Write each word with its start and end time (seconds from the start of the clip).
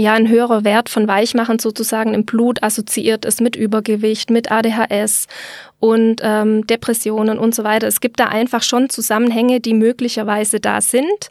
ja 0.00 0.14
ein 0.14 0.28
höherer 0.28 0.64
Wert 0.64 0.88
von 0.88 1.06
Weichmachen 1.06 1.58
sozusagen 1.58 2.14
im 2.14 2.24
Blut 2.24 2.62
assoziiert 2.62 3.24
ist 3.24 3.40
mit 3.40 3.56
Übergewicht, 3.56 4.30
mit 4.30 4.50
ADHS 4.50 5.26
und 5.78 6.20
ähm, 6.22 6.66
Depressionen 6.66 7.38
und 7.38 7.54
so 7.54 7.64
weiter. 7.64 7.86
Es 7.86 8.00
gibt 8.00 8.20
da 8.20 8.26
einfach 8.26 8.62
schon 8.62 8.90
Zusammenhänge, 8.90 9.60
die 9.60 9.74
möglicherweise 9.74 10.60
da 10.60 10.80
sind, 10.80 11.30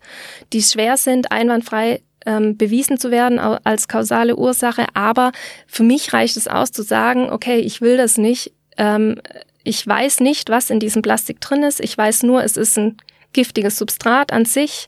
die 0.54 0.62
schwer 0.62 0.98
sind, 0.98 1.32
einwandfrei 1.32 2.02
ähm, 2.26 2.58
bewiesen 2.58 3.00
zu 3.00 3.12
werden 3.12 3.40
als 3.40 3.88
kausale 3.88 4.36
Ursache. 4.36 4.86
Aber 4.94 5.32
für 5.68 5.84
mich 5.84 6.14
reicht 6.14 6.38
es 6.38 6.48
aus 6.48 6.72
zu 6.72 6.84
sagen, 6.84 7.30
okay, 7.32 7.60
ich 7.60 7.82
will 7.82 7.98
das 7.98 8.18
nicht. 8.18 8.52
Ähm, 8.78 9.22
ich 9.64 9.86
weiß 9.86 10.20
nicht, 10.20 10.50
was 10.50 10.70
in 10.70 10.80
diesem 10.80 11.02
Plastik 11.02 11.42
drin 11.42 11.64
ist. 11.64 11.80
Ich 11.80 11.98
weiß 11.98 12.24
nur, 12.24 12.44
es 12.44 12.58
ist 12.58 12.78
ein 12.78 12.98
giftiges 13.34 13.78
Substrat 13.78 14.32
an 14.32 14.46
sich. 14.46 14.88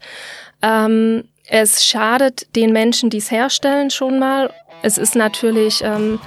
Ähm, 0.61 1.23
es 1.53 1.85
schadet 1.85 2.55
den 2.55 2.71
Menschen, 2.71 3.09
die 3.09 3.17
es 3.17 3.29
herstellen, 3.29 3.89
schon 3.89 4.19
mal. 4.19 4.53
Es 4.83 4.97
ist 4.97 5.17
natürlich, 5.17 5.83
ähm, 5.83 6.17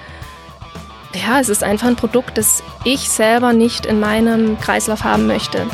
ja, 1.14 1.40
es 1.40 1.48
ist 1.48 1.64
einfach 1.64 1.86
ein 1.86 1.96
Produkt, 1.96 2.36
das 2.36 2.62
ich 2.84 3.08
selber 3.08 3.54
nicht 3.54 3.86
in 3.86 4.00
meinem 4.00 4.60
Kreislauf 4.60 5.02
haben 5.02 5.26
möchte. 5.26 5.66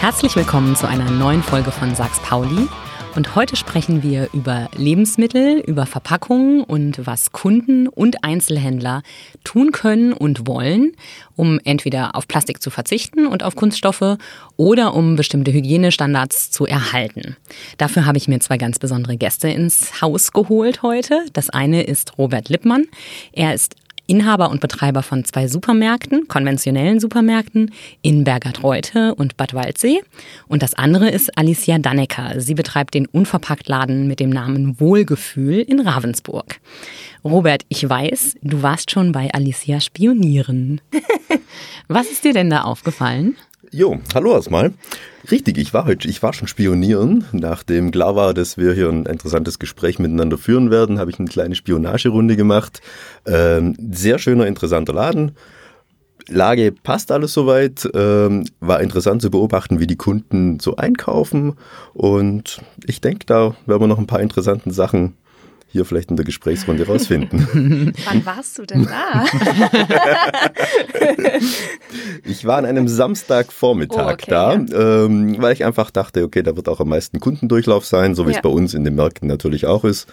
Herzlich 0.00 0.34
willkommen 0.34 0.74
zu 0.74 0.88
einer 0.88 1.08
neuen 1.08 1.44
Folge 1.44 1.70
von 1.70 1.94
Sachs 1.94 2.18
Pauli. 2.18 2.66
Und 3.16 3.34
heute 3.34 3.56
sprechen 3.56 4.04
wir 4.04 4.28
über 4.32 4.68
Lebensmittel, 4.76 5.58
über 5.66 5.84
Verpackungen 5.84 6.62
und 6.62 7.06
was 7.06 7.32
Kunden 7.32 7.88
und 7.88 8.22
Einzelhändler 8.22 9.02
tun 9.42 9.72
können 9.72 10.12
und 10.12 10.46
wollen, 10.46 10.92
um 11.34 11.58
entweder 11.64 12.14
auf 12.14 12.28
Plastik 12.28 12.62
zu 12.62 12.70
verzichten 12.70 13.26
und 13.26 13.42
auf 13.42 13.56
Kunststoffe 13.56 14.16
oder 14.56 14.94
um 14.94 15.16
bestimmte 15.16 15.52
Hygienestandards 15.52 16.52
zu 16.52 16.66
erhalten. 16.66 17.36
Dafür 17.78 18.06
habe 18.06 18.16
ich 18.16 18.28
mir 18.28 18.38
zwei 18.38 18.58
ganz 18.58 18.78
besondere 18.78 19.16
Gäste 19.16 19.48
ins 19.48 20.00
Haus 20.00 20.30
geholt 20.30 20.82
heute. 20.82 21.26
Das 21.32 21.50
eine 21.50 21.82
ist 21.82 22.16
Robert 22.16 22.48
Lippmann. 22.48 22.86
Er 23.32 23.54
ist 23.54 23.74
Inhaber 24.10 24.50
und 24.50 24.60
Betreiber 24.60 25.04
von 25.04 25.24
zwei 25.24 25.46
Supermärkten, 25.46 26.26
konventionellen 26.26 26.98
Supermärkten 26.98 27.70
in 28.02 28.24
Bergertreute 28.24 29.14
und 29.14 29.36
Bad 29.36 29.54
Waldsee. 29.54 30.02
Und 30.48 30.64
das 30.64 30.74
andere 30.74 31.08
ist 31.08 31.38
Alicia 31.38 31.78
Dannecker. 31.78 32.40
Sie 32.40 32.54
betreibt 32.54 32.94
den 32.94 33.06
Unverpacktladen 33.06 34.08
mit 34.08 34.18
dem 34.18 34.30
Namen 34.30 34.80
Wohlgefühl 34.80 35.60
in 35.60 35.78
Ravensburg. 35.78 36.56
Robert, 37.22 37.62
ich 37.68 37.88
weiß, 37.88 38.34
du 38.42 38.62
warst 38.62 38.90
schon 38.90 39.12
bei 39.12 39.32
Alicia 39.32 39.80
spionieren. 39.80 40.80
Was 41.86 42.10
ist 42.10 42.24
dir 42.24 42.32
denn 42.32 42.50
da 42.50 42.62
aufgefallen? 42.62 43.36
Jo, 43.72 44.00
hallo 44.14 44.32
erstmal. 44.32 44.72
Richtig, 45.30 45.56
ich 45.56 45.72
war 45.72 45.84
heute, 45.84 46.08
ich 46.08 46.24
war 46.24 46.32
schon 46.32 46.48
spionieren. 46.48 47.24
Nachdem 47.30 47.92
klar 47.92 48.16
war, 48.16 48.34
dass 48.34 48.58
wir 48.58 48.72
hier 48.72 48.88
ein 48.88 49.06
interessantes 49.06 49.60
Gespräch 49.60 50.00
miteinander 50.00 50.38
führen 50.38 50.72
werden, 50.72 50.98
habe 50.98 51.12
ich 51.12 51.20
eine 51.20 51.28
kleine 51.28 51.54
Spionagerunde 51.54 52.34
gemacht. 52.34 52.80
Ähm, 53.26 53.76
sehr 53.92 54.18
schöner, 54.18 54.48
interessanter 54.48 54.92
Laden. 54.92 55.36
Lage 56.26 56.72
passt 56.72 57.12
alles 57.12 57.32
soweit. 57.32 57.88
Ähm, 57.94 58.44
war 58.58 58.80
interessant 58.80 59.22
zu 59.22 59.30
beobachten, 59.30 59.78
wie 59.78 59.86
die 59.86 59.96
Kunden 59.96 60.58
so 60.58 60.74
einkaufen. 60.74 61.54
Und 61.94 62.60
ich 62.86 63.00
denke, 63.00 63.24
da 63.24 63.54
werden 63.66 63.82
wir 63.82 63.86
noch 63.86 63.98
ein 63.98 64.08
paar 64.08 64.20
interessante 64.20 64.72
Sachen 64.72 65.14
hier 65.72 65.84
vielleicht 65.84 66.10
in 66.10 66.16
der 66.16 66.24
Gesprächsrunde 66.24 66.86
rausfinden. 66.86 67.46
Wann 68.04 68.26
warst 68.26 68.58
du 68.58 68.66
denn 68.66 68.86
da? 68.86 69.24
ich 72.24 72.44
war 72.44 72.58
an 72.58 72.66
einem 72.66 72.88
Samstagvormittag 72.88 74.06
oh, 74.06 74.12
okay, 74.12 74.30
da, 74.30 74.54
ja. 74.54 75.04
ähm, 75.04 75.40
weil 75.40 75.52
ich 75.52 75.64
einfach 75.64 75.90
dachte, 75.90 76.24
okay, 76.24 76.42
da 76.42 76.56
wird 76.56 76.68
auch 76.68 76.80
am 76.80 76.88
meisten 76.88 77.20
Kundendurchlauf 77.20 77.86
sein, 77.86 78.14
so 78.14 78.26
wie 78.26 78.32
ja. 78.32 78.36
es 78.36 78.42
bei 78.42 78.48
uns 78.48 78.74
in 78.74 78.84
den 78.84 78.96
Märkten 78.96 79.28
natürlich 79.28 79.66
auch 79.66 79.84
ist. 79.84 80.08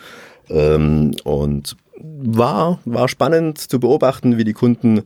Ähm, 0.50 1.16
und 1.24 1.76
war, 2.00 2.80
war 2.86 3.08
spannend 3.08 3.58
zu 3.58 3.80
beobachten, 3.80 4.38
wie 4.38 4.44
die 4.44 4.54
Kunden 4.54 5.04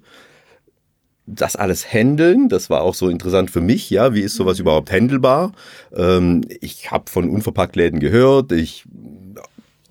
das 1.25 1.55
alles 1.55 1.93
handeln, 1.93 2.49
das 2.49 2.69
war 2.69 2.81
auch 2.81 2.95
so 2.95 3.07
interessant 3.07 3.51
für 3.51 3.61
mich, 3.61 3.89
ja, 3.89 4.13
wie 4.13 4.21
ist 4.21 4.35
sowas 4.35 4.57
mhm. 4.57 4.63
überhaupt 4.63 4.91
handelbar? 4.91 5.53
Ähm, 5.95 6.43
ich 6.61 6.91
habe 6.91 7.09
von 7.09 7.29
Unverpacktläden 7.29 7.99
gehört, 7.99 8.51
ich 8.51 8.85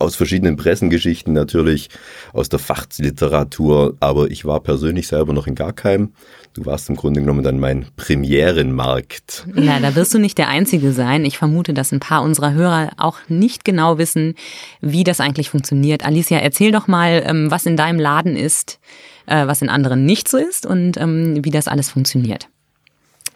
aus 0.00 0.16
verschiedenen 0.16 0.56
Pressengeschichten 0.56 1.33
natürlich, 1.33 1.88
aus 2.33 2.49
der 2.49 2.59
Fachliteratur, 2.59 3.97
aber 4.00 4.31
ich 4.31 4.44
war 4.44 4.61
persönlich 4.61 5.06
selber 5.06 5.33
noch 5.33 5.47
in 5.47 5.55
Garkheim. 5.55 6.12
Du 6.55 6.66
warst 6.66 6.88
im 6.88 6.97
Grunde 6.97 7.21
genommen 7.21 7.44
dann 7.44 7.61
mein 7.61 7.87
Premierenmarkt. 7.97 9.47
Ja, 9.55 9.78
da 9.78 9.94
wirst 9.94 10.12
du 10.15 10.19
nicht 10.19 10.38
der 10.38 10.49
Einzige 10.49 10.93
sein. 10.93 11.25
Ich 11.25 11.38
vermute, 11.38 11.75
dass 11.75 11.93
ein 11.93 12.00
paar 12.00 12.22
unserer 12.22 12.55
Hörer 12.55 12.91
auch 12.97 13.19
nicht 13.28 13.65
genau 13.65 13.99
wissen, 13.99 14.34
wie 14.81 15.05
das 15.05 15.21
eigentlich 15.21 15.50
funktioniert. 15.50 16.05
Alicia, 16.05 16.38
erzähl 16.38 16.72
doch 16.72 16.88
mal, 16.88 17.22
ähm, 17.25 17.50
was 17.50 17.67
in 17.67 17.77
deinem 17.77 18.00
Laden 18.00 18.37
ist, 18.37 18.81
äh, 19.27 19.47
was 19.47 19.62
in 19.62 19.69
anderen 19.69 20.05
nicht 20.05 20.28
so 20.28 20.38
ist 20.38 20.67
und 20.67 20.97
ähm, 20.97 21.44
wie 21.44 21.50
das 21.50 21.69
alles 21.69 21.91
funktioniert. 21.91 22.49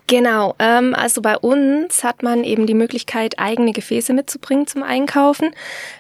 Genau, 0.07 0.55
ähm, 0.59 0.95
also 0.95 1.23
bei 1.23 1.39
uns 1.39 2.05
hat 2.05 2.23
man 2.23 2.45
eben 2.45 2.67
die 2.67 2.75
Möglichkeit, 2.75 3.39
eigene 3.39 3.73
Gefäße 3.73 4.13
mitzubringen 4.13 4.67
zum 4.67 4.83
Einkaufen. 4.83 5.51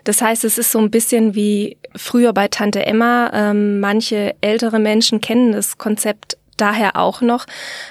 Das 0.04 0.20
heißt, 0.20 0.44
es 0.44 0.58
ist 0.58 0.72
so 0.72 0.78
ein 0.78 0.90
bisschen 0.90 1.34
wie 1.34 1.78
früher 1.96 2.34
bei 2.34 2.48
Tante 2.48 2.84
Emma. 2.84 3.30
Ähm, 3.32 3.80
manche 3.80 4.34
ältere 4.42 4.78
Menschen 4.78 5.22
kennen 5.22 5.52
das 5.52 5.78
Konzept 5.78 6.36
daher 6.58 6.96
auch 6.96 7.22
noch. 7.22 7.46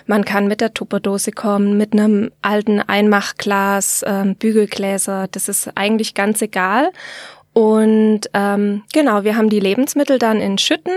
Man 0.06 0.24
kann 0.24 0.48
mit 0.48 0.62
der 0.62 0.74
Tupperdose 0.74 1.32
kommen, 1.32 1.78
mit 1.78 1.94
einem 1.94 2.32
alten 2.44 2.80
Einmachglas, 2.80 4.04
ähm, 4.06 4.36
Bügelgläser. 4.36 5.28
Das 5.32 5.50
ist 5.50 5.72
eigentlich 5.76 6.14
ganz 6.14 6.42
egal. 6.44 6.92
Und 7.54 8.22
ähm, 8.34 8.84
genau, 8.94 9.24
wir 9.24 9.36
haben 9.36 9.50
die 9.50 9.60
Lebensmittel 9.60 10.20
dann 10.20 10.40
in 10.40 10.58
Schütten 10.58 10.94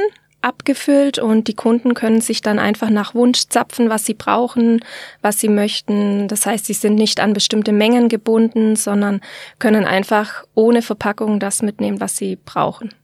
abgefüllt 0.47 1.19
und 1.19 1.49
die 1.49 1.55
Kunden 1.55 1.95
können 1.95 2.21
sich 2.21 2.41
dann 2.41 2.61
einfach 2.61 2.89
nach 2.89 3.15
Wunsch 3.15 3.49
zapfen, 3.49 3.91
was 3.91 4.07
sie 4.07 4.15
brauchen, 4.15 4.81
was 5.21 5.41
sie 5.41 5.49
möchten. 5.49 6.29
Das 6.29 6.47
heißt, 6.47 6.67
sie 6.67 6.73
sind 6.73 6.95
nicht 6.95 7.19
an 7.19 7.33
bestimmte 7.33 7.73
Mengen 7.73 8.09
gebunden, 8.09 8.77
sondern 8.77 9.21
können 9.59 9.85
einfach 9.85 10.45
ohne 10.55 10.83
Verpackung 10.83 11.41
das 11.41 11.63
mitnehmen, 11.63 12.01
was 12.01 12.17
sie 12.17 12.37
brauchen. 12.37 12.95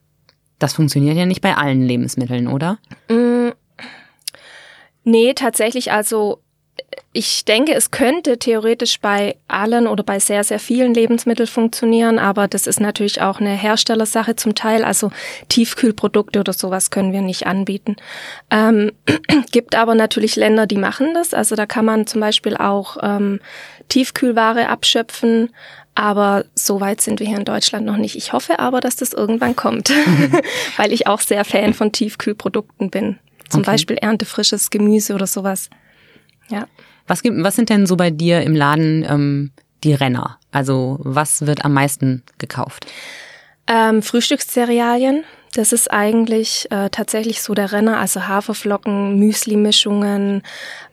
Das 0.61 0.75
funktioniert 0.75 1.17
ja 1.17 1.27
nicht 1.27 1.41
bei 1.41 1.57
allen 1.57 1.83
Lebensmitteln, 1.83 2.47
oder? 2.47 2.79
Mm, 3.09 3.49
nee, 5.03 5.35
tatsächlich. 5.35 5.91
Also 5.91 6.39
ich 7.13 7.45
denke, 7.45 7.75
es 7.75 7.91
könnte 7.91 8.39
theoretisch 8.39 8.99
bei 9.01 9.37
allen 9.47 9.87
oder 9.87 10.03
bei 10.03 10.19
sehr, 10.19 10.45
sehr 10.45 10.59
vielen 10.59 10.95
Lebensmitteln 10.95 11.47
funktionieren, 11.47 12.19
aber 12.19 12.49
das 12.49 12.67
ist 12.67 12.81
natürlich 12.81 13.21
auch 13.21 13.39
eine 13.39 13.51
Herstellersache 13.51 14.35
zum 14.37 14.55
Teil. 14.55 14.83
Also 14.83 15.11
Tiefkühlprodukte 15.49 16.41
oder 16.41 16.53
sowas 16.53 16.91
können 16.91 17.13
wir 17.13 17.21
nicht 17.21 17.47
anbieten. 17.47 17.97
Ähm, 18.51 18.93
gibt 19.53 19.75
aber 19.75 19.95
natürlich 19.95 20.37
Länder, 20.37 20.67
die 20.67 20.79
machen 20.79 21.13
das. 21.13 21.35
Also 21.35 21.55
da 21.55 21.67
kann 21.67 21.85
man 21.85 22.07
zum 22.07 22.21
Beispiel 22.21 22.57
auch 22.57 22.97
ähm, 23.03 23.41
Tiefkühlware 23.89 24.69
abschöpfen. 24.69 25.51
Aber 25.95 26.47
so 26.55 26.81
weit 26.81 27.03
sind 27.03 27.21
wir 27.21 27.27
hier 27.27 27.37
in 27.37 27.45
Deutschland 27.45 27.85
noch 27.85 27.99
nicht. 27.99 28.17
Ich 28.17 28.33
hoffe 28.33 28.59
aber, 28.59 28.81
dass 28.81 28.97
das 28.97 29.13
irgendwann 29.13 29.55
kommt, 29.57 29.91
weil 30.79 30.91
ich 30.91 31.07
auch 31.07 31.21
sehr 31.21 31.45
Fan 31.45 31.75
von 31.75 31.93
Tiefkühlprodukten 31.93 32.89
bin. 32.89 33.19
Zum 33.51 33.61
okay. 33.61 33.73
Beispiel 33.73 33.97
erntefrisches 33.99 34.71
Gemüse 34.71 35.13
oder 35.15 35.27
sowas. 35.27 35.69
Ja. 36.49 36.67
Was, 37.07 37.23
gibt, 37.23 37.43
was 37.43 37.57
sind 37.57 37.69
denn 37.71 37.87
so 37.87 37.97
bei 37.97 38.11
dir 38.11 38.43
im 38.43 38.55
Laden 38.55 39.05
ähm, 39.09 39.51
die 39.85 39.95
Renner? 39.95 40.39
Also 40.51 40.99
was 41.01 41.47
wird 41.47 41.65
am 41.65 41.73
meisten 41.73 42.23
gekauft? 42.39 42.87
Ähm, 43.67 44.03
Frühstückscerealien. 44.03 45.25
Das 45.55 45.73
ist 45.73 45.91
eigentlich 45.91 46.67
äh, 46.71 46.89
tatsächlich 46.91 47.43
so 47.43 47.55
der 47.55 47.73
Renner. 47.73 47.99
Also 47.99 48.27
Haferflocken, 48.27 49.19
Müsli-Mischungen, 49.19 50.43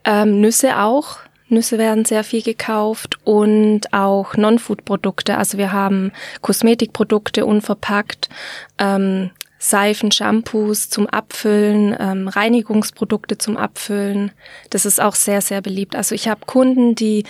ähm, 0.03 0.41
Nüsse 0.41 0.79
auch. 0.79 1.19
Nüsse 1.49 1.77
werden 1.77 2.05
sehr 2.05 2.23
viel 2.23 2.43
gekauft 2.43 3.17
und 3.23 3.91
auch 3.91 4.35
Non-Food-Produkte. 4.35 5.37
Also 5.37 5.57
wir 5.57 5.71
haben 5.71 6.11
Kosmetikprodukte 6.41 7.45
unverpackt, 7.45 8.29
ähm, 8.77 9.31
Seifen, 9.61 10.09
Shampoos 10.11 10.89
zum 10.89 11.05
Abfüllen, 11.05 11.95
ähm, 11.99 12.29
Reinigungsprodukte 12.29 13.37
zum 13.37 13.57
Abfüllen. 13.57 14.31
Das 14.69 14.85
ist 14.85 15.01
auch 15.01 15.15
sehr, 15.15 15.41
sehr 15.41 15.61
beliebt. 15.61 15.97
Also 15.97 16.15
ich 16.15 16.29
habe 16.29 16.45
Kunden, 16.45 16.95
die 16.95 17.25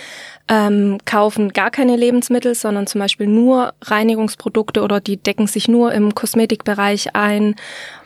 ähm, 0.48 0.98
kaufen 1.04 1.52
gar 1.52 1.72
keine 1.72 1.96
Lebensmittel, 1.96 2.54
sondern 2.54 2.86
zum 2.86 3.00
Beispiel 3.00 3.26
nur 3.26 3.74
Reinigungsprodukte 3.82 4.82
oder 4.82 5.00
die 5.00 5.16
decken 5.16 5.48
sich 5.48 5.66
nur 5.66 5.92
im 5.92 6.14
Kosmetikbereich 6.14 7.16
ein. 7.16 7.56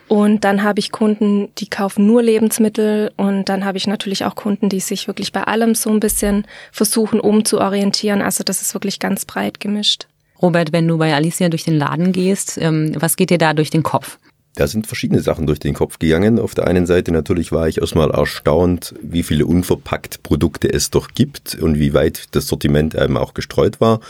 Und 0.08 0.44
dann 0.44 0.62
habe 0.62 0.80
ich 0.80 0.90
Kunden, 0.90 1.50
die 1.58 1.68
kaufen 1.68 2.06
nur 2.06 2.22
Lebensmittel 2.22 3.12
und 3.16 3.48
dann 3.48 3.64
habe 3.64 3.78
ich 3.78 3.86
natürlich 3.86 4.24
auch 4.24 4.34
Kunden, 4.34 4.68
die 4.68 4.80
sich 4.80 5.06
wirklich 5.06 5.32
bei 5.32 5.44
allem 5.44 5.74
so 5.74 5.90
ein 5.90 6.00
bisschen 6.00 6.46
versuchen 6.72 7.20
umzuorientieren. 7.20 8.22
Also 8.22 8.44
das 8.44 8.62
ist 8.62 8.74
wirklich 8.74 9.00
ganz 9.00 9.24
breit 9.24 9.60
gemischt. 9.60 10.06
Robert, 10.40 10.72
wenn 10.72 10.86
du 10.88 10.98
bei 10.98 11.14
Alicia 11.14 11.48
durch 11.48 11.64
den 11.64 11.78
Laden 11.78 12.12
gehst, 12.12 12.58
ähm, 12.60 12.92
was 12.98 13.16
geht 13.16 13.30
dir 13.30 13.38
da 13.38 13.54
durch 13.54 13.70
den 13.70 13.82
Kopf? 13.82 14.18
da 14.56 14.68
sind 14.68 14.86
verschiedene 14.86 15.20
Sachen 15.20 15.46
durch 15.46 15.58
den 15.58 15.74
Kopf 15.74 15.98
gegangen. 15.98 16.38
Auf 16.38 16.54
der 16.54 16.66
einen 16.66 16.86
Seite 16.86 17.10
natürlich 17.10 17.50
war 17.50 17.66
ich 17.66 17.78
erstmal 17.78 18.10
erstaunt, 18.10 18.94
wie 19.02 19.24
viele 19.24 19.46
unverpackt 19.46 20.22
Produkte 20.22 20.72
es 20.72 20.90
doch 20.90 21.08
gibt 21.08 21.56
und 21.56 21.78
wie 21.78 21.92
weit 21.92 22.34
das 22.36 22.46
Sortiment 22.46 22.94
eben 22.94 23.16
auch 23.16 23.34
gestreut 23.34 23.80
war. 23.80 24.00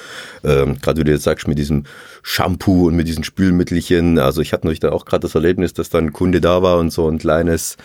Ähm, 0.45 0.79
gerade 0.83 1.01
wie 1.01 1.05
du 1.05 1.13
jetzt 1.13 1.25
sagst, 1.25 1.49
mit 1.49 1.59
diesem 1.59 1.85
Shampoo 2.23 2.89
und 2.89 2.95
mit 2.95 3.09
diesen 3.09 3.25
Spülmittelchen. 3.25 4.19
Also 4.19 4.43
ich 4.43 4.53
hatte 4.53 4.67
natürlich 4.67 4.81
da 4.81 4.93
auch 4.93 5.07
gerade 5.07 5.23
das 5.23 5.35
Erlebnis, 5.35 5.73
dass 5.73 5.89
da 5.89 5.99
ein 5.99 6.13
Kunde 6.13 6.43
da 6.43 6.63
war 6.63 6.79
und 6.79 6.91
so 6.91 7.09
ein 7.09 7.19
kleines 7.19 7.79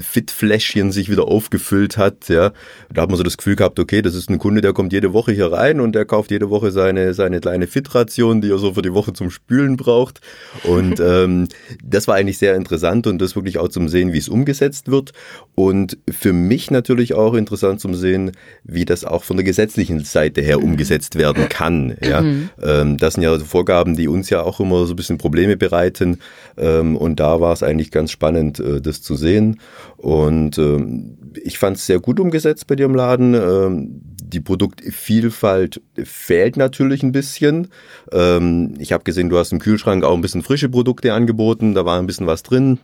Fit-Fläschchen 0.00 0.92
sich 0.92 1.10
wieder 1.10 1.28
aufgefüllt 1.28 1.96
hat. 1.96 2.28
Ja, 2.28 2.52
da 2.92 3.02
hat 3.02 3.10
man 3.10 3.16
so 3.16 3.22
das 3.22 3.36
Gefühl 3.36 3.56
gehabt, 3.56 3.78
okay, 3.78 4.02
das 4.02 4.14
ist 4.14 4.30
ein 4.30 4.38
Kunde, 4.38 4.60
der 4.60 4.72
kommt 4.72 4.92
jede 4.92 5.12
Woche 5.12 5.32
hier 5.32 5.52
rein 5.52 5.80
und 5.80 5.94
der 5.94 6.04
kauft 6.04 6.30
jede 6.30 6.50
Woche 6.50 6.70
seine 6.70 7.14
seine 7.14 7.40
kleine 7.40 7.66
Fit-Ration, 7.66 8.40
die 8.40 8.50
er 8.50 8.58
so 8.58 8.74
für 8.74 8.82
die 8.82 8.94
Woche 8.94 9.12
zum 9.12 9.30
Spülen 9.30 9.76
braucht. 9.76 10.20
Und 10.64 11.00
ähm, 11.04 11.48
das 11.84 12.08
war 12.08 12.16
eigentlich 12.16 12.38
sehr 12.38 12.56
interessant 12.56 13.06
und 13.06 13.18
das 13.20 13.36
wirklich 13.36 13.58
auch 13.58 13.68
zum 13.68 13.88
Sehen, 13.88 14.12
wie 14.12 14.18
es 14.18 14.28
umgesetzt 14.28 14.90
wird. 14.90 15.12
Und 15.54 15.98
für 16.10 16.32
mich 16.32 16.70
natürlich 16.70 17.14
auch 17.14 17.34
interessant 17.34 17.80
zum 17.80 17.94
Sehen, 17.94 18.32
wie 18.64 18.84
das 18.84 19.04
auch 19.04 19.24
von 19.24 19.36
der 19.36 19.44
gesetzlichen 19.44 20.04
Seite 20.04 20.40
her 20.40 20.62
umgesetzt 20.62 21.16
werden 21.16 21.48
kann. 21.48 21.96
Ja, 22.02 22.22
mhm. 22.22 22.50
ähm, 22.62 22.96
das 22.96 23.14
sind 23.14 23.22
ja 23.22 23.38
Vorgaben, 23.38 23.96
die 23.96 24.08
uns 24.08 24.30
ja 24.30 24.42
auch 24.42 24.60
immer 24.60 24.86
so 24.86 24.94
ein 24.94 24.96
bisschen 24.96 25.18
Probleme 25.18 25.56
bereiten. 25.56 26.18
Ähm, 26.56 26.96
und 26.96 27.20
da 27.20 27.40
war 27.40 27.52
es 27.52 27.62
eigentlich 27.62 27.90
ganz 27.90 28.10
spannend, 28.10 28.60
äh, 28.60 28.80
das 28.80 29.02
zu 29.02 29.16
sehen. 29.16 29.60
Und 30.00 30.56
ähm, 30.56 31.18
ich 31.42 31.58
fand 31.58 31.76
es 31.76 31.86
sehr 31.86 32.00
gut 32.00 32.20
umgesetzt 32.20 32.66
bei 32.66 32.74
dir 32.74 32.86
im 32.86 32.94
Laden. 32.94 33.34
Ähm, 33.34 34.00
die 34.22 34.40
Produktvielfalt 34.40 35.82
fehlt 36.04 36.56
natürlich 36.56 37.02
ein 37.02 37.12
bisschen. 37.12 37.68
Ähm, 38.12 38.74
ich 38.78 38.92
habe 38.92 39.04
gesehen, 39.04 39.28
du 39.28 39.38
hast 39.38 39.52
im 39.52 39.58
Kühlschrank 39.58 40.04
auch 40.04 40.14
ein 40.14 40.22
bisschen 40.22 40.42
frische 40.42 40.68
Produkte 40.68 41.12
angeboten. 41.12 41.74
Da 41.74 41.84
war 41.84 41.98
ein 41.98 42.06
bisschen 42.06 42.26
was 42.26 42.42
drin. 42.42 42.78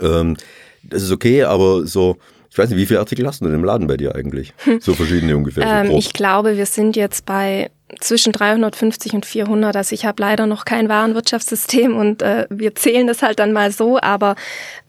Ähm, 0.00 0.36
das 0.82 1.02
ist 1.02 1.12
okay, 1.12 1.42
aber 1.42 1.86
so 1.86 2.16
ich 2.50 2.56
weiß 2.56 2.70
nicht, 2.70 2.78
wie 2.78 2.86
viele 2.86 3.00
Artikel 3.00 3.26
hast 3.26 3.40
du 3.40 3.44
denn 3.44 3.54
im 3.54 3.64
Laden 3.64 3.86
bei 3.86 3.96
dir 3.96 4.14
eigentlich? 4.14 4.54
So 4.80 4.94
verschiedene 4.94 5.36
ungefähr. 5.36 5.84
ähm, 5.84 5.90
ich 5.90 6.12
glaube, 6.12 6.56
wir 6.56 6.66
sind 6.66 6.96
jetzt 6.96 7.26
bei 7.26 7.70
zwischen 8.00 8.32
350 8.32 9.12
und 9.12 9.26
400. 9.26 9.76
Also 9.76 9.94
ich 9.94 10.04
habe 10.04 10.20
leider 10.22 10.46
noch 10.46 10.64
kein 10.64 10.88
Warenwirtschaftssystem 10.88 11.96
und 11.96 12.22
äh, 12.22 12.46
wir 12.50 12.74
zählen 12.74 13.06
das 13.06 13.22
halt 13.22 13.38
dann 13.38 13.52
mal 13.52 13.70
so. 13.70 13.98
Aber 14.00 14.34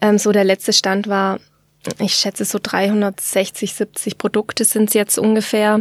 ähm, 0.00 0.18
so 0.18 0.32
der 0.32 0.44
letzte 0.44 0.72
Stand 0.72 1.06
war, 1.08 1.38
ich 1.98 2.14
schätze 2.14 2.44
so 2.44 2.58
360, 2.62 3.74
70 3.74 4.18
Produkte 4.18 4.64
sind 4.64 4.88
es 4.88 4.94
jetzt 4.94 5.18
ungefähr. 5.18 5.80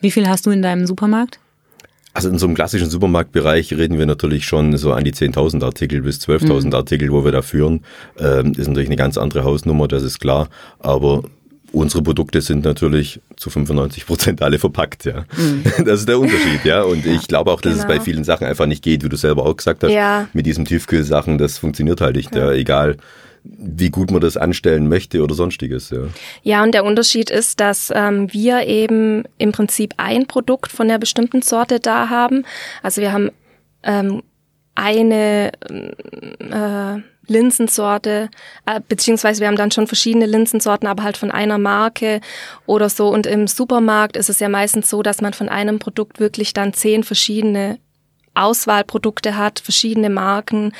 Wie 0.00 0.10
viel 0.10 0.28
hast 0.28 0.46
du 0.46 0.50
in 0.50 0.62
deinem 0.62 0.86
Supermarkt? 0.86 1.38
Also 2.14 2.30
in 2.30 2.38
so 2.38 2.46
einem 2.46 2.54
klassischen 2.54 2.88
Supermarktbereich 2.88 3.72
reden 3.74 3.98
wir 3.98 4.06
natürlich 4.06 4.46
schon 4.46 4.76
so 4.76 4.92
an 4.92 5.04
die 5.04 5.12
10.000 5.12 5.62
Artikel 5.64 6.02
bis 6.02 6.18
12.000 6.20 6.66
mhm. 6.66 6.74
Artikel, 6.74 7.12
wo 7.12 7.24
wir 7.24 7.32
da 7.32 7.42
führen. 7.42 7.84
Ähm, 8.18 8.54
ist 8.56 8.66
natürlich 8.66 8.88
eine 8.88 8.96
ganz 8.96 9.18
andere 9.18 9.44
Hausnummer, 9.44 9.86
das 9.86 10.02
ist 10.02 10.18
klar. 10.18 10.48
Aber 10.78 11.22
unsere 11.70 12.02
Produkte 12.02 12.40
sind 12.40 12.64
natürlich 12.64 13.20
zu 13.36 13.50
95 13.50 14.06
Prozent 14.06 14.42
alle 14.42 14.58
verpackt, 14.58 15.04
ja. 15.04 15.26
Mhm. 15.36 15.62
Das 15.84 16.00
ist 16.00 16.08
der 16.08 16.18
Unterschied, 16.18 16.64
ja. 16.64 16.82
Und 16.82 17.04
ich 17.06 17.28
glaube 17.28 17.52
auch, 17.52 17.60
dass 17.60 17.74
genau. 17.74 17.82
es 17.82 17.86
bei 17.86 17.94
genau. 17.94 18.04
vielen 18.04 18.24
Sachen 18.24 18.46
einfach 18.46 18.66
nicht 18.66 18.82
geht, 18.82 19.04
wie 19.04 19.08
du 19.08 19.16
selber 19.16 19.44
auch 19.44 19.56
gesagt 19.56 19.84
hast. 19.84 19.92
Ja. 19.92 20.28
Mit 20.32 20.46
diesen 20.46 20.64
Tiefkühlsachen, 20.64 21.38
das 21.38 21.58
funktioniert 21.58 22.00
halt 22.00 22.16
nicht, 22.16 22.34
ja. 22.34 22.46
ja. 22.46 22.52
Egal 22.52 22.96
wie 23.44 23.90
gut 23.90 24.10
man 24.10 24.20
das 24.20 24.36
anstellen 24.36 24.88
möchte 24.88 25.22
oder 25.22 25.34
sonstiges. 25.34 25.90
Ja, 25.90 25.98
ja 26.42 26.62
und 26.62 26.72
der 26.72 26.84
Unterschied 26.84 27.30
ist, 27.30 27.60
dass 27.60 27.92
ähm, 27.94 28.32
wir 28.32 28.66
eben 28.66 29.24
im 29.38 29.52
Prinzip 29.52 29.94
ein 29.96 30.26
Produkt 30.26 30.72
von 30.72 30.88
der 30.88 30.98
bestimmten 30.98 31.42
Sorte 31.42 31.80
da 31.80 32.08
haben. 32.08 32.44
Also 32.82 33.00
wir 33.00 33.12
haben 33.12 33.30
ähm, 33.82 34.22
eine 34.74 35.52
äh, 35.60 37.02
Linsensorte, 37.28 38.30
äh, 38.66 38.80
beziehungsweise 38.88 39.40
wir 39.40 39.48
haben 39.48 39.56
dann 39.56 39.70
schon 39.70 39.86
verschiedene 39.86 40.26
Linsensorten, 40.26 40.88
aber 40.88 41.02
halt 41.02 41.16
von 41.16 41.30
einer 41.30 41.58
Marke 41.58 42.20
oder 42.66 42.88
so. 42.88 43.08
Und 43.08 43.26
im 43.26 43.46
Supermarkt 43.46 44.16
ist 44.16 44.30
es 44.30 44.40
ja 44.40 44.48
meistens 44.48 44.88
so, 44.88 45.02
dass 45.02 45.20
man 45.20 45.34
von 45.34 45.48
einem 45.48 45.78
Produkt 45.78 46.20
wirklich 46.20 46.54
dann 46.54 46.72
zehn 46.72 47.04
verschiedene 47.04 47.78
Auswahlprodukte 48.34 49.36
hat, 49.36 49.58
verschiedene 49.60 50.10
Marken. 50.10 50.72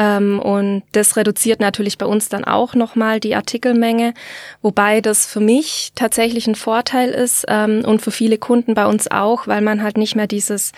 Ähm, 0.00 0.40
und 0.40 0.82
das 0.92 1.16
reduziert 1.18 1.60
natürlich 1.60 1.98
bei 1.98 2.06
uns 2.06 2.30
dann 2.30 2.44
auch 2.44 2.74
nochmal 2.74 3.20
die 3.20 3.34
Artikelmenge, 3.34 4.14
wobei 4.62 5.02
das 5.02 5.26
für 5.26 5.40
mich 5.40 5.92
tatsächlich 5.94 6.46
ein 6.46 6.54
Vorteil 6.54 7.10
ist 7.10 7.44
ähm, 7.48 7.82
und 7.84 8.00
für 8.00 8.10
viele 8.10 8.38
Kunden 8.38 8.72
bei 8.72 8.86
uns 8.86 9.10
auch, 9.10 9.46
weil 9.46 9.60
man 9.60 9.82
halt 9.82 9.98
nicht 9.98 10.16
mehr 10.16 10.26
dieses 10.26 10.72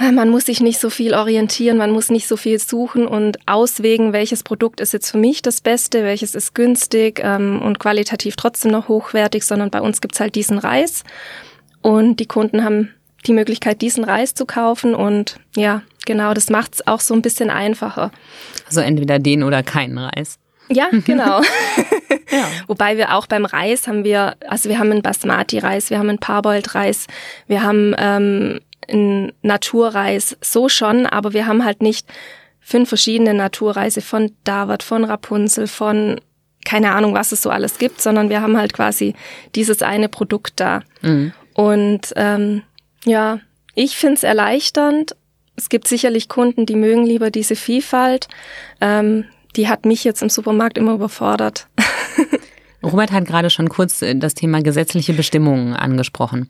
man 0.00 0.30
muss 0.30 0.46
sich 0.46 0.62
nicht 0.62 0.80
so 0.80 0.88
viel 0.88 1.12
orientieren, 1.12 1.76
man 1.76 1.90
muss 1.90 2.08
nicht 2.08 2.26
so 2.26 2.38
viel 2.38 2.58
suchen 2.58 3.06
und 3.06 3.38
auswägen, 3.46 4.14
welches 4.14 4.42
Produkt 4.42 4.80
ist 4.80 4.94
jetzt 4.94 5.10
für 5.10 5.18
mich 5.18 5.42
das 5.42 5.60
Beste, 5.60 6.02
welches 6.02 6.34
ist 6.34 6.54
günstig 6.54 7.20
ähm, 7.22 7.60
und 7.60 7.78
qualitativ 7.78 8.36
trotzdem 8.36 8.70
noch 8.70 8.88
hochwertig, 8.88 9.44
sondern 9.44 9.68
bei 9.68 9.82
uns 9.82 10.00
gibt's 10.00 10.18
halt 10.18 10.34
diesen 10.34 10.56
Reis 10.56 11.04
und 11.82 12.20
die 12.20 12.26
Kunden 12.26 12.64
haben 12.64 12.88
die 13.26 13.34
Möglichkeit, 13.34 13.82
diesen 13.82 14.04
Reis 14.04 14.32
zu 14.32 14.46
kaufen 14.46 14.94
und 14.94 15.36
ja, 15.54 15.82
genau, 16.06 16.34
das 16.34 16.50
macht's 16.50 16.86
auch 16.86 17.00
so 17.00 17.14
ein 17.14 17.22
bisschen 17.22 17.50
einfacher. 17.50 18.10
Also 18.66 18.80
entweder 18.80 19.18
den 19.18 19.42
oder 19.42 19.62
keinen 19.62 19.98
Reis. 19.98 20.38
Ja, 20.68 20.88
genau. 21.04 21.42
ja. 22.30 22.48
Wobei 22.66 22.96
wir 22.96 23.14
auch 23.14 23.26
beim 23.26 23.44
Reis 23.44 23.86
haben 23.86 24.04
wir, 24.04 24.36
also 24.46 24.68
wir 24.68 24.78
haben 24.78 24.90
einen 24.90 25.02
Basmati-Reis, 25.02 25.90
wir 25.90 25.98
haben 25.98 26.08
einen 26.08 26.18
Parboiled-Reis, 26.18 27.06
wir 27.46 27.62
haben 27.62 27.94
ähm, 27.98 28.60
ein 28.90 29.32
Naturreis, 29.42 30.36
so 30.40 30.68
schon, 30.68 31.06
aber 31.06 31.32
wir 31.32 31.46
haben 31.46 31.64
halt 31.64 31.82
nicht 31.82 32.06
fünf 32.60 32.88
verschiedene 32.88 33.34
Naturreise 33.34 34.00
von 34.00 34.32
David, 34.44 34.82
von 34.82 35.04
Rapunzel, 35.04 35.66
von 35.66 36.20
keine 36.64 36.92
Ahnung, 36.92 37.12
was 37.14 37.32
es 37.32 37.42
so 37.42 37.50
alles 37.50 37.78
gibt, 37.78 38.00
sondern 38.00 38.30
wir 38.30 38.40
haben 38.40 38.56
halt 38.56 38.72
quasi 38.72 39.14
dieses 39.54 39.82
eine 39.82 40.08
Produkt 40.08 40.60
da. 40.60 40.82
Mhm. 41.02 41.32
Und 41.54 42.12
ähm, 42.16 42.62
ja, 43.04 43.40
ich 43.74 43.96
find's 43.96 44.22
erleichternd. 44.22 45.16
Es 45.56 45.68
gibt 45.68 45.86
sicherlich 45.86 46.28
Kunden, 46.28 46.66
die 46.66 46.76
mögen 46.76 47.04
lieber 47.04 47.30
diese 47.30 47.56
Vielfalt. 47.56 48.28
Ähm, 48.80 49.24
die 49.56 49.68
hat 49.68 49.84
mich 49.84 50.04
jetzt 50.04 50.22
im 50.22 50.30
Supermarkt 50.30 50.78
immer 50.78 50.94
überfordert. 50.94 51.68
Robert 52.82 53.12
hat 53.12 53.26
gerade 53.26 53.50
schon 53.50 53.68
kurz 53.68 54.02
äh, 54.02 54.14
das 54.14 54.34
Thema 54.34 54.62
gesetzliche 54.62 55.12
Bestimmungen 55.12 55.74
angesprochen. 55.74 56.48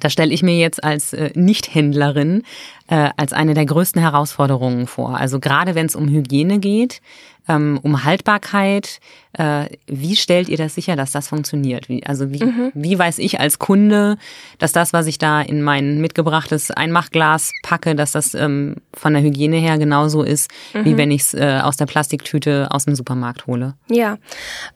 Da 0.00 0.10
stelle 0.10 0.32
ich 0.32 0.42
mir 0.42 0.58
jetzt 0.58 0.82
als 0.82 1.12
äh, 1.12 1.30
Nichthändlerin 1.34 2.42
äh, 2.88 3.10
als 3.16 3.32
eine 3.32 3.54
der 3.54 3.66
größten 3.66 4.00
Herausforderungen 4.00 4.86
vor. 4.86 5.16
Also 5.16 5.40
gerade 5.40 5.74
wenn 5.74 5.86
es 5.86 5.96
um 5.96 6.08
Hygiene 6.08 6.58
geht, 6.58 7.00
ähm, 7.48 7.80
um 7.82 8.04
Haltbarkeit, 8.04 9.00
äh, 9.32 9.64
wie 9.86 10.14
stellt 10.14 10.48
ihr 10.48 10.56
das 10.56 10.74
sicher, 10.74 10.94
dass 10.94 11.10
das 11.10 11.28
funktioniert? 11.28 11.88
Wie, 11.88 12.04
also 12.06 12.30
wie, 12.30 12.44
mhm. 12.44 12.70
wie 12.74 12.98
weiß 12.98 13.18
ich 13.18 13.40
als 13.40 13.58
Kunde, 13.58 14.16
dass 14.58 14.72
das, 14.72 14.92
was 14.92 15.06
ich 15.06 15.18
da 15.18 15.40
in 15.40 15.62
mein 15.62 16.00
mitgebrachtes 16.00 16.70
Einmachglas 16.70 17.52
packe, 17.62 17.94
dass 17.94 18.12
das 18.12 18.34
ähm, 18.34 18.76
von 18.94 19.14
der 19.14 19.22
Hygiene 19.22 19.56
her 19.56 19.78
genauso 19.78 20.22
ist, 20.22 20.50
mhm. 20.74 20.84
wie 20.84 20.96
wenn 20.96 21.10
ich 21.10 21.22
es 21.22 21.34
äh, 21.34 21.60
aus 21.62 21.76
der 21.76 21.86
Plastiktüte 21.86 22.68
aus 22.70 22.84
dem 22.84 22.94
Supermarkt 22.94 23.46
hole? 23.46 23.74
Ja. 23.88 24.18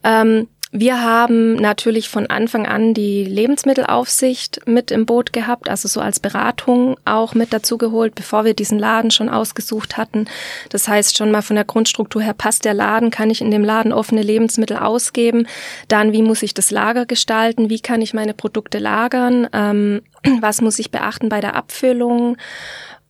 Ähm 0.03 0.47
wir 0.71 1.01
haben 1.01 1.55
natürlich 1.55 2.09
von 2.09 2.27
Anfang 2.27 2.67
an 2.67 2.93
die 2.93 3.23
Lebensmittelaufsicht 3.23 4.67
mit 4.67 4.91
im 4.91 5.05
Boot 5.05 5.31
gehabt, 5.31 5.69
also 5.69 5.87
so 5.87 6.01
als 6.01 6.19
Beratung 6.19 6.97
auch 7.05 7.33
mit 7.33 7.53
dazu 7.53 7.77
geholt, 7.77 8.15
bevor 8.15 8.43
wir 8.43 8.53
diesen 8.53 8.77
Laden 8.77 9.09
schon 9.09 9.29
ausgesucht 9.29 9.95
hatten. 9.95 10.25
Das 10.69 10.89
heißt 10.89 11.17
schon 11.17 11.31
mal 11.31 11.41
von 11.41 11.55
der 11.55 11.63
Grundstruktur 11.63 12.21
her 12.21 12.33
passt 12.33 12.65
der 12.65 12.73
Laden, 12.73 13.11
kann 13.11 13.29
ich 13.29 13.39
in 13.39 13.49
dem 13.49 13.63
Laden 13.63 13.93
offene 13.93 14.21
Lebensmittel 14.21 14.75
ausgeben. 14.75 15.47
Dann, 15.87 16.11
wie 16.11 16.21
muss 16.21 16.43
ich 16.43 16.53
das 16.53 16.69
Lager 16.69 17.05
gestalten? 17.05 17.69
Wie 17.69 17.79
kann 17.79 18.01
ich 18.01 18.13
meine 18.13 18.33
Produkte 18.33 18.79
lagern? 18.79 19.47
Ähm, 19.53 20.01
was 20.41 20.59
muss 20.59 20.79
ich 20.79 20.91
beachten 20.91 21.29
bei 21.29 21.39
der 21.39 21.55
Abfüllung? 21.55 22.35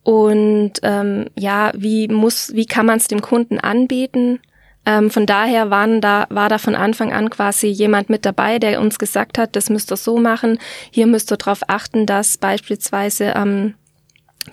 Und 0.04 0.74
ähm, 0.84 1.26
ja, 1.36 1.72
wie 1.76 2.08
muss, 2.08 2.54
wie 2.54 2.66
kann 2.68 2.86
man 2.86 2.98
es 2.98 3.08
dem 3.08 3.22
Kunden 3.22 3.60
anbieten? 3.60 4.40
Ähm, 4.88 5.12
von 5.12 5.25
daher 5.25 5.70
waren 5.70 6.00
da, 6.00 6.27
war 6.29 6.48
da 6.48 6.58
von 6.58 6.74
Anfang 6.74 7.12
an 7.12 7.29
quasi 7.29 7.67
jemand 7.67 8.10
mit 8.10 8.25
dabei, 8.25 8.58
der 8.58 8.79
uns 8.79 8.98
gesagt 8.98 9.38
hat, 9.38 9.58
das 9.58 9.70
müsst 9.70 9.91
ihr 9.91 9.98
so 9.98 10.17
machen. 10.17 10.60
Hier 10.91 11.08
müsst 11.08 11.29
ihr 11.29 11.36
darauf 11.36 11.60
achten, 11.67 12.06
dass 12.06 12.38
beispielsweise 12.38 13.34
ähm, 13.36 13.74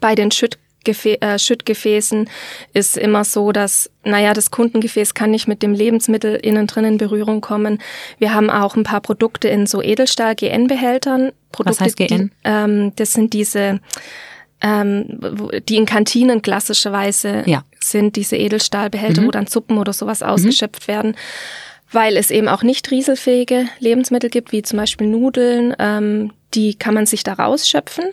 bei 0.00 0.16
den 0.16 0.32
Schüttgefä 0.32 1.14
äh, 1.20 1.38
Schüttgefäßen 1.38 2.28
ist 2.72 2.98
immer 2.98 3.22
so, 3.22 3.52
dass, 3.52 3.88
naja, 4.02 4.34
das 4.34 4.50
Kundengefäß 4.50 5.14
kann 5.14 5.30
nicht 5.30 5.46
mit 5.46 5.62
dem 5.62 5.72
Lebensmittel 5.72 6.34
innen 6.34 6.66
drin 6.66 6.84
in 6.84 6.98
Berührung 6.98 7.40
kommen. 7.40 7.80
Wir 8.18 8.34
haben 8.34 8.50
auch 8.50 8.74
ein 8.74 8.82
paar 8.82 9.02
Produkte 9.02 9.46
in 9.46 9.68
so 9.68 9.80
Edelstahl-GN-Behältern. 9.82 11.30
Was 11.58 11.80
heißt 11.80 11.96
GN? 11.96 12.08
Die, 12.08 12.30
ähm, 12.42 12.92
das 12.96 13.12
sind 13.12 13.34
diese 13.34 13.78
ähm, 14.64 15.20
die 15.68 15.76
in 15.76 15.84
Kantinen 15.84 16.40
klassischerweise 16.40 17.42
ja. 17.44 17.64
sind, 17.80 18.16
diese 18.16 18.36
Edelstahlbehälter, 18.36 19.20
mhm. 19.20 19.26
wo 19.26 19.30
dann 19.30 19.46
Suppen 19.46 19.76
oder 19.76 19.92
sowas 19.92 20.20
mhm. 20.20 20.28
ausgeschöpft 20.28 20.88
mhm. 20.88 20.92
werden, 20.92 21.16
weil 21.92 22.16
es 22.16 22.30
eben 22.30 22.48
auch 22.48 22.62
nicht 22.62 22.90
rieselfähige 22.90 23.66
Lebensmittel 23.78 24.30
gibt, 24.30 24.52
wie 24.52 24.62
zum 24.62 24.78
Beispiel 24.78 25.06
Nudeln, 25.06 25.74
ähm, 25.78 26.32
die 26.54 26.74
kann 26.74 26.94
man 26.94 27.04
sich 27.04 27.22
da 27.22 27.34
rausschöpfen. 27.34 28.04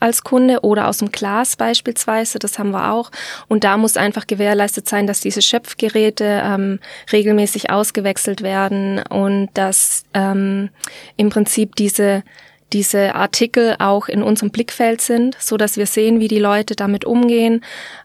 als 0.00 0.24
Kunde 0.24 0.62
oder 0.62 0.88
aus 0.88 0.98
dem 0.98 1.12
Glas 1.12 1.54
beispielsweise, 1.54 2.40
das 2.40 2.58
haben 2.58 2.72
wir 2.72 2.90
auch. 2.90 3.12
Und 3.46 3.62
da 3.62 3.76
muss 3.76 3.96
einfach 3.96 4.26
gewährleistet 4.26 4.88
sein, 4.88 5.06
dass 5.06 5.20
diese 5.20 5.42
Schöpfgeräte 5.42 6.42
ähm, 6.44 6.80
regelmäßig 7.12 7.70
ausgewechselt 7.70 8.42
werden 8.42 9.00
und 9.08 9.50
dass 9.54 10.02
ähm, 10.12 10.70
im 11.16 11.28
Prinzip 11.28 11.76
diese 11.76 12.24
diese 12.72 13.14
Artikel 13.14 13.76
auch 13.78 14.08
in 14.08 14.22
unserem 14.22 14.50
Blickfeld 14.50 15.00
sind, 15.00 15.36
so 15.38 15.56
dass 15.56 15.76
wir 15.76 15.86
sehen, 15.86 16.20
wie 16.20 16.28
die 16.28 16.38
Leute 16.38 16.74
damit 16.74 17.04
umgehen. 17.04 17.64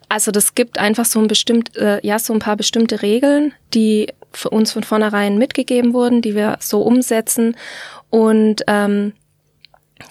Also 0.09 0.31
das 0.31 0.55
gibt 0.55 0.77
einfach 0.79 1.05
so 1.05 1.19
ein 1.19 1.27
bestimmt, 1.27 1.75
äh, 1.77 2.05
ja, 2.05 2.19
so 2.19 2.33
ein 2.33 2.39
paar 2.39 2.55
bestimmte 2.55 3.01
Regeln, 3.01 3.53
die 3.73 4.13
für 4.31 4.49
uns 4.49 4.71
von 4.71 4.83
vornherein 4.83 5.37
mitgegeben 5.37 5.93
wurden, 5.93 6.21
die 6.21 6.35
wir 6.35 6.57
so 6.59 6.81
umsetzen. 6.81 7.55
Und 8.09 8.63
ähm, 8.67 9.13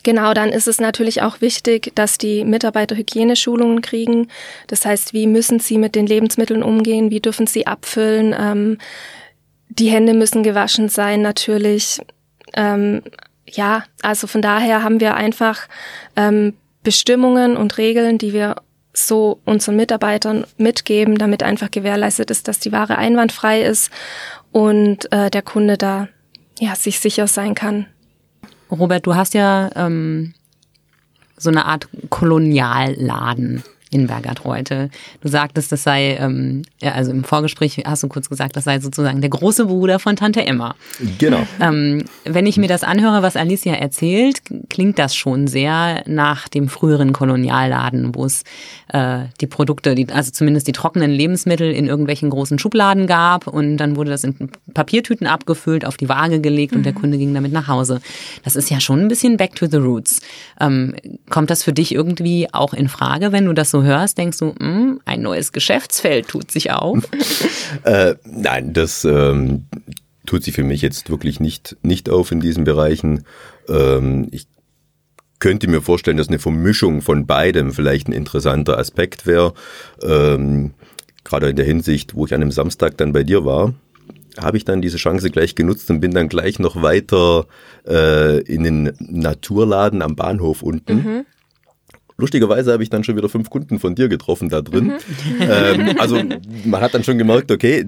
Genau, 0.02 0.34
dann 0.34 0.50
ist 0.50 0.66
es 0.66 0.80
natürlich 0.80 1.22
auch 1.22 1.40
wichtig, 1.40 1.92
dass 1.94 2.18
die 2.18 2.44
Mitarbeiter 2.44 2.96
Hygieneschulungen 2.96 3.82
kriegen. 3.82 4.28
Das 4.66 4.84
heißt, 4.84 5.12
wie 5.12 5.26
müssen 5.26 5.60
sie 5.60 5.78
mit 5.78 5.94
den 5.94 6.06
Lebensmitteln 6.06 6.62
umgehen? 6.62 7.10
Wie 7.10 7.20
dürfen 7.20 7.46
sie 7.46 7.66
abfüllen? 7.66 8.34
Ähm, 8.38 8.78
die 9.68 9.88
Hände 9.88 10.14
müssen 10.14 10.42
gewaschen 10.42 10.88
sein, 10.88 11.22
natürlich. 11.22 12.00
Ähm, 12.54 13.02
ja, 13.48 13.84
also 14.02 14.26
von 14.26 14.42
daher 14.42 14.82
haben 14.82 15.00
wir 15.00 15.14
einfach 15.14 15.68
ähm, 16.16 16.54
Bestimmungen 16.82 17.56
und 17.56 17.78
Regeln, 17.78 18.18
die 18.18 18.32
wir 18.32 18.56
so 18.92 19.40
unseren 19.44 19.76
Mitarbeitern 19.76 20.46
mitgeben, 20.56 21.18
damit 21.18 21.42
einfach 21.42 21.70
gewährleistet 21.70 22.30
ist, 22.30 22.48
dass 22.48 22.58
die 22.58 22.72
Ware 22.72 22.96
einwandfrei 22.96 23.62
ist 23.62 23.90
und 24.52 25.12
äh, 25.12 25.30
der 25.30 25.42
Kunde 25.42 25.76
da 25.76 26.08
ja 26.58 26.74
sich 26.74 26.98
sicher 27.00 27.26
sein 27.26 27.54
kann. 27.54 27.86
Robert, 28.70 29.06
du 29.06 29.14
hast 29.14 29.34
ja 29.34 29.70
ähm, 29.76 30.34
so 31.36 31.50
eine 31.50 31.66
Art 31.66 31.88
Kolonialladen 32.08 33.62
in 33.96 34.06
Bergertreute. 34.06 34.90
Du 35.22 35.28
sagtest, 35.28 35.72
das 35.72 35.82
sei, 35.82 36.16
ähm, 36.20 36.62
ja, 36.82 36.92
also 36.92 37.10
im 37.10 37.24
Vorgespräch 37.24 37.82
hast 37.84 38.02
du 38.02 38.08
kurz 38.08 38.28
gesagt, 38.28 38.54
das 38.54 38.64
sei 38.64 38.78
sozusagen 38.78 39.22
der 39.22 39.30
große 39.30 39.66
Bruder 39.66 39.98
von 39.98 40.16
Tante 40.16 40.44
Emma. 40.44 40.74
Genau. 41.18 41.46
Ähm, 41.60 42.04
wenn 42.24 42.46
ich 42.46 42.58
mir 42.58 42.68
das 42.68 42.84
anhöre, 42.84 43.22
was 43.22 43.36
Alicia 43.36 43.74
erzählt, 43.74 44.42
klingt 44.68 44.98
das 44.98 45.16
schon 45.16 45.46
sehr 45.46 46.02
nach 46.06 46.48
dem 46.48 46.68
früheren 46.68 47.14
Kolonialladen, 47.14 48.14
wo 48.14 48.26
es 48.26 48.44
äh, 48.92 49.24
die 49.40 49.46
Produkte, 49.46 49.94
die, 49.94 50.08
also 50.12 50.30
zumindest 50.30 50.68
die 50.68 50.72
trockenen 50.72 51.10
Lebensmittel 51.10 51.72
in 51.72 51.86
irgendwelchen 51.86 52.28
großen 52.28 52.58
Schubladen 52.58 53.06
gab 53.06 53.46
und 53.46 53.78
dann 53.78 53.96
wurde 53.96 54.10
das 54.10 54.24
in 54.24 54.50
Papiertüten 54.74 55.26
abgefüllt, 55.26 55.86
auf 55.86 55.96
die 55.96 56.08
Waage 56.08 56.40
gelegt 56.40 56.72
mhm. 56.72 56.78
und 56.78 56.82
der 56.84 56.92
mhm. 56.92 57.00
Kunde 57.00 57.18
ging 57.18 57.32
damit 57.32 57.52
nach 57.52 57.68
Hause. 57.68 58.00
Das 58.44 58.56
ist 58.56 58.70
ja 58.70 58.78
schon 58.78 59.00
ein 59.00 59.08
bisschen 59.08 59.38
back 59.38 59.54
to 59.54 59.66
the 59.66 59.78
roots. 59.78 60.20
Ähm, 60.60 60.94
kommt 61.30 61.48
das 61.48 61.62
für 61.62 61.72
dich 61.72 61.94
irgendwie 61.94 62.48
auch 62.52 62.74
in 62.74 62.88
Frage, 62.88 63.32
wenn 63.32 63.46
du 63.46 63.54
das 63.54 63.70
so 63.70 63.82
hörst, 63.86 64.18
denkst 64.18 64.38
du, 64.38 64.46
mh, 64.46 64.54
hm, 64.58 65.00
ein 65.04 65.22
neues 65.22 65.52
Geschäftsfeld 65.52 66.28
tut 66.28 66.50
sich 66.50 66.70
auf? 66.72 66.98
äh, 67.84 68.14
nein, 68.24 68.72
das 68.72 69.04
ähm, 69.04 69.64
tut 70.26 70.44
sich 70.44 70.54
für 70.54 70.64
mich 70.64 70.82
jetzt 70.82 71.10
wirklich 71.10 71.40
nicht, 71.40 71.76
nicht 71.82 72.10
auf 72.10 72.32
in 72.32 72.40
diesen 72.40 72.64
Bereichen. 72.64 73.24
Ähm, 73.68 74.28
ich 74.30 74.46
könnte 75.38 75.68
mir 75.68 75.82
vorstellen, 75.82 76.16
dass 76.16 76.28
eine 76.28 76.38
Vermischung 76.38 77.02
von 77.02 77.26
beidem 77.26 77.72
vielleicht 77.72 78.08
ein 78.08 78.12
interessanter 78.12 78.78
Aspekt 78.78 79.26
wäre. 79.26 79.54
Ähm, 80.02 80.74
gerade 81.24 81.50
in 81.50 81.56
der 81.56 81.64
Hinsicht, 81.64 82.14
wo 82.14 82.26
ich 82.26 82.34
an 82.34 82.42
einem 82.42 82.52
Samstag 82.52 82.96
dann 82.96 83.12
bei 83.12 83.22
dir 83.22 83.44
war, 83.44 83.74
habe 84.38 84.56
ich 84.56 84.64
dann 84.64 84.82
diese 84.82 84.98
Chance 84.98 85.30
gleich 85.30 85.54
genutzt 85.54 85.90
und 85.90 86.00
bin 86.00 86.12
dann 86.12 86.28
gleich 86.28 86.58
noch 86.58 86.82
weiter 86.82 87.46
äh, 87.86 88.40
in 88.42 88.64
den 88.64 88.92
Naturladen 88.98 90.02
am 90.02 90.16
Bahnhof 90.16 90.62
unten. 90.62 90.94
Mhm. 90.94 91.26
Lustigerweise 92.18 92.72
habe 92.72 92.82
ich 92.82 92.90
dann 92.90 93.04
schon 93.04 93.16
wieder 93.16 93.28
fünf 93.28 93.50
Kunden 93.50 93.78
von 93.78 93.94
dir 93.94 94.08
getroffen 94.08 94.48
da 94.48 94.62
drin. 94.62 94.86
Mhm. 94.86 94.92
Ähm, 95.40 95.96
also 95.98 96.18
man 96.64 96.80
hat 96.80 96.94
dann 96.94 97.04
schon 97.04 97.18
gemerkt, 97.18 97.50
okay, 97.50 97.84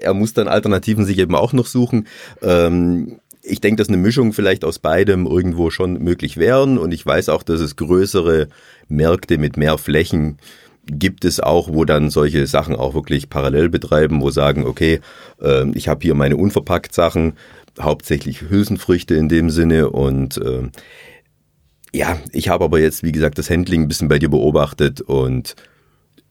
er 0.00 0.14
muss 0.14 0.32
dann 0.32 0.48
Alternativen 0.48 1.04
sich 1.04 1.18
eben 1.18 1.34
auch 1.34 1.52
noch 1.52 1.66
suchen. 1.66 2.06
Ähm, 2.42 3.20
ich 3.42 3.60
denke, 3.60 3.80
dass 3.80 3.88
eine 3.88 3.96
Mischung 3.96 4.32
vielleicht 4.32 4.64
aus 4.64 4.78
beidem 4.78 5.26
irgendwo 5.26 5.70
schon 5.70 5.94
möglich 6.02 6.36
wären 6.36 6.78
und 6.78 6.92
ich 6.92 7.04
weiß 7.04 7.28
auch, 7.30 7.42
dass 7.42 7.60
es 7.60 7.76
größere 7.76 8.48
Märkte 8.88 9.38
mit 9.38 9.56
mehr 9.56 9.78
Flächen 9.78 10.38
gibt 10.86 11.24
es 11.24 11.40
auch, 11.40 11.72
wo 11.72 11.84
dann 11.84 12.10
solche 12.10 12.46
Sachen 12.46 12.74
auch 12.74 12.94
wirklich 12.94 13.30
parallel 13.30 13.68
betreiben, 13.68 14.20
wo 14.20 14.30
sagen, 14.30 14.64
okay, 14.66 15.00
äh, 15.40 15.70
ich 15.74 15.88
habe 15.88 16.00
hier 16.02 16.14
meine 16.14 16.36
unverpackt 16.36 16.94
Sachen, 16.94 17.34
hauptsächlich 17.80 18.42
Hülsenfrüchte 18.42 19.14
in 19.14 19.28
dem 19.28 19.50
Sinne 19.50 19.90
und 19.90 20.36
äh, 20.38 20.68
ja, 21.92 22.18
ich 22.32 22.48
habe 22.48 22.64
aber 22.64 22.80
jetzt, 22.80 23.02
wie 23.02 23.12
gesagt, 23.12 23.38
das 23.38 23.50
Handling 23.50 23.82
ein 23.82 23.88
bisschen 23.88 24.08
bei 24.08 24.18
dir 24.18 24.28
beobachtet 24.28 25.00
und 25.00 25.56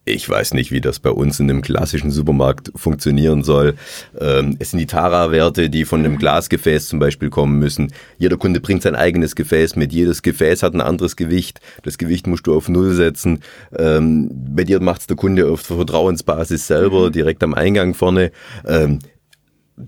ich 0.05 0.27
weiß 0.27 0.53
nicht, 0.53 0.71
wie 0.71 0.81
das 0.81 0.99
bei 0.99 1.11
uns 1.11 1.39
in 1.39 1.49
einem 1.49 1.61
klassischen 1.61 2.09
Supermarkt 2.09 2.71
funktionieren 2.75 3.43
soll. 3.43 3.75
Ähm, 4.19 4.55
es 4.59 4.71
sind 4.71 4.79
die 4.79 4.85
Tara-Werte, 4.87 5.69
die 5.69 5.85
von 5.85 5.99
einem 5.99 6.17
Glasgefäß 6.17 6.87
zum 6.87 6.99
Beispiel 6.99 7.29
kommen 7.29 7.59
müssen. 7.59 7.93
Jeder 8.17 8.37
Kunde 8.37 8.59
bringt 8.59 8.81
sein 8.81 8.95
eigenes 8.95 9.35
Gefäß 9.35 9.75
mit. 9.75 9.93
Jedes 9.93 10.21
Gefäß 10.21 10.63
hat 10.63 10.73
ein 10.73 10.81
anderes 10.81 11.15
Gewicht. 11.15 11.59
Das 11.83 11.97
Gewicht 11.97 12.27
musst 12.27 12.47
du 12.47 12.55
auf 12.55 12.69
Null 12.69 12.93
setzen. 12.93 13.41
Ähm, 13.77 14.31
bei 14.55 14.63
dir 14.63 14.81
macht 14.81 15.01
es 15.01 15.07
der 15.07 15.17
Kunde 15.17 15.47
auf 15.47 15.61
Vertrauensbasis 15.61 16.65
selber, 16.65 17.07
mhm. 17.07 17.11
direkt 17.11 17.43
am 17.43 17.53
Eingang 17.53 17.93
vorne. 17.93 18.31
Ähm, 18.67 18.99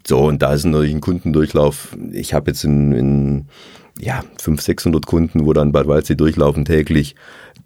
so, 0.05 0.19
und 0.19 0.41
da 0.41 0.53
ist 0.53 0.65
natürlich 0.65 0.93
ein 0.93 1.01
Kundendurchlauf. 1.01 1.97
Ich 2.11 2.33
habe 2.33 2.51
jetzt 2.51 2.63
in, 2.63 2.91
in 2.93 3.47
ja, 4.01 4.23
500, 4.39 4.65
600 4.65 5.05
Kunden, 5.05 5.45
wo 5.45 5.53
dann 5.53 5.71
Bad 5.71 5.87
Waldsee 5.87 6.15
durchlaufen 6.15 6.65
täglich, 6.65 7.15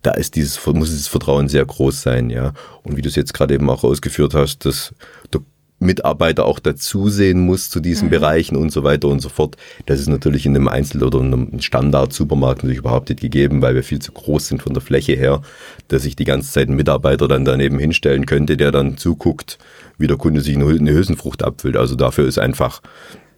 da 0.02 0.12
ist 0.12 0.36
dieses, 0.36 0.64
muss 0.68 0.90
dieses 0.90 1.08
Vertrauen 1.08 1.48
sehr 1.48 1.66
groß 1.66 2.02
sein, 2.02 2.30
ja. 2.30 2.54
Und 2.84 2.98
wie 2.98 3.02
du 3.02 3.10
es 3.10 3.16
jetzt 3.16 3.34
gerade 3.34 3.54
eben 3.54 3.70
auch 3.70 3.84
ausgeführt 3.84 4.34
hast, 4.34 4.66
dass 4.66 4.94
der 5.34 5.42
Mitarbeiter 5.80 6.46
auch 6.46 6.60
dazusehen 6.60 7.40
muss 7.40 7.70
zu 7.70 7.80
diesen 7.80 8.08
mhm. 8.08 8.12
Bereichen 8.12 8.56
und 8.56 8.72
so 8.72 8.84
weiter 8.84 9.08
und 9.08 9.22
so 9.22 9.30
fort. 9.30 9.56
Das 9.86 10.00
ist 10.00 10.08
natürlich 10.08 10.46
in 10.46 10.56
einem 10.56 10.68
Einzel- 10.68 11.04
oder 11.04 11.22
einem 11.22 11.60
Standard-Supermarkt 11.60 12.64
natürlich 12.64 12.80
überhaupt 12.80 13.10
nicht 13.10 13.22
gegeben, 13.22 13.62
weil 13.62 13.76
wir 13.76 13.84
viel 13.84 14.00
zu 14.00 14.12
groß 14.12 14.48
sind 14.48 14.62
von 14.62 14.74
der 14.74 14.82
Fläche 14.82 15.14
her, 15.14 15.42
dass 15.88 16.04
sich 16.04 16.16
die 16.16 16.26
ganze 16.26 16.52
Zeit 16.52 16.70
ein 16.70 16.76
Mitarbeiter 16.76 17.28
dann 17.28 17.46
daneben 17.46 17.80
hinstellen 17.80 18.26
könnte, 18.26 18.58
der 18.58 18.72
dann 18.72 18.98
zuguckt, 18.98 19.58
wie 19.98 20.08
der 20.08 20.18
Kunde 20.18 20.42
sich 20.42 20.56
eine 20.56 20.66
Hülsenfrucht 20.66 21.44
abfüllt. 21.44 21.78
Also 21.78 21.96
dafür 21.96 22.28
ist 22.28 22.40
einfach 22.40 22.82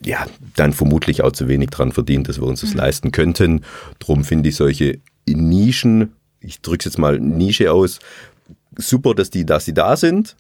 ja, 0.04 0.26
dann 0.56 0.74
vermutlich 0.74 1.24
auch 1.24 1.32
zu 1.32 1.48
wenig 1.48 1.70
dran 1.70 1.92
verdient, 1.92 2.30
dass 2.30 2.40
wir 2.40 2.48
uns 2.48 2.62
das 2.62 2.72
mhm. 2.72 2.78
leisten 2.78 3.12
könnten. 3.12 3.62
Drum 4.00 4.24
finde 4.24 4.50
ich 4.50 4.56
solche 4.56 5.00
Nischen, 5.28 6.14
ich 6.40 6.62
drücke 6.62 6.80
es 6.80 6.86
jetzt 6.86 6.98
mal 6.98 7.20
Nische 7.20 7.72
aus, 7.72 8.00
super, 8.78 9.14
dass 9.14 9.30
die, 9.30 9.46
dass 9.46 9.66
sie 9.66 9.74
da 9.74 9.96
sind. 9.96 10.36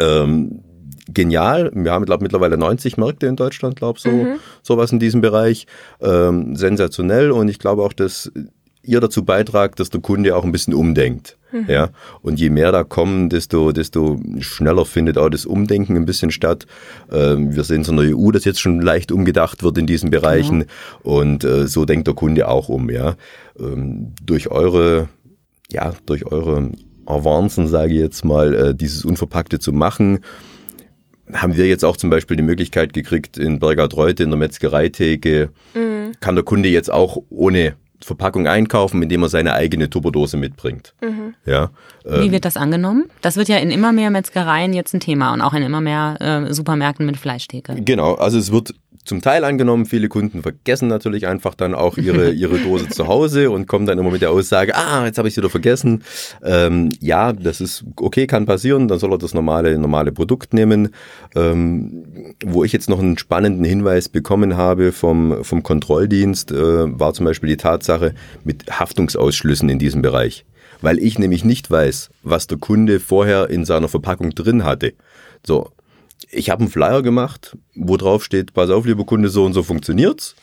Ähm, 0.00 0.62
genial. 1.08 1.70
Wir 1.74 1.92
haben, 1.92 2.04
glaube 2.04 2.22
mittlerweile 2.22 2.56
90 2.56 2.96
Märkte 2.96 3.26
in 3.26 3.36
Deutschland, 3.36 3.76
glaube 3.76 4.00
so 4.00 4.10
mhm. 4.10 4.36
sowas 4.62 4.92
in 4.92 4.98
diesem 4.98 5.20
Bereich. 5.20 5.66
Ähm, 6.00 6.56
sensationell 6.56 7.30
und 7.30 7.48
ich 7.48 7.58
glaube 7.58 7.82
auch, 7.82 7.92
dass 7.92 8.32
ihr 8.82 9.00
dazu 9.00 9.24
beitragt, 9.24 9.80
dass 9.80 9.90
der 9.90 10.00
Kunde 10.00 10.36
auch 10.36 10.44
ein 10.44 10.52
bisschen 10.52 10.74
umdenkt. 10.74 11.38
Mhm. 11.54 11.66
Ja, 11.68 11.90
und 12.20 12.40
je 12.40 12.50
mehr 12.50 12.72
da 12.72 12.82
kommen, 12.82 13.28
desto, 13.28 13.70
desto 13.70 14.20
schneller 14.40 14.84
findet 14.84 15.16
auch 15.16 15.28
das 15.28 15.46
Umdenken 15.46 15.96
ein 15.96 16.04
bisschen 16.04 16.32
statt. 16.32 16.66
Ähm, 17.12 17.54
wir 17.54 17.62
sehen 17.62 17.84
so 17.84 17.92
eine 17.92 18.14
EU, 18.14 18.32
das 18.32 18.44
jetzt 18.44 18.60
schon 18.60 18.80
leicht 18.80 19.12
umgedacht 19.12 19.62
wird 19.62 19.78
in 19.78 19.86
diesen 19.86 20.10
Bereichen. 20.10 20.60
Genau. 21.02 21.18
Und 21.20 21.44
äh, 21.44 21.68
so 21.68 21.84
denkt 21.84 22.08
der 22.08 22.14
Kunde 22.14 22.48
auch 22.48 22.68
um, 22.68 22.90
ja. 22.90 23.14
Ähm, 23.58 24.14
durch 24.20 24.50
eure, 24.50 25.08
ja, 25.70 25.92
durch 26.06 26.26
eure 26.26 26.72
Avancen, 27.06 27.68
sage 27.68 27.94
ich 27.94 28.00
jetzt 28.00 28.24
mal, 28.24 28.54
äh, 28.54 28.74
dieses 28.74 29.04
Unverpackte 29.04 29.60
zu 29.60 29.72
machen, 29.72 30.20
haben 31.32 31.56
wir 31.56 31.68
jetzt 31.68 31.84
auch 31.84 31.96
zum 31.96 32.10
Beispiel 32.10 32.36
die 32.36 32.42
Möglichkeit 32.42 32.92
gekriegt, 32.92 33.38
in 33.38 33.60
Bergard-Reute 33.60 34.24
in 34.24 34.30
der 34.30 34.38
Metzgereitheke, 34.38 35.50
mhm. 35.74 36.12
kann 36.18 36.34
der 36.34 36.44
Kunde 36.44 36.68
jetzt 36.68 36.92
auch 36.92 37.16
ohne 37.30 37.76
Verpackung 38.04 38.46
einkaufen, 38.46 39.02
indem 39.02 39.22
er 39.22 39.28
seine 39.28 39.54
eigene 39.54 39.88
Tupperdose 39.88 40.36
mitbringt. 40.36 40.94
Mhm. 41.00 41.34
Ja, 41.46 41.70
ähm, 42.04 42.22
Wie 42.22 42.32
wird 42.32 42.44
das 42.44 42.56
angenommen? 42.56 43.06
Das 43.22 43.36
wird 43.36 43.48
ja 43.48 43.56
in 43.56 43.70
immer 43.70 43.92
mehr 43.92 44.10
Metzgereien 44.10 44.72
jetzt 44.72 44.94
ein 44.94 45.00
Thema 45.00 45.32
und 45.32 45.40
auch 45.40 45.54
in 45.54 45.62
immer 45.62 45.80
mehr 45.80 46.16
äh, 46.20 46.52
Supermärkten 46.52 47.06
mit 47.06 47.16
Fleischtheke. 47.16 47.74
Genau, 47.76 48.14
also 48.14 48.38
es 48.38 48.52
wird 48.52 48.74
zum 49.04 49.20
Teil 49.20 49.44
angenommen. 49.44 49.86
Viele 49.86 50.08
Kunden 50.08 50.42
vergessen 50.42 50.88
natürlich 50.88 51.26
einfach 51.26 51.54
dann 51.54 51.74
auch 51.74 51.96
ihre, 51.96 52.30
ihre 52.32 52.58
Dose 52.58 52.88
zu 52.88 53.06
Hause 53.06 53.50
und 53.50 53.66
kommen 53.66 53.86
dann 53.86 53.98
immer 53.98 54.10
mit 54.10 54.22
der 54.22 54.30
Aussage, 54.30 54.74
ah, 54.74 55.04
jetzt 55.04 55.18
habe 55.18 55.28
ich 55.28 55.34
sie 55.34 55.40
wieder 55.40 55.50
vergessen. 55.50 56.02
Ähm, 56.42 56.90
ja, 57.00 57.32
das 57.32 57.60
ist 57.60 57.84
okay, 57.96 58.26
kann 58.26 58.46
passieren. 58.46 58.88
Dann 58.88 58.98
soll 58.98 59.12
er 59.12 59.18
das 59.18 59.34
normale, 59.34 59.78
normale 59.78 60.12
Produkt 60.12 60.54
nehmen. 60.54 60.90
Ähm, 61.34 62.34
wo 62.44 62.64
ich 62.64 62.72
jetzt 62.72 62.88
noch 62.88 62.98
einen 62.98 63.18
spannenden 63.18 63.64
Hinweis 63.64 64.08
bekommen 64.08 64.56
habe 64.56 64.92
vom, 64.92 65.44
vom 65.44 65.62
Kontrolldienst, 65.62 66.52
äh, 66.52 66.98
war 66.98 67.12
zum 67.14 67.26
Beispiel 67.26 67.50
die 67.50 67.56
Tatsache 67.56 68.14
mit 68.44 68.70
Haftungsausschlüssen 68.70 69.68
in 69.68 69.78
diesem 69.78 70.02
Bereich. 70.02 70.44
Weil 70.80 70.98
ich 70.98 71.18
nämlich 71.18 71.44
nicht 71.44 71.70
weiß, 71.70 72.10
was 72.22 72.46
der 72.46 72.58
Kunde 72.58 73.00
vorher 73.00 73.48
in 73.50 73.64
seiner 73.64 73.88
Verpackung 73.88 74.30
drin 74.30 74.64
hatte. 74.64 74.92
So, 75.46 75.70
ich 76.34 76.50
habe 76.50 76.60
einen 76.60 76.70
Flyer 76.70 77.02
gemacht, 77.02 77.56
wo 77.74 77.96
drauf 77.96 78.24
steht, 78.24 78.52
pass 78.52 78.70
auf, 78.70 78.86
lieber 78.86 79.04
Kunde, 79.04 79.28
so 79.28 79.44
und 79.44 79.52
so 79.52 79.62
funktioniert's. 79.62 80.34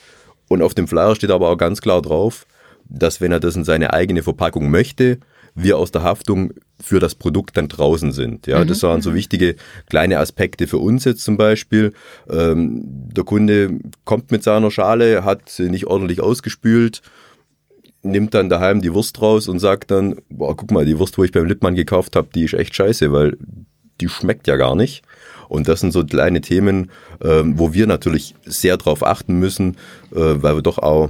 Und 0.47 0.61
auf 0.61 0.73
dem 0.73 0.87
Flyer 0.87 1.15
steht 1.15 1.31
aber 1.31 1.49
auch 1.49 1.57
ganz 1.57 1.81
klar 1.81 2.01
drauf, 2.01 2.45
dass 2.85 3.21
wenn 3.21 3.31
er 3.31 3.39
das 3.39 3.55
in 3.55 3.63
seine 3.63 3.93
eigene 3.93 4.23
Verpackung 4.23 4.69
möchte, 4.69 5.19
wir 5.55 5.77
aus 5.77 5.91
der 5.91 6.03
Haftung 6.03 6.53
für 6.81 6.99
das 6.99 7.15
Produkt 7.15 7.57
dann 7.57 7.67
draußen 7.67 8.11
sind. 8.11 8.47
Ja, 8.47 8.63
mhm. 8.63 8.67
das 8.67 8.83
waren 8.83 9.01
so 9.01 9.13
wichtige 9.13 9.55
kleine 9.89 10.19
Aspekte 10.19 10.67
für 10.67 10.77
uns 10.77 11.05
jetzt 11.05 11.23
zum 11.23 11.37
Beispiel. 11.37 11.93
Ähm, 12.29 12.81
der 12.85 13.23
Kunde 13.23 13.79
kommt 14.05 14.31
mit 14.31 14.43
seiner 14.43 14.71
Schale, 14.71 15.23
hat 15.25 15.49
sie 15.49 15.69
nicht 15.69 15.87
ordentlich 15.87 16.21
ausgespült, 16.21 17.01
nimmt 18.01 18.33
dann 18.33 18.49
daheim 18.49 18.81
die 18.81 18.93
Wurst 18.93 19.21
raus 19.21 19.47
und 19.47 19.59
sagt 19.59 19.91
dann, 19.91 20.15
boah, 20.29 20.55
guck 20.55 20.71
mal, 20.71 20.85
die 20.85 20.97
Wurst, 20.97 21.17
wo 21.17 21.23
ich 21.23 21.31
beim 21.31 21.45
Lippmann 21.45 21.75
gekauft 21.75 22.15
habe, 22.15 22.29
die 22.33 22.43
ist 22.43 22.53
echt 22.53 22.75
scheiße, 22.75 23.11
weil 23.11 23.37
die 23.99 24.09
schmeckt 24.09 24.47
ja 24.47 24.55
gar 24.55 24.75
nicht. 24.75 25.03
Und 25.51 25.67
das 25.67 25.81
sind 25.81 25.91
so 25.91 26.05
kleine 26.05 26.39
Themen, 26.39 26.91
ähm, 27.21 27.59
wo 27.59 27.73
wir 27.73 27.85
natürlich 27.85 28.35
sehr 28.45 28.77
drauf 28.77 29.05
achten 29.05 29.37
müssen, 29.37 29.75
äh, 30.15 30.15
weil 30.15 30.55
wir 30.55 30.61
doch 30.61 30.77
auch 30.77 31.09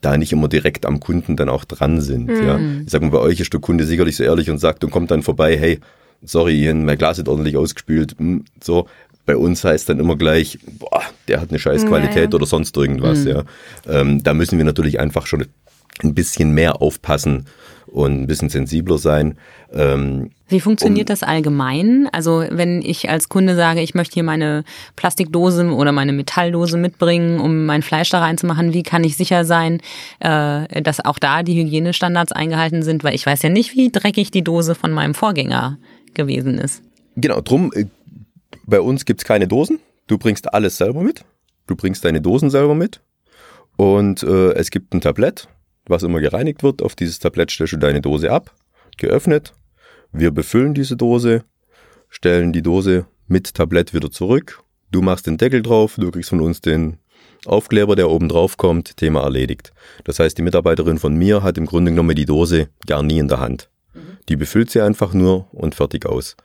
da 0.00 0.16
nicht 0.16 0.32
immer 0.32 0.48
direkt 0.48 0.84
am 0.86 0.98
Kunden 0.98 1.36
dann 1.36 1.48
auch 1.48 1.64
dran 1.64 2.00
sind. 2.00 2.26
Mhm. 2.26 2.46
Ja. 2.46 2.58
Ich 2.84 2.90
sag 2.90 3.02
mal, 3.02 3.10
bei 3.10 3.20
euch 3.20 3.38
ist 3.38 3.52
der 3.52 3.60
Kunde 3.60 3.84
sicherlich 3.84 4.16
so 4.16 4.24
ehrlich 4.24 4.50
und 4.50 4.58
sagt 4.58 4.82
und 4.82 4.90
kommt 4.90 5.12
dann 5.12 5.22
vorbei, 5.22 5.56
hey, 5.56 5.78
sorry, 6.22 6.74
mein 6.74 6.98
Glas 6.98 7.18
ist 7.18 7.28
ordentlich 7.28 7.56
ausgespült. 7.56 8.16
Hm, 8.18 8.44
so, 8.60 8.88
bei 9.24 9.36
uns 9.36 9.62
heißt 9.62 9.88
dann 9.88 10.00
immer 10.00 10.16
gleich, 10.16 10.58
boah, 10.80 11.02
der 11.28 11.40
hat 11.40 11.50
eine 11.50 11.60
scheiß 11.60 11.86
Qualität 11.86 12.16
ja, 12.16 12.22
ja. 12.22 12.34
oder 12.34 12.46
sonst 12.46 12.76
irgendwas. 12.76 13.20
Mhm. 13.20 13.28
Ja. 13.28 13.44
Ähm, 13.86 14.20
da 14.24 14.34
müssen 14.34 14.58
wir 14.58 14.64
natürlich 14.64 14.98
einfach 14.98 15.28
schon 15.28 15.46
ein 16.02 16.12
bisschen 16.12 16.50
mehr 16.50 16.82
aufpassen 16.82 17.46
und 17.96 18.12
ein 18.12 18.26
bisschen 18.26 18.50
sensibler 18.50 18.98
sein. 18.98 19.38
Ähm, 19.72 20.30
Wie 20.48 20.60
funktioniert 20.60 21.08
um, 21.08 21.12
das 21.14 21.22
allgemein? 21.22 22.10
Also 22.12 22.44
wenn 22.50 22.82
ich 22.82 23.08
als 23.08 23.30
Kunde 23.30 23.56
sage, 23.56 23.80
ich 23.80 23.94
möchte 23.94 24.12
hier 24.12 24.22
meine 24.22 24.64
Plastikdose 24.96 25.64
oder 25.70 25.92
meine 25.92 26.12
Metalldose 26.12 26.76
mitbringen, 26.76 27.40
um 27.40 27.64
mein 27.64 27.80
Fleisch 27.80 28.10
da 28.10 28.20
reinzumachen, 28.20 28.74
wie 28.74 28.82
kann 28.82 29.02
ich 29.02 29.16
sicher 29.16 29.46
sein, 29.46 29.80
äh, 30.20 30.82
dass 30.82 31.02
auch 31.02 31.18
da 31.18 31.42
die 31.42 31.58
Hygienestandards 31.58 32.32
eingehalten 32.32 32.82
sind? 32.82 33.02
Weil 33.02 33.14
ich 33.14 33.24
weiß 33.24 33.40
ja 33.40 33.48
nicht, 33.48 33.74
wie 33.74 33.90
dreckig 33.90 34.30
die 34.30 34.44
Dose 34.44 34.74
von 34.74 34.92
meinem 34.92 35.14
Vorgänger 35.14 35.78
gewesen 36.12 36.58
ist. 36.58 36.82
Genau, 37.16 37.40
drum, 37.40 37.72
äh, 37.74 37.86
bei 38.66 38.82
uns 38.82 39.06
gibt's 39.06 39.24
keine 39.24 39.48
Dosen. 39.48 39.78
Du 40.06 40.18
bringst 40.18 40.52
alles 40.52 40.76
selber 40.76 41.00
mit. 41.00 41.24
Du 41.66 41.76
bringst 41.76 42.04
deine 42.04 42.20
Dosen 42.20 42.50
selber 42.50 42.74
mit. 42.74 43.00
Und 43.76 44.22
äh, 44.22 44.52
es 44.52 44.70
gibt 44.70 44.92
ein 44.92 45.00
Tablett, 45.00 45.48
was 45.90 46.02
immer 46.02 46.20
gereinigt 46.20 46.62
wird. 46.62 46.82
Auf 46.82 46.94
dieses 46.94 47.18
Tablett 47.18 47.50
stellst 47.50 47.72
du 47.72 47.78
deine 47.78 48.00
Dose 48.00 48.30
ab, 48.30 48.54
geöffnet. 48.96 49.54
Wir 50.12 50.30
befüllen 50.30 50.74
diese 50.74 50.96
Dose, 50.96 51.44
stellen 52.08 52.52
die 52.52 52.62
Dose 52.62 53.06
mit 53.26 53.54
Tablett 53.54 53.92
wieder 53.94 54.10
zurück. 54.10 54.62
Du 54.90 55.02
machst 55.02 55.26
den 55.26 55.36
Deckel 55.36 55.62
drauf, 55.62 55.96
du 55.98 56.10
kriegst 56.10 56.30
von 56.30 56.40
uns 56.40 56.60
den 56.60 56.98
Aufkleber, 57.44 57.96
der 57.96 58.10
oben 58.10 58.28
drauf 58.28 58.56
kommt, 58.56 58.96
Thema 58.96 59.22
erledigt. 59.22 59.72
Das 60.04 60.18
heißt, 60.18 60.36
die 60.38 60.42
Mitarbeiterin 60.42 60.98
von 60.98 61.14
mir 61.14 61.42
hat 61.42 61.58
im 61.58 61.66
Grunde 61.66 61.90
genommen 61.90 62.16
die 62.16 62.24
Dose 62.24 62.68
gar 62.86 63.02
nie 63.02 63.18
in 63.18 63.28
der 63.28 63.40
Hand. 63.40 63.68
Mhm. 63.94 64.00
Die 64.28 64.36
befüllt 64.36 64.70
sie 64.70 64.80
einfach 64.80 65.12
nur 65.12 65.46
und 65.52 65.74
fertig 65.74 66.06
aus. 66.06 66.36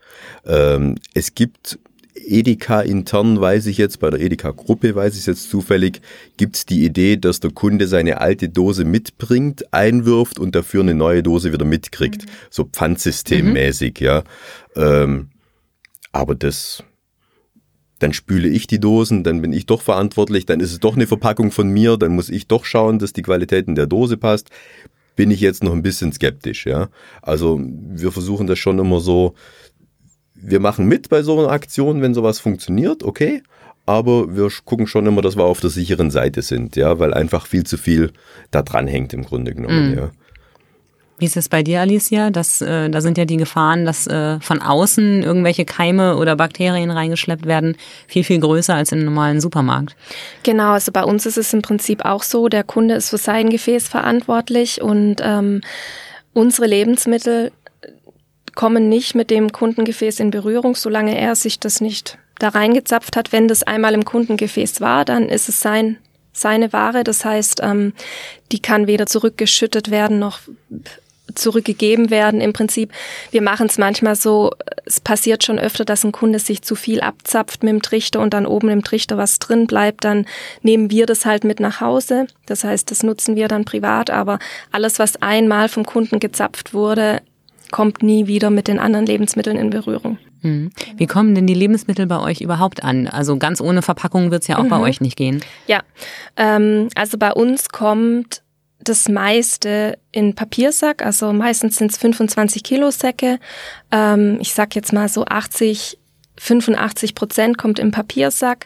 Ähm, 0.45 0.95
es 1.13 1.33
gibt 1.35 1.79
Edeka 2.27 2.81
intern 2.81 3.39
weiß 3.39 3.65
ich 3.67 3.77
jetzt, 3.77 3.99
bei 3.99 4.09
der 4.09 4.19
Edeka-Gruppe 4.19 4.95
weiß 4.95 5.17
ich 5.17 5.25
jetzt 5.25 5.49
zufällig, 5.49 6.01
gibt 6.37 6.55
es 6.55 6.65
die 6.65 6.85
Idee, 6.85 7.17
dass 7.17 7.39
der 7.39 7.51
Kunde 7.51 7.87
seine 7.87 8.21
alte 8.21 8.49
Dose 8.49 8.85
mitbringt, 8.85 9.73
einwirft 9.73 10.39
und 10.39 10.55
dafür 10.55 10.81
eine 10.81 10.93
neue 10.93 11.23
Dose 11.23 11.53
wieder 11.53 11.65
mitkriegt. 11.65 12.25
Mhm. 12.25 12.29
So 12.49 12.63
Pfandsystemmäßig, 12.65 13.99
mhm. 13.99 14.05
ja. 14.05 14.23
Ähm, 14.75 15.29
aber 16.11 16.35
das, 16.35 16.83
dann 17.99 18.13
spüle 18.13 18.49
ich 18.49 18.67
die 18.67 18.79
Dosen, 18.79 19.23
dann 19.23 19.41
bin 19.41 19.53
ich 19.53 19.65
doch 19.65 19.81
verantwortlich, 19.81 20.45
dann 20.45 20.59
ist 20.59 20.71
es 20.71 20.79
doch 20.79 20.95
eine 20.95 21.07
Verpackung 21.07 21.51
von 21.51 21.69
mir, 21.69 21.97
dann 21.97 22.15
muss 22.15 22.29
ich 22.29 22.47
doch 22.47 22.65
schauen, 22.65 22.99
dass 22.99 23.13
die 23.13 23.21
Qualität 23.21 23.67
in 23.67 23.75
der 23.75 23.87
Dose 23.87 24.17
passt. 24.17 24.49
Bin 25.15 25.29
ich 25.29 25.41
jetzt 25.41 25.63
noch 25.63 25.73
ein 25.73 25.83
bisschen 25.83 26.13
skeptisch, 26.13 26.65
ja. 26.65 26.89
Also 27.21 27.59
wir 27.61 28.11
versuchen 28.11 28.47
das 28.47 28.59
schon 28.59 28.79
immer 28.79 29.01
so, 29.01 29.35
wir 30.41 30.59
machen 30.59 30.87
mit 30.87 31.09
bei 31.09 31.23
so 31.23 31.39
einer 31.39 31.51
Aktion, 31.51 32.01
wenn 32.01 32.13
sowas 32.13 32.39
funktioniert, 32.39 33.03
okay. 33.03 33.43
Aber 33.85 34.35
wir 34.35 34.49
gucken 34.63 34.87
schon 34.87 35.05
immer, 35.05 35.21
dass 35.21 35.35
wir 35.35 35.43
auf 35.43 35.59
der 35.59 35.69
sicheren 35.69 36.11
Seite 36.11 36.41
sind, 36.41 36.75
ja, 36.75 36.99
weil 36.99 37.13
einfach 37.13 37.47
viel 37.47 37.65
zu 37.65 37.77
viel 37.77 38.11
da 38.51 38.61
dran 38.61 38.87
hängt 38.87 39.13
im 39.13 39.23
Grunde 39.23 39.53
genommen, 39.53 39.91
mm. 39.91 39.97
ja. 39.97 40.11
Wie 41.21 41.25
ist 41.25 41.37
es 41.37 41.49
bei 41.49 41.61
dir, 41.61 41.81
Alicia? 41.81 42.31
Das, 42.31 42.61
äh, 42.61 42.89
da 42.89 42.99
sind 42.99 43.15
ja 43.15 43.25
die 43.25 43.37
Gefahren, 43.37 43.85
dass 43.85 44.07
äh, 44.07 44.39
von 44.39 44.59
außen 44.59 45.21
irgendwelche 45.21 45.65
Keime 45.65 46.17
oder 46.17 46.35
Bakterien 46.35 46.89
reingeschleppt 46.89 47.45
werden, 47.45 47.77
viel, 48.07 48.23
viel 48.23 48.39
größer 48.39 48.73
als 48.73 48.91
im 48.91 49.05
normalen 49.05 49.39
Supermarkt. 49.39 49.95
Genau, 50.41 50.71
also 50.71 50.91
bei 50.91 51.03
uns 51.03 51.27
ist 51.27 51.37
es 51.37 51.53
im 51.53 51.61
Prinzip 51.61 52.05
auch 52.05 52.23
so, 52.23 52.47
der 52.47 52.63
Kunde 52.63 52.95
ist 52.95 53.11
für 53.11 53.19
sein 53.19 53.51
Gefäß 53.51 53.87
verantwortlich 53.87 54.81
und 54.81 55.17
ähm, 55.21 55.61
unsere 56.33 56.65
Lebensmittel 56.65 57.51
kommen 58.55 58.89
nicht 58.89 59.15
mit 59.15 59.29
dem 59.29 59.51
Kundengefäß 59.51 60.19
in 60.19 60.31
Berührung, 60.31 60.75
solange 60.75 61.17
er 61.17 61.35
sich 61.35 61.59
das 61.59 61.81
nicht 61.81 62.17
da 62.39 62.49
reingezapft 62.49 63.15
hat. 63.15 63.31
Wenn 63.31 63.47
das 63.47 63.63
einmal 63.63 63.93
im 63.93 64.05
Kundengefäß 64.05 64.81
war, 64.81 65.05
dann 65.05 65.29
ist 65.29 65.49
es 65.49 65.59
sein 65.59 65.97
seine 66.33 66.71
Ware. 66.73 67.03
Das 67.03 67.25
heißt, 67.25 67.61
ähm, 67.63 67.93
die 68.51 68.61
kann 68.61 68.87
weder 68.87 69.05
zurückgeschüttet 69.05 69.91
werden 69.91 70.19
noch 70.19 70.39
zurückgegeben 71.35 72.09
werden. 72.09 72.41
Im 72.41 72.51
Prinzip, 72.51 72.91
wir 73.31 73.41
machen 73.41 73.67
es 73.67 73.77
manchmal 73.77 74.15
so, 74.15 74.51
es 74.85 74.99
passiert 74.99 75.45
schon 75.45 75.59
öfter, 75.59 75.85
dass 75.85 76.03
ein 76.03 76.11
Kunde 76.11 76.39
sich 76.39 76.61
zu 76.61 76.75
viel 76.75 76.99
abzapft 76.99 77.63
mit 77.63 77.71
dem 77.71 77.81
Trichter 77.81 78.19
und 78.19 78.33
dann 78.33 78.45
oben 78.45 78.67
im 78.67 78.83
Trichter 78.83 79.17
was 79.17 79.39
drin 79.39 79.65
bleibt, 79.65 80.03
dann 80.03 80.25
nehmen 80.61 80.91
wir 80.91 81.05
das 81.05 81.25
halt 81.25 81.45
mit 81.45 81.61
nach 81.61 81.79
Hause. 81.79 82.27
Das 82.47 82.65
heißt, 82.65 82.91
das 82.91 83.03
nutzen 83.03 83.37
wir 83.37 83.47
dann 83.47 83.63
privat, 83.63 84.09
aber 84.09 84.39
alles, 84.71 84.99
was 84.99 85.21
einmal 85.21 85.69
vom 85.69 85.85
Kunden 85.85 86.19
gezapft 86.19 86.73
wurde, 86.73 87.21
kommt 87.71 88.03
nie 88.03 88.27
wieder 88.27 88.49
mit 88.49 88.67
den 88.67 88.79
anderen 88.79 89.05
Lebensmitteln 89.05 89.57
in 89.57 89.69
Berührung. 89.69 90.17
Hm. 90.41 90.71
Wie 90.97 91.07
kommen 91.07 91.35
denn 91.35 91.47
die 91.47 91.53
Lebensmittel 91.53 92.07
bei 92.07 92.19
euch 92.19 92.41
überhaupt 92.41 92.83
an? 92.83 93.07
Also 93.07 93.37
ganz 93.37 93.61
ohne 93.61 93.81
Verpackung 93.81 94.31
wird 94.31 94.43
es 94.43 94.47
ja 94.47 94.57
auch 94.57 94.63
mhm. 94.63 94.69
bei 94.69 94.79
euch 94.79 95.01
nicht 95.01 95.15
gehen. 95.15 95.43
Ja, 95.67 95.81
ähm, 96.37 96.89
also 96.95 97.17
bei 97.17 97.31
uns 97.31 97.69
kommt 97.69 98.41
das 98.83 99.07
meiste 99.07 99.97
in 100.11 100.33
Papiersack, 100.33 101.05
also 101.05 101.33
meistens 101.33 101.77
sind 101.77 101.91
es 101.91 101.97
25 101.97 102.63
Kilo 102.63 102.89
Säcke. 102.91 103.39
Ähm, 103.91 104.37
ich 104.41 104.53
sag 104.53 104.75
jetzt 104.75 104.91
mal 104.91 105.07
so 105.07 105.25
80, 105.25 105.99
85 106.37 107.13
Prozent 107.13 107.57
kommt 107.57 107.77
im 107.77 107.91
Papiersack 107.91 108.65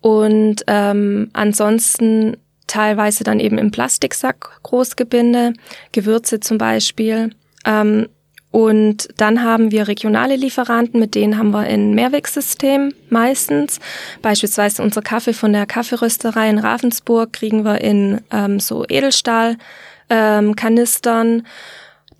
und 0.00 0.64
ähm, 0.66 1.28
ansonsten 1.34 2.36
teilweise 2.66 3.24
dann 3.24 3.40
eben 3.40 3.58
im 3.58 3.70
Plastiksack 3.70 4.60
Großgebinde, 4.62 5.52
Gewürze 5.92 6.40
zum 6.40 6.56
Beispiel. 6.56 7.30
Ähm, 7.66 8.08
und 8.50 9.08
dann 9.16 9.42
haben 9.44 9.70
wir 9.70 9.86
regionale 9.86 10.34
Lieferanten, 10.34 10.98
mit 10.98 11.14
denen 11.14 11.38
haben 11.38 11.52
wir 11.52 11.60
ein 11.60 11.94
Mehrwegsystem 11.94 12.92
meistens. 13.08 13.78
Beispielsweise 14.22 14.82
unser 14.82 15.02
Kaffee 15.02 15.34
von 15.34 15.52
der 15.52 15.66
Kaffeerösterei 15.66 16.50
in 16.50 16.58
Ravensburg 16.58 17.32
kriegen 17.32 17.64
wir 17.64 17.80
in 17.80 18.20
ähm, 18.32 18.58
so 18.58 18.84
Edelstahlkanistern, 18.88 21.28
ähm, 21.28 21.46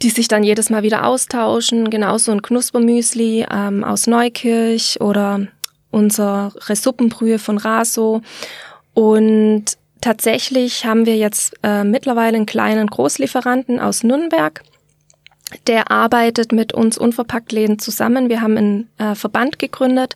die 0.02 0.10
sich 0.10 0.28
dann 0.28 0.44
jedes 0.44 0.70
Mal 0.70 0.84
wieder 0.84 1.04
austauschen. 1.04 1.90
Genauso 1.90 2.30
ein 2.30 2.42
Knuspermüsli 2.42 3.46
ähm, 3.52 3.82
aus 3.82 4.06
Neukirch 4.06 5.00
oder 5.00 5.48
unsere 5.90 6.52
Suppenbrühe 6.76 7.40
von 7.40 7.58
Raso. 7.58 8.22
Und 8.94 9.64
tatsächlich 10.00 10.84
haben 10.84 11.06
wir 11.06 11.16
jetzt 11.16 11.54
äh, 11.64 11.82
mittlerweile 11.82 12.36
einen 12.36 12.46
kleinen 12.46 12.86
Großlieferanten 12.86 13.80
aus 13.80 14.04
Nürnberg 14.04 14.62
der 15.66 15.90
arbeitet 15.90 16.52
mit 16.52 16.72
uns 16.72 16.98
Unverpacktläden 16.98 17.78
zusammen. 17.78 18.28
Wir 18.28 18.40
haben 18.40 18.56
einen 18.56 18.88
äh, 18.98 19.14
Verband 19.14 19.58
gegründet 19.58 20.14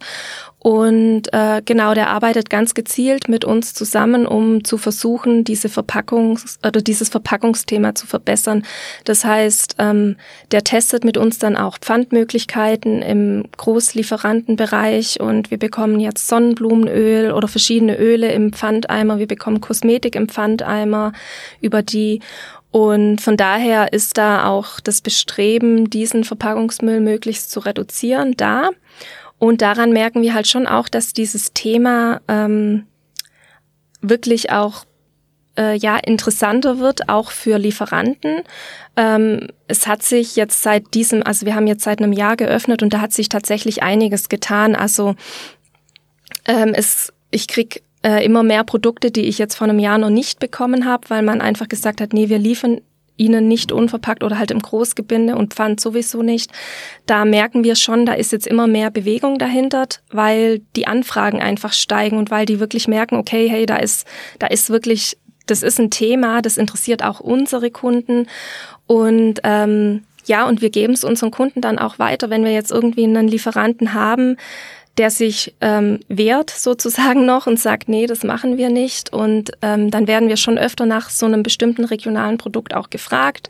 und 0.64 1.30
äh, 1.34 1.60
genau, 1.62 1.92
der 1.92 2.08
arbeitet 2.08 2.48
ganz 2.48 2.72
gezielt 2.72 3.28
mit 3.28 3.44
uns 3.44 3.74
zusammen, 3.74 4.26
um 4.26 4.64
zu 4.64 4.78
versuchen, 4.78 5.44
diese 5.44 5.68
Verpackungs- 5.68 6.56
oder 6.66 6.80
dieses 6.80 7.10
Verpackungsthema 7.10 7.94
zu 7.94 8.06
verbessern. 8.06 8.64
Das 9.04 9.26
heißt, 9.26 9.76
ähm, 9.78 10.16
der 10.52 10.64
testet 10.64 11.04
mit 11.04 11.18
uns 11.18 11.38
dann 11.38 11.58
auch 11.58 11.76
Pfandmöglichkeiten 11.76 13.02
im 13.02 13.44
Großlieferantenbereich 13.58 15.20
und 15.20 15.50
wir 15.50 15.58
bekommen 15.58 16.00
jetzt 16.00 16.28
Sonnenblumenöl 16.28 17.32
oder 17.32 17.46
verschiedene 17.46 17.98
Öle 17.98 18.32
im 18.32 18.54
Pfandeimer. 18.54 19.18
Wir 19.18 19.28
bekommen 19.28 19.60
Kosmetik 19.60 20.16
im 20.16 20.30
Pfandeimer 20.30 21.12
über 21.60 21.82
die 21.82 22.20
und 22.74 23.20
von 23.20 23.36
daher 23.36 23.92
ist 23.92 24.18
da 24.18 24.48
auch 24.48 24.80
das 24.80 25.00
Bestreben, 25.00 25.90
diesen 25.90 26.24
Verpackungsmüll 26.24 26.98
möglichst 26.98 27.52
zu 27.52 27.60
reduzieren, 27.60 28.36
da. 28.36 28.70
Und 29.38 29.62
daran 29.62 29.92
merken 29.92 30.22
wir 30.22 30.34
halt 30.34 30.48
schon 30.48 30.66
auch, 30.66 30.88
dass 30.88 31.12
dieses 31.12 31.52
Thema 31.52 32.20
ähm, 32.26 32.88
wirklich 34.00 34.50
auch 34.50 34.86
äh, 35.56 35.76
ja 35.76 35.98
interessanter 35.98 36.80
wird, 36.80 37.08
auch 37.08 37.30
für 37.30 37.58
Lieferanten. 37.58 38.42
Ähm, 38.96 39.46
es 39.68 39.86
hat 39.86 40.02
sich 40.02 40.34
jetzt 40.34 40.60
seit 40.64 40.94
diesem, 40.94 41.22
also 41.22 41.46
wir 41.46 41.54
haben 41.54 41.68
jetzt 41.68 41.84
seit 41.84 42.02
einem 42.02 42.12
Jahr 42.12 42.34
geöffnet 42.34 42.82
und 42.82 42.92
da 42.92 43.00
hat 43.00 43.12
sich 43.12 43.28
tatsächlich 43.28 43.84
einiges 43.84 44.28
getan. 44.28 44.74
Also 44.74 45.14
ähm, 46.46 46.72
es, 46.74 47.12
ich 47.30 47.46
krieg 47.46 47.84
äh, 48.04 48.24
immer 48.24 48.42
mehr 48.42 48.64
Produkte, 48.64 49.10
die 49.10 49.22
ich 49.22 49.38
jetzt 49.38 49.54
vor 49.54 49.66
einem 49.66 49.78
Jahr 49.78 49.98
noch 49.98 50.10
nicht 50.10 50.38
bekommen 50.38 50.84
habe, 50.84 51.08
weil 51.10 51.22
man 51.22 51.40
einfach 51.40 51.68
gesagt 51.68 52.00
hat, 52.00 52.12
nee, 52.12 52.28
wir 52.28 52.38
liefern 52.38 52.80
ihnen 53.16 53.46
nicht 53.48 53.72
unverpackt 53.72 54.24
oder 54.24 54.38
halt 54.38 54.50
im 54.50 54.58
Großgebinde 54.58 55.36
und 55.36 55.54
Pfand 55.54 55.80
sowieso 55.80 56.22
nicht. 56.22 56.50
Da 57.06 57.24
merken 57.24 57.64
wir 57.64 57.76
schon, 57.76 58.06
da 58.06 58.12
ist 58.12 58.32
jetzt 58.32 58.46
immer 58.46 58.66
mehr 58.66 58.90
Bewegung 58.90 59.38
dahinter, 59.38 59.86
weil 60.10 60.60
die 60.76 60.86
Anfragen 60.86 61.40
einfach 61.40 61.72
steigen 61.72 62.18
und 62.18 62.30
weil 62.30 62.44
die 62.44 62.60
wirklich 62.60 62.88
merken, 62.88 63.16
okay, 63.16 63.48
hey, 63.48 63.66
da 63.66 63.76
ist, 63.76 64.06
da 64.40 64.48
ist 64.48 64.68
wirklich, 64.68 65.16
das 65.46 65.62
ist 65.62 65.78
ein 65.78 65.90
Thema, 65.90 66.42
das 66.42 66.56
interessiert 66.56 67.04
auch 67.04 67.20
unsere 67.20 67.70
Kunden 67.70 68.26
und 68.86 69.40
ähm, 69.44 70.02
ja, 70.26 70.48
und 70.48 70.62
wir 70.62 70.70
geben 70.70 70.94
es 70.94 71.04
unseren 71.04 71.30
Kunden 71.30 71.60
dann 71.60 71.78
auch 71.78 71.98
weiter, 71.98 72.30
wenn 72.30 72.44
wir 72.44 72.52
jetzt 72.52 72.72
irgendwie 72.72 73.04
einen 73.04 73.28
Lieferanten 73.28 73.92
haben, 73.92 74.36
der 74.98 75.10
sich 75.10 75.54
ähm, 75.60 76.00
wehrt 76.08 76.50
sozusagen 76.50 77.26
noch 77.26 77.46
und 77.46 77.58
sagt, 77.58 77.88
nee, 77.88 78.06
das 78.06 78.22
machen 78.22 78.56
wir 78.56 78.70
nicht. 78.70 79.12
Und 79.12 79.50
ähm, 79.60 79.90
dann 79.90 80.06
werden 80.06 80.28
wir 80.28 80.36
schon 80.36 80.56
öfter 80.56 80.86
nach 80.86 81.10
so 81.10 81.26
einem 81.26 81.42
bestimmten 81.42 81.84
regionalen 81.84 82.38
Produkt 82.38 82.74
auch 82.74 82.90
gefragt. 82.90 83.48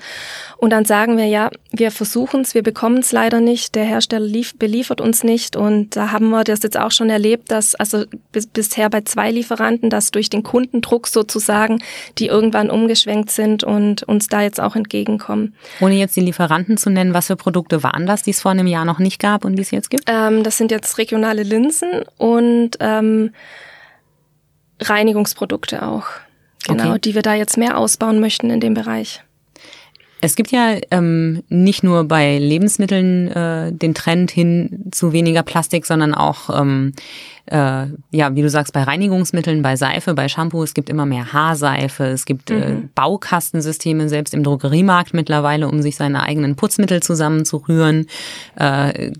Und 0.56 0.70
dann 0.70 0.86
sagen 0.86 1.18
wir, 1.18 1.26
ja, 1.26 1.50
wir 1.70 1.90
versuchen 1.90 2.40
es, 2.40 2.54
wir 2.54 2.62
bekommen 2.62 2.98
es 2.98 3.12
leider 3.12 3.40
nicht, 3.40 3.74
der 3.74 3.84
Hersteller 3.84 4.24
lief, 4.24 4.54
beliefert 4.58 5.02
uns 5.02 5.22
nicht. 5.22 5.54
Und 5.54 5.96
da 5.96 6.12
haben 6.12 6.30
wir 6.30 6.44
das 6.44 6.62
jetzt 6.62 6.78
auch 6.78 6.92
schon 6.92 7.10
erlebt, 7.10 7.50
dass 7.50 7.74
also 7.74 8.04
bis, 8.32 8.46
bisher 8.46 8.88
bei 8.88 9.02
zwei 9.02 9.30
Lieferanten, 9.30 9.90
dass 9.90 10.10
durch 10.12 10.30
den 10.30 10.42
Kundendruck 10.42 11.08
sozusagen, 11.08 11.82
die 12.18 12.26
irgendwann 12.26 12.70
umgeschwenkt 12.70 13.30
sind 13.30 13.64
und 13.64 14.02
uns 14.04 14.28
da 14.28 14.40
jetzt 14.40 14.60
auch 14.60 14.76
entgegenkommen. 14.76 15.54
Ohne 15.80 15.96
jetzt 15.96 16.16
die 16.16 16.22
Lieferanten 16.22 16.78
zu 16.78 16.88
nennen, 16.88 17.12
was 17.12 17.26
für 17.26 17.36
Produkte 17.36 17.82
waren 17.82 18.06
das, 18.06 18.22
die 18.22 18.30
es 18.30 18.40
vor 18.40 18.52
einem 18.52 18.66
Jahr 18.66 18.86
noch 18.86 18.98
nicht 18.98 19.20
gab 19.20 19.44
und 19.44 19.56
die 19.56 19.62
es 19.62 19.70
jetzt 19.70 19.90
gibt? 19.90 20.04
Ähm, 20.06 20.42
das 20.42 20.56
sind 20.56 20.70
jetzt 20.70 20.96
regionale 20.96 21.33
normale 21.34 21.42
Linsen 21.42 22.02
und 22.18 22.70
ähm, 22.80 23.30
Reinigungsprodukte 24.80 25.82
auch. 25.82 26.06
Genau, 26.66 26.90
okay. 26.90 27.00
die 27.00 27.14
wir 27.14 27.22
da 27.22 27.34
jetzt 27.34 27.58
mehr 27.58 27.76
ausbauen 27.76 28.20
möchten 28.20 28.50
in 28.50 28.60
dem 28.60 28.74
Bereich. 28.74 29.20
Es 30.22 30.36
gibt 30.36 30.52
ja 30.52 30.76
ähm, 30.90 31.42
nicht 31.50 31.82
nur 31.82 32.04
bei 32.04 32.38
Lebensmitteln 32.38 33.28
äh, 33.28 33.72
den 33.72 33.92
Trend 33.92 34.30
hin 34.30 34.86
zu 34.90 35.12
weniger 35.12 35.42
Plastik, 35.42 35.84
sondern 35.84 36.14
auch, 36.14 36.48
ähm, 36.58 36.94
äh, 37.44 37.84
ja, 38.10 38.34
wie 38.34 38.40
du 38.40 38.48
sagst, 38.48 38.72
bei 38.72 38.82
Reinigungsmitteln, 38.82 39.60
bei 39.60 39.76
Seife, 39.76 40.14
bei 40.14 40.28
Shampoo. 40.28 40.62
Es 40.62 40.72
gibt 40.72 40.88
immer 40.88 41.04
mehr 41.04 41.34
Haarseife. 41.34 42.04
Es 42.04 42.24
gibt 42.24 42.50
äh, 42.50 42.70
mhm. 42.70 42.88
Baukastensysteme 42.94 44.08
selbst 44.08 44.32
im 44.32 44.42
Drogeriemarkt 44.42 45.12
mittlerweile, 45.12 45.68
um 45.68 45.82
sich 45.82 45.96
seine 45.96 46.22
eigenen 46.22 46.56
Putzmittel 46.56 47.02
zusammenzurühren. 47.02 48.06
Äh, 48.56 49.12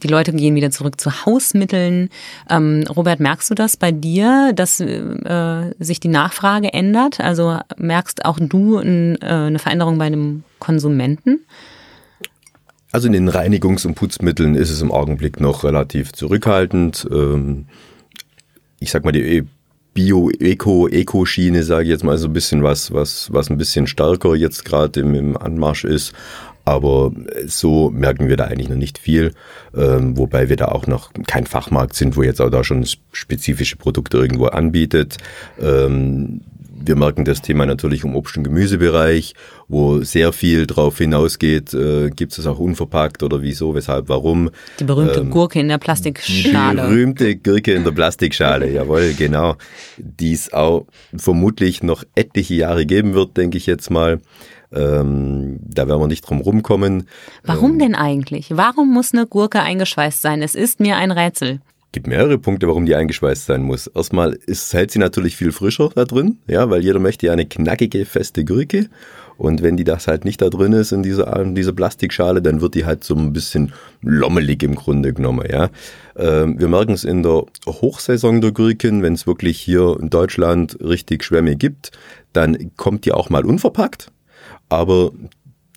die 0.00 0.08
Leute 0.08 0.32
gehen 0.32 0.54
wieder 0.54 0.70
zurück 0.70 1.00
zu 1.00 1.24
Hausmitteln. 1.24 2.08
Ähm, 2.48 2.84
Robert, 2.88 3.20
merkst 3.20 3.50
du 3.50 3.54
das 3.54 3.76
bei 3.76 3.92
dir, 3.92 4.52
dass 4.54 4.80
äh, 4.80 5.74
sich 5.78 6.00
die 6.00 6.08
Nachfrage 6.08 6.72
ändert? 6.72 7.20
Also 7.20 7.58
merkst 7.76 8.24
auch 8.24 8.38
du 8.40 8.78
ein, 8.78 9.20
äh, 9.22 9.26
eine 9.26 9.58
Veränderung 9.58 9.98
bei 9.98 10.10
dem 10.10 10.44
Konsumenten? 10.58 11.40
Also 12.92 13.06
in 13.06 13.12
den 13.12 13.28
Reinigungs- 13.28 13.86
und 13.86 13.94
Putzmitteln 13.94 14.56
ist 14.56 14.70
es 14.70 14.82
im 14.82 14.90
Augenblick 14.90 15.40
noch 15.40 15.62
relativ 15.62 16.12
zurückhaltend. 16.12 17.06
Ähm, 17.10 17.66
ich 18.80 18.90
sag 18.90 19.04
mal, 19.04 19.12
die 19.12 19.46
Bio-Eco-Eco-Schiene, 19.94 21.62
sage 21.62 21.84
ich 21.84 21.90
jetzt 21.90 22.04
mal 22.04 22.18
so 22.18 22.28
ein 22.28 22.32
bisschen 22.32 22.62
was, 22.62 22.92
was, 22.92 23.32
was 23.32 23.50
ein 23.50 23.58
bisschen 23.58 23.86
stärker 23.86 24.34
jetzt 24.34 24.64
gerade 24.64 25.00
im, 25.00 25.14
im 25.14 25.36
Anmarsch 25.36 25.84
ist. 25.84 26.12
Aber 26.70 27.10
so 27.46 27.90
merken 27.90 28.28
wir 28.28 28.36
da 28.36 28.44
eigentlich 28.44 28.68
noch 28.68 28.76
nicht 28.76 28.96
viel, 28.96 29.32
ähm, 29.76 30.16
wobei 30.16 30.48
wir 30.48 30.54
da 30.54 30.66
auch 30.66 30.86
noch 30.86 31.10
kein 31.26 31.44
Fachmarkt 31.44 31.96
sind, 31.96 32.16
wo 32.16 32.22
jetzt 32.22 32.40
auch 32.40 32.48
da 32.48 32.62
schon 32.62 32.86
spezifische 33.10 33.74
Produkte 33.74 34.18
irgendwo 34.18 34.46
anbietet. 34.46 35.16
Ähm, 35.60 36.42
wir 36.82 36.94
merken 36.94 37.24
das 37.24 37.42
Thema 37.42 37.66
natürlich 37.66 38.04
im 38.04 38.14
Obst- 38.14 38.36
und 38.36 38.44
Gemüsebereich, 38.44 39.34
wo 39.66 40.02
sehr 40.02 40.32
viel 40.32 40.68
drauf 40.68 40.98
hinausgeht, 40.98 41.74
äh, 41.74 42.10
gibt 42.10 42.38
es 42.38 42.46
auch 42.46 42.60
unverpackt 42.60 43.24
oder 43.24 43.42
wieso, 43.42 43.74
weshalb, 43.74 44.08
warum. 44.08 44.50
Die 44.78 44.84
berühmte 44.84 45.20
ähm, 45.20 45.30
Gurke 45.30 45.58
in 45.58 45.68
der 45.68 45.78
Plastikschale. 45.78 46.82
Die 46.82 46.88
berühmte 46.88 47.36
Gurke 47.36 47.74
in 47.74 47.82
der 47.82 47.90
Plastikschale, 47.90 48.70
jawohl, 48.72 49.12
genau. 49.18 49.56
Die 49.98 50.32
es 50.32 50.52
auch 50.52 50.86
vermutlich 51.16 51.82
noch 51.82 52.04
etliche 52.14 52.54
Jahre 52.54 52.86
geben 52.86 53.14
wird, 53.14 53.36
denke 53.36 53.58
ich 53.58 53.66
jetzt 53.66 53.90
mal. 53.90 54.20
Ähm, 54.72 55.58
da 55.62 55.88
werden 55.88 56.00
wir 56.00 56.06
nicht 56.06 56.28
drum 56.28 56.40
rumkommen. 56.40 57.08
Warum 57.44 57.72
ähm, 57.72 57.78
denn 57.78 57.94
eigentlich? 57.94 58.56
Warum 58.56 58.92
muss 58.92 59.12
eine 59.12 59.26
Gurke 59.26 59.60
eingeschweißt 59.60 60.22
sein? 60.22 60.42
Es 60.42 60.54
ist 60.54 60.80
mir 60.80 60.96
ein 60.96 61.10
Rätsel 61.10 61.60
gibt 61.92 62.06
mehrere 62.06 62.38
Punkte, 62.38 62.68
warum 62.68 62.86
die 62.86 62.94
eingeschweißt 62.94 63.46
sein 63.46 63.62
muss. 63.62 63.88
Erstmal 63.88 64.34
ist, 64.46 64.72
hält 64.74 64.90
sie 64.90 64.98
natürlich 64.98 65.36
viel 65.36 65.52
frischer 65.52 65.90
da 65.94 66.04
drin, 66.04 66.38
ja, 66.46 66.70
weil 66.70 66.84
jeder 66.84 67.00
möchte 67.00 67.26
ja 67.26 67.32
eine 67.32 67.46
knackige, 67.46 68.04
feste 68.04 68.44
Gurke. 68.44 68.88
Und 69.36 69.62
wenn 69.62 69.78
die 69.78 69.84
das 69.84 70.06
halt 70.06 70.26
nicht 70.26 70.42
da 70.42 70.50
drin 70.50 70.74
ist 70.74 70.92
in 70.92 71.02
dieser, 71.02 71.40
in 71.40 71.54
dieser 71.54 71.72
Plastikschale, 71.72 72.42
dann 72.42 72.60
wird 72.60 72.74
die 72.74 72.84
halt 72.84 73.04
so 73.04 73.14
ein 73.14 73.32
bisschen 73.32 73.72
lommelig 74.02 74.62
im 74.62 74.74
Grunde 74.74 75.14
genommen, 75.14 75.46
ja. 75.50 75.70
Ähm, 76.16 76.60
wir 76.60 76.68
merken 76.68 76.92
es 76.92 77.04
in 77.04 77.22
der 77.22 77.46
Hochsaison 77.66 78.40
der 78.42 78.52
Gurken, 78.52 79.02
wenn 79.02 79.14
es 79.14 79.26
wirklich 79.26 79.58
hier 79.58 79.96
in 79.98 80.10
Deutschland 80.10 80.76
richtig 80.80 81.24
Schwämme 81.24 81.56
gibt, 81.56 81.90
dann 82.34 82.76
kommt 82.76 83.06
die 83.06 83.12
auch 83.12 83.30
mal 83.30 83.44
unverpackt 83.44 84.12
aber 84.70 85.12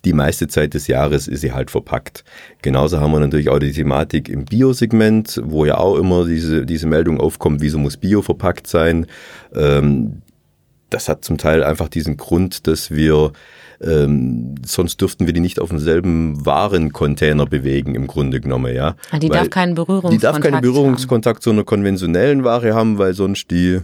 die 0.04 0.12
meiste 0.12 0.48
Zeit 0.48 0.74
des 0.74 0.86
Jahres 0.86 1.28
ist 1.28 1.40
sie 1.40 1.52
halt 1.52 1.70
verpackt. 1.70 2.24
Genauso 2.62 3.00
haben 3.00 3.12
wir 3.12 3.20
natürlich 3.20 3.48
auch 3.48 3.58
die 3.58 3.72
Thematik 3.72 4.28
im 4.28 4.44
Bio-Segment, 4.44 5.40
wo 5.44 5.64
ja 5.64 5.78
auch 5.78 5.96
immer 5.96 6.26
diese, 6.26 6.66
diese 6.66 6.86
Meldung 6.86 7.20
aufkommt, 7.20 7.60
wieso 7.60 7.78
muss 7.78 7.96
Bio 7.96 8.22
verpackt 8.22 8.66
sein. 8.66 9.06
Ähm, 9.54 10.22
das 10.90 11.08
hat 11.08 11.24
zum 11.24 11.38
Teil 11.38 11.64
einfach 11.64 11.88
diesen 11.88 12.16
Grund, 12.16 12.66
dass 12.66 12.90
wir 12.90 13.32
ähm, 13.82 14.54
sonst 14.64 15.00
dürften 15.00 15.26
wir 15.26 15.32
die 15.32 15.40
nicht 15.40 15.58
auf 15.58 15.70
demselben 15.70 16.44
Warencontainer 16.46 17.46
bewegen, 17.46 17.94
im 17.94 18.06
Grunde 18.06 18.40
genommen, 18.40 18.74
ja. 18.74 18.94
Die 19.20 19.28
weil 19.28 19.38
darf 19.38 19.50
keinen 19.50 19.74
Berührungskontakt 19.74 20.22
Die 20.22 20.22
darf 20.22 20.40
keinen 20.40 20.60
Berührungskontakt 20.60 21.38
haben. 21.38 21.42
zu 21.42 21.50
einer 21.50 21.64
konventionellen 21.64 22.44
Ware 22.44 22.74
haben, 22.74 22.98
weil 22.98 23.14
sonst 23.14 23.50
die 23.50 23.80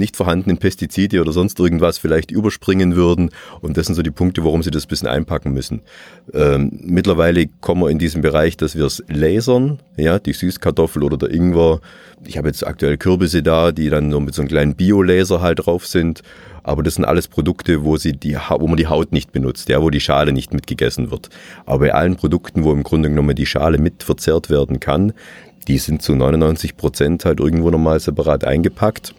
nicht 0.00 0.16
vorhandenen 0.16 0.58
Pestizide 0.58 1.20
oder 1.20 1.32
sonst 1.32 1.60
irgendwas 1.60 1.98
vielleicht 1.98 2.32
überspringen 2.32 2.96
würden. 2.96 3.30
Und 3.60 3.76
das 3.76 3.86
sind 3.86 3.94
so 3.94 4.02
die 4.02 4.10
Punkte, 4.10 4.44
warum 4.44 4.62
sie 4.64 4.72
das 4.72 4.86
ein 4.86 4.88
bisschen 4.88 5.08
einpacken 5.08 5.52
müssen. 5.52 5.82
Ähm, 6.34 6.72
mittlerweile 6.82 7.46
kommen 7.60 7.82
wir 7.82 7.90
in 7.90 7.98
diesem 7.98 8.22
Bereich, 8.22 8.56
dass 8.56 8.76
wir 8.76 8.86
es 8.86 9.04
lasern, 9.08 9.78
ja, 9.96 10.18
die 10.18 10.32
Süßkartoffel 10.32 11.04
oder 11.04 11.16
der 11.16 11.30
Ingwer. 11.30 11.80
Ich 12.26 12.36
habe 12.36 12.48
jetzt 12.48 12.66
aktuell 12.66 12.96
Kürbisse 12.96 13.42
da, 13.42 13.70
die 13.70 13.88
dann 13.88 14.08
nur 14.08 14.20
mit 14.20 14.34
so 14.34 14.42
einem 14.42 14.48
kleinen 14.48 14.74
Biolaser 14.74 15.40
halt 15.40 15.66
drauf 15.66 15.86
sind. 15.86 16.22
Aber 16.62 16.82
das 16.82 16.96
sind 16.96 17.04
alles 17.04 17.28
Produkte, 17.28 17.84
wo, 17.84 17.96
sie 17.96 18.12
die, 18.12 18.36
wo 18.36 18.66
man 18.66 18.76
die 18.76 18.86
Haut 18.86 19.12
nicht 19.12 19.32
benutzt, 19.32 19.68
ja, 19.68 19.80
wo 19.80 19.90
die 19.90 20.00
Schale 20.00 20.32
nicht 20.32 20.52
mitgegessen 20.52 21.10
wird. 21.10 21.30
Aber 21.64 21.80
bei 21.80 21.94
allen 21.94 22.16
Produkten, 22.16 22.64
wo 22.64 22.72
im 22.72 22.82
Grunde 22.82 23.08
genommen 23.08 23.34
die 23.34 23.46
Schale 23.46 23.78
mit 23.78 24.02
verzehrt 24.02 24.50
werden 24.50 24.80
kann, 24.80 25.12
die 25.68 25.78
sind 25.78 26.02
zu 26.02 26.14
99 26.14 26.76
Prozent 26.76 27.24
halt 27.24 27.40
irgendwo 27.40 27.70
nochmal 27.70 28.00
separat 28.00 28.44
eingepackt 28.44 29.14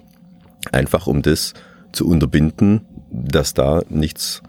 Einfach 0.72 1.08
um 1.08 1.22
das 1.22 1.54
zu 1.92 2.08
unterbinden, 2.08 2.82
dass 3.10 3.54
da 3.54 3.82
nichts 3.90 4.42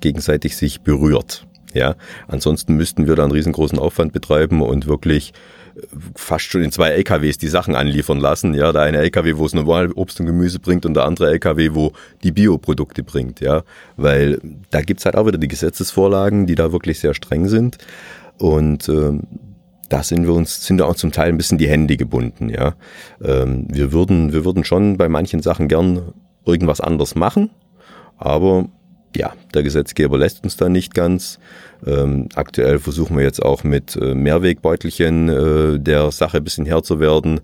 gegenseitig 0.00 0.56
sich 0.56 0.80
berührt. 0.80 1.46
Ja, 1.72 1.94
ansonsten 2.26 2.74
müssten 2.74 3.06
wir 3.06 3.14
da 3.14 3.22
einen 3.22 3.32
riesengroßen 3.32 3.78
Aufwand 3.78 4.12
betreiben 4.12 4.60
und 4.60 4.86
wirklich 4.86 5.32
äh, 5.76 5.82
fast 6.16 6.46
schon 6.46 6.62
in 6.62 6.72
zwei 6.72 6.90
LKWs 6.90 7.38
die 7.38 7.48
Sachen 7.48 7.76
anliefern 7.76 8.18
lassen. 8.18 8.54
Ja, 8.54 8.72
der 8.72 8.82
eine 8.82 8.98
LKW, 8.98 9.36
wo 9.36 9.46
es 9.46 9.54
normal 9.54 9.92
Obst 9.92 10.18
und 10.18 10.26
Gemüse 10.26 10.58
bringt 10.58 10.84
und 10.84 10.94
der 10.94 11.04
andere 11.04 11.30
LKW, 11.30 11.70
wo 11.74 11.92
die 12.24 12.32
Bioprodukte 12.32 13.04
bringt. 13.04 13.40
Ja, 13.40 13.62
weil 13.96 14.40
da 14.70 14.82
gibt's 14.82 15.04
halt 15.04 15.14
auch 15.14 15.26
wieder 15.26 15.38
die 15.38 15.48
Gesetzesvorlagen, 15.48 16.46
die 16.46 16.56
da 16.56 16.72
wirklich 16.72 16.98
sehr 16.98 17.14
streng 17.14 17.46
sind. 17.46 17.78
Und 18.38 18.88
ähm, 18.88 19.22
da 19.90 20.02
sind 20.02 20.26
wir 20.26 20.32
uns, 20.32 20.64
sind 20.64 20.78
da 20.78 20.86
auch 20.86 20.94
zum 20.94 21.12
Teil 21.12 21.28
ein 21.28 21.36
bisschen 21.36 21.58
die 21.58 21.68
Hände 21.68 21.96
gebunden, 21.96 22.48
ja. 22.48 22.74
Ähm, 23.22 23.66
wir 23.68 23.92
würden, 23.92 24.32
wir 24.32 24.44
würden 24.44 24.64
schon 24.64 24.96
bei 24.96 25.08
manchen 25.08 25.42
Sachen 25.42 25.68
gern 25.68 26.14
irgendwas 26.46 26.80
anders 26.80 27.14
machen, 27.14 27.50
aber 28.16 28.68
ja, 29.16 29.32
der 29.52 29.64
Gesetzgeber 29.64 30.16
lässt 30.16 30.44
uns 30.44 30.56
da 30.56 30.68
nicht 30.68 30.94
ganz. 30.94 31.40
Ähm, 31.84 32.28
aktuell 32.34 32.78
versuchen 32.78 33.16
wir 33.16 33.24
jetzt 33.24 33.42
auch 33.42 33.64
mit 33.64 33.96
äh, 33.96 34.14
Mehrwegbeutelchen 34.14 35.28
äh, 35.28 35.78
der 35.80 36.12
Sache 36.12 36.36
ein 36.36 36.44
bisschen 36.44 36.66
Herr 36.66 36.84
zu 36.84 37.00
werden. 37.00 37.40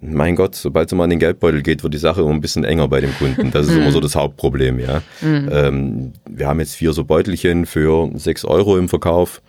Mein 0.00 0.36
Gott, 0.36 0.54
sobald 0.54 0.90
es 0.90 0.96
mal 0.96 1.04
an 1.04 1.10
den 1.10 1.18
Geldbeutel 1.18 1.62
geht, 1.62 1.82
wird 1.82 1.92
die 1.92 1.98
Sache 1.98 2.22
immer 2.22 2.30
ein 2.30 2.40
bisschen 2.40 2.64
enger 2.64 2.88
bei 2.88 3.00
dem 3.00 3.12
Kunden. 3.18 3.50
Das 3.50 3.66
ist 3.66 3.74
immer 3.76 3.90
so 3.90 4.00
das 4.00 4.14
Hauptproblem, 4.14 4.78
ja. 4.78 5.02
Mhm. 5.20 5.48
Ähm, 5.52 6.12
wir 6.30 6.46
haben 6.46 6.60
jetzt 6.60 6.76
vier 6.76 6.94
so 6.94 7.04
Beutelchen 7.04 7.66
für 7.66 8.10
sechs 8.14 8.44
Euro 8.44 8.78
im 8.78 8.88
Verkauf. 8.88 9.42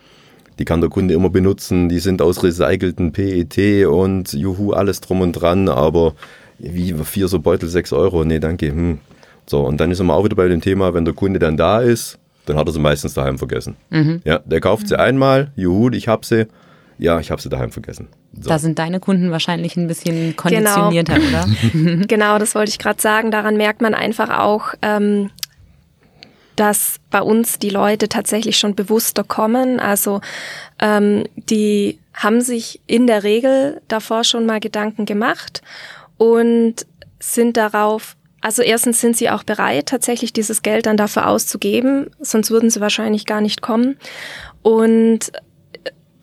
Die 0.60 0.66
kann 0.66 0.82
der 0.82 0.90
Kunde 0.90 1.14
immer 1.14 1.30
benutzen. 1.30 1.88
Die 1.88 2.00
sind 2.00 2.20
aus 2.20 2.44
recycelten 2.44 3.12
PET 3.12 3.86
und 3.86 4.34
juhu, 4.34 4.72
alles 4.72 5.00
drum 5.00 5.22
und 5.22 5.32
dran. 5.32 5.70
Aber 5.70 6.12
wie 6.58 6.94
vier 7.02 7.28
so 7.28 7.40
Beutel, 7.40 7.66
sechs 7.68 7.94
Euro? 7.94 8.26
Nee, 8.26 8.40
danke. 8.40 8.68
Hm. 8.68 8.98
So, 9.46 9.62
und 9.62 9.80
dann 9.80 9.90
ist 9.90 10.00
man 10.00 10.10
auch 10.10 10.22
wieder 10.22 10.36
bei 10.36 10.48
dem 10.48 10.60
Thema, 10.60 10.92
wenn 10.92 11.06
der 11.06 11.14
Kunde 11.14 11.38
dann 11.38 11.56
da 11.56 11.80
ist, 11.80 12.18
dann 12.44 12.58
hat 12.58 12.66
er 12.68 12.72
sie 12.72 12.78
meistens 12.78 13.14
daheim 13.14 13.38
vergessen. 13.38 13.76
Mhm. 13.88 14.20
Ja, 14.24 14.40
der 14.40 14.60
kauft 14.60 14.86
sie 14.86 14.98
einmal, 14.98 15.50
juhu, 15.56 15.90
ich 15.90 16.08
hab 16.08 16.26
sie. 16.26 16.46
Ja, 16.98 17.18
ich 17.18 17.30
habe 17.30 17.40
sie 17.40 17.48
daheim 17.48 17.72
vergessen. 17.72 18.08
So. 18.38 18.50
Da 18.50 18.58
sind 18.58 18.78
deine 18.78 19.00
Kunden 19.00 19.30
wahrscheinlich 19.30 19.78
ein 19.78 19.88
bisschen 19.88 20.36
konditionierter, 20.36 21.14
genau. 21.14 21.28
oder? 21.28 22.04
genau, 22.06 22.38
das 22.38 22.54
wollte 22.54 22.68
ich 22.68 22.78
gerade 22.78 23.00
sagen. 23.00 23.30
Daran 23.30 23.56
merkt 23.56 23.80
man 23.80 23.94
einfach 23.94 24.38
auch, 24.38 24.74
ähm, 24.82 25.30
dass 26.56 26.96
bei 27.10 27.22
uns 27.22 27.58
die 27.58 27.70
Leute 27.70 28.08
tatsächlich 28.08 28.58
schon 28.58 28.74
bewusster 28.74 29.24
kommen. 29.24 29.80
Also 29.80 30.20
ähm, 30.80 31.24
die 31.36 31.98
haben 32.14 32.40
sich 32.40 32.80
in 32.86 33.06
der 33.06 33.22
Regel 33.22 33.80
davor 33.88 34.24
schon 34.24 34.46
mal 34.46 34.60
Gedanken 34.60 35.06
gemacht 35.06 35.62
und 36.18 36.86
sind 37.18 37.56
darauf 37.56 38.16
also 38.42 38.62
erstens 38.62 39.02
sind 39.02 39.18
sie 39.18 39.28
auch 39.28 39.42
bereit, 39.42 39.86
tatsächlich 39.86 40.32
dieses 40.32 40.62
Geld 40.62 40.86
dann 40.86 40.96
dafür 40.96 41.28
auszugeben, 41.28 42.10
sonst 42.20 42.50
würden 42.50 42.70
sie 42.70 42.80
wahrscheinlich 42.80 43.26
gar 43.26 43.42
nicht 43.42 43.60
kommen. 43.60 43.98
Und 44.62 45.30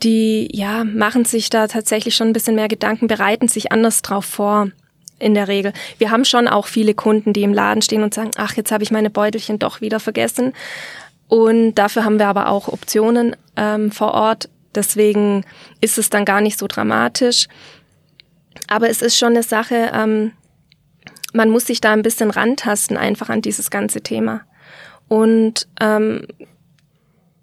die, 0.04 0.50
ja, 0.52 0.84
machen 0.84 1.26
sich 1.26 1.50
da 1.50 1.68
tatsächlich 1.68 2.16
schon 2.16 2.28
ein 2.28 2.34
bisschen 2.34 2.56
mehr 2.56 2.68
Gedanken, 2.68 3.08
bereiten 3.08 3.48
sich 3.48 3.72
anders 3.72 4.02
drauf 4.02 4.26
vor 4.26 4.70
in 5.19 5.34
der 5.34 5.47
Regel. 5.47 5.73
Wir 5.97 6.12
haben 6.12 6.25
schon 6.25 6.47
auch 6.47 6.67
viele 6.67 6.93
Kunden, 6.93 7.34
die 7.34 7.43
im 7.43 7.53
Laden 7.53 7.82
stehen 7.82 8.03
und 8.03 8.13
sagen, 8.13 8.32
ach, 8.38 8.56
jetzt 8.56 8.71
habe 8.71 8.84
ich 8.84 8.91
meine 8.91 9.10
Beutelchen 9.10 9.60
doch 9.60 9.82
wieder 9.82 9.99
vergessen. 9.99 10.53
Und 11.27 11.75
dafür 11.75 12.06
haben 12.06 12.19
wir 12.19 12.27
aber 12.27 12.49
auch 12.49 12.67
Optionen 12.67 13.36
ähm, 13.56 13.91
vor 13.91 14.13
Ort. 14.13 14.49
Deswegen 14.75 15.43
ist 15.82 15.97
es 15.97 16.10
dann 16.10 16.25
gar 16.25 16.41
nicht 16.41 16.58
so 16.58 16.67
dramatisch. 16.67 17.47
Aber 18.67 18.89
es 18.89 19.01
ist 19.01 19.17
schon 19.17 19.30
eine 19.30 19.43
Sache, 19.43 19.91
ähm, 19.93 20.32
man 21.34 21.49
muss 21.49 21.65
sich 21.65 21.82
da 21.82 21.93
ein 21.93 22.01
bisschen 22.01 22.32
rantasten 22.32 22.97
einfach 22.97 23.30
an 23.30 23.41
dieses 23.41 23.69
ganze 23.69 24.01
Thema. 24.01 24.41
Und 25.08 25.67
ähm, 25.80 26.27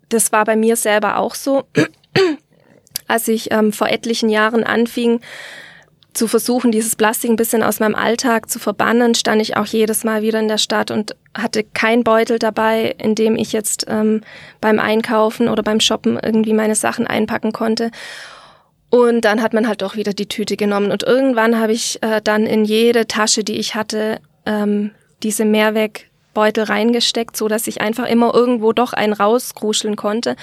das 0.09 0.33
war 0.33 0.45
bei 0.45 0.57
mir 0.57 0.77
selber 0.77 1.19
auch 1.19 1.35
so, 1.35 1.65
als 3.09 3.29
ich 3.29 3.53
ähm, 3.53 3.73
vor 3.73 3.89
etlichen 3.89 4.29
Jahren 4.29 4.65
anfing, 4.65 5.21
zu 6.15 6.29
versuchen, 6.29 6.73
dieses 6.73 6.97
Plastik 6.97 7.31
ein 7.31 7.37
bisschen 7.37 7.63
aus 7.63 7.81
meinem 7.81 7.95
Alltag 7.95 8.49
zu 8.49 8.59
verbannen, 8.59 9.15
stand 9.15 9.43
ich 9.43 9.57
auch 9.57 9.67
jedes 9.67 10.05
Mal 10.05 10.23
wieder 10.23 10.41
in 10.41 10.49
der 10.49 10.59
Stadt 10.59 10.91
und 10.91 11.17
hatte 11.37 11.65
kein 11.65 12.05
Beutel 12.05 12.39
dabei, 12.39 12.95
in 12.99 13.15
dem 13.15 13.37
ich 13.37 13.53
jetzt 13.53 13.87
ähm, 13.89 14.23
beim 14.61 14.79
Einkaufen 14.79 15.49
oder 15.49 15.63
beim 15.63 15.81
Shoppen 15.81 16.19
irgendwie 16.21 16.53
meine 16.53 16.77
Sachen 16.77 17.07
einpacken 17.07 17.53
konnte. 17.53 17.91
Und 18.91 19.25
dann 19.25 19.43
hat 19.43 19.53
man 19.53 19.67
halt 19.67 19.83
doch 19.83 19.97
wieder 19.97 20.13
die 20.13 20.29
Tüte 20.29 20.57
genommen. 20.57 20.93
Und 20.93 21.03
irgendwann 21.03 21.59
habe 21.59 21.73
ich 21.73 22.01
äh, 22.03 22.21
dann 22.23 22.47
in 22.47 22.65
jede 22.65 23.09
Tasche, 23.09 23.43
die 23.43 23.59
ich 23.59 23.75
hatte, 23.75 24.21
ähm, 24.47 24.93
diese 25.25 25.45
Mehrweg 25.45 26.11
Beutel 26.35 26.65
reingesteckt, 26.65 27.37
so 27.37 27.49
dass 27.49 27.67
ich 27.67 27.81
einfach 27.81 28.07
immer 28.07 28.35
irgendwo 28.35 28.73
doch 28.73 28.93
einen 28.93 29.13
rauskruscheln 29.13 29.97
konnte. 29.97 30.37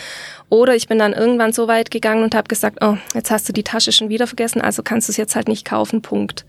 Oder 0.50 0.76
ich 0.76 0.88
bin 0.88 0.98
dann 0.98 1.14
irgendwann 1.14 1.54
so 1.54 1.68
weit 1.68 1.92
gegangen 1.92 2.24
und 2.24 2.34
habe 2.34 2.48
gesagt, 2.48 2.80
oh, 2.82 2.98
jetzt 3.14 3.30
hast 3.30 3.48
du 3.48 3.54
die 3.54 3.64
Tasche 3.64 3.92
schon 3.92 4.10
wieder 4.10 4.28
vergessen, 4.28 4.62
also 4.62 4.82
kannst 4.84 5.08
du 5.08 5.12
es 5.12 5.18
jetzt 5.18 5.36
halt 5.36 5.48
nicht 5.48 5.66
kaufen, 5.66 6.02
Punkt. 6.02 6.46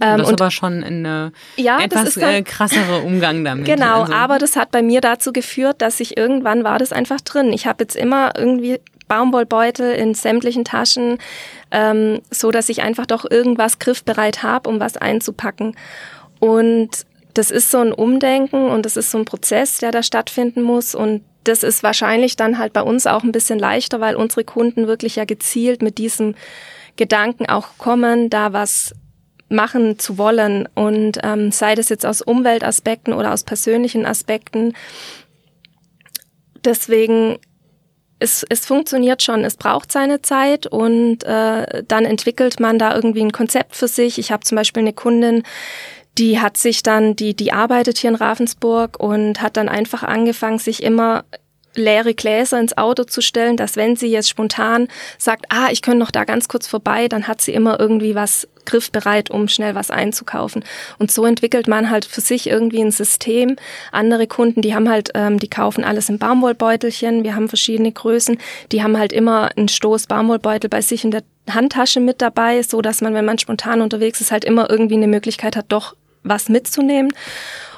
Ähm, 0.00 0.18
das 0.18 0.28
ist 0.28 0.40
aber 0.40 0.50
schon 0.50 0.82
ein 0.82 1.32
ja, 1.56 1.78
etwas 1.80 2.14
dann, 2.14 2.34
äh, 2.34 2.42
krasserer 2.42 3.04
Umgang 3.04 3.44
damit. 3.44 3.66
Genau, 3.66 4.02
also. 4.02 4.12
aber 4.14 4.38
das 4.38 4.56
hat 4.56 4.70
bei 4.70 4.82
mir 4.82 5.00
dazu 5.00 5.32
geführt, 5.32 5.82
dass 5.82 6.00
ich 6.00 6.16
irgendwann 6.16 6.64
war 6.64 6.78
das 6.78 6.92
einfach 6.92 7.20
drin. 7.20 7.52
Ich 7.52 7.66
habe 7.66 7.84
jetzt 7.84 7.96
immer 7.96 8.32
irgendwie 8.36 8.80
Baumwollbeutel 9.08 9.92
in 9.92 10.14
sämtlichen 10.14 10.64
Taschen, 10.64 11.18
ähm, 11.70 12.20
so 12.30 12.50
dass 12.50 12.68
ich 12.68 12.82
einfach 12.82 13.06
doch 13.06 13.28
irgendwas 13.28 13.78
griffbereit 13.78 14.42
habe, 14.42 14.70
um 14.70 14.80
was 14.80 14.96
einzupacken. 14.96 15.76
Und 16.38 17.04
das 17.34 17.50
ist 17.50 17.70
so 17.70 17.78
ein 17.78 17.92
Umdenken 17.92 18.68
und 18.68 18.86
das 18.86 18.96
ist 18.96 19.10
so 19.10 19.18
ein 19.18 19.24
Prozess, 19.24 19.78
der 19.78 19.90
da 19.90 20.02
stattfinden 20.02 20.62
muss 20.62 20.94
und 20.94 21.22
das 21.44 21.62
ist 21.62 21.82
wahrscheinlich 21.82 22.36
dann 22.36 22.58
halt 22.58 22.72
bei 22.72 22.82
uns 22.82 23.06
auch 23.06 23.22
ein 23.22 23.32
bisschen 23.32 23.58
leichter, 23.58 24.00
weil 24.00 24.14
unsere 24.14 24.44
Kunden 24.44 24.86
wirklich 24.86 25.16
ja 25.16 25.24
gezielt 25.24 25.82
mit 25.82 25.98
diesem 25.98 26.34
Gedanken 26.96 27.46
auch 27.46 27.78
kommen, 27.78 28.28
da 28.28 28.52
was 28.52 28.94
machen 29.48 29.98
zu 29.98 30.18
wollen 30.18 30.68
und 30.74 31.18
ähm, 31.22 31.50
sei 31.50 31.74
das 31.74 31.88
jetzt 31.88 32.06
aus 32.06 32.22
Umweltaspekten 32.22 33.12
oder 33.14 33.32
aus 33.32 33.42
persönlichen 33.42 34.06
Aspekten. 34.06 34.74
Deswegen 36.64 37.38
es, 38.20 38.44
es 38.48 38.66
funktioniert 38.66 39.22
schon, 39.22 39.44
es 39.44 39.56
braucht 39.56 39.90
seine 39.90 40.22
Zeit 40.22 40.66
und 40.66 41.24
äh, 41.24 41.82
dann 41.88 42.04
entwickelt 42.04 42.60
man 42.60 42.78
da 42.78 42.94
irgendwie 42.94 43.22
ein 43.22 43.32
Konzept 43.32 43.74
für 43.74 43.88
sich. 43.88 44.18
Ich 44.18 44.30
habe 44.30 44.44
zum 44.44 44.56
Beispiel 44.56 44.82
eine 44.82 44.92
Kundin, 44.92 45.42
die 46.18 46.40
hat 46.40 46.56
sich 46.56 46.82
dann, 46.82 47.16
die, 47.16 47.34
die 47.34 47.52
arbeitet 47.52 47.98
hier 47.98 48.10
in 48.10 48.16
Ravensburg 48.16 48.98
und 49.00 49.40
hat 49.40 49.56
dann 49.56 49.68
einfach 49.68 50.02
angefangen, 50.02 50.58
sich 50.58 50.82
immer 50.82 51.24
leere 51.74 52.14
Gläser 52.14 52.58
ins 52.58 52.76
Auto 52.76 53.04
zu 53.04 53.20
stellen, 53.20 53.56
dass 53.56 53.76
wenn 53.76 53.96
sie 53.96 54.08
jetzt 54.08 54.28
spontan 54.28 54.88
sagt, 55.18 55.46
ah, 55.50 55.68
ich 55.70 55.82
könnte 55.82 56.00
noch 56.00 56.10
da 56.10 56.24
ganz 56.24 56.48
kurz 56.48 56.66
vorbei, 56.66 57.08
dann 57.08 57.28
hat 57.28 57.40
sie 57.40 57.52
immer 57.52 57.78
irgendwie 57.78 58.14
was 58.14 58.48
griffbereit, 58.64 59.30
um 59.30 59.48
schnell 59.48 59.74
was 59.74 59.90
einzukaufen. 59.90 60.64
Und 60.98 61.10
so 61.10 61.24
entwickelt 61.24 61.66
man 61.68 61.90
halt 61.90 62.04
für 62.04 62.20
sich 62.20 62.48
irgendwie 62.48 62.82
ein 62.82 62.90
System. 62.90 63.56
Andere 63.90 64.26
Kunden, 64.26 64.62
die 64.62 64.74
haben 64.74 64.88
halt, 64.88 65.10
ähm, 65.14 65.38
die 65.38 65.48
kaufen 65.48 65.84
alles 65.84 66.08
in 66.08 66.18
Baumwollbeutelchen. 66.18 67.24
Wir 67.24 67.34
haben 67.34 67.48
verschiedene 67.48 67.92
Größen. 67.92 68.38
Die 68.72 68.82
haben 68.82 68.98
halt 68.98 69.12
immer 69.12 69.50
einen 69.56 69.68
Stoß 69.68 70.06
Baumwollbeutel 70.06 70.68
bei 70.68 70.82
sich 70.82 71.04
in 71.04 71.10
der 71.10 71.22
Handtasche 71.48 72.00
mit 72.00 72.20
dabei, 72.20 72.62
so 72.62 72.82
dass 72.82 73.00
man, 73.00 73.14
wenn 73.14 73.24
man 73.24 73.38
spontan 73.38 73.80
unterwegs 73.80 74.20
ist, 74.20 74.30
halt 74.30 74.44
immer 74.44 74.70
irgendwie 74.70 74.94
eine 74.94 75.08
Möglichkeit 75.08 75.56
hat, 75.56 75.66
doch 75.68 75.94
was 76.22 76.48
mitzunehmen. 76.48 77.12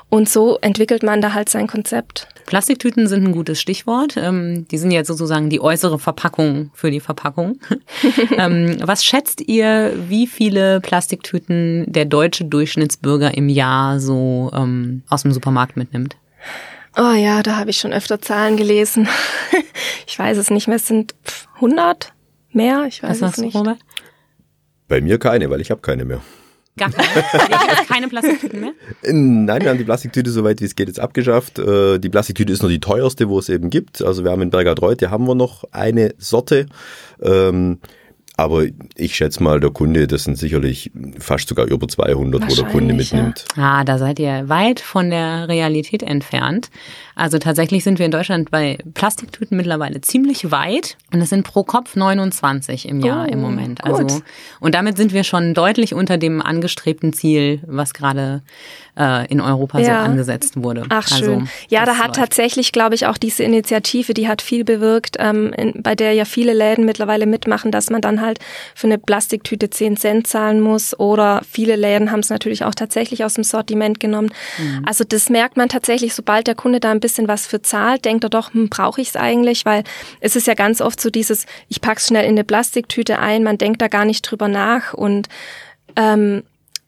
Und 0.08 0.28
so 0.28 0.58
entwickelt 0.60 1.02
man 1.02 1.22
da 1.22 1.32
halt 1.32 1.48
sein 1.48 1.66
Konzept. 1.66 2.28
Plastiktüten 2.44 3.06
sind 3.06 3.24
ein 3.24 3.32
gutes 3.32 3.58
Stichwort. 3.58 4.18
Ähm, 4.18 4.66
die 4.68 4.76
sind 4.76 4.90
jetzt 4.90 5.08
sozusagen 5.08 5.48
die 5.48 5.58
äußere 5.58 5.98
Verpackung 5.98 6.70
für 6.74 6.90
die 6.90 7.00
Verpackung. 7.00 7.58
ähm, 8.36 8.76
was 8.82 9.06
schätzt 9.06 9.40
ihr, 9.40 9.94
wie 10.08 10.26
viele 10.26 10.82
Plastiktüten 10.82 11.90
der 11.90 12.04
deutsche 12.04 12.44
Durchschnittsbürger 12.44 13.34
im 13.34 13.48
Jahr 13.48 14.00
so 14.00 14.50
ähm, 14.54 15.02
aus 15.08 15.22
dem 15.22 15.32
Supermarkt 15.32 15.78
mitnimmt? 15.78 16.16
Oh 16.98 17.14
ja, 17.14 17.42
da 17.42 17.56
habe 17.56 17.70
ich 17.70 17.78
schon 17.78 17.94
öfter 17.94 18.20
Zahlen 18.20 18.58
gelesen. 18.58 19.08
ich 20.06 20.18
weiß 20.18 20.36
es 20.36 20.50
nicht 20.50 20.68
mehr. 20.68 20.76
Es 20.76 20.86
sind 20.86 21.14
100 21.54 22.12
mehr. 22.50 22.84
Ich 22.86 23.02
weiß 23.02 23.22
Was 23.22 23.32
es 23.32 23.38
nicht. 23.38 23.54
Robert? 23.54 23.78
Bei 24.88 25.00
mir 25.00 25.18
keine, 25.18 25.48
weil 25.48 25.62
ich 25.62 25.70
habe 25.70 25.80
keine 25.80 26.04
mehr. 26.04 26.20
Gar 26.78 26.90
keine. 26.90 27.08
keine 27.88 28.08
Plastiktüten 28.08 28.60
mehr? 28.60 28.72
Nein, 29.02 29.62
wir 29.62 29.70
haben 29.70 29.78
die 29.78 29.84
Plastiktüte, 29.84 30.30
soweit 30.30 30.60
wie 30.60 30.64
es 30.64 30.74
geht, 30.74 30.88
jetzt 30.88 31.00
abgeschafft. 31.00 31.58
Äh, 31.58 31.98
die 31.98 32.08
Plastiktüte 32.08 32.52
ist 32.52 32.62
nur 32.62 32.70
die 32.70 32.80
teuerste, 32.80 33.28
wo 33.28 33.38
es 33.38 33.48
eben 33.48 33.68
gibt. 33.68 34.02
Also 34.02 34.24
wir 34.24 34.30
haben 34.30 34.42
in 34.42 34.50
Bergadreuth, 34.50 35.02
haben 35.02 35.26
wir 35.26 35.34
noch 35.34 35.64
eine 35.72 36.14
Sorte. 36.18 36.66
Ähm, 37.20 37.78
aber 38.36 38.64
ich 38.96 39.14
schätze 39.14 39.42
mal, 39.42 39.60
der 39.60 39.70
Kunde, 39.70 40.06
das 40.06 40.24
sind 40.24 40.38
sicherlich 40.38 40.90
fast 41.18 41.48
sogar 41.48 41.66
über 41.66 41.86
200, 41.86 42.50
wo 42.50 42.54
der 42.54 42.64
Kunde 42.64 42.94
mitnimmt. 42.94 43.44
Ja. 43.56 43.80
Ah, 43.80 43.84
da 43.84 43.98
seid 43.98 44.18
ihr 44.18 44.48
weit 44.48 44.80
von 44.80 45.10
der 45.10 45.48
Realität 45.48 46.02
entfernt. 46.02 46.70
Also 47.14 47.38
tatsächlich 47.38 47.84
sind 47.84 47.98
wir 47.98 48.06
in 48.06 48.12
Deutschland 48.12 48.50
bei 48.50 48.78
Plastiktüten 48.94 49.56
mittlerweile 49.56 50.00
ziemlich 50.00 50.50
weit 50.50 50.96
und 51.12 51.20
es 51.20 51.30
sind 51.30 51.44
pro 51.44 51.62
Kopf 51.62 51.96
29 51.96 52.88
im 52.88 53.00
Jahr 53.00 53.26
oh, 53.28 53.32
im 53.32 53.40
Moment. 53.40 53.84
Also 53.84 54.02
gut. 54.02 54.22
und 54.60 54.74
damit 54.74 54.96
sind 54.96 55.12
wir 55.12 55.24
schon 55.24 55.54
deutlich 55.54 55.94
unter 55.94 56.18
dem 56.18 56.40
angestrebten 56.40 57.12
Ziel, 57.12 57.60
was 57.66 57.94
gerade 57.94 58.42
äh, 58.98 59.26
in 59.28 59.40
Europa 59.40 59.78
ja. 59.78 59.86
so 59.86 60.10
angesetzt 60.10 60.62
wurde. 60.62 60.84
Ach 60.88 61.10
also, 61.10 61.24
schön. 61.24 61.48
Ja, 61.68 61.86
da 61.86 61.96
hat 61.96 62.08
läuft. 62.08 62.16
tatsächlich, 62.16 62.72
glaube 62.72 62.94
ich, 62.94 63.06
auch 63.06 63.16
diese 63.16 63.42
Initiative, 63.42 64.12
die 64.14 64.28
hat 64.28 64.42
viel 64.42 64.64
bewirkt, 64.64 65.16
ähm, 65.18 65.52
in, 65.56 65.82
bei 65.82 65.94
der 65.94 66.12
ja 66.12 66.24
viele 66.24 66.52
Läden 66.52 66.84
mittlerweile 66.84 67.26
mitmachen, 67.26 67.70
dass 67.70 67.90
man 67.90 68.00
dann 68.00 68.20
halt 68.20 68.38
für 68.74 68.86
eine 68.86 68.98
Plastiktüte 68.98 69.70
10 69.70 69.96
Cent 69.96 70.26
zahlen 70.26 70.60
muss 70.60 70.98
oder 70.98 71.40
viele 71.48 71.76
Läden 71.76 72.10
haben 72.10 72.20
es 72.20 72.30
natürlich 72.30 72.64
auch 72.64 72.74
tatsächlich 72.74 73.24
aus 73.24 73.34
dem 73.34 73.44
Sortiment 73.44 73.98
genommen. 73.98 74.30
Mhm. 74.58 74.84
Also 74.86 75.04
das 75.04 75.30
merkt 75.30 75.56
man 75.56 75.68
tatsächlich, 75.68 76.14
sobald 76.14 76.46
der 76.46 76.54
Kunde 76.54 76.80
da 76.80 76.90
ein 76.90 77.00
bisschen 77.02 77.28
was 77.28 77.46
für 77.46 77.60
zahlt, 77.60 78.06
denkt 78.06 78.24
er 78.24 78.30
doch, 78.30 78.54
hm, 78.54 78.70
brauche 78.70 79.02
ich 79.02 79.08
es 79.08 79.16
eigentlich? 79.16 79.66
Weil 79.66 79.84
es 80.20 80.34
ist 80.34 80.46
ja 80.46 80.54
ganz 80.54 80.80
oft 80.80 81.00
so 81.00 81.10
dieses, 81.10 81.44
ich 81.68 81.82
pack's 81.82 82.08
schnell 82.08 82.24
in 82.24 82.30
eine 82.30 82.44
Plastiktüte 82.44 83.18
ein, 83.18 83.42
man 83.42 83.58
denkt 83.58 83.82
da 83.82 83.88
gar 83.88 84.06
nicht 84.06 84.22
drüber 84.22 84.48
nach 84.48 84.94
und 84.94 85.28
ähm, 85.96 86.42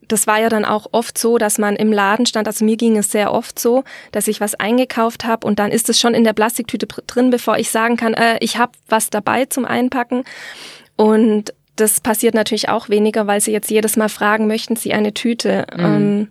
das 0.08 0.26
war 0.26 0.40
ja 0.40 0.48
dann 0.48 0.64
auch 0.64 0.86
oft 0.92 1.18
so, 1.18 1.38
dass 1.38 1.58
man 1.58 1.76
im 1.76 1.92
Laden 1.92 2.26
stand, 2.26 2.46
also 2.46 2.64
mir 2.64 2.76
ging 2.76 2.96
es 2.96 3.10
sehr 3.10 3.32
oft 3.32 3.58
so, 3.58 3.84
dass 4.12 4.28
ich 4.28 4.40
was 4.40 4.54
eingekauft 4.54 5.24
habe 5.24 5.46
und 5.46 5.58
dann 5.58 5.70
ist 5.70 5.88
es 5.88 6.00
schon 6.00 6.14
in 6.14 6.24
der 6.24 6.32
Plastiktüte 6.32 6.86
drin, 6.86 7.30
bevor 7.30 7.58
ich 7.58 7.70
sagen 7.70 7.96
kann, 7.96 8.14
äh, 8.14 8.38
ich 8.40 8.58
habe 8.58 8.72
was 8.88 9.10
dabei 9.10 9.46
zum 9.46 9.64
Einpacken. 9.64 10.24
Und 10.96 11.52
das 11.76 12.00
passiert 12.00 12.34
natürlich 12.34 12.68
auch 12.68 12.88
weniger, 12.88 13.26
weil 13.26 13.40
sie 13.40 13.52
jetzt 13.52 13.70
jedes 13.70 13.96
Mal 13.96 14.08
fragen, 14.08 14.46
möchten 14.46 14.76
sie 14.76 14.92
eine 14.92 15.12
Tüte? 15.12 15.66
Mhm. 15.74 15.84
Ähm, 15.84 16.28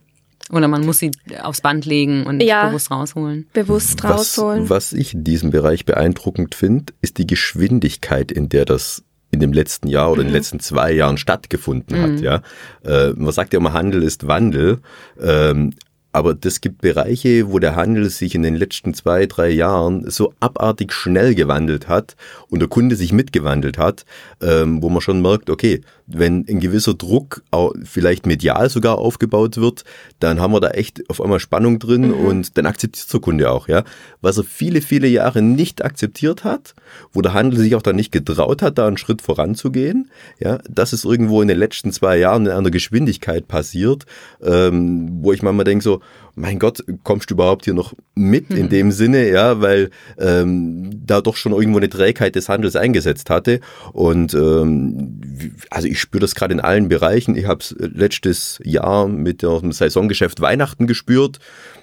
oder 0.53 0.67
man 0.67 0.85
muss 0.85 0.99
sie 0.99 1.11
aufs 1.41 1.61
Band 1.61 1.85
legen 1.85 2.25
und 2.25 2.41
ja, 2.41 2.67
bewusst 2.67 2.91
rausholen. 2.91 3.47
Bewusst 3.53 4.03
rausholen. 4.03 4.69
Was, 4.69 4.93
was 4.93 4.93
ich 4.93 5.13
in 5.13 5.23
diesem 5.23 5.51
Bereich 5.51 5.85
beeindruckend 5.85 6.55
finde, 6.55 6.93
ist 7.01 7.17
die 7.17 7.27
Geschwindigkeit, 7.27 8.31
in 8.31 8.49
der 8.49 8.65
das 8.65 9.03
in 9.31 9.39
dem 9.39 9.51
letzten 9.51 9.87
Jahr 9.87 10.11
oder 10.11 10.21
mhm. 10.21 10.21
in 10.21 10.27
den 10.27 10.31
mhm. 10.31 10.37
letzten 10.37 10.59
zwei 10.59 10.91
Jahren 10.91 11.17
stattgefunden 11.17 11.97
mhm. 11.97 12.03
hat. 12.03 12.21
Ja, 12.21 12.41
äh, 12.85 13.13
man 13.13 13.31
sagt 13.31 13.53
ja 13.53 13.59
immer, 13.59 13.73
Handel 13.73 14.03
ist 14.03 14.27
Wandel. 14.27 14.79
Ähm, 15.19 15.73
aber 16.15 16.35
das 16.35 16.61
gibt 16.61 16.81
Bereiche, 16.81 17.51
wo 17.51 17.57
der 17.57 17.75
Handel 17.75 18.07
sich 18.11 18.35
in 18.35 18.43
den 18.43 18.55
letzten 18.55 18.93
zwei, 18.93 19.25
drei 19.25 19.49
Jahren 19.49 20.09
so 20.11 20.31
abartig 20.39 20.93
schnell 20.93 21.33
gewandelt 21.33 21.87
hat 21.87 22.15
und 22.49 22.59
der 22.59 22.69
Kunde 22.69 22.95
sich 22.95 23.11
mitgewandelt 23.11 23.79
hat, 23.79 24.05
ähm, 24.39 24.83
wo 24.83 24.89
man 24.89 25.01
schon 25.01 25.23
merkt, 25.23 25.49
okay, 25.49 25.81
wenn 26.07 26.45
ein 26.47 26.59
gewisser 26.59 26.93
Druck 26.93 27.43
vielleicht 27.83 28.25
medial 28.25 28.69
sogar 28.69 28.97
aufgebaut 28.97 29.57
wird, 29.57 29.83
dann 30.19 30.39
haben 30.39 30.53
wir 30.53 30.59
da 30.59 30.69
echt 30.69 31.09
auf 31.09 31.21
einmal 31.21 31.39
Spannung 31.39 31.79
drin 31.79 32.07
mhm. 32.07 32.25
und 32.25 32.57
dann 32.57 32.65
akzeptiert 32.65 33.11
der 33.11 33.19
Kunde 33.19 33.51
auch, 33.51 33.67
ja. 33.67 33.83
Was 34.21 34.37
er 34.37 34.43
viele, 34.43 34.81
viele 34.81 35.07
Jahre 35.07 35.41
nicht 35.41 35.83
akzeptiert 35.83 36.43
hat, 36.43 36.75
wo 37.11 37.21
der 37.21 37.33
Handel 37.33 37.59
sich 37.59 37.75
auch 37.75 37.81
dann 37.81 37.95
nicht 37.95 38.11
getraut 38.11 38.61
hat, 38.61 38.77
da 38.77 38.87
einen 38.87 38.97
Schritt 38.97 39.21
voranzugehen, 39.21 40.09
ja, 40.39 40.59
das 40.69 40.93
ist 40.93 41.05
irgendwo 41.05 41.41
in 41.41 41.47
den 41.47 41.57
letzten 41.57 41.91
zwei 41.91 42.17
Jahren 42.17 42.45
in 42.45 42.51
einer 42.51 42.71
Geschwindigkeit 42.71 43.47
passiert, 43.47 44.05
ähm, 44.41 45.09
wo 45.21 45.31
ich 45.33 45.41
manchmal 45.41 45.65
denke 45.65 45.83
so, 45.83 46.01
mein 46.35 46.57
Gott, 46.57 46.83
kommst 47.03 47.29
du 47.29 47.35
überhaupt 47.35 47.65
hier 47.65 47.73
noch 47.73 47.93
mit 48.15 48.49
mhm. 48.49 48.57
in 48.57 48.69
dem 48.69 48.91
Sinne, 48.91 49.29
ja, 49.29 49.61
weil 49.61 49.91
ähm, 50.17 50.89
da 51.05 51.21
doch 51.21 51.35
schon 51.35 51.51
irgendwo 51.51 51.77
eine 51.77 51.89
Trägheit 51.89 52.35
des 52.35 52.49
Handels 52.49 52.75
eingesetzt 52.75 53.29
hatte. 53.29 53.59
Und 53.91 54.33
ähm, 54.33 55.53
also 55.69 55.87
ich 55.87 55.99
spüre 55.99 56.21
das 56.21 56.33
gerade 56.33 56.53
in 56.53 56.59
allen 56.59 56.89
Bereichen. 56.89 57.35
Ich 57.35 57.45
habe 57.45 57.59
es 57.59 57.75
letztes 57.77 58.59
Jahr 58.63 59.07
mit 59.07 59.43
dem 59.43 59.71
Saisongeschäft 59.71 60.41
Weihnachten 60.41 60.87
gespürt. 60.87 61.39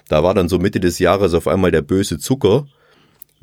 Da 0.09 0.23
war 0.23 0.33
dann 0.33 0.49
so 0.49 0.59
Mitte 0.59 0.81
des 0.81 0.99
Jahres 0.99 1.33
auf 1.33 1.47
einmal 1.47 1.71
der 1.71 1.81
böse 1.81 2.19
Zucker. 2.19 2.65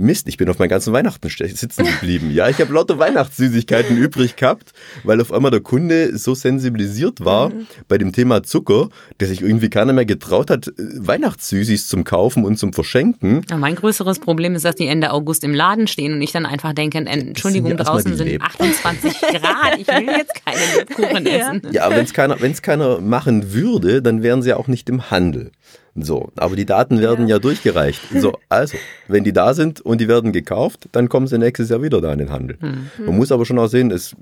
Mist, 0.00 0.28
ich 0.28 0.36
bin 0.36 0.48
auf 0.48 0.60
meinen 0.60 0.68
ganzen 0.68 0.92
Weihnachten 0.92 1.28
sitzen 1.28 1.84
geblieben. 1.84 2.30
Ja, 2.30 2.48
ich 2.48 2.60
habe 2.60 2.72
lauter 2.72 3.00
Weihnachtssüßigkeiten 3.00 3.96
übrig 3.98 4.36
gehabt, 4.36 4.72
weil 5.02 5.20
auf 5.20 5.32
einmal 5.32 5.50
der 5.50 5.60
Kunde 5.60 6.16
so 6.16 6.36
sensibilisiert 6.36 7.24
war 7.24 7.48
mhm. 7.48 7.66
bei 7.88 7.98
dem 7.98 8.12
Thema 8.12 8.44
Zucker, 8.44 8.90
dass 9.18 9.28
sich 9.28 9.42
irgendwie 9.42 9.70
keiner 9.70 9.92
mehr 9.92 10.06
getraut 10.06 10.50
hat, 10.50 10.72
Weihnachtssüßis 10.76 11.88
zum 11.88 12.04
Kaufen 12.04 12.44
und 12.44 12.58
zum 12.58 12.72
Verschenken. 12.72 13.42
Ja, 13.50 13.56
mein 13.56 13.74
größeres 13.74 14.20
Problem 14.20 14.54
ist, 14.54 14.64
dass 14.64 14.76
die 14.76 14.86
Ende 14.86 15.10
August 15.10 15.42
im 15.42 15.52
Laden 15.52 15.88
stehen 15.88 16.12
und 16.12 16.22
ich 16.22 16.30
dann 16.30 16.46
einfach 16.46 16.74
denke, 16.74 16.98
Entschuldigung, 16.98 17.76
draußen 17.76 18.16
sind 18.16 18.40
28 18.40 19.12
Grad, 19.20 19.78
ich 19.78 19.88
will 19.88 20.06
jetzt 20.16 20.44
keine 20.44 20.60
Lebkuchen 20.76 21.26
essen. 21.26 21.62
Ja, 21.72 21.86
aber 21.86 21.96
wenn 21.96 22.04
es 22.04 22.12
keiner, 22.12 22.36
keiner 22.62 23.00
machen 23.00 23.52
würde, 23.52 24.00
dann 24.00 24.22
wären 24.22 24.42
sie 24.42 24.50
ja 24.50 24.58
auch 24.58 24.68
nicht 24.68 24.88
im 24.88 25.10
Handel. 25.10 25.50
So, 25.94 26.30
aber 26.36 26.56
die 26.56 26.66
Daten 26.66 27.00
werden 27.00 27.26
ja. 27.26 27.36
ja. 27.36 27.38
durchgereicht. 27.38 28.00
So, 28.14 28.38
also, 28.48 28.76
wenn 29.08 29.24
die 29.24 29.32
da 29.32 29.54
sind 29.54 29.80
und 29.80 30.00
die 30.00 30.08
werden 30.08 30.32
gekauft, 30.32 30.88
dann 30.92 31.08
kommen 31.08 31.26
sie 31.26 31.38
nächstes 31.38 31.70
Jahr 31.70 31.82
wieder 31.82 32.00
da 32.00 32.12
in 32.12 32.18
den 32.18 32.30
Handel. 32.30 32.56
Mhm. 32.60 33.06
Man 33.06 33.16
muss 33.16 33.32
aber 33.32 33.44
schon 33.44 33.58
auch 33.58 33.68
sehen, 33.68 33.90
es, 33.90 34.14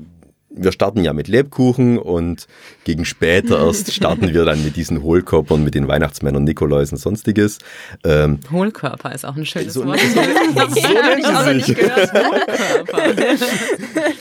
wir 0.48 0.72
starten 0.72 1.04
ja 1.04 1.12
mit 1.12 1.28
Lebkuchen 1.28 1.98
und 1.98 2.46
gegen 2.84 3.04
später 3.04 3.64
erst 3.64 3.92
starten 3.94 4.32
wir 4.32 4.44
dann 4.44 4.64
mit 4.64 4.76
diesen 4.76 5.02
Hohlkörpern, 5.02 5.62
mit 5.62 5.74
den 5.74 5.86
Weihnachtsmännern, 5.88 6.44
Nikolaus 6.44 6.92
und 6.92 6.98
sonstiges. 6.98 7.58
Ähm, 8.04 8.40
Hohlkörper 8.50 9.14
ist 9.14 9.24
auch 9.24 9.36
ein 9.36 9.46
schönes 9.46 9.74
so, 9.74 9.84
Wort. 9.84 10.00
So, 10.00 10.06
so, 10.14 10.80
so 10.80 10.88
nennen 11.44 11.60
sie 11.62 11.72
sich. 11.72 11.76
Hohlkörper. 11.76 12.22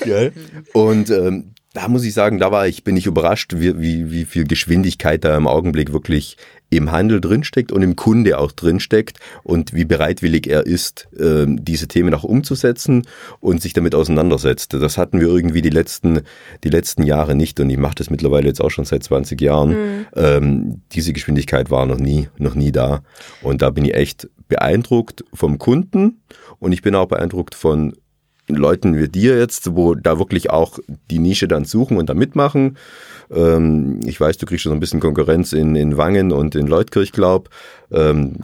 ja. 0.05 0.29
Und 0.73 1.10
ähm, 1.10 1.55
da 1.75 1.89
muss 1.89 2.05
ich 2.05 2.13
sagen, 2.13 2.39
da 2.39 2.51
war 2.51 2.67
ich, 2.67 2.84
bin 2.84 2.95
ich 2.95 3.05
überrascht, 3.05 3.53
wie, 3.58 3.79
wie, 3.79 4.10
wie 4.10 4.25
viel 4.25 4.45
Geschwindigkeit 4.45 5.23
da 5.23 5.36
im 5.36 5.45
Augenblick 5.45 5.91
wirklich 5.91 6.38
im 6.78 6.92
Handel 6.92 7.22
drinsteckt 7.22 7.72
und 7.72 7.82
im 7.82 7.96
Kunde 7.96 8.38
auch 8.38 8.52
drinsteckt 8.52 9.20
und 9.44 9.74
wie 9.74 9.86
bereitwillig 9.86 10.48
er 10.48 10.66
ist, 10.66 11.08
ähm, 11.20 11.64
diese 11.64 11.88
Themen 11.88 12.14
auch 12.14 12.24
umzusetzen 12.24 13.08
und 13.40 13.62
sich 13.62 13.74
damit 13.74 13.96
auseinandersetzt. 13.96 14.74
Das 14.74 14.98
hatten 14.98 15.20
wir 15.20 15.28
irgendwie 15.28 15.62
die 15.62 15.70
letzten, 15.70 16.22
die 16.64 16.70
letzten 16.70 17.04
Jahre 17.04 17.36
nicht 17.36 17.60
und 17.60 17.70
ich 17.70 17.78
mache 17.78 17.96
das 17.96 18.10
mittlerweile 18.10 18.48
jetzt 18.48 18.62
auch 18.62 18.72
schon 18.72 18.86
seit 18.86 19.04
20 19.04 19.40
Jahren. 19.42 19.70
Mhm. 19.70 20.06
Ähm, 20.16 20.82
diese 20.92 21.14
Geschwindigkeit 21.14 21.72
war 21.72 21.86
noch 21.86 22.00
nie, 22.00 22.30
noch 22.38 22.56
nie 22.56 22.72
da 22.72 23.02
und 23.42 23.62
da 23.62 23.70
bin 23.70 23.86
ich 23.86 23.96
echt 23.96 24.30
beeindruckt 24.48 25.24
vom 25.34 25.58
Kunden 25.58 26.22
und 26.60 26.72
ich 26.72 26.82
bin 26.82 26.96
auch 26.96 27.08
beeindruckt 27.08 27.56
von 27.56 27.94
Leuten 28.48 28.96
wie 28.96 29.08
dir 29.08 29.38
jetzt, 29.38 29.76
wo 29.76 29.96
da 29.96 30.20
wirklich 30.20 30.50
auch 30.52 30.78
die 31.10 31.20
Nische 31.20 31.48
dann 31.48 31.66
suchen 31.66 31.98
und 31.98 32.10
da 32.10 32.14
mitmachen. 32.14 32.78
Ähm, 33.32 34.00
ich 34.06 34.20
weiß, 34.20 34.38
du 34.38 34.46
kriegst 34.46 34.64
schon 34.64 34.72
so 34.72 34.76
ein 34.76 34.80
bisschen 34.80 35.00
Konkurrenz 35.00 35.54
in, 35.54 35.76
in 35.76 35.98
Wangen 35.98 36.32
und 36.32 36.56
in 36.56 36.68
Leutkirch, 36.68 37.12
glaub. 37.12 37.50
Ähm, 37.92 38.38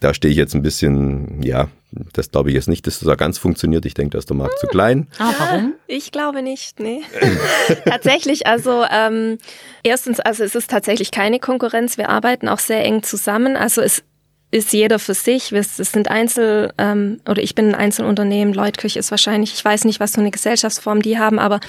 da 0.00 0.12
stehe 0.12 0.30
ich 0.30 0.38
jetzt 0.38 0.54
ein 0.54 0.62
bisschen, 0.62 1.42
ja, 1.42 1.68
das 2.12 2.30
glaube 2.30 2.50
ich 2.50 2.54
jetzt 2.54 2.68
nicht, 2.68 2.86
dass 2.86 2.98
das 2.98 3.06
da 3.06 3.14
ganz 3.14 3.38
funktioniert. 3.38 3.86
Ich 3.86 3.94
denke, 3.94 4.10
da 4.10 4.18
ist 4.18 4.28
der 4.28 4.36
Markt 4.36 4.54
hm. 4.54 4.60
zu 4.60 4.66
klein. 4.66 5.08
Ah, 5.18 5.32
warum? 5.38 5.74
Ich 5.86 6.12
glaube 6.12 6.42
nicht, 6.42 6.80
nee. 6.80 7.00
tatsächlich, 7.86 8.46
also 8.46 8.84
ähm, 8.90 9.38
erstens, 9.82 10.20
also 10.20 10.44
es 10.44 10.54
ist 10.54 10.70
tatsächlich 10.70 11.10
keine 11.10 11.38
Konkurrenz. 11.38 11.96
Wir 11.96 12.10
arbeiten 12.10 12.48
auch 12.48 12.58
sehr 12.58 12.84
eng 12.84 13.02
zusammen. 13.02 13.56
Also 13.56 13.80
es 13.80 14.02
ist 14.50 14.72
jeder 14.72 14.98
für 14.98 15.14
sich. 15.14 15.52
Es 15.52 15.76
sind 15.76 16.10
Einzel- 16.10 16.72
ähm, 16.78 17.20
oder 17.28 17.42
ich 17.42 17.54
bin 17.54 17.68
ein 17.68 17.74
Einzelunternehmen. 17.74 18.54
Leutkirch 18.54 18.96
ist 18.96 19.10
wahrscheinlich, 19.10 19.54
ich 19.54 19.64
weiß 19.64 19.84
nicht, 19.84 20.00
was 20.00 20.12
für 20.12 20.20
eine 20.20 20.30
Gesellschaftsform 20.30 21.02
die 21.02 21.18
haben, 21.18 21.38
aber 21.38 21.60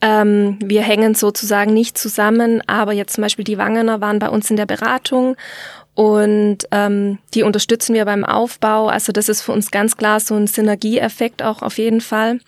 ähm, 0.00 0.58
wir 0.62 0.82
hängen 0.82 1.14
sozusagen 1.14 1.72
nicht 1.72 1.98
zusammen. 1.98 2.62
Aber 2.66 2.92
jetzt 2.92 3.14
zum 3.14 3.22
Beispiel 3.22 3.44
die 3.44 3.58
Wangener 3.58 4.00
waren 4.00 4.18
bei 4.18 4.28
uns 4.28 4.50
in 4.50 4.56
der 4.56 4.66
Beratung 4.66 5.36
und 5.94 6.58
ähm, 6.72 7.18
die 7.34 7.42
unterstützen 7.42 7.94
wir 7.94 8.04
beim 8.04 8.24
Aufbau. 8.24 8.88
Also 8.88 9.12
das 9.12 9.28
ist 9.28 9.42
für 9.42 9.52
uns 9.52 9.70
ganz 9.70 9.96
klar 9.96 10.20
so 10.20 10.34
ein 10.34 10.46
Synergieeffekt 10.46 11.42
auch 11.42 11.62
auf 11.62 11.78
jeden 11.78 12.00
Fall. 12.02 12.40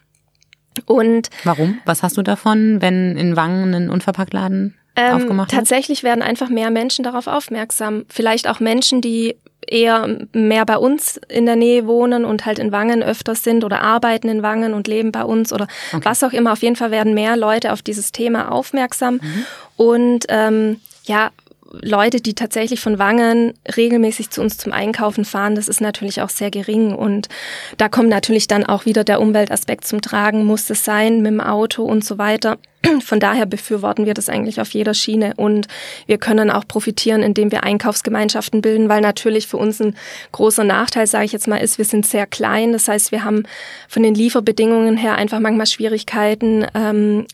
Und 0.84 1.30
warum? 1.44 1.78
Was 1.86 2.02
hast 2.02 2.16
du 2.16 2.22
davon, 2.22 2.80
wenn 2.82 3.16
in 3.16 3.36
Wangen 3.36 3.74
ein 3.74 3.90
Unverpacktladen 3.90 4.74
ähm, 4.96 5.16
aufgemacht 5.16 5.50
Tatsächlich 5.50 6.02
werden 6.02 6.22
einfach 6.22 6.50
mehr 6.50 6.70
Menschen 6.70 7.04
darauf 7.04 7.26
aufmerksam. 7.26 8.04
Vielleicht 8.08 8.48
auch 8.48 8.60
Menschen, 8.60 9.00
die 9.00 9.36
eher 9.70 10.08
mehr 10.32 10.64
bei 10.64 10.76
uns 10.76 11.20
in 11.28 11.46
der 11.46 11.56
Nähe 11.56 11.86
wohnen 11.86 12.24
und 12.24 12.46
halt 12.46 12.58
in 12.58 12.72
Wangen 12.72 13.02
öfter 13.02 13.34
sind 13.34 13.64
oder 13.64 13.82
arbeiten 13.82 14.28
in 14.28 14.42
Wangen 14.42 14.74
und 14.74 14.88
leben 14.88 15.12
bei 15.12 15.24
uns 15.24 15.52
oder 15.52 15.66
okay. 15.92 16.04
was 16.04 16.22
auch 16.22 16.32
immer. 16.32 16.52
Auf 16.52 16.62
jeden 16.62 16.76
Fall 16.76 16.90
werden 16.90 17.14
mehr 17.14 17.36
Leute 17.36 17.72
auf 17.72 17.82
dieses 17.82 18.12
Thema 18.12 18.50
aufmerksam. 18.50 19.14
Mhm. 19.14 19.46
Und 19.76 20.26
ähm, 20.28 20.80
ja, 21.04 21.30
Leute, 21.70 22.20
die 22.20 22.34
tatsächlich 22.34 22.80
von 22.80 22.98
Wangen 22.98 23.52
regelmäßig 23.76 24.30
zu 24.30 24.40
uns 24.40 24.56
zum 24.56 24.72
Einkaufen 24.72 25.24
fahren, 25.24 25.54
das 25.54 25.68
ist 25.68 25.80
natürlich 25.80 26.22
auch 26.22 26.30
sehr 26.30 26.50
gering. 26.50 26.94
Und 26.94 27.28
da 27.76 27.88
kommt 27.88 28.08
natürlich 28.08 28.48
dann 28.48 28.64
auch 28.64 28.86
wieder 28.86 29.04
der 29.04 29.20
Umweltaspekt 29.20 29.86
zum 29.86 30.00
Tragen, 30.00 30.44
muss 30.44 30.70
es 30.70 30.84
sein 30.84 31.18
mit 31.18 31.32
dem 31.32 31.40
Auto 31.40 31.84
und 31.84 32.04
so 32.04 32.16
weiter. 32.16 32.58
Von 33.04 33.20
daher 33.20 33.44
befürworten 33.44 34.06
wir 34.06 34.14
das 34.14 34.28
eigentlich 34.28 34.60
auf 34.60 34.70
jeder 34.70 34.94
Schiene 34.94 35.34
und 35.36 35.66
wir 36.06 36.18
können 36.18 36.50
auch 36.50 36.66
profitieren, 36.66 37.22
indem 37.22 37.52
wir 37.52 37.64
Einkaufsgemeinschaften 37.64 38.62
bilden, 38.62 38.88
weil 38.88 39.00
natürlich 39.00 39.46
für 39.46 39.56
uns 39.56 39.80
ein 39.80 39.94
großer 40.32 40.64
Nachteil, 40.64 41.06
sage 41.06 41.24
ich 41.24 41.32
jetzt 41.32 41.48
mal, 41.48 41.58
ist, 41.58 41.78
wir 41.78 41.84
sind 41.84 42.06
sehr 42.06 42.26
klein. 42.26 42.72
Das 42.72 42.88
heißt, 42.88 43.12
wir 43.12 43.24
haben 43.24 43.42
von 43.88 44.02
den 44.02 44.14
Lieferbedingungen 44.14 44.96
her 44.96 45.16
einfach 45.16 45.40
manchmal 45.40 45.66
Schwierigkeiten, 45.66 46.66
ähm, 46.74 47.26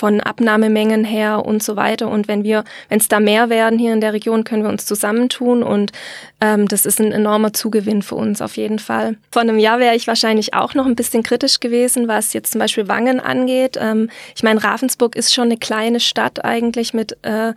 von 0.00 0.22
Abnahmemengen 0.22 1.04
her 1.04 1.44
und 1.44 1.62
so 1.62 1.76
weiter. 1.76 2.08
Und 2.08 2.26
wenn 2.26 2.42
wir, 2.42 2.64
wenn 2.88 2.98
es 2.98 3.08
da 3.08 3.20
mehr 3.20 3.50
werden 3.50 3.78
hier 3.78 3.92
in 3.92 4.00
der 4.00 4.14
Region, 4.14 4.44
können 4.44 4.62
wir 4.62 4.70
uns 4.70 4.86
zusammentun 4.86 5.62
und 5.62 5.92
ähm, 6.40 6.66
das 6.68 6.86
ist 6.86 7.00
ein 7.00 7.12
enormer 7.12 7.52
Zugewinn 7.52 8.00
für 8.00 8.14
uns 8.14 8.40
auf 8.40 8.56
jeden 8.56 8.78
Fall. 8.78 9.18
Vor 9.30 9.42
einem 9.42 9.58
Jahr 9.58 9.78
wäre 9.78 9.94
ich 9.94 10.06
wahrscheinlich 10.06 10.54
auch 10.54 10.72
noch 10.72 10.86
ein 10.86 10.96
bisschen 10.96 11.22
kritisch 11.22 11.60
gewesen, 11.60 12.08
was 12.08 12.32
jetzt 12.32 12.52
zum 12.52 12.60
Beispiel 12.60 12.88
Wangen 12.88 13.20
angeht. 13.20 13.76
Ähm, 13.78 14.08
ich 14.34 14.42
meine, 14.42 14.64
Ravensburg 14.64 15.16
ist 15.16 15.34
schon 15.34 15.44
eine 15.44 15.58
kleine 15.58 16.00
Stadt 16.00 16.42
eigentlich 16.46 16.94
mit 16.94 17.18
äh, 17.20 17.52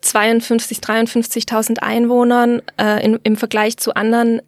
52, 0.00 0.78
53.000 0.78 1.78
Einwohnern 1.78 2.62
äh, 2.80 3.04
in, 3.04 3.20
im 3.22 3.36
Vergleich 3.36 3.76
zu 3.76 3.94
anderen 3.94 4.42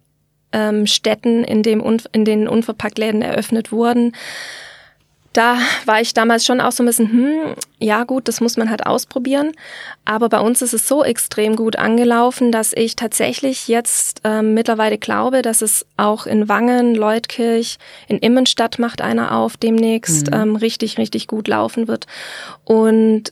ähm, 0.51 0.87
Städten, 0.87 1.45
in, 1.45 1.63
dem, 1.63 1.81
in 2.11 2.25
denen 2.25 2.49
Unverpacktläden 2.49 3.21
eröffnet 3.21 3.71
wurden 3.71 4.11
da 5.37 5.59
war 5.85 6.01
ich 6.01 6.15
damals 6.15 6.47
schon 6.47 6.59
auch 6.59 6.71
so 6.71 6.81
ein 6.81 6.87
bisschen, 6.87 7.11
hm, 7.11 7.55
ja 7.77 8.05
gut, 8.05 8.27
das 8.27 8.41
muss 8.41 8.57
man 8.57 8.71
halt 8.71 8.87
ausprobieren. 8.87 9.51
Aber 10.03 10.29
bei 10.29 10.39
uns 10.39 10.63
ist 10.63 10.73
es 10.73 10.87
so 10.87 11.03
extrem 11.03 11.55
gut 11.55 11.75
angelaufen, 11.75 12.51
dass 12.51 12.73
ich 12.73 12.95
tatsächlich 12.95 13.67
jetzt 13.67 14.21
ähm, 14.23 14.55
mittlerweile 14.55 14.97
glaube, 14.97 15.43
dass 15.43 15.61
es 15.61 15.85
auch 15.95 16.25
in 16.25 16.49
Wangen, 16.49 16.95
Leutkirch, 16.95 17.77
in 18.07 18.17
Immenstadt 18.17 18.79
macht 18.79 19.01
einer 19.01 19.37
auf 19.37 19.57
demnächst 19.57 20.31
mhm. 20.31 20.33
ähm, 20.33 20.55
richtig, 20.55 20.97
richtig 20.97 21.27
gut 21.27 21.47
laufen 21.47 21.87
wird. 21.87 22.07
Und 22.65 23.31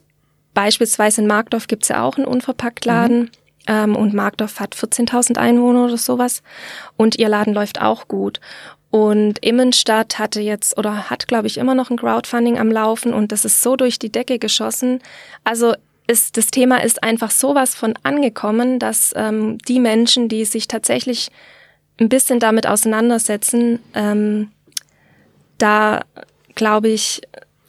beispielsweise 0.53 1.21
in 1.21 1.27
Markdorf 1.27 1.65
gibt's 1.65 1.87
ja 1.87 2.03
auch 2.03 2.17
einen 2.17 2.27
Unverpacktladen. 2.27 3.19
Mhm. 3.19 3.29
Ähm, 3.67 3.95
und 3.95 4.13
Markdorf 4.13 4.59
hat 4.59 4.75
14.000 4.75 5.37
Einwohner 5.37 5.85
oder 5.85 5.97
sowas. 5.97 6.43
Und 6.97 7.17
ihr 7.17 7.29
Laden 7.29 7.55
läuft 7.55 7.81
auch 7.81 8.07
gut. 8.07 8.39
Und 8.95 9.39
Immenstadt 9.43 10.19
hatte 10.19 10.39
jetzt 10.39 10.77
oder 10.77 11.09
hat, 11.09 11.27
glaube 11.27 11.47
ich, 11.47 11.57
immer 11.57 11.75
noch 11.75 11.89
ein 11.89 11.97
Crowdfunding 11.97 12.57
am 12.57 12.71
Laufen 12.71 13.13
und 13.13 13.33
das 13.33 13.43
ist 13.43 13.61
so 13.61 13.75
durch 13.75 13.99
die 13.99 14.09
Decke 14.09 14.39
geschossen. 14.39 15.01
Also 15.43 15.73
ist, 16.07 16.37
das 16.37 16.47
Thema 16.47 16.81
ist 16.81 17.03
einfach 17.03 17.29
sowas 17.29 17.75
von 17.75 17.95
angekommen, 18.03 18.79
dass 18.79 19.11
ähm, 19.17 19.57
die 19.67 19.81
Menschen, 19.81 20.29
die 20.29 20.45
sich 20.45 20.69
tatsächlich 20.69 21.29
ein 21.99 22.07
bisschen 22.07 22.39
damit 22.39 22.67
auseinandersetzen, 22.67 23.79
ähm, 23.95 24.51
da, 25.57 26.05
glaube 26.55 26.87
ich, 26.87 27.21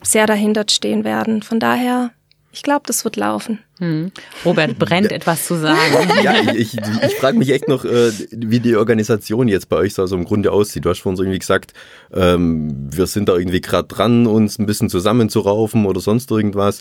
sehr 0.03 0.29
dahinter 0.29 0.65
stehen 0.71 1.03
werden. 1.03 1.43
Von 1.43 1.59
daher, 1.59 2.13
ich 2.53 2.63
glaube, 2.63 2.85
das 2.87 3.03
wird 3.03 3.17
laufen. 3.17 3.59
Hm. 3.79 4.11
Robert 4.45 4.79
brennt 4.79 5.13
etwas 5.13 5.47
zu 5.47 5.59
sagen. 5.59 5.79
Ja, 6.23 6.35
ich, 6.41 6.75
ich, 6.75 6.81
ich 7.07 7.15
frage 7.17 7.37
mich 7.37 7.51
echt 7.51 7.69
noch, 7.69 7.85
äh, 7.85 8.11
wie 8.31 8.61
die 8.61 8.75
Organisation 8.77 9.49
jetzt 9.49 9.69
bei 9.69 9.77
euch 9.77 9.95
so 9.95 10.05
im 10.15 10.25
Grunde 10.25 10.51
aussieht. 10.51 10.85
Du 10.85 10.91
hast 10.91 11.01
vorhin 11.01 11.17
so 11.17 11.23
irgendwie 11.23 11.41
gesagt, 11.41 11.75
ähm, 12.13 12.89
wir 12.91 13.07
sind 13.07 13.29
da 13.29 13.37
irgendwie 13.37 13.61
gerade 13.61 13.89
dran, 13.89 14.27
uns 14.27 14.59
ein 14.59 14.67
bisschen 14.67 14.89
zusammenzuraufen 14.89 15.85
oder 15.85 16.01
sonst 16.01 16.31
irgendwas. 16.31 16.81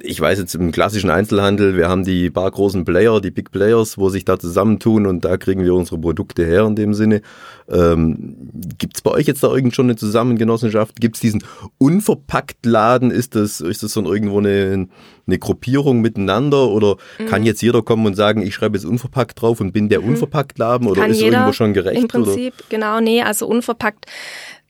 Ich 0.00 0.20
weiß 0.20 0.38
jetzt 0.38 0.54
im 0.56 0.72
klassischen 0.72 1.10
Einzelhandel, 1.10 1.76
wir 1.76 1.88
haben 1.88 2.04
die 2.04 2.30
paar 2.30 2.50
großen 2.50 2.84
Player, 2.84 3.20
die 3.20 3.30
Big 3.30 3.52
Players, 3.52 3.96
wo 3.96 4.08
sich 4.08 4.24
da 4.24 4.38
zusammentun 4.38 5.06
und 5.06 5.24
da 5.24 5.36
kriegen 5.36 5.62
wir 5.62 5.74
unsere 5.74 5.98
Produkte 5.98 6.44
her 6.44 6.64
in 6.64 6.74
dem 6.74 6.92
Sinne. 6.94 7.22
Ähm, 7.68 8.36
Gibt 8.78 8.96
es 8.96 9.02
bei 9.02 9.12
euch 9.12 9.26
jetzt 9.26 9.42
da 9.42 9.54
irgend 9.54 9.74
schon 9.74 9.86
eine 9.86 9.96
Zusammengenossenschaft? 9.96 11.00
Gibt 11.00 11.16
es 11.16 11.20
diesen 11.20 11.44
Unverpackt-Laden? 11.78 13.10
Ist 13.10 13.34
das, 13.36 13.60
ist 13.60 13.82
das 13.82 13.92
so 13.92 14.04
irgendwo 14.12 14.38
eine, 14.38 14.88
eine 15.26 15.38
Gruppierung 15.38 16.00
miteinander 16.00 16.68
oder 16.68 16.96
mhm. 17.18 17.26
kann 17.26 17.44
jetzt 17.44 17.62
jeder 17.62 17.82
kommen 17.82 18.06
und 18.06 18.14
sagen, 18.14 18.42
ich 18.42 18.54
schreibe 18.54 18.76
jetzt 18.76 18.84
unverpackt 18.84 19.40
drauf 19.40 19.60
und 19.60 19.72
bin 19.72 19.88
der 19.88 20.00
mhm. 20.00 20.10
Unverpackt-Laden 20.10 20.86
oder 20.86 21.02
kann 21.02 21.10
ist 21.10 21.20
irgendwo 21.20 21.52
schon 21.52 21.74
gerecht? 21.74 22.00
Im 22.00 22.08
Prinzip, 22.08 22.54
oder? 22.54 22.64
genau, 22.68 23.00
nee, 23.00 23.22
also 23.22 23.46
unverpackt, 23.46 24.06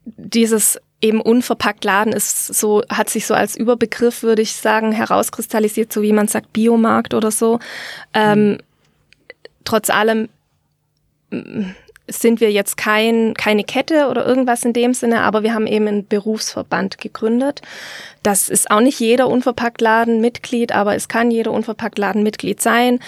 dieses 0.05 0.79
eben 1.01 1.21
unverpackt 1.21 1.85
Laden 1.85 2.13
ist 2.13 2.55
so, 2.55 2.83
hat 2.89 3.11
sich 3.11 3.27
so 3.27 3.35
als 3.35 3.57
Überbegriff, 3.57 4.23
würde 4.23 4.43
ich 4.43 4.53
sagen, 4.53 4.93
herauskristallisiert, 4.93 5.93
so 5.93 6.03
wie 6.03 6.13
man 6.13 6.29
sagt, 6.29 6.53
Biomarkt 6.53 7.13
oder 7.13 7.31
so. 7.31 7.59
Ähm, 8.15 8.51
mhm. 8.51 8.59
Trotz 9.65 9.91
allem 9.91 10.29
sind 12.09 12.41
wir 12.41 12.53
jetzt 12.53 12.77
kein, 12.77 13.35
keine 13.35 13.65
Kette 13.65 14.09
oder 14.09 14.27
irgendwas 14.27 14.65
in 14.65 14.73
dem 14.73 14.95
Sinne, 14.95 15.23
aber 15.23 15.43
wir 15.43 15.55
haben 15.55 15.67
eben 15.67 15.89
einen 15.89 16.07
Berufsverband 16.07 16.99
gegründet. 16.99 17.63
Das 18.23 18.49
ist 18.49 18.71
auch 18.71 18.81
nicht 18.81 19.01
jeder 19.01 19.29
Unverpacktladen 19.29 20.21
Mitglied, 20.21 20.73
aber 20.73 20.95
es 20.95 21.09
kann 21.09 21.31
jeder 21.31 21.53
Unverpacktladen 21.53 22.23
Mitglied 22.23 22.61
sein. 22.61 23.01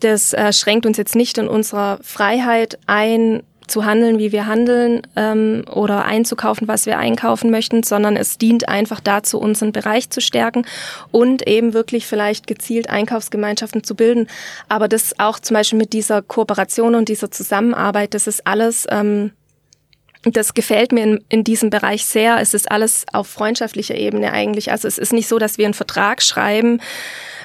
Das 0.00 0.32
äh, 0.34 0.52
schränkt 0.52 0.84
uns 0.84 0.98
jetzt 0.98 1.16
nicht 1.16 1.38
in 1.38 1.48
unserer 1.48 1.98
Freiheit 2.02 2.78
ein, 2.86 3.42
zu 3.66 3.84
handeln, 3.84 4.18
wie 4.18 4.32
wir 4.32 4.46
handeln 4.46 5.02
ähm, 5.16 5.64
oder 5.72 6.04
einzukaufen, 6.04 6.68
was 6.68 6.86
wir 6.86 6.98
einkaufen 6.98 7.50
möchten, 7.50 7.82
sondern 7.82 8.16
es 8.16 8.38
dient 8.38 8.68
einfach 8.68 9.00
dazu, 9.00 9.38
unseren 9.38 9.72
Bereich 9.72 10.10
zu 10.10 10.20
stärken 10.20 10.66
und 11.10 11.46
eben 11.46 11.72
wirklich 11.72 12.06
vielleicht 12.06 12.46
gezielt 12.46 12.90
Einkaufsgemeinschaften 12.90 13.82
zu 13.82 13.94
bilden. 13.94 14.28
Aber 14.68 14.88
das 14.88 15.18
auch 15.18 15.38
zum 15.38 15.54
Beispiel 15.54 15.78
mit 15.78 15.92
dieser 15.92 16.22
Kooperation 16.22 16.94
und 16.94 17.08
dieser 17.08 17.30
Zusammenarbeit, 17.30 18.14
das 18.14 18.26
ist 18.26 18.46
alles. 18.46 18.86
Ähm, 18.90 19.32
das 20.32 20.54
gefällt 20.54 20.92
mir 20.92 21.02
in, 21.02 21.24
in 21.28 21.44
diesem 21.44 21.68
Bereich 21.68 22.06
sehr. 22.06 22.40
Es 22.40 22.54
ist 22.54 22.70
alles 22.70 23.04
auf 23.12 23.26
freundschaftlicher 23.26 23.94
Ebene 23.94 24.32
eigentlich. 24.32 24.70
Also 24.70 24.88
es 24.88 24.96
ist 24.96 25.12
nicht 25.12 25.28
so, 25.28 25.38
dass 25.38 25.58
wir 25.58 25.66
einen 25.66 25.74
Vertrag 25.74 26.22
schreiben, 26.22 26.80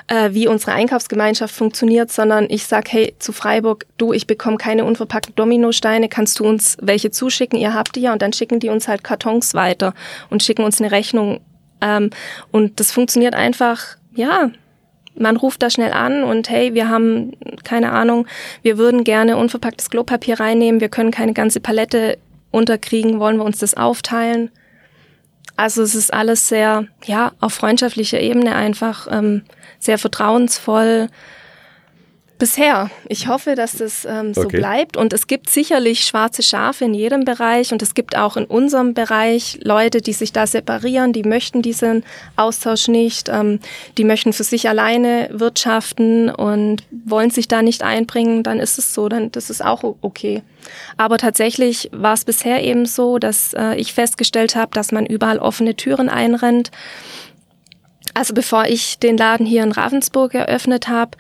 äh, 0.10 0.34
wie 0.34 0.48
unsere 0.48 0.74
Einkaufsgemeinschaft 0.74 1.54
funktioniert, 1.54 2.12
sondern 2.12 2.48
ich 2.50 2.66
sag, 2.66 2.92
hey, 2.92 3.14
zu 3.20 3.32
Freiburg, 3.32 3.86
du, 3.98 4.12
ich 4.12 4.26
bekomme 4.26 4.58
keine 4.58 4.84
unverpackten 4.84 5.36
Dominosteine, 5.36 6.10
kannst 6.10 6.40
du 6.40 6.46
uns 6.46 6.78
welche 6.82 7.12
zuschicken? 7.12 7.60
Ihr 7.60 7.76
habt 7.76 7.96
die 7.96 8.02
ja 8.02 8.14
und 8.14 8.22
dann 8.22 8.34
schicken 8.34 8.60
die 8.60 8.70
uns 8.70 8.88
halt 8.88 9.04
Kartons 9.04 9.54
weiter 9.54 9.94
und 10.32 10.42
schicken 10.42 10.64
uns 10.64 10.82
eine 10.82 10.92
Rechnung. 10.92 11.42
Ähm, 11.82 12.10
und 12.52 12.80
das 12.80 12.92
funktioniert 12.92 13.36
einfach, 13.36 13.98
ja, 14.16 14.50
man 15.16 15.38
ruft 15.38 15.62
da 15.62 15.70
schnell 15.70 15.94
an 15.94 16.24
und 16.24 16.50
hey, 16.50 16.74
wir 16.74 16.90
haben 16.90 17.34
keine 17.64 17.92
Ahnung, 17.92 18.26
wir 18.64 18.80
würden 18.80 19.04
gerne 19.04 19.38
unverpacktes 19.38 19.92
Klopapier 19.92 20.40
reinnehmen, 20.40 20.82
wir 20.82 20.90
können 20.90 21.12
keine 21.12 21.34
ganze 21.34 21.60
Palette 21.60 22.18
unterkriegen, 22.52 23.20
wollen 23.20 23.38
wir 23.38 23.44
uns 23.44 23.60
das 23.60 23.76
aufteilen? 23.76 24.50
Also 25.56 25.84
es 25.84 25.94
ist 25.94 26.14
alles 26.14 26.48
sehr, 26.48 26.88
ja, 27.06 27.34
auf 27.42 27.54
freundschaftlicher 27.54 28.20
Ebene 28.20 28.56
einfach 28.56 29.08
ähm, 29.12 29.44
sehr 29.80 29.98
vertrauensvoll. 29.98 31.08
Bisher. 32.40 32.90
Ich 33.10 33.28
hoffe, 33.28 33.56
dass 33.56 33.74
das 33.74 34.06
ähm, 34.06 34.34
so 34.34 34.44
okay. 34.44 34.60
bleibt. 34.60 34.96
Und 34.96 35.12
es 35.12 35.28
gibt 35.28 35.50
sicherlich 35.50 36.06
schwarze 36.06 36.42
Schafe 36.42 36.86
in 36.86 36.94
jedem 36.94 37.26
Bereich. 37.26 37.74
Und 37.74 37.82
es 37.82 37.94
gibt 37.94 38.16
auch 38.16 38.38
in 38.38 38.46
unserem 38.46 38.94
Bereich 38.94 39.60
Leute, 39.62 40.00
die 40.00 40.14
sich 40.14 40.32
da 40.32 40.48
separieren, 40.48 41.12
die 41.12 41.24
möchten 41.24 41.62
diesen 41.62 42.06
Austausch 42.38 42.88
nicht. 42.88 43.28
Ähm, 43.28 43.60
die 43.98 44.06
möchten 44.06 44.32
für 44.32 44.46
sich 44.46 44.70
alleine 44.70 45.28
wirtschaften 45.34 46.30
und 46.30 46.84
wollen 46.92 47.30
sich 47.30 47.50
da 47.50 47.62
nicht 47.62 47.84
einbringen. 47.84 48.42
Dann 48.42 48.62
ist 48.62 48.80
es 48.80 48.94
so, 48.94 49.10
dann 49.10 49.34
das 49.34 49.50
ist 49.50 49.64
auch 49.64 49.84
okay. 50.00 50.42
Aber 50.96 51.18
tatsächlich 51.18 51.90
war 51.92 52.14
es 52.14 52.24
bisher 52.24 52.64
eben 52.64 52.86
so, 52.86 53.20
dass 53.20 53.54
äh, 53.54 53.76
ich 53.76 53.94
festgestellt 53.94 54.56
habe, 54.56 54.72
dass 54.74 54.94
man 54.94 55.06
überall 55.06 55.40
offene 55.40 55.76
Türen 55.76 56.08
einrennt. 56.08 56.72
Also 58.20 58.34
bevor 58.34 58.66
ich 58.66 59.00
den 59.00 59.16
Laden 59.16 59.46
hier 59.46 59.64
in 59.64 59.72
Ravensburg 59.72 60.34
eröffnet 60.34 60.90
habe, 60.90 61.12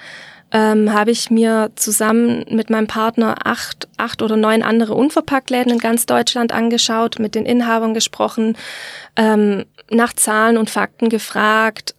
ähm, 0.52 0.92
habe 0.92 1.12
ich 1.12 1.32
mir 1.32 1.72
zusammen 1.76 2.44
mit 2.50 2.70
meinem 2.70 2.88
Partner 2.88 3.38
acht, 3.46 3.88
acht 3.96 4.22
oder 4.22 4.36
neun 4.36 4.64
andere 4.64 4.96
Unverpacktläden 4.96 5.72
in 5.72 5.78
ganz 5.80 6.08
Deutschland 6.08 6.52
angeschaut, 6.52 7.18
mit 7.18 7.36
den 7.36 7.46
Inhabern 7.46 7.94
gesprochen, 7.94 8.58
ähm, 9.16 9.64
nach 9.90 10.12
Zahlen 10.12 10.58
und 10.58 10.70
Fakten 10.70 11.08
gefragt, 11.08 11.96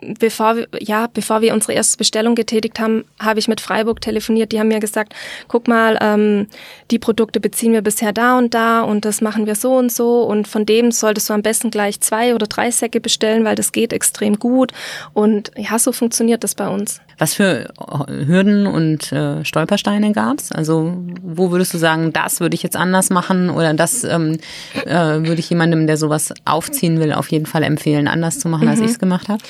bevor 0.00 0.56
wir, 0.56 0.68
ja, 0.80 1.08
bevor 1.12 1.40
wir 1.40 1.54
unsere 1.54 1.72
erste 1.72 1.96
Bestellung 1.96 2.34
getätigt 2.34 2.78
haben, 2.78 3.04
habe 3.18 3.38
ich 3.38 3.48
mit 3.48 3.60
Freiburg 3.60 4.00
telefoniert. 4.00 4.52
Die 4.52 4.60
haben 4.60 4.68
mir 4.68 4.80
gesagt, 4.80 5.14
guck 5.48 5.68
mal, 5.68 5.98
ähm, 6.00 6.46
die 6.90 6.98
Produkte 6.98 7.40
beziehen 7.40 7.72
wir 7.72 7.82
bisher 7.82 8.12
da 8.12 8.38
und 8.38 8.54
da 8.54 8.82
und 8.82 9.04
das 9.04 9.20
machen 9.20 9.46
wir 9.46 9.54
so 9.54 9.76
und 9.76 9.90
so 9.90 10.22
und 10.22 10.46
von 10.46 10.66
dem 10.66 10.92
solltest 10.92 11.28
du 11.28 11.34
am 11.34 11.42
besten 11.42 11.70
gleich 11.70 12.00
zwei 12.00 12.34
oder 12.34 12.46
drei 12.46 12.70
Säcke 12.70 13.00
bestellen, 13.00 13.44
weil 13.44 13.56
das 13.56 13.72
geht 13.72 13.92
extrem 13.92 14.38
gut 14.38 14.72
und 15.14 15.50
ja, 15.56 15.78
so 15.78 15.92
funktioniert 15.92 16.44
das 16.44 16.54
bei 16.54 16.68
uns. 16.68 17.00
Was 17.18 17.34
für 17.34 17.72
Hürden 18.06 18.68
und 18.68 19.10
äh, 19.10 19.44
Stolpersteine 19.44 20.12
gab's? 20.12 20.52
Also 20.52 20.96
wo 21.20 21.50
würdest 21.50 21.74
du 21.74 21.78
sagen, 21.78 22.12
das 22.12 22.38
würde 22.38 22.54
ich 22.54 22.62
jetzt 22.62 22.76
anders 22.76 23.10
machen 23.10 23.50
oder 23.50 23.74
das 23.74 24.04
ähm, 24.04 24.38
äh, 24.86 24.94
würde 24.94 25.40
ich 25.40 25.50
jemandem, 25.50 25.88
der 25.88 25.96
sowas 25.96 26.32
aufziehen 26.44 27.00
will, 27.00 27.12
auf 27.12 27.28
jeden 27.32 27.46
Fall 27.46 27.64
empfehlen, 27.64 28.06
anders 28.06 28.38
zu 28.38 28.48
machen, 28.48 28.64
mhm. 28.64 28.70
als 28.70 28.80
ich 28.80 28.90
es 28.92 28.98
gemacht 29.00 29.28
habe? 29.28 29.42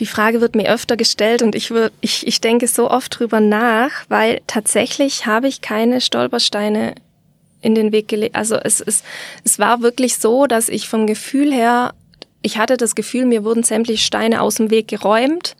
Die 0.00 0.06
Frage 0.06 0.40
wird 0.40 0.56
mir 0.56 0.72
öfter 0.72 0.96
gestellt 0.96 1.42
und 1.42 1.54
ich, 1.54 1.70
würd, 1.70 1.92
ich, 2.00 2.26
ich 2.26 2.40
denke 2.40 2.66
so 2.66 2.90
oft 2.90 3.18
drüber 3.18 3.38
nach, 3.38 3.90
weil 4.08 4.40
tatsächlich 4.46 5.26
habe 5.26 5.46
ich 5.46 5.60
keine 5.60 6.00
Stolpersteine 6.00 6.94
in 7.60 7.74
den 7.74 7.92
Weg 7.92 8.08
gelegt. 8.08 8.34
Also 8.34 8.56
es, 8.56 8.80
es, 8.80 9.02
es 9.44 9.58
war 9.58 9.82
wirklich 9.82 10.16
so, 10.16 10.46
dass 10.46 10.70
ich 10.70 10.88
vom 10.88 11.06
Gefühl 11.06 11.52
her, 11.52 11.92
ich 12.40 12.56
hatte 12.56 12.78
das 12.78 12.94
Gefühl, 12.94 13.26
mir 13.26 13.44
wurden 13.44 13.62
sämtliche 13.62 14.02
Steine 14.02 14.40
aus 14.40 14.54
dem 14.54 14.70
Weg 14.70 14.88
geräumt. 14.88 15.54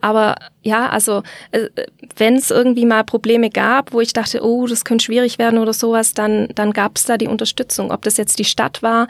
Aber 0.00 0.36
ja, 0.62 0.90
also 0.90 1.22
äh, 1.50 1.68
wenn 2.16 2.36
es 2.36 2.50
irgendwie 2.50 2.84
mal 2.84 3.02
Probleme 3.02 3.50
gab, 3.50 3.92
wo 3.92 4.00
ich 4.00 4.12
dachte, 4.12 4.44
oh, 4.44 4.66
das 4.66 4.84
könnte 4.84 5.06
schwierig 5.06 5.38
werden 5.38 5.58
oder 5.58 5.72
sowas, 5.72 6.14
dann, 6.14 6.48
dann 6.54 6.72
gab 6.72 6.96
es 6.96 7.04
da 7.04 7.16
die 7.16 7.26
Unterstützung. 7.26 7.90
Ob 7.90 8.02
das 8.02 8.16
jetzt 8.16 8.38
die 8.38 8.44
Stadt 8.44 8.82
war 8.82 9.08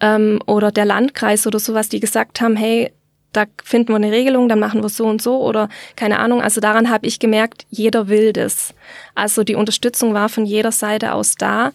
ähm, 0.00 0.40
oder 0.46 0.70
der 0.70 0.84
Landkreis 0.84 1.46
oder 1.46 1.58
sowas, 1.58 1.88
die 1.88 1.98
gesagt 1.98 2.40
haben, 2.40 2.56
hey, 2.56 2.92
da 3.32 3.44
finden 3.62 3.90
wir 3.90 3.96
eine 3.96 4.12
Regelung, 4.12 4.48
dann 4.48 4.58
machen 4.58 4.82
wir 4.82 4.88
so 4.88 5.06
und 5.06 5.20
so 5.20 5.42
oder 5.42 5.68
keine 5.96 6.18
Ahnung. 6.18 6.42
Also 6.42 6.60
daran 6.60 6.90
habe 6.90 7.06
ich 7.06 7.18
gemerkt, 7.18 7.66
jeder 7.70 8.08
will 8.08 8.32
das. 8.32 8.74
Also 9.14 9.44
die 9.44 9.54
Unterstützung 9.54 10.14
war 10.14 10.28
von 10.28 10.46
jeder 10.46 10.72
Seite 10.72 11.12
aus 11.12 11.34
da. 11.34 11.72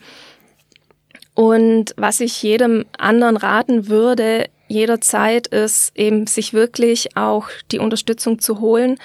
Und 1.35 1.93
was 1.97 2.19
ich 2.19 2.41
jedem 2.43 2.85
anderen 2.97 3.37
raten 3.37 3.87
würde, 3.87 4.49
jederzeit 4.67 5.47
ist 5.47 5.91
eben 5.95 6.27
sich 6.27 6.53
wirklich 6.53 7.17
auch 7.17 7.47
die 7.71 7.79
Unterstützung 7.79 8.39
zu 8.39 8.59
holen, 8.59 8.97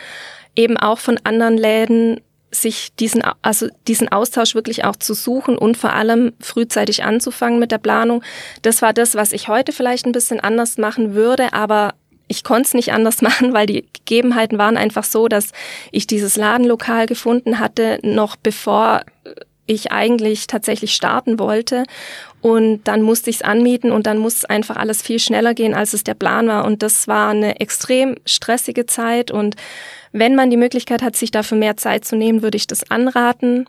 eben 0.56 0.76
auch 0.76 0.98
von 0.98 1.18
anderen 1.24 1.56
Läden 1.56 2.20
sich 2.50 2.94
diesen, 2.94 3.22
also 3.42 3.68
diesen 3.86 4.08
Austausch 4.10 4.54
wirklich 4.54 4.84
auch 4.84 4.96
zu 4.96 5.12
suchen 5.14 5.58
und 5.58 5.76
vor 5.76 5.92
allem 5.92 6.32
frühzeitig 6.40 7.04
anzufangen 7.04 7.58
mit 7.58 7.72
der 7.72 7.78
Planung. 7.78 8.22
Das 8.62 8.80
war 8.80 8.92
das, 8.94 9.14
was 9.14 9.32
ich 9.32 9.48
heute 9.48 9.72
vielleicht 9.72 10.06
ein 10.06 10.12
bisschen 10.12 10.40
anders 10.40 10.78
machen 10.78 11.14
würde, 11.14 11.52
aber 11.52 11.94
ich 12.28 12.44
konnte 12.44 12.68
es 12.68 12.74
nicht 12.74 12.92
anders 12.92 13.22
machen, 13.22 13.52
weil 13.52 13.66
die 13.66 13.86
Gegebenheiten 13.92 14.58
waren 14.58 14.76
einfach 14.76 15.04
so, 15.04 15.28
dass 15.28 15.50
ich 15.90 16.06
dieses 16.06 16.36
Ladenlokal 16.36 17.06
gefunden 17.06 17.58
hatte, 17.58 17.98
noch 18.02 18.36
bevor 18.36 19.02
ich 19.66 19.92
eigentlich 19.92 20.46
tatsächlich 20.46 20.94
starten 20.94 21.38
wollte. 21.38 21.84
Und 22.40 22.84
dann 22.84 23.02
musste 23.02 23.30
ich 23.30 23.36
es 23.36 23.42
anmieten 23.42 23.92
und 23.92 24.06
dann 24.06 24.18
musste 24.18 24.48
einfach 24.48 24.76
alles 24.76 25.02
viel 25.02 25.18
schneller 25.18 25.54
gehen, 25.54 25.74
als 25.74 25.92
es 25.92 26.04
der 26.04 26.14
Plan 26.14 26.48
war. 26.48 26.64
Und 26.64 26.82
das 26.82 27.06
war 27.06 27.30
eine 27.30 27.60
extrem 27.60 28.16
stressige 28.24 28.86
Zeit. 28.86 29.30
Und 29.30 29.56
wenn 30.12 30.34
man 30.34 30.50
die 30.50 30.56
Möglichkeit 30.56 31.02
hat, 31.02 31.16
sich 31.16 31.30
dafür 31.30 31.58
mehr 31.58 31.76
Zeit 31.76 32.04
zu 32.04 32.16
nehmen, 32.16 32.42
würde 32.42 32.56
ich 32.56 32.66
das 32.66 32.90
anraten 32.90 33.66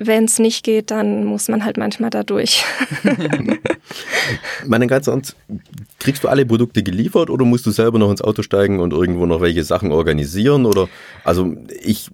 wenn 0.00 0.24
es 0.24 0.38
nicht 0.38 0.64
geht, 0.64 0.90
dann 0.90 1.24
muss 1.24 1.48
man 1.48 1.64
halt 1.64 1.76
manchmal 1.76 2.10
da 2.10 2.22
durch. 2.22 2.64
Meine 4.66 4.86
ganz 4.86 5.06
sonst, 5.06 5.36
kriegst 5.98 6.24
du 6.24 6.28
alle 6.28 6.46
Produkte 6.46 6.82
geliefert 6.82 7.30
oder 7.30 7.44
musst 7.44 7.66
du 7.66 7.70
selber 7.70 7.98
noch 7.98 8.10
ins 8.10 8.22
Auto 8.22 8.42
steigen 8.42 8.80
und 8.80 8.92
irgendwo 8.92 9.26
noch 9.26 9.40
welche 9.40 9.62
Sachen 9.62 9.92
organisieren? 9.92 10.64
Oder 10.64 10.88
also 11.22 11.54
ich 11.82 12.10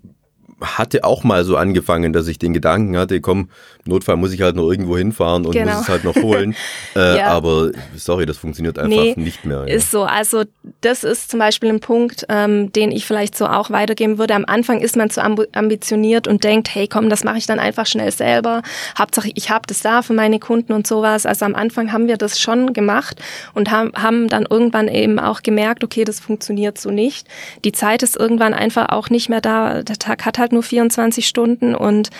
hatte 0.60 1.04
auch 1.04 1.22
mal 1.22 1.44
so 1.44 1.56
angefangen, 1.56 2.12
dass 2.12 2.28
ich 2.28 2.38
den 2.38 2.52
Gedanken 2.52 2.96
hatte, 2.96 3.20
komm, 3.20 3.50
Notfall 3.86 4.16
muss 4.16 4.32
ich 4.32 4.40
halt 4.40 4.56
noch 4.56 4.70
irgendwo 4.70 4.96
hinfahren 4.96 5.46
und 5.46 5.52
genau. 5.52 5.72
muss 5.72 5.82
es 5.82 5.88
halt 5.88 6.04
noch 6.04 6.16
holen. 6.16 6.54
äh, 6.96 7.18
ja. 7.18 7.28
Aber 7.28 7.70
sorry, 7.96 8.26
das 8.26 8.38
funktioniert 8.38 8.78
einfach 8.78 8.96
nee, 8.96 9.14
nicht 9.16 9.44
mehr. 9.44 9.64
Ja. 9.66 9.74
Ist 9.74 9.90
so. 9.90 10.04
Also 10.04 10.44
das 10.80 11.04
ist 11.04 11.30
zum 11.30 11.40
Beispiel 11.40 11.68
ein 11.68 11.80
Punkt, 11.80 12.26
ähm, 12.28 12.72
den 12.72 12.90
ich 12.90 13.06
vielleicht 13.06 13.36
so 13.36 13.46
auch 13.46 13.70
weitergeben 13.70 14.18
würde. 14.18 14.34
Am 14.34 14.44
Anfang 14.46 14.80
ist 14.80 14.96
man 14.96 15.10
zu 15.10 15.22
ambitioniert 15.22 16.28
und 16.28 16.44
denkt, 16.44 16.74
hey 16.74 16.88
komm, 16.88 17.08
das 17.08 17.24
mache 17.24 17.38
ich 17.38 17.46
dann 17.46 17.58
einfach 17.58 17.86
schnell 17.86 18.10
selber. 18.10 18.62
Hauptsache, 18.98 19.30
ich 19.34 19.50
habe 19.50 19.66
das 19.66 19.80
da 19.80 20.02
für 20.02 20.14
meine 20.14 20.38
Kunden 20.38 20.72
und 20.72 20.86
sowas. 20.86 21.26
Also 21.26 21.44
am 21.44 21.54
Anfang 21.54 21.92
haben 21.92 22.08
wir 22.08 22.16
das 22.16 22.40
schon 22.40 22.72
gemacht 22.72 23.20
und 23.54 23.70
haben, 23.70 23.92
haben 23.94 24.28
dann 24.28 24.46
irgendwann 24.48 24.88
eben 24.88 25.18
auch 25.18 25.42
gemerkt, 25.42 25.84
okay, 25.84 26.04
das 26.04 26.20
funktioniert 26.20 26.78
so 26.78 26.90
nicht. 26.90 27.26
Die 27.64 27.72
Zeit 27.72 28.02
ist 28.02 28.16
irgendwann 28.16 28.54
einfach 28.54 28.90
auch 28.90 29.10
nicht 29.10 29.28
mehr 29.28 29.40
da. 29.40 29.82
Der 29.82 29.98
Tag 29.98 30.24
hat 30.24 30.38
halt 30.38 30.52
nur 30.52 30.62
24 30.62 31.26
Stunden 31.26 31.74
und 31.74 32.10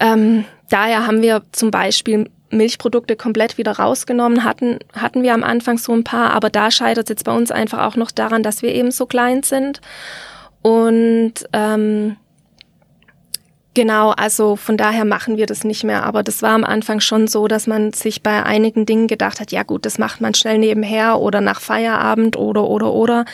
ähm, 0.00 0.44
daher 0.68 1.06
haben 1.06 1.22
wir 1.22 1.42
zum 1.52 1.70
Beispiel 1.70 2.30
Milchprodukte 2.50 3.16
komplett 3.16 3.58
wieder 3.58 3.72
rausgenommen, 3.72 4.44
hatten, 4.44 4.78
hatten 4.94 5.22
wir 5.22 5.34
am 5.34 5.44
Anfang 5.44 5.78
so 5.78 5.92
ein 5.92 6.04
paar, 6.04 6.32
aber 6.32 6.50
da 6.50 6.70
scheitert 6.70 7.04
es 7.04 7.10
jetzt 7.10 7.24
bei 7.24 7.32
uns 7.32 7.50
einfach 7.50 7.86
auch 7.86 7.96
noch 7.96 8.10
daran, 8.10 8.42
dass 8.42 8.62
wir 8.62 8.74
eben 8.74 8.90
so 8.90 9.06
klein 9.06 9.42
sind. 9.42 9.80
Und 10.62 11.34
ähm, 11.52 12.16
genau, 13.74 14.10
also 14.10 14.56
von 14.56 14.76
daher 14.76 15.04
machen 15.04 15.36
wir 15.36 15.46
das 15.46 15.64
nicht 15.64 15.84
mehr. 15.84 16.04
Aber 16.04 16.22
das 16.22 16.42
war 16.42 16.50
am 16.50 16.64
Anfang 16.64 17.00
schon 17.00 17.28
so, 17.28 17.48
dass 17.48 17.66
man 17.66 17.92
sich 17.92 18.22
bei 18.22 18.42
einigen 18.42 18.86
Dingen 18.86 19.08
gedacht 19.08 19.40
hat, 19.40 19.52
ja 19.52 19.62
gut, 19.62 19.84
das 19.84 19.98
macht 19.98 20.20
man 20.20 20.34
schnell 20.34 20.58
nebenher 20.58 21.20
oder 21.20 21.40
nach 21.40 21.60
Feierabend 21.60 22.36
oder 22.36 22.64
oder 22.64 22.92
oder. 22.92 23.24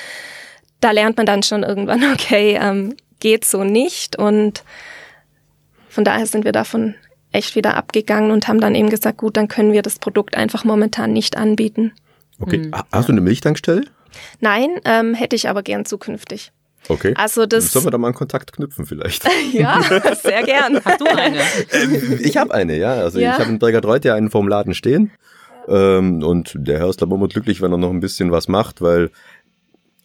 Da 0.80 0.91
lernt 0.91 1.16
man 1.16 1.26
dann 1.26 1.43
schon 1.43 1.62
irgendwann, 1.62 2.03
okay, 2.12 2.59
ähm, 2.61 2.97
geht 3.20 3.45
so 3.45 3.64
nicht. 3.64 4.16
Und 4.18 4.64
von 5.89 6.05
daher 6.05 6.26
sind 6.26 6.45
wir 6.45 6.53
davon 6.53 6.95
echt 7.35 7.57
wieder 7.57 7.76
abgegangen 7.76 8.30
und 8.30 8.49
haben 8.49 8.61
dann 8.61 8.74
eben 8.74 8.91
gesagt, 8.91 9.18
gut, 9.18 9.37
dann 9.37 9.49
können 9.49 9.72
wir 9.72 9.82
das 9.82 9.99
Produkt 9.99 10.37
einfach 10.37 10.64
momentan 10.64 11.12
nicht 11.12 11.37
anbieten. 11.37 11.93
Okay, 12.41 12.59
mhm. 12.59 12.72
hast 12.93 13.09
du 13.09 13.12
eine 13.12 13.20
Milchtankstelle? 13.20 13.85
Nein, 14.41 14.70
ähm, 14.85 15.14
hätte 15.14 15.37
ich 15.37 15.49
aber 15.49 15.62
gern 15.62 15.85
zukünftig. 15.85 16.53
Okay. 16.89 17.14
Also 17.16 17.47
das 17.47 17.72
Sollen 17.72 17.87
wir 17.87 17.91
da 17.91 17.99
mal 17.99 18.09
einen 18.09 18.14
Kontakt 18.14 18.53
knüpfen 18.53 18.87
vielleicht? 18.87 19.24
ja, 19.53 19.80
sehr 20.22 20.43
gern. 20.43 20.80
Hast 20.85 21.01
du 21.01 21.07
eine? 21.07 21.39
Ähm, 21.72 22.18
ich 22.22 22.37
habe 22.37 22.53
eine, 22.53 22.76
ja. 22.76 22.93
Also 22.93 23.18
ja. 23.18 23.32
ich 23.32 23.39
habe 23.39 23.51
in 23.51 23.59
Bergertreuth 23.59 24.05
ja 24.05 24.14
einen 24.14 24.30
vom 24.30 24.49
Laden 24.49 24.74
stehen. 24.74 25.11
Ähm, 25.66 26.22
und 26.22 26.53
der 26.55 26.78
Herr 26.78 26.91
ist 26.91 26.99
glaube 26.99 27.24
ich 27.26 27.32
glücklich, 27.32 27.62
wenn 27.62 27.72
er 27.72 27.78
noch 27.78 27.91
ein 27.91 28.01
bisschen 28.01 28.30
was 28.30 28.49
macht, 28.49 28.82
weil 28.82 29.11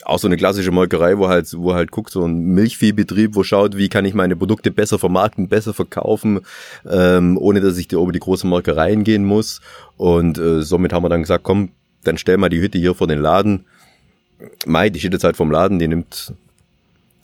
auch 0.05 0.19
so 0.19 0.27
eine 0.27 0.37
klassische 0.37 0.71
Molkerei, 0.71 1.17
wo 1.17 1.27
halt, 1.27 1.53
wo 1.57 1.73
halt 1.73 1.91
guckt, 1.91 2.11
so 2.11 2.25
ein 2.25 2.39
Milchviehbetrieb, 2.53 3.35
wo 3.35 3.43
schaut, 3.43 3.77
wie 3.77 3.89
kann 3.89 4.05
ich 4.05 4.13
meine 4.13 4.35
Produkte 4.35 4.71
besser 4.71 4.97
vermarkten, 4.97 5.49
besser 5.49 5.73
verkaufen, 5.73 6.41
ähm, 6.89 7.37
ohne 7.37 7.61
dass 7.61 7.77
ich 7.77 7.87
da 7.87 7.97
über 7.97 8.11
die 8.11 8.19
große 8.19 8.47
Molkereien 8.47 9.03
gehen 9.03 9.25
muss. 9.25 9.61
Und 9.97 10.37
äh, 10.37 10.61
somit 10.61 10.93
haben 10.93 11.03
wir 11.03 11.09
dann 11.09 11.21
gesagt, 11.21 11.43
komm, 11.43 11.69
dann 12.03 12.17
stell 12.17 12.37
mal 12.37 12.49
die 12.49 12.61
Hütte 12.61 12.77
hier 12.77 12.95
vor 12.95 13.07
den 13.07 13.19
Laden. 13.19 13.65
Mai, 14.65 14.89
die 14.89 14.99
steht 14.99 15.13
jetzt 15.13 15.25
halt 15.25 15.35
vom 15.35 15.51
Laden, 15.51 15.79
die 15.79 15.87
nimmt 15.87 16.33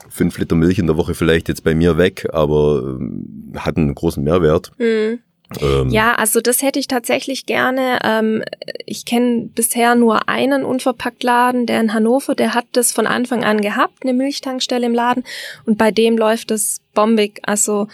fünf 0.10 0.38
Liter 0.38 0.56
Milch 0.56 0.80
in 0.80 0.88
der 0.88 0.98
Woche 0.98 1.14
vielleicht 1.14 1.48
jetzt 1.48 1.64
bei 1.64 1.76
mir 1.76 1.98
weg, 1.98 2.28
aber 2.34 3.00
äh, 3.00 3.58
hat 3.58 3.78
einen 3.78 3.96
großen 3.96 4.24
Mehrwert. 4.24 4.72
Mhm. 4.78 5.20
Ähm, 5.62 5.90
ja, 5.90 6.16
also 6.16 6.42
das 6.42 6.62
hätte 6.62 6.80
ich 6.80 6.88
tatsächlich 6.88 7.46
gerne. 7.46 8.00
Ähm, 8.04 8.44
ich 8.86 9.06
kenne 9.06 9.50
bisher 9.54 9.96
nur 9.96 10.30
einen 10.30 10.64
Unverpacktladen, 10.64 11.66
der 11.66 11.82
in 11.82 11.94
Hannover, 11.94 12.36
der 12.36 12.54
hat 12.54 12.66
das 12.74 12.92
von 12.92 13.08
Anfang 13.08 13.44
an 13.44 13.62
gehabt, 13.62 14.04
eine 14.04 14.14
Milchtankstelle 14.14 14.86
im 14.86 14.94
Laden 14.94 15.24
und 15.66 15.78
bei 15.78 15.92
dem 15.92 16.18
läuft 16.18 16.52
es 16.52 16.82
bombig. 16.94 17.42
Also 17.44 17.88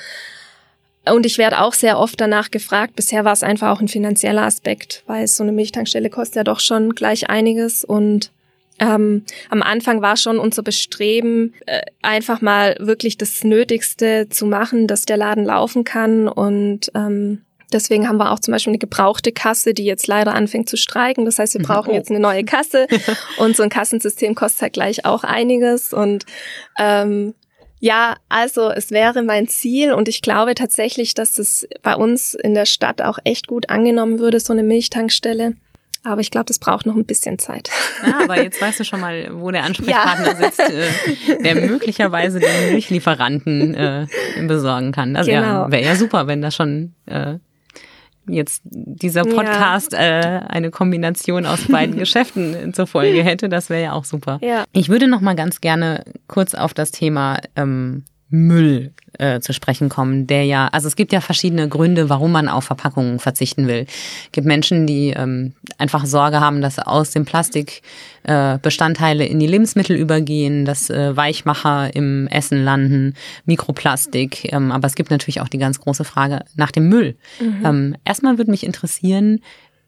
und 1.09 1.25
ich 1.25 1.37
werde 1.37 1.61
auch 1.61 1.73
sehr 1.73 1.97
oft 1.97 2.21
danach 2.21 2.51
gefragt. 2.51 2.95
Bisher 2.95 3.25
war 3.25 3.33
es 3.33 3.41
einfach 3.41 3.69
auch 3.69 3.81
ein 3.81 3.87
finanzieller 3.87 4.43
Aspekt, 4.43 5.03
weil 5.07 5.27
so 5.27 5.43
eine 5.43 5.51
Milchtankstelle 5.51 6.09
kostet 6.09 6.35
ja 6.35 6.43
doch 6.43 6.59
schon 6.59 6.93
gleich 6.93 7.29
einiges 7.29 7.83
und 7.83 8.31
ähm, 8.79 9.23
am 9.49 9.61
Anfang 9.61 10.01
war 10.01 10.17
schon 10.17 10.39
unser 10.39 10.63
Bestreben, 10.63 11.53
äh, 11.67 11.81
einfach 12.01 12.41
mal 12.41 12.75
wirklich 12.79 13.15
das 13.15 13.43
Nötigste 13.43 14.27
zu 14.29 14.47
machen, 14.47 14.87
dass 14.87 15.05
der 15.05 15.17
Laden 15.17 15.45
laufen 15.45 15.83
kann 15.83 16.27
und 16.27 16.91
ähm, 16.95 17.43
Deswegen 17.71 18.07
haben 18.07 18.17
wir 18.17 18.31
auch 18.31 18.39
zum 18.39 18.51
Beispiel 18.51 18.71
eine 18.71 18.77
gebrauchte 18.79 19.31
Kasse, 19.31 19.73
die 19.73 19.85
jetzt 19.85 20.07
leider 20.07 20.33
anfängt 20.33 20.69
zu 20.69 20.77
streiken. 20.77 21.25
Das 21.25 21.39
heißt, 21.39 21.53
wir 21.53 21.61
brauchen 21.61 21.91
oh. 21.91 21.95
jetzt 21.95 22.09
eine 22.09 22.19
neue 22.19 22.43
Kasse 22.43 22.87
und 23.37 23.55
so 23.55 23.63
ein 23.63 23.69
Kassensystem 23.69 24.35
kostet 24.35 24.61
halt 24.61 24.73
gleich 24.73 25.05
auch 25.05 25.23
einiges. 25.23 25.93
Und 25.93 26.25
ähm, 26.79 27.33
ja, 27.79 28.15
also 28.29 28.69
es 28.69 28.91
wäre 28.91 29.23
mein 29.23 29.47
Ziel 29.47 29.93
und 29.93 30.07
ich 30.07 30.21
glaube 30.21 30.53
tatsächlich, 30.53 31.15
dass 31.15 31.39
es 31.39 31.67
bei 31.81 31.95
uns 31.95 32.35
in 32.35 32.53
der 32.53 32.65
Stadt 32.65 33.01
auch 33.01 33.17
echt 33.23 33.47
gut 33.47 33.69
angenommen 33.69 34.19
würde, 34.19 34.39
so 34.39 34.53
eine 34.53 34.63
Milchtankstelle. 34.63 35.55
Aber 36.03 36.21
ich 36.21 36.31
glaube, 36.31 36.45
das 36.45 36.57
braucht 36.57 36.87
noch 36.87 36.95
ein 36.95 37.05
bisschen 37.05 37.37
Zeit. 37.37 37.69
Ja, 38.05 38.21
aber 38.23 38.41
jetzt 38.41 38.59
weißt 38.59 38.79
du 38.79 38.83
schon 38.83 39.01
mal, 39.01 39.29
wo 39.33 39.51
der 39.51 39.63
Ansprechpartner 39.63 40.27
ja. 40.27 40.35
sitzt, 40.35 40.59
äh, 40.59 41.43
der 41.43 41.55
möglicherweise 41.55 42.39
den 42.39 42.71
Milchlieferanten 42.71 43.75
äh, 43.75 44.07
besorgen 44.47 44.91
kann. 44.91 45.15
Also 45.15 45.29
genau. 45.29 45.43
ja, 45.43 45.71
wäre 45.71 45.83
ja 45.83 45.95
super, 45.95 46.25
wenn 46.25 46.41
das 46.41 46.55
schon 46.55 46.95
äh, 47.05 47.35
jetzt 48.33 48.61
dieser 48.63 49.23
Podcast 49.23 49.93
ja. 49.93 49.99
äh, 49.99 50.39
eine 50.47 50.71
Kombination 50.71 51.45
aus 51.45 51.67
beiden 51.67 51.95
Geschäften 51.99 52.73
zur 52.73 52.87
Folge 52.87 53.23
hätte. 53.23 53.49
Das 53.49 53.69
wäre 53.69 53.83
ja 53.83 53.91
auch 53.93 54.05
super. 54.05 54.39
Ja. 54.41 54.65
Ich 54.73 54.89
würde 54.89 55.07
noch 55.07 55.21
mal 55.21 55.35
ganz 55.35 55.61
gerne 55.61 56.03
kurz 56.27 56.55
auf 56.55 56.73
das 56.73 56.91
Thema 56.91 57.39
ähm, 57.55 58.03
Müll 58.31 58.91
äh, 59.19 59.39
zu 59.39 59.53
sprechen 59.53 59.89
kommen, 59.89 60.25
der 60.25 60.45
ja, 60.45 60.67
also 60.71 60.87
es 60.87 60.95
gibt 60.95 61.13
ja 61.13 61.21
verschiedene 61.21 61.67
Gründe, 61.67 62.09
warum 62.09 62.31
man 62.31 62.47
auf 62.47 62.63
Verpackungen 62.63 63.19
verzichten 63.19 63.67
will. 63.67 63.85
Es 63.87 64.31
gibt 64.31 64.47
Menschen, 64.47 64.87
die 64.87 65.09
ähm, 65.09 65.53
einfach 65.77 66.05
Sorge 66.05 66.39
haben, 66.39 66.61
dass 66.61 66.79
aus 66.79 67.11
dem 67.11 67.25
Plastik 67.25 67.81
äh, 68.23 68.57
Bestandteile 68.59 69.25
in 69.25 69.39
die 69.39 69.47
Lebensmittel 69.47 69.95
übergehen, 69.95 70.65
dass 70.65 70.89
äh, 70.89 71.15
Weichmacher 71.15 71.93
im 71.95 72.27
Essen 72.27 72.63
landen, 72.63 73.13
Mikroplastik. 73.45 74.51
Ähm, 74.51 74.71
aber 74.71 74.87
es 74.87 74.95
gibt 74.95 75.11
natürlich 75.11 75.41
auch 75.41 75.49
die 75.49 75.59
ganz 75.59 75.79
große 75.79 76.03
Frage 76.03 76.45
nach 76.55 76.71
dem 76.71 76.87
Müll. 76.89 77.15
Mhm. 77.39 77.65
Ähm, 77.65 77.95
erstmal 78.05 78.37
würde 78.37 78.51
mich 78.51 78.65
interessieren, 78.65 79.41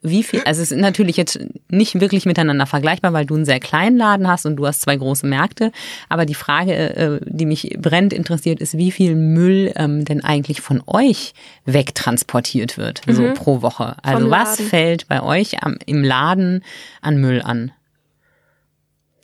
wie 0.04 0.24
viel, 0.24 0.42
also 0.44 0.62
es 0.62 0.72
ist 0.72 0.80
natürlich 0.80 1.18
jetzt 1.18 1.40
nicht 1.70 2.00
wirklich 2.00 2.26
miteinander 2.26 2.66
vergleichbar, 2.66 3.14
weil 3.14 3.26
du 3.26 3.36
einen 3.36 3.46
sehr 3.46 3.60
kleinen 3.60 3.98
Laden 3.98 4.28
hast 4.28 4.46
und 4.46 4.58
du 4.58 4.68
hast 4.68 4.82
zwei 4.82 4.96
große 4.96 5.26
Märkte. 5.26 5.72
Aber 6.10 6.26
die 6.26 6.36
Frage, 6.36 6.74
äh, 6.74 7.20
die 7.26 7.46
mich 7.46 7.76
brennend 7.80 8.14
interessiert, 8.14 8.60
ist, 8.60 8.78
wie 8.78 8.92
viel 8.92 9.16
Müll 9.16 9.72
ähm, 9.76 10.06
denn 10.06 10.24
eigentlich 10.24 10.62
von 10.62 10.84
euch 10.86 11.34
wegtransportiert 11.66 12.78
wird, 12.78 13.08
mhm. 13.08 13.14
so 13.14 13.34
pro 13.34 13.62
Woche. 13.62 13.96
Also 14.04 14.30
was 14.30 14.62
fällt 14.62 15.08
bei 15.08 15.24
euch 15.24 15.64
am, 15.64 15.78
im 15.86 16.04
Laden 16.04 16.64
an 17.02 17.18
Müll 17.18 17.42
an? 17.42 17.72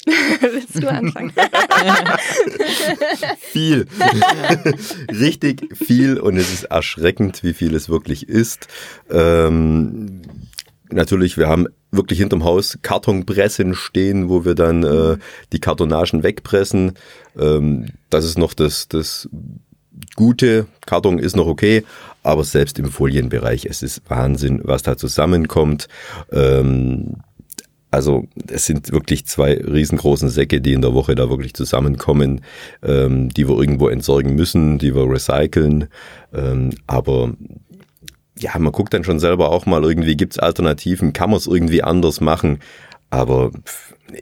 Willst 0.42 0.82
du 0.82 0.90
anfangen? 0.90 1.32
viel. 3.40 3.88
Richtig 5.12 5.76
viel 5.76 6.20
und 6.20 6.38
es 6.38 6.54
ist 6.54 6.64
erschreckend, 6.66 7.44
wie 7.44 7.54
viel 7.54 7.76
es 7.76 7.90
wirklich 7.90 8.28
ist. 8.28 8.68
Ähm, 9.10 10.22
natürlich, 10.92 11.38
wir 11.38 11.48
haben 11.48 11.68
wirklich 11.92 12.20
hinterm 12.20 12.44
Haus 12.44 12.80
Kartonpressen 12.82 13.76
stehen, 13.76 14.30
wo 14.30 14.46
wir 14.46 14.56
dann 14.56 14.84
äh, 14.84 15.18
die 15.52 15.60
Kartonagen 15.60 16.24
wegpressen. 16.24 16.94
Ähm, 17.38 17.88
das 18.10 18.26
ist 18.26 18.38
noch 18.38 18.54
das, 18.54 18.88
das 18.88 19.30
Gute. 20.16 20.68
Karton 20.86 21.20
ist 21.20 21.36
noch 21.36 21.48
okay, 21.48 21.84
aber 22.24 22.44
selbst 22.44 22.80
im 22.80 22.86
Folienbereich, 22.86 23.66
es 23.66 23.82
ist 23.84 24.02
Wahnsinn, 24.08 24.62
was 24.64 24.84
da 24.84 24.98
zusammenkommt. 24.98 25.88
Ähm, 26.32 27.18
also 27.92 28.28
es 28.48 28.66
sind 28.66 28.92
wirklich 28.92 29.26
zwei 29.26 29.56
riesengroßen 29.56 30.30
Säcke, 30.30 30.62
die 30.62 30.74
in 30.74 30.82
der 30.82 30.94
Woche 30.94 31.16
da 31.16 31.30
wirklich 31.30 31.56
zusammenkommen, 31.56 32.42
ähm, 32.84 33.30
die 33.30 33.48
wir 33.48 33.58
irgendwo 33.58 33.88
entsorgen 33.88 34.36
müssen, 34.36 34.78
die 34.78 34.94
wir 34.94 35.10
recyceln. 35.10 35.88
Ähm, 36.32 36.72
aber 36.86 37.34
ja, 38.40 38.58
man 38.58 38.72
guckt 38.72 38.94
dann 38.94 39.04
schon 39.04 39.20
selber 39.20 39.52
auch 39.52 39.66
mal 39.66 39.84
irgendwie, 39.84 40.16
gibt's 40.16 40.40
Alternativen, 40.40 41.14
kann 41.14 41.30
man 41.30 41.38
es 41.38 41.48
irgendwie 41.48 41.84
anders 41.84 42.22
machen. 42.22 42.60
Aber 43.10 43.52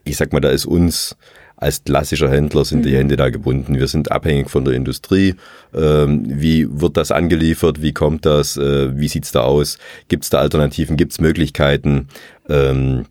ich 0.04 0.18
sag 0.18 0.34
mal, 0.34 0.40
da 0.40 0.50
ist 0.50 0.66
uns 0.66 1.16
als 1.58 1.84
klassischer 1.84 2.30
Händler 2.30 2.64
sind 2.66 2.86
die 2.86 2.92
mhm. 2.92 2.98
Hände 2.98 3.16
da 3.18 3.30
gebunden. 3.30 3.80
Wir 3.80 3.88
sind 3.88 4.12
abhängig 4.12 4.50
von 4.50 4.64
der 4.64 4.76
Industrie. 4.76 5.36
Ähm, 5.74 6.24
wie 6.28 6.68
wird 6.70 6.98
das 6.98 7.12
angeliefert? 7.12 7.82
Wie 7.82 7.94
kommt 7.94 8.26
das? 8.26 8.58
Äh, 8.58 8.98
wie 8.98 9.08
sieht's 9.08 9.32
da 9.32 9.42
aus? 9.42 9.80
Gibt's 10.08 10.30
da 10.30 10.38
Alternativen? 10.38 10.98
Gibt's 10.98 11.20
Möglichkeiten? 11.20 12.10
Ähm, 12.48 13.06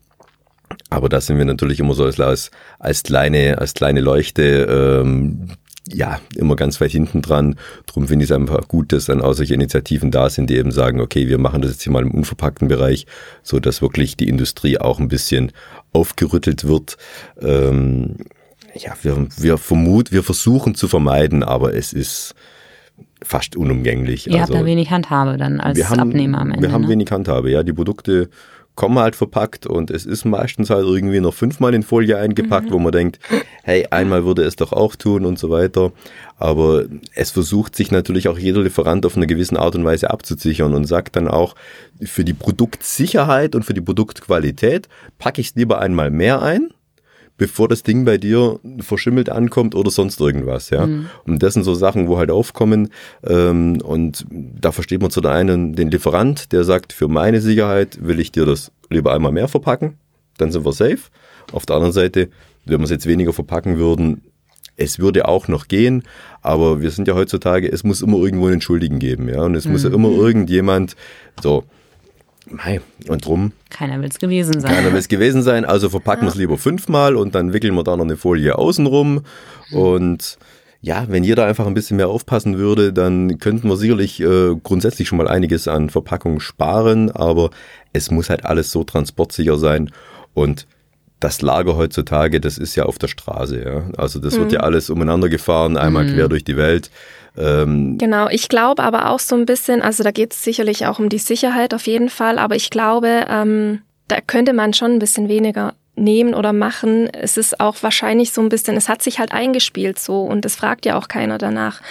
aber 0.89 1.09
da 1.09 1.19
sind 1.19 1.37
wir 1.37 1.45
natürlich 1.45 1.81
immer 1.81 1.93
so 1.93 2.05
als, 2.05 2.51
als 2.79 3.03
kleine, 3.03 3.57
als 3.57 3.73
kleine 3.73 3.99
Leuchte 3.99 5.01
ähm, 5.03 5.49
ja, 5.93 6.19
immer 6.35 6.55
ganz 6.55 6.81
weit 6.81 6.91
hinten 6.91 7.21
dran. 7.21 7.55
Drum 7.85 8.07
finde 8.07 8.25
ich 8.25 8.31
es 8.31 8.35
einfach 8.35 8.67
gut, 8.67 8.91
dass 8.91 9.05
dann 9.05 9.21
auch 9.21 9.33
solche 9.33 9.53
Initiativen 9.53 10.11
da 10.11 10.29
sind, 10.29 10.49
die 10.49 10.57
eben 10.57 10.71
sagen, 10.71 10.99
okay, 10.99 11.27
wir 11.27 11.37
machen 11.37 11.61
das 11.61 11.71
jetzt 11.71 11.83
hier 11.83 11.93
mal 11.93 12.03
im 12.03 12.11
unverpackten 12.11 12.67
Bereich, 12.67 13.05
so 13.43 13.59
dass 13.59 13.81
wirklich 13.81 14.17
die 14.17 14.27
Industrie 14.27 14.77
auch 14.77 14.99
ein 14.99 15.07
bisschen 15.07 15.51
aufgerüttelt 15.93 16.67
wird. 16.67 16.97
Ähm, 17.41 18.17
ja, 18.75 18.93
wir, 19.01 19.27
wir 19.37 19.57
vermuten, 19.57 20.11
wir 20.11 20.23
versuchen 20.23 20.75
zu 20.75 20.87
vermeiden, 20.87 21.43
aber 21.43 21.73
es 21.73 21.93
ist 21.93 22.35
fast 23.23 23.55
unumgänglich. 23.55 24.27
Ihr 24.27 24.33
also, 24.33 24.53
habt 24.53 24.61
da 24.61 24.65
wenig 24.65 24.91
Handhabe 24.91 25.37
dann 25.37 25.59
als 25.59 25.89
haben, 25.89 25.99
Abnehmer 25.99 26.41
am 26.41 26.51
Ende. 26.51 26.67
Wir 26.67 26.71
haben 26.71 26.83
ne? 26.83 26.89
wenig 26.89 27.11
Handhabe, 27.11 27.49
ja. 27.49 27.63
Die 27.63 27.73
Produkte 27.73 28.29
kommen 28.77 28.99
halt 28.99 29.15
verpackt 29.15 29.65
und 29.65 29.89
es 29.89 30.05
ist 30.05 30.23
meistens 30.23 30.69
halt 30.69 30.85
irgendwie 30.85 31.19
noch 31.19 31.33
fünfmal 31.33 31.73
in 31.73 31.81
Folie 31.81 32.15
eingepackt, 32.15 32.69
mhm. 32.69 32.73
wo 32.73 32.79
man 32.79 32.91
denkt, 32.91 33.19
hey, 33.63 33.87
einmal 33.89 34.23
würde 34.23 34.43
es 34.43 34.55
doch 34.55 34.71
auch 34.71 34.95
tun 34.95 35.25
und 35.25 35.37
so 35.39 35.49
weiter. 35.49 35.91
Aber 36.37 36.85
es 37.15 37.31
versucht 37.31 37.75
sich 37.75 37.91
natürlich 37.91 38.27
auch 38.29 38.37
jeder 38.37 38.61
Lieferant 38.61 39.05
auf 39.07 39.17
eine 39.17 39.25
gewisse 39.25 39.59
Art 39.59 39.75
und 39.75 39.83
Weise 39.83 40.11
abzusichern 40.11 40.75
und 40.75 40.85
sagt 40.85 41.15
dann 41.15 41.27
auch, 41.27 41.55
für 42.03 42.23
die 42.23 42.35
Produktsicherheit 42.35 43.55
und 43.55 43.63
für 43.63 43.73
die 43.73 43.81
Produktqualität 43.81 44.87
packe 45.17 45.41
ich 45.41 45.49
es 45.49 45.55
lieber 45.55 45.81
einmal 45.81 46.11
mehr 46.11 46.43
ein, 46.43 46.69
bevor 47.37 47.67
das 47.67 47.83
Ding 47.83 48.05
bei 48.05 48.17
dir 48.17 48.59
verschimmelt 48.79 49.29
ankommt 49.29 49.75
oder 49.75 49.91
sonst 49.91 50.19
irgendwas, 50.19 50.69
ja. 50.69 50.87
Mhm. 50.87 51.07
Und 51.25 51.43
das 51.43 51.53
sind 51.53 51.63
so 51.63 51.75
Sachen, 51.75 52.07
wo 52.07 52.17
halt 52.17 52.31
aufkommen. 52.31 52.89
Ähm, 53.23 53.79
und 53.81 54.25
da 54.31 54.71
versteht 54.71 55.01
man 55.01 55.11
zu 55.11 55.21
der 55.21 55.31
einen 55.31 55.75
den 55.75 55.91
Lieferant, 55.91 56.51
der 56.51 56.63
sagt, 56.63 56.93
für 56.93 57.07
meine 57.07 57.41
Sicherheit 57.41 57.99
will 58.01 58.19
ich 58.19 58.31
dir 58.31 58.45
das 58.45 58.71
lieber 58.89 59.13
einmal 59.13 59.31
mehr 59.31 59.47
verpacken, 59.47 59.97
dann 60.37 60.51
sind 60.51 60.65
wir 60.65 60.73
safe. 60.73 60.99
Auf 61.51 61.65
der 61.65 61.75
anderen 61.75 61.93
Seite, 61.93 62.29
wenn 62.65 62.79
wir 62.79 62.85
es 62.85 62.91
jetzt 62.91 63.07
weniger 63.07 63.33
verpacken 63.33 63.77
würden, 63.77 64.21
es 64.75 64.99
würde 64.99 65.27
auch 65.27 65.47
noch 65.47 65.67
gehen, 65.67 66.03
aber 66.41 66.81
wir 66.81 66.91
sind 66.91 67.07
ja 67.07 67.15
heutzutage, 67.15 67.71
es 67.71 67.83
muss 67.83 68.01
immer 68.01 68.17
irgendwo 68.17 68.47
einen 68.47 68.61
Schuldigen 68.61 68.99
geben, 68.99 69.27
ja. 69.29 69.41
Und 69.41 69.55
es 69.55 69.65
mhm. 69.65 69.73
muss 69.73 69.83
ja 69.83 69.91
immer 69.91 70.09
mhm. 70.09 70.19
irgendjemand, 70.19 70.95
so, 71.41 71.63
Mei, 72.49 72.81
und 73.07 73.25
drum. 73.25 73.51
Keiner 73.69 74.01
will 74.01 74.09
es 74.09 74.19
gewesen 74.19 74.59
sein. 74.59 74.71
Keiner 74.71 74.91
will 74.91 74.99
es 74.99 75.07
gewesen 75.07 75.41
sein, 75.41 75.65
also 75.65 75.89
verpacken 75.89 76.23
wir 76.23 76.29
es 76.29 76.35
lieber 76.35 76.57
fünfmal 76.57 77.15
und 77.15 77.35
dann 77.35 77.53
wickeln 77.53 77.75
wir 77.75 77.83
da 77.83 77.97
noch 77.97 78.05
eine 78.05 78.17
Folie 78.17 78.57
außenrum. 78.57 79.21
Und 79.71 80.37
ja, 80.81 81.05
wenn 81.09 81.23
jeder 81.23 81.45
einfach 81.45 81.65
ein 81.65 81.73
bisschen 81.73 81.97
mehr 81.97 82.07
aufpassen 82.07 82.57
würde, 82.57 82.93
dann 82.93 83.39
könnten 83.39 83.67
wir 83.67 83.77
sicherlich 83.77 84.21
äh, 84.21 84.55
grundsätzlich 84.63 85.07
schon 85.07 85.17
mal 85.17 85.27
einiges 85.27 85.67
an 85.67 85.89
Verpackung 85.89 86.39
sparen, 86.39 87.11
aber 87.11 87.49
es 87.93 88.11
muss 88.11 88.29
halt 88.29 88.45
alles 88.45 88.71
so 88.71 88.83
transportsicher 88.83 89.57
sein. 89.57 89.91
Und 90.33 90.67
das 91.19 91.41
Lager 91.41 91.75
heutzutage, 91.77 92.39
das 92.39 92.57
ist 92.57 92.75
ja 92.75 92.83
auf 92.83 92.99
der 92.99 93.07
Straße, 93.07 93.63
ja. 93.63 93.83
Also 93.97 94.19
das 94.19 94.35
mhm. 94.35 94.41
wird 94.41 94.51
ja 94.53 94.59
alles 94.61 94.89
umeinander 94.89 95.29
gefahren, 95.29 95.77
einmal 95.77 96.05
mhm. 96.05 96.13
quer 96.13 96.29
durch 96.29 96.43
die 96.43 96.57
Welt. 96.57 96.91
Ähm, 97.37 97.97
genau, 97.97 98.27
ich 98.29 98.49
glaube 98.49 98.83
aber 98.83 99.09
auch 99.09 99.19
so 99.19 99.35
ein 99.35 99.45
bisschen, 99.45 99.81
also 99.81 100.03
da 100.03 100.11
geht 100.11 100.33
es 100.33 100.43
sicherlich 100.43 100.85
auch 100.85 100.99
um 100.99 101.09
die 101.09 101.19
Sicherheit 101.19 101.73
auf 101.73 101.87
jeden 101.87 102.09
Fall, 102.09 102.39
aber 102.39 102.55
ich 102.55 102.69
glaube, 102.69 103.25
ähm, 103.29 103.81
da 104.07 104.21
könnte 104.21 104.53
man 104.53 104.73
schon 104.73 104.93
ein 104.93 104.99
bisschen 104.99 105.27
weniger 105.27 105.73
nehmen 105.95 106.33
oder 106.33 106.53
machen. 106.53 107.07
Es 107.11 107.37
ist 107.37 107.59
auch 107.59 107.75
wahrscheinlich 107.81 108.31
so 108.31 108.41
ein 108.41 108.49
bisschen, 108.49 108.77
es 108.77 108.87
hat 108.89 109.01
sich 109.01 109.19
halt 109.19 109.31
eingespielt 109.31 109.99
so 109.99 110.21
und 110.21 110.45
es 110.45 110.55
fragt 110.55 110.85
ja 110.85 110.97
auch 110.97 111.07
keiner 111.07 111.37
danach. 111.37 111.81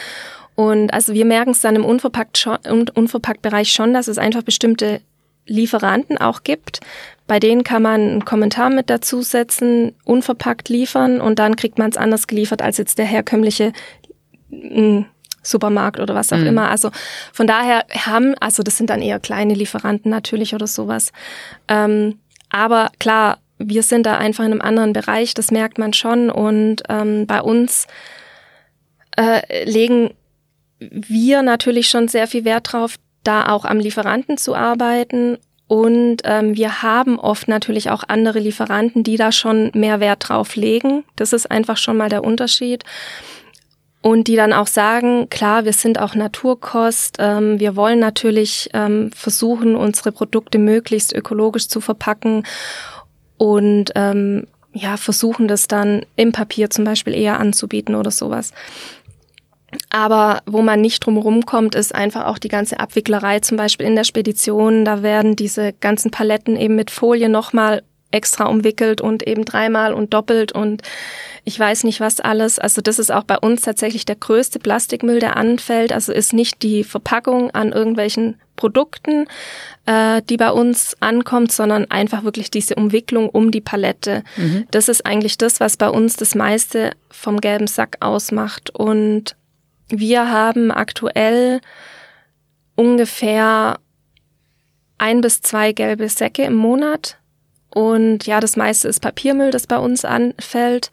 Und 0.55 0.95
also 0.95 1.13
wir 1.13 1.27
merken 1.27 1.51
es 1.51 1.61
dann 1.61 1.77
im 1.77 1.85
Unverpackt 1.85 2.39
schon, 2.39 2.57
Unverpackt-Bereich 2.95 3.73
schon, 3.73 3.93
dass 3.93 4.09
es 4.09 4.19
einfach 4.19 4.43
bestimmte 4.43 5.01
Lieferanten 5.47 6.19
auch 6.19 6.45
gibt. 6.45 6.81
Bei 7.27 7.41
denen 7.41 7.65
kann 7.65 7.83
man 7.83 8.01
einen 8.01 8.25
Kommentar 8.25 8.71
mit 8.71 8.89
dazusetzen, 8.89 9.93
unverpackt 10.05 10.69
liefern 10.69 11.21
und 11.21 11.39
dann 11.39 11.57
kriegt 11.57 11.79
man 11.79 11.91
es 11.91 11.97
anders 11.97 12.27
geliefert 12.27 12.63
als 12.63 12.79
jetzt 12.79 12.99
der 12.99 13.07
herkömmliche 13.07 13.73
Supermarkt 15.43 16.01
oder 16.01 16.15
was 16.15 16.33
auch 16.33 16.39
mhm. 16.39 16.47
immer. 16.47 16.71
Also 16.71 16.91
von 17.33 17.47
daher 17.47 17.85
haben, 18.07 18.35
also 18.41 18.63
das 18.63 18.77
sind 18.77 18.91
dann 18.91 19.03
eher 19.03 19.21
kleine 19.21 19.55
Lieferanten 19.55 20.11
natürlich 20.11 20.55
oder 20.55 20.67
sowas. 20.67 21.13
Ähm, 21.69 22.19
aber 22.51 22.91
klar, 22.99 23.39
wir 23.59 23.83
sind 23.83 24.07
da 24.07 24.19
einfach 24.19 24.45
in 24.45 24.53
einem 24.53 24.61
anderen 24.61 24.93
Bereich, 24.93 25.35
das 25.35 25.51
merkt 25.51 25.79
man 25.79 25.93
schon. 25.93 26.31
Und 26.31 26.83
ähm, 26.89 27.27
bei 27.27 27.41
uns 27.41 27.87
äh, 29.17 29.65
legen 29.65 30.11
wir 30.79 31.43
natürlich 31.43 31.89
schon 31.89 32.09
sehr 32.09 32.27
viel 32.27 32.45
Wert 32.45 32.73
drauf, 32.73 32.97
da 33.25 33.49
auch 33.49 33.65
am 33.65 33.79
Lieferanten 33.79 34.37
zu 34.37 34.55
arbeiten. 34.55 35.39
Und 35.69 36.19
ähm, 36.25 36.57
wir 36.57 36.83
haben 36.83 37.19
oft 37.19 37.49
natürlich 37.49 37.91
auch 37.91 38.05
andere 38.07 38.39
Lieferanten, 38.39 39.03
die 39.03 39.17
da 39.17 39.33
schon 39.33 39.71
mehr 39.75 39.99
Wert 39.99 40.29
drauf 40.29 40.55
legen. 40.55 41.05
Das 41.17 41.33
ist 41.33 41.51
einfach 41.51 41.77
schon 41.77 41.97
mal 41.97 42.09
der 42.09 42.23
Unterschied 42.23 42.85
und 44.07 44.29
die 44.29 44.37
dann 44.37 44.53
auch 44.53 44.69
sagen, 44.69 45.29
klar, 45.31 45.65
wir 45.65 45.73
sind 45.73 45.99
auch 45.99 46.15
Naturkost, 46.15 47.17
ähm, 47.19 47.59
wir 47.59 47.75
wollen 47.75 47.99
natürlich 47.99 48.71
ähm, 48.73 49.11
versuchen, 49.13 49.75
unsere 49.75 50.13
Produkte 50.13 50.59
möglichst 50.59 51.13
ökologisch 51.13 51.67
zu 51.67 51.81
verpacken 51.81 52.45
und 53.37 53.91
ähm, 53.97 54.47
ja, 54.73 54.97
versuchen 54.97 55.49
das 55.49 55.67
dann 55.67 56.07
im 56.15 56.31
Papier 56.31 56.71
zum 56.71 56.85
Beispiel 56.85 57.15
eher 57.15 57.41
anzubieten 57.41 57.97
oder 57.97 58.13
sowas. 58.13 58.53
Aber 59.91 60.43
wo 60.47 60.63
man 60.63 60.81
nicht 60.81 61.05
drumherum 61.05 61.47
kommt, 61.47 61.75
ist 61.75 61.95
einfach 61.95 62.27
auch 62.27 62.39
die 62.39 62.49
ganze 62.49 62.81
Abwicklerei, 62.81 63.41
zum 63.41 63.57
Beispiel 63.57 63.87
in 63.87 63.97
der 63.97 64.05
Spedition. 64.05 64.85
Da 64.85 65.03
werden 65.03 65.37
diese 65.37 65.73
ganzen 65.73 66.11
Paletten 66.11 66.57
eben 66.57 66.77
mit 66.77 66.91
Folie 66.91 67.29
nochmal 67.29 67.83
extra 68.11 68.47
umwickelt 68.47 69.01
und 69.01 69.27
eben 69.27 69.45
dreimal 69.45 69.93
und 69.93 70.15
doppelt 70.15 70.53
und 70.53 70.83
ich 71.45 71.59
weiß 71.59 71.85
nicht 71.85 72.01
was 72.01 72.19
alles. 72.19 72.59
Also 72.59 72.81
das 72.81 72.99
ist 72.99 73.13
auch 73.13 73.23
bei 73.23 73.39
uns 73.39 73.63
tatsächlich 73.63 74.05
der 74.05 74.17
größte 74.17 74.59
Plastikmüll, 74.59 75.21
der 75.21 75.37
anfällt. 75.37 75.93
Also 75.93 76.13
ist 76.13 76.33
nicht 76.33 76.63
die 76.63 76.83
Verpackung 76.83 77.53
an 77.53 77.71
irgendwelchen 77.71 78.37
Produkten, 78.57 79.27
äh, 79.85 80.23
die 80.29 80.39
bei 80.39 80.51
uns 80.51 80.97
ankommt, 81.01 81.53
sondern 81.53 81.89
einfach 81.91 82.25
wirklich 82.25 82.51
diese 82.51 82.75
Umwicklung 82.75 83.29
um 83.29 83.53
die 83.53 83.61
Palette. 83.61 84.25
Mhm. 84.37 84.67
Das 84.73 84.89
ist 84.89 85.07
eigentlich 85.07 85.39
das, 85.39 85.61
was 85.61 85.77
bei 85.77 85.89
uns 85.89 86.17
das 86.17 86.35
meiste 86.35 86.93
vom 87.11 87.41
gelben 87.41 87.69
Sack 87.69 87.99
ausmacht. 88.01 88.71
Und 88.71 89.37
wir 89.89 90.31
haben 90.31 90.71
aktuell 90.71 91.61
ungefähr 92.75 93.79
ein 94.99 95.21
bis 95.21 95.43
zwei 95.43 95.73
gelbe 95.73 96.09
Säcke 96.09 96.45
im 96.45 96.55
Monat. 96.55 97.19
Und 97.71 98.27
ja, 98.27 98.41
das 98.41 98.57
meiste 98.57 98.89
ist 98.89 99.01
Papiermüll, 99.01 99.51
das 99.51 99.67
bei 99.67 99.79
uns 99.79 100.05
anfällt 100.05 100.91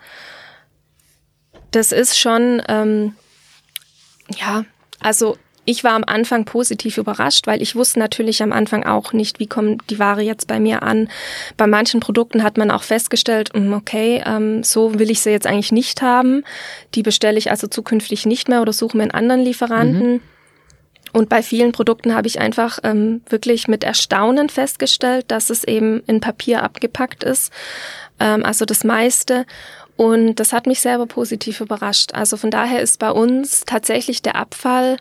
das 1.76 1.92
ist 1.92 2.18
schon, 2.18 2.62
ähm, 2.68 3.16
ja, 4.38 4.66
also 5.00 5.38
ich 5.66 5.84
war 5.84 5.94
am 5.94 6.04
Anfang 6.06 6.46
positiv 6.46 6.98
überrascht, 6.98 7.48
weil 7.48 7.62
ich 7.62 7.76
wusste 7.76 8.00
natürlich 8.00 8.44
am 8.44 8.52
Anfang 8.52 8.84
auch 8.84 9.14
nicht, 9.14 9.40
wie 9.40 9.48
kommt 9.48 9.90
die 9.90 10.00
Ware 10.00 10.22
jetzt 10.22 10.48
bei 10.48 10.60
mir 10.60 10.84
an. 10.84 11.10
Bei 11.56 11.68
manchen 11.68 12.00
Produkten 12.00 12.44
hat 12.44 12.58
man 12.58 12.70
auch 12.70 12.84
festgestellt, 12.84 13.52
hm, 13.54 13.72
okay, 13.74 14.22
ähm, 14.26 14.64
so 14.64 15.00
will 15.00 15.10
ich 15.10 15.22
sie 15.22 15.32
jetzt 15.32 15.48
eigentlich 15.48 15.72
nicht 15.72 16.02
haben. 16.02 16.44
Die 16.96 17.04
bestelle 17.04 17.38
ich 17.38 17.50
also 17.50 17.68
zukünftig 17.68 18.26
nicht 18.26 18.50
mehr 18.50 18.62
oder 18.62 18.74
suche 18.74 18.98
mir 18.98 19.04
einen 19.04 19.12
anderen 19.12 19.42
Lieferanten. 19.42 20.14
Mhm. 20.14 20.22
Und 21.14 21.30
bei 21.30 21.44
vielen 21.44 21.72
Produkten 21.72 22.16
habe 22.16 22.28
ich 22.28 22.40
einfach 22.40 22.80
ähm, 22.84 23.22
wirklich 23.30 23.68
mit 23.68 23.84
Erstaunen 23.84 24.50
festgestellt, 24.50 25.26
dass 25.30 25.52
es 25.52 25.64
eben 25.64 26.02
in 26.08 26.20
Papier 26.20 26.64
abgepackt 26.64 27.24
ist. 27.24 27.54
Ähm, 28.20 28.44
also 28.44 28.66
das 28.66 28.84
meiste. 28.84 29.46
Und 29.96 30.36
das 30.36 30.54
hat 30.54 30.66
mich 30.66 30.82
selber 30.82 31.06
positiv 31.06 31.62
überrascht. 31.62 32.14
Also 32.16 32.36
von 32.36 32.50
daher 32.50 32.82
ist 32.82 32.98
bei 32.98 33.12
uns 33.12 33.64
tatsächlich 33.66 34.24
der 34.24 34.36
Abfall 34.36 34.98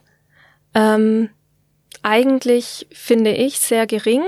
ähm, 0.75 1.29
eigentlich, 2.03 2.87
finde 2.91 3.33
ich, 3.33 3.61
sehr 3.61 3.87
gering. 3.87 4.23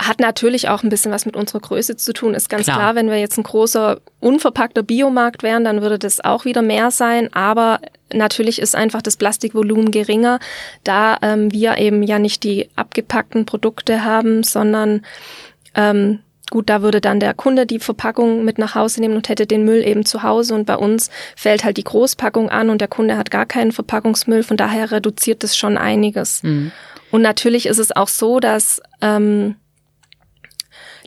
Hat 0.00 0.20
natürlich 0.20 0.68
auch 0.68 0.82
ein 0.82 0.90
bisschen 0.90 1.10
was 1.10 1.24
mit 1.24 1.36
unserer 1.36 1.60
Größe 1.60 1.96
zu 1.96 2.12
tun. 2.12 2.34
Ist 2.34 2.50
ganz 2.50 2.64
klar. 2.64 2.76
klar, 2.76 2.94
wenn 2.94 3.08
wir 3.08 3.18
jetzt 3.18 3.38
ein 3.38 3.44
großer, 3.44 4.00
unverpackter 4.20 4.82
Biomarkt 4.82 5.42
wären, 5.42 5.64
dann 5.64 5.80
würde 5.80 5.98
das 5.98 6.22
auch 6.22 6.44
wieder 6.44 6.60
mehr 6.60 6.90
sein. 6.90 7.32
Aber 7.32 7.80
natürlich 8.12 8.60
ist 8.60 8.76
einfach 8.76 9.00
das 9.00 9.16
Plastikvolumen 9.16 9.90
geringer, 9.90 10.38
da 10.84 11.16
ähm, 11.22 11.50
wir 11.50 11.78
eben 11.78 12.02
ja 12.02 12.18
nicht 12.18 12.44
die 12.44 12.68
abgepackten 12.76 13.46
Produkte 13.46 14.04
haben, 14.04 14.42
sondern 14.42 15.02
ähm, 15.74 16.20
Gut, 16.50 16.70
da 16.70 16.80
würde 16.80 17.00
dann 17.00 17.18
der 17.18 17.34
Kunde 17.34 17.66
die 17.66 17.80
Verpackung 17.80 18.44
mit 18.44 18.58
nach 18.58 18.76
Hause 18.76 19.00
nehmen 19.00 19.16
und 19.16 19.28
hätte 19.28 19.46
den 19.46 19.64
Müll 19.64 19.84
eben 19.84 20.04
zu 20.04 20.22
Hause 20.22 20.54
und 20.54 20.64
bei 20.64 20.76
uns 20.76 21.10
fällt 21.34 21.64
halt 21.64 21.76
die 21.76 21.84
Großpackung 21.84 22.50
an 22.50 22.70
und 22.70 22.80
der 22.80 22.88
Kunde 22.88 23.16
hat 23.16 23.32
gar 23.32 23.46
keinen 23.46 23.72
Verpackungsmüll, 23.72 24.44
von 24.44 24.56
daher 24.56 24.92
reduziert 24.92 25.42
das 25.42 25.56
schon 25.56 25.76
einiges. 25.76 26.44
Mhm. 26.44 26.70
Und 27.10 27.22
natürlich 27.22 27.66
ist 27.66 27.78
es 27.78 27.94
auch 27.94 28.08
so, 28.08 28.38
dass 28.38 28.80
ähm, 29.00 29.56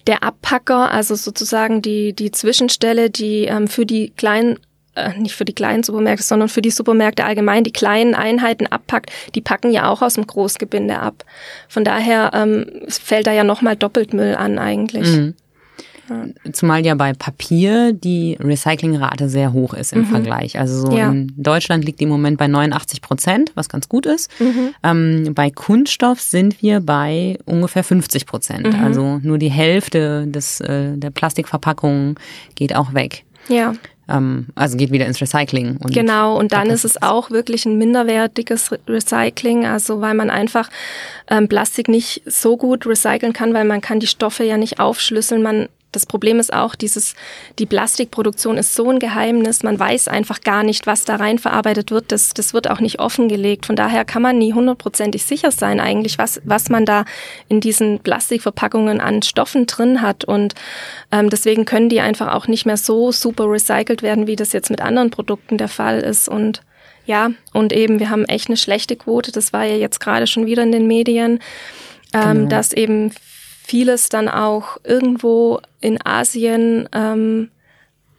der 0.08 0.24
Abpacker, 0.24 0.92
also 0.92 1.16
sozusagen 1.16 1.82
die, 1.82 2.14
die 2.14 2.32
Zwischenstelle, 2.32 3.10
die 3.10 3.46
ähm, 3.46 3.68
für 3.68 3.86
die 3.86 4.10
kleinen 4.10 4.60
äh, 4.96 5.18
nicht 5.18 5.36
für 5.36 5.46
die 5.46 5.54
kleinen 5.54 5.84
Supermärkte, 5.84 6.24
sondern 6.24 6.50
für 6.50 6.62
die 6.62 6.72
Supermärkte 6.72 7.26
allgemein 7.26 7.64
die 7.64 7.72
kleinen 7.72 8.16
Einheiten 8.16 8.68
abpackt, 8.68 9.12
die 9.36 9.42
packen 9.42 9.72
ja 9.72 9.90
auch 9.90 10.02
aus 10.02 10.16
dem 10.16 10.28
Großgebinde 10.28 11.00
ab. 11.00 11.26
Von 11.68 11.84
daher 11.84 12.32
ähm, 12.34 12.66
fällt 12.88 13.28
da 13.28 13.32
ja 13.32 13.44
nochmal 13.44 13.76
doppelt 13.76 14.14
Müll 14.14 14.36
an 14.36 14.60
eigentlich. 14.60 15.08
Mhm. 15.08 15.34
Zumal 16.54 16.86
ja 16.86 16.96
bei 16.96 17.14
Papier 17.14 17.94
die 17.94 18.38
Recyclingrate 18.40 19.30
sehr 19.30 19.54
hoch 19.54 19.74
ist 19.74 19.94
im 19.94 20.00
mhm. 20.00 20.06
Vergleich. 20.06 20.58
Also 20.58 20.88
so 20.88 20.98
ja. 20.98 21.12
in 21.12 21.32
Deutschland 21.38 21.86
liegt 21.86 22.00
die 22.00 22.06
im 22.06 22.10
Moment 22.10 22.38
bei 22.38 22.48
89 22.48 23.02
Prozent, 23.02 23.52
was 23.56 23.70
ganz 23.70 23.90
gut 23.90 24.06
ist. 24.06 24.30
Mhm. 24.40 24.74
Ähm, 24.84 25.34
bei 25.36 25.50
Kunststoff 25.50 26.20
sind 26.20 26.62
wir 26.62 26.80
bei 26.80 27.38
ungefähr 27.46 27.84
50 27.84 28.26
Prozent. 28.26 28.74
Mhm. 28.74 28.84
Also 28.84 29.20
nur 29.22 29.38
die 29.38 29.52
Hälfte 29.52 30.26
des, 30.28 30.62
äh, 30.62 30.98
der 30.98 31.12
Plastikverpackungen 31.12 32.16
geht 32.56 32.76
auch 32.76 32.94
weg. 32.94 33.24
Ja. 33.48 33.74
Ähm, 34.10 34.48
also 34.56 34.78
geht 34.78 34.92
wieder 34.92 35.06
ins 35.06 35.22
Recycling. 35.22 35.78
Und 35.78 35.94
genau, 35.94 36.38
und 36.38 36.52
dann 36.52 36.70
ist 36.70 36.86
es 36.86 37.02
auch 37.02 37.32
wirklich 37.32 37.66
ein 37.66 37.78
minderwertiges 37.78 38.72
Recycling, 38.88 39.66
also 39.66 40.02
weil 40.02 40.14
man 40.14 40.30
einfach 40.30 40.70
ähm, 41.30 41.48
Plastik 41.48 41.88
nicht 41.88 42.24
so 42.26 42.58
gut 42.58 42.86
recyceln 42.86 43.34
kann, 43.34 43.54
weil 43.54 43.66
man 43.66 43.82
kann 43.82 44.00
die 44.00 44.08
Stoffe 44.08 44.44
ja 44.44 44.58
nicht 44.58 44.80
aufschlüsseln. 44.80 45.42
Man 45.42 45.70
das 45.92 46.06
Problem 46.06 46.40
ist 46.40 46.54
auch, 46.54 46.76
dieses, 46.76 47.16
die 47.58 47.66
Plastikproduktion 47.66 48.58
ist 48.58 48.76
so 48.76 48.90
ein 48.90 49.00
Geheimnis, 49.00 49.64
man 49.64 49.80
weiß 49.80 50.08
einfach 50.08 50.42
gar 50.42 50.64
nicht, 50.64 50.86
was 50.86 51.04
da 51.04 51.16
rein 51.16 51.40
verarbeitet 51.40 51.90
wird. 51.90 52.12
Das, 52.12 52.34
das 52.34 52.54
wird 52.54 52.70
auch 52.70 52.80
nicht 52.80 53.00
offengelegt. 53.00 53.66
Von 53.66 53.76
daher 53.76 54.06
kann 54.06 54.22
man 54.22 54.38
nie 54.38 54.54
hundertprozentig 54.54 55.26
sicher 55.26 55.52
sein, 55.52 55.80
eigentlich, 55.80 56.18
was, 56.18 56.42
was 56.44 56.70
man 56.70 56.86
da 56.86 57.06
in 57.48 57.60
diesen 57.60 58.00
Plastikverpackungen 58.00 59.02
an 59.02 59.24
Stoffen 59.24 59.66
drin 59.66 60.02
hat. 60.02 60.26
Und 60.26 60.54
ähm, 61.12 61.30
deswegen 61.30 61.66
können 61.66 61.90
die 61.90 62.02
einfach 62.02 62.34
auch 62.34 62.48
nicht 62.48 62.66
mehr 62.66 62.78
so 62.78 63.12
super 63.12 63.46
recycelt 63.50 64.04
werden, 64.04 64.28
wie 64.28 64.36
das 64.36 64.54
jetzt 64.54 64.70
mit 64.70 64.82
anderen 64.82 65.10
Produkten 65.10 65.58
der 65.58 65.70
Fall 65.70 66.00
ist. 66.00 66.30
Und 66.30 66.62
ja, 67.06 67.32
und 67.54 67.74
eben, 67.74 68.00
wir 68.00 68.12
haben 68.12 68.26
echt 68.26 68.50
eine 68.50 68.58
schlechte 68.58 68.96
Quote. 68.96 69.32
Das 69.32 69.54
war 69.54 69.64
ja 69.64 69.76
jetzt 69.76 70.00
gerade 70.00 70.28
schon 70.28 70.46
wieder 70.46 70.62
in 70.62 70.72
den 70.72 70.86
Medien. 70.86 71.40
Ähm, 72.12 72.34
genau. 72.34 72.50
dass 72.50 72.74
eben 72.74 73.12
vieles 73.70 74.10
dann 74.10 74.30
auch 74.30 74.78
irgendwo 74.84 75.60
in 75.80 76.04
Asien 76.04 76.90
ähm, 76.92 77.50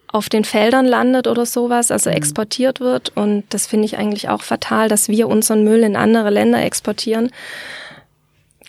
auf 0.06 0.28
den 0.28 0.44
Feldern 0.44 0.86
landet 0.86 1.26
oder 1.26 1.44
sowas, 1.44 1.90
also 1.90 2.08
mhm. 2.08 2.16
exportiert 2.16 2.78
wird. 2.78 3.10
Und 3.16 3.42
das 3.50 3.66
finde 3.66 3.86
ich 3.86 3.98
eigentlich 3.98 4.28
auch 4.28 4.42
fatal, 4.42 4.88
dass 4.88 5.08
wir 5.08 5.26
unseren 5.26 5.64
Müll 5.64 5.82
in 5.82 5.96
andere 5.96 6.30
Länder 6.30 6.64
exportieren. 6.64 7.30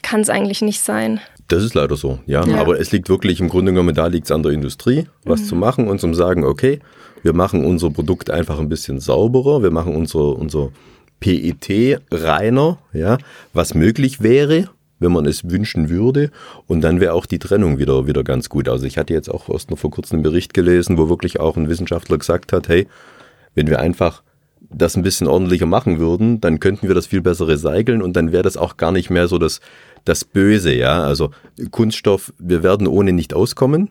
Kann 0.02 0.22
es 0.22 0.30
eigentlich 0.30 0.64
nicht 0.64 0.82
sein. 0.82 1.22
Das 1.50 1.64
ist 1.64 1.76
leider 1.76 1.96
so, 1.96 2.18
ja. 2.26 2.44
ja. 2.48 2.58
Aber 2.58 2.80
es 2.80 2.92
liegt 2.92 3.10
wirklich 3.10 3.40
im 3.42 3.50
Grunde 3.50 3.74
genommen, 3.74 3.94
da 3.94 4.08
liegt 4.08 4.26
es 4.26 4.32
an 4.32 4.42
der 4.42 4.52
Industrie, 4.52 5.06
was 5.24 5.42
mhm. 5.42 5.46
zu 5.46 5.56
machen 5.56 5.88
und 5.88 6.02
zum 6.02 6.16
sagen, 6.16 6.44
okay, 6.44 6.80
wir 7.22 7.34
machen 7.34 7.64
unser 7.64 7.92
Produkt 7.92 8.32
einfach 8.32 8.58
ein 8.58 8.70
bisschen 8.70 9.00
sauberer, 9.00 9.62
wir 9.62 9.70
machen 9.70 9.96
unser, 9.96 10.36
unser 10.36 10.70
PET 11.20 12.02
reiner, 12.10 12.80
ja, 12.92 13.20
was 13.54 13.76
möglich 13.76 14.24
wäre, 14.24 14.70
wenn 15.02 15.12
man 15.12 15.26
es 15.26 15.50
wünschen 15.50 15.90
würde. 15.90 16.32
Und 16.68 16.82
dann 16.82 17.02
wäre 17.02 17.14
auch 17.14 17.26
die 17.26 17.40
Trennung 17.40 17.80
wieder, 17.80 18.08
wieder 18.08 18.24
ganz 18.24 18.48
gut. 18.48 18.70
Also 18.70 18.86
ich 18.86 18.98
hatte 18.98 19.14
jetzt 19.14 19.30
auch 19.30 19.50
erst 19.50 19.70
noch 19.70 19.80
vor 19.80 19.92
kurzem 19.92 20.18
einen 20.18 20.24
Bericht 20.24 20.54
gelesen, 20.54 20.98
wo 20.98 21.10
wirklich 21.10 21.40
auch 21.40 21.58
ein 21.58 21.68
Wissenschaftler 21.68 22.18
gesagt 22.18 22.54
hat, 22.54 22.70
hey, 22.70 22.88
wenn 23.56 23.68
wir 23.68 23.80
einfach 23.80 24.24
das 24.74 24.96
ein 24.96 25.04
bisschen 25.04 25.28
ordentlicher 25.28 25.66
machen 25.66 26.00
würden, 26.00 26.40
dann 26.40 26.60
könnten 26.60 26.88
wir 26.88 26.96
das 26.96 27.08
viel 27.08 27.22
besser 27.22 27.48
recyceln 27.48 28.02
und 28.02 28.16
dann 28.16 28.32
wäre 28.32 28.44
das 28.44 28.56
auch 28.56 28.78
gar 28.78 28.92
nicht 28.92 29.10
mehr 29.10 29.28
so 29.28 29.38
das, 29.38 29.60
das 30.06 30.24
Böse, 30.24 30.74
ja. 30.74 31.04
Also 31.04 31.32
Kunststoff, 31.72 32.34
wir 32.38 32.64
werden 32.64 32.88
ohne 32.88 33.12
nicht 33.12 33.34
auskommen. 33.34 33.90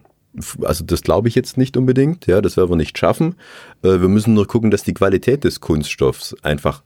Also 0.62 0.84
das 0.84 1.02
glaube 1.02 1.28
ich 1.28 1.34
jetzt 1.34 1.58
nicht 1.58 1.76
unbedingt, 1.76 2.26
ja, 2.28 2.40
das 2.40 2.56
werden 2.56 2.70
wir 2.70 2.76
nicht 2.76 2.96
schaffen. 2.96 3.34
Äh, 3.82 4.00
wir 4.00 4.08
müssen 4.08 4.34
nur 4.34 4.46
gucken, 4.46 4.70
dass 4.70 4.84
die 4.84 4.94
Qualität 4.94 5.42
des 5.42 5.60
Kunststoffs 5.60 6.36
einfach 6.42 6.82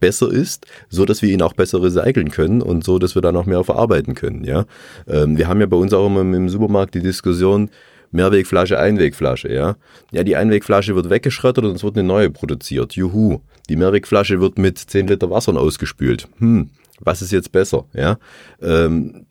besser 0.00 0.30
ist, 0.30 0.66
so 0.88 1.04
dass 1.04 1.22
wir 1.22 1.30
ihn 1.30 1.42
auch 1.42 1.52
besser 1.52 1.82
recyceln 1.82 2.30
können 2.30 2.62
und 2.62 2.84
so, 2.84 2.98
dass 2.98 3.14
wir 3.14 3.22
dann 3.22 3.36
auch 3.36 3.46
mehr 3.46 3.64
verarbeiten 3.64 4.14
können. 4.14 4.44
Ja, 4.44 4.66
ähm, 5.08 5.36
wir 5.38 5.48
haben 5.48 5.60
ja 5.60 5.66
bei 5.66 5.76
uns 5.76 5.92
auch 5.92 6.06
immer 6.06 6.20
im 6.20 6.48
Supermarkt 6.48 6.94
die 6.94 7.00
Diskussion 7.00 7.70
Mehrwegflasche, 8.12 8.78
Einwegflasche. 8.78 9.52
Ja, 9.52 9.76
ja, 10.12 10.22
die 10.22 10.36
Einwegflasche 10.36 10.94
wird 10.94 11.10
weggeschreddert 11.10 11.64
und 11.64 11.76
es 11.76 11.84
wird 11.84 11.96
eine 11.96 12.06
neue 12.06 12.30
produziert. 12.30 12.94
Juhu, 12.94 13.40
die 13.68 13.76
Mehrwegflasche 13.76 14.40
wird 14.40 14.58
mit 14.58 14.78
10 14.78 15.08
Liter 15.08 15.30
Wasser 15.30 15.56
ausgespült. 15.56 16.28
Hm, 16.38 16.70
was 17.00 17.22
ist 17.22 17.32
jetzt 17.32 17.52
besser? 17.52 17.84
Ja, 17.92 18.18
ähm, 18.62 19.26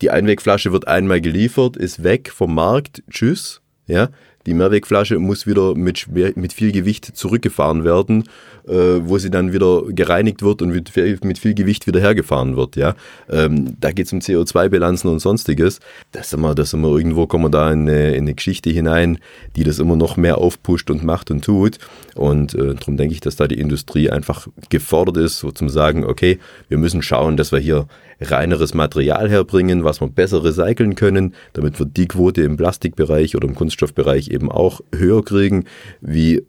die 0.00 0.10
Einwegflasche 0.10 0.72
wird 0.72 0.88
einmal 0.88 1.20
geliefert, 1.20 1.76
ist 1.76 2.02
weg 2.02 2.30
vom 2.30 2.54
Markt. 2.54 3.02
Tschüss. 3.10 3.60
Ja, 3.86 4.08
die 4.46 4.54
Mehrwegflasche 4.54 5.18
muss 5.18 5.46
wieder 5.46 5.74
mit, 5.74 6.08
mit 6.08 6.52
viel 6.52 6.72
Gewicht 6.72 7.04
zurückgefahren 7.04 7.84
werden 7.84 8.24
wo 8.66 9.18
sie 9.18 9.30
dann 9.30 9.52
wieder 9.52 9.82
gereinigt 9.88 10.42
wird 10.42 10.62
und 10.62 10.70
mit, 10.70 10.92
mit 11.24 11.38
viel 11.38 11.54
Gewicht 11.54 11.86
wieder 11.86 12.00
hergefahren 12.00 12.56
wird. 12.56 12.76
Ja? 12.76 12.94
Ähm, 13.30 13.76
da 13.80 13.92
geht 13.92 14.06
es 14.06 14.12
um 14.12 14.20
CO2-Bilanzen 14.20 15.08
und 15.08 15.18
sonstiges. 15.18 15.80
Das 16.12 16.36
wir, 16.36 16.54
das 16.54 16.74
wir 16.74 16.96
irgendwo 16.96 17.26
kommen 17.26 17.44
wir 17.44 17.50
da 17.50 17.70
in 17.70 17.82
eine, 17.82 18.14
in 18.14 18.24
eine 18.24 18.34
Geschichte 18.34 18.70
hinein, 18.70 19.18
die 19.56 19.64
das 19.64 19.78
immer 19.78 19.96
noch 19.96 20.16
mehr 20.16 20.38
aufpusht 20.38 20.90
und 20.90 21.04
macht 21.04 21.30
und 21.30 21.44
tut. 21.44 21.78
Und 22.14 22.54
äh, 22.54 22.74
darum 22.74 22.96
denke 22.96 23.14
ich, 23.14 23.20
dass 23.20 23.36
da 23.36 23.46
die 23.46 23.58
Industrie 23.58 24.10
einfach 24.10 24.48
gefordert 24.70 25.18
ist, 25.18 25.38
so 25.38 25.50
zum 25.50 25.68
sagen, 25.68 26.04
okay, 26.04 26.38
wir 26.68 26.78
müssen 26.78 27.02
schauen, 27.02 27.36
dass 27.36 27.52
wir 27.52 27.58
hier 27.58 27.86
reineres 28.20 28.74
Material 28.74 29.28
herbringen, 29.28 29.84
was 29.84 30.00
wir 30.00 30.08
besser 30.08 30.44
recyceln 30.44 30.94
können, 30.94 31.34
damit 31.52 31.78
wir 31.78 31.86
die 31.86 32.08
Quote 32.08 32.42
im 32.42 32.56
Plastikbereich 32.56 33.36
oder 33.36 33.48
im 33.48 33.54
Kunststoffbereich 33.54 34.28
eben 34.28 34.50
auch 34.50 34.80
höher 34.94 35.24
kriegen, 35.24 35.64
wie 36.00 36.44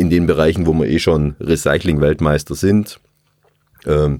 in 0.00 0.08
den 0.08 0.26
Bereichen, 0.26 0.66
wo 0.66 0.72
wir 0.72 0.88
eh 0.88 0.98
schon 0.98 1.36
Recycling-Weltmeister 1.40 2.54
sind. 2.54 3.00
Ähm, 3.84 4.16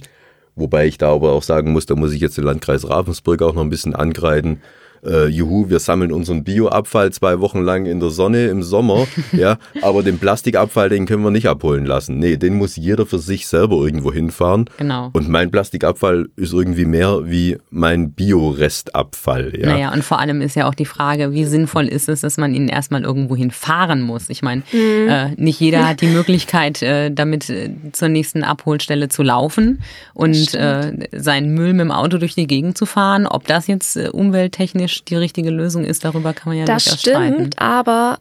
wobei 0.54 0.86
ich 0.86 0.98
da 0.98 1.10
aber 1.14 1.32
auch 1.32 1.42
sagen 1.42 1.72
muss, 1.72 1.86
da 1.86 1.96
muss 1.96 2.12
ich 2.12 2.20
jetzt 2.20 2.36
den 2.36 2.44
Landkreis 2.44 2.86
Ravensburg 2.86 3.40
auch 3.40 3.54
noch 3.54 3.62
ein 3.62 3.70
bisschen 3.70 3.94
angreifen 3.94 4.60
äh, 5.04 5.26
juhu, 5.26 5.70
wir 5.70 5.78
sammeln 5.78 6.12
unseren 6.12 6.44
Bioabfall 6.44 7.12
zwei 7.12 7.40
Wochen 7.40 7.60
lang 7.60 7.86
in 7.86 8.00
der 8.00 8.10
Sonne 8.10 8.48
im 8.48 8.62
Sommer, 8.62 9.06
ja, 9.32 9.58
aber 9.82 10.02
den 10.02 10.18
Plastikabfall, 10.18 10.88
den 10.88 11.06
können 11.06 11.22
wir 11.22 11.30
nicht 11.30 11.48
abholen 11.48 11.86
lassen. 11.86 12.18
Nee, 12.18 12.36
den 12.36 12.54
muss 12.54 12.76
jeder 12.76 13.06
für 13.06 13.18
sich 13.18 13.46
selber 13.46 13.76
irgendwo 13.76 14.12
hinfahren. 14.12 14.66
Genau. 14.78 15.10
Und 15.12 15.28
mein 15.28 15.50
Plastikabfall 15.50 16.28
ist 16.36 16.52
irgendwie 16.52 16.84
mehr 16.84 17.20
wie 17.24 17.58
mein 17.70 18.12
Biorestabfall. 18.12 19.52
Ja. 19.58 19.66
Naja, 19.70 19.92
und 19.92 20.04
vor 20.04 20.18
allem 20.18 20.40
ist 20.42 20.56
ja 20.56 20.68
auch 20.68 20.74
die 20.74 20.84
Frage, 20.84 21.32
wie 21.32 21.44
sinnvoll 21.44 21.86
ist 21.88 22.08
es, 22.08 22.20
dass 22.20 22.36
man 22.36 22.54
ihn 22.54 22.68
erstmal 22.68 23.02
irgendwo 23.02 23.36
hinfahren 23.36 24.02
muss. 24.02 24.28
Ich 24.28 24.42
meine, 24.42 24.62
mhm. 24.72 25.08
äh, 25.08 25.30
nicht 25.36 25.60
jeder 25.60 25.88
hat 25.88 26.00
die 26.00 26.08
Möglichkeit, 26.08 26.82
äh, 26.82 27.10
damit 27.10 27.48
äh, 27.50 27.70
zur 27.92 28.08
nächsten 28.08 28.44
Abholstelle 28.44 29.08
zu 29.08 29.22
laufen 29.22 29.82
und 30.14 30.54
äh, 30.54 30.92
seinen 31.12 31.54
Müll 31.54 31.72
mit 31.72 31.80
dem 31.80 31.92
Auto 31.92 32.18
durch 32.18 32.34
die 32.34 32.46
Gegend 32.46 32.76
zu 32.76 32.86
fahren. 32.86 33.26
Ob 33.26 33.46
das 33.46 33.66
jetzt 33.66 33.96
äh, 33.96 34.08
umwelttechnisch 34.08 34.89
technisch 34.90 35.04
die 35.04 35.16
richtige 35.16 35.50
Lösung 35.50 35.84
ist, 35.84 36.04
darüber 36.04 36.32
kann 36.32 36.50
man 36.50 36.58
ja 36.58 36.64
das 36.64 36.86
nicht 36.86 37.06
Das 37.06 37.14
stimmt, 37.14 37.58
aber 37.58 38.18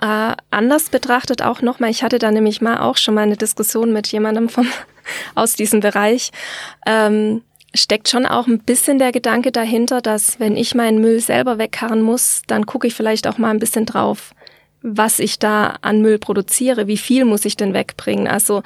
äh, 0.00 0.34
anders 0.50 0.88
betrachtet 0.90 1.42
auch 1.42 1.62
nochmal, 1.62 1.90
ich 1.90 2.02
hatte 2.02 2.18
da 2.18 2.30
nämlich 2.30 2.60
mal 2.60 2.78
auch 2.78 2.96
schon 2.96 3.14
mal 3.14 3.22
eine 3.22 3.36
Diskussion 3.36 3.92
mit 3.92 4.06
jemandem 4.08 4.48
vom, 4.48 4.66
aus 5.34 5.54
diesem 5.54 5.80
Bereich, 5.80 6.30
ähm, 6.86 7.42
steckt 7.74 8.08
schon 8.08 8.26
auch 8.26 8.46
ein 8.46 8.60
bisschen 8.60 8.98
der 8.98 9.12
Gedanke 9.12 9.50
dahinter, 9.50 10.00
dass 10.00 10.38
wenn 10.38 10.56
ich 10.56 10.74
meinen 10.74 11.00
Müll 11.00 11.20
selber 11.20 11.58
wegkarren 11.58 12.02
muss, 12.02 12.42
dann 12.46 12.66
gucke 12.66 12.86
ich 12.86 12.94
vielleicht 12.94 13.26
auch 13.26 13.38
mal 13.38 13.50
ein 13.50 13.58
bisschen 13.58 13.84
drauf, 13.84 14.32
was 14.86 15.18
ich 15.18 15.38
da 15.38 15.78
an 15.80 16.02
Müll 16.02 16.18
produziere, 16.18 16.86
wie 16.86 16.98
viel 16.98 17.24
muss 17.24 17.46
ich 17.46 17.56
denn 17.56 17.72
wegbringen? 17.72 18.28
Also 18.28 18.62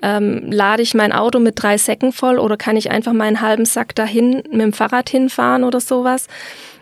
ähm, 0.00 0.50
lade 0.50 0.82
ich 0.82 0.94
mein 0.94 1.12
Auto 1.12 1.40
mit 1.40 1.62
drei 1.62 1.76
Säcken 1.76 2.10
voll 2.10 2.38
oder 2.38 2.56
kann 2.56 2.76
ich 2.76 2.90
einfach 2.90 3.12
meinen 3.12 3.42
halben 3.42 3.66
Sack 3.66 3.94
dahin 3.94 4.42
mit 4.50 4.62
dem 4.62 4.72
Fahrrad 4.72 5.10
hinfahren 5.10 5.64
oder 5.64 5.80
sowas? 5.80 6.26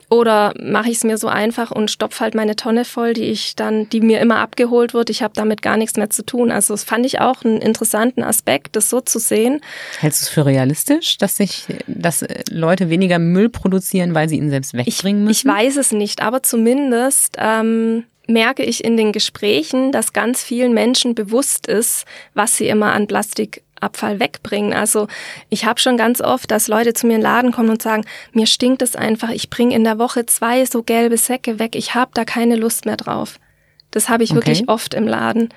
Oder 0.08 0.54
mache 0.60 0.90
ich 0.90 0.98
es 0.98 1.04
mir 1.04 1.18
so 1.18 1.26
einfach 1.26 1.72
und 1.72 1.90
stopfe 1.90 2.20
halt 2.20 2.34
meine 2.34 2.54
Tonne 2.54 2.84
voll, 2.84 3.12
die 3.12 3.24
ich 3.24 3.56
dann, 3.56 3.88
die 3.88 4.00
mir 4.00 4.20
immer 4.20 4.38
abgeholt 4.38 4.94
wird. 4.94 5.10
Ich 5.10 5.22
habe 5.22 5.34
damit 5.34 5.62
gar 5.62 5.76
nichts 5.76 5.96
mehr 5.96 6.10
zu 6.10 6.24
tun. 6.24 6.52
Also 6.52 6.74
das 6.74 6.84
fand 6.84 7.04
ich 7.04 7.20
auch 7.20 7.44
einen 7.44 7.60
interessanten 7.60 8.22
Aspekt, 8.22 8.76
das 8.76 8.88
so 8.88 9.00
zu 9.00 9.18
sehen. 9.18 9.60
Hältst 9.98 10.22
du 10.22 10.24
es 10.24 10.28
für 10.28 10.46
realistisch, 10.46 11.18
dass 11.18 11.36
sich, 11.36 11.64
dass 11.88 12.24
Leute 12.50 12.88
weniger 12.88 13.18
Müll 13.18 13.48
produzieren, 13.48 14.14
weil 14.14 14.28
sie 14.28 14.36
ihn 14.36 14.50
selbst 14.50 14.74
wegbringen 14.74 15.24
müssen? 15.24 15.48
Ich, 15.48 15.56
ich 15.56 15.64
weiß 15.64 15.76
es 15.76 15.92
nicht, 15.92 16.22
aber 16.22 16.42
zumindest 16.44 17.36
ähm, 17.38 18.04
merke 18.28 18.62
ich 18.62 18.84
in 18.84 18.96
den 18.96 19.12
Gesprächen, 19.12 19.92
dass 19.92 20.12
ganz 20.12 20.42
vielen 20.42 20.72
Menschen 20.72 21.14
bewusst 21.14 21.66
ist, 21.66 22.04
was 22.34 22.56
sie 22.56 22.68
immer 22.68 22.92
an 22.92 23.06
Plastik 23.06 23.62
Abfall 23.86 24.20
wegbringen. 24.20 24.74
Also 24.74 25.08
ich 25.48 25.64
habe 25.64 25.80
schon 25.80 25.96
ganz 25.96 26.20
oft, 26.20 26.50
dass 26.50 26.68
Leute 26.68 26.92
zu 26.92 27.06
mir 27.06 27.14
in 27.14 27.20
den 27.20 27.24
Laden 27.24 27.52
kommen 27.52 27.70
und 27.70 27.80
sagen, 27.80 28.04
mir 28.32 28.46
stinkt 28.46 28.82
es 28.82 28.96
einfach, 28.96 29.30
ich 29.30 29.48
bringe 29.48 29.74
in 29.74 29.84
der 29.84 29.98
Woche 29.98 30.26
zwei 30.26 30.66
so 30.66 30.82
gelbe 30.82 31.16
Säcke 31.16 31.58
weg, 31.58 31.74
ich 31.76 31.94
habe 31.94 32.10
da 32.14 32.24
keine 32.24 32.56
Lust 32.56 32.84
mehr 32.84 32.96
drauf. 32.96 33.38
Das 33.90 34.08
habe 34.08 34.24
ich 34.24 34.32
okay. 34.32 34.40
wirklich 34.40 34.68
oft 34.68 34.92
im 34.94 35.06
Laden. 35.06 35.48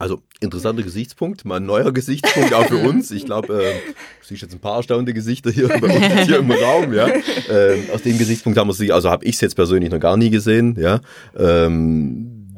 Also 0.00 0.22
interessanter 0.40 0.84
Gesichtspunkt, 0.84 1.44
mal 1.44 1.56
ein 1.56 1.66
neuer 1.66 1.92
Gesichtspunkt 1.92 2.54
auch 2.54 2.66
für 2.66 2.78
uns. 2.88 3.10
Ich 3.10 3.24
glaube, 3.24 3.52
äh, 3.52 3.72
du 4.20 4.26
siehst 4.26 4.42
jetzt 4.42 4.54
ein 4.54 4.60
paar 4.60 4.76
erstaunte 4.76 5.12
Gesichter 5.12 5.50
hier 5.50 5.66
bei 5.66 5.88
uns 5.88 6.26
hier 6.26 6.38
im 6.38 6.50
Raum. 6.52 6.94
Ja, 6.94 7.08
äh, 7.08 7.78
aus 7.92 8.02
dem 8.02 8.16
Gesichtspunkt 8.16 8.58
haben 8.58 8.68
wir 8.68 8.74
sie, 8.74 8.92
also 8.92 9.10
habe 9.10 9.24
ich 9.24 9.34
es 9.34 9.40
jetzt 9.40 9.56
persönlich 9.56 9.90
noch 9.90 9.98
gar 9.98 10.16
nie 10.16 10.30
gesehen. 10.30 10.76
Ja, 10.78 11.00
ähm, 11.36 12.54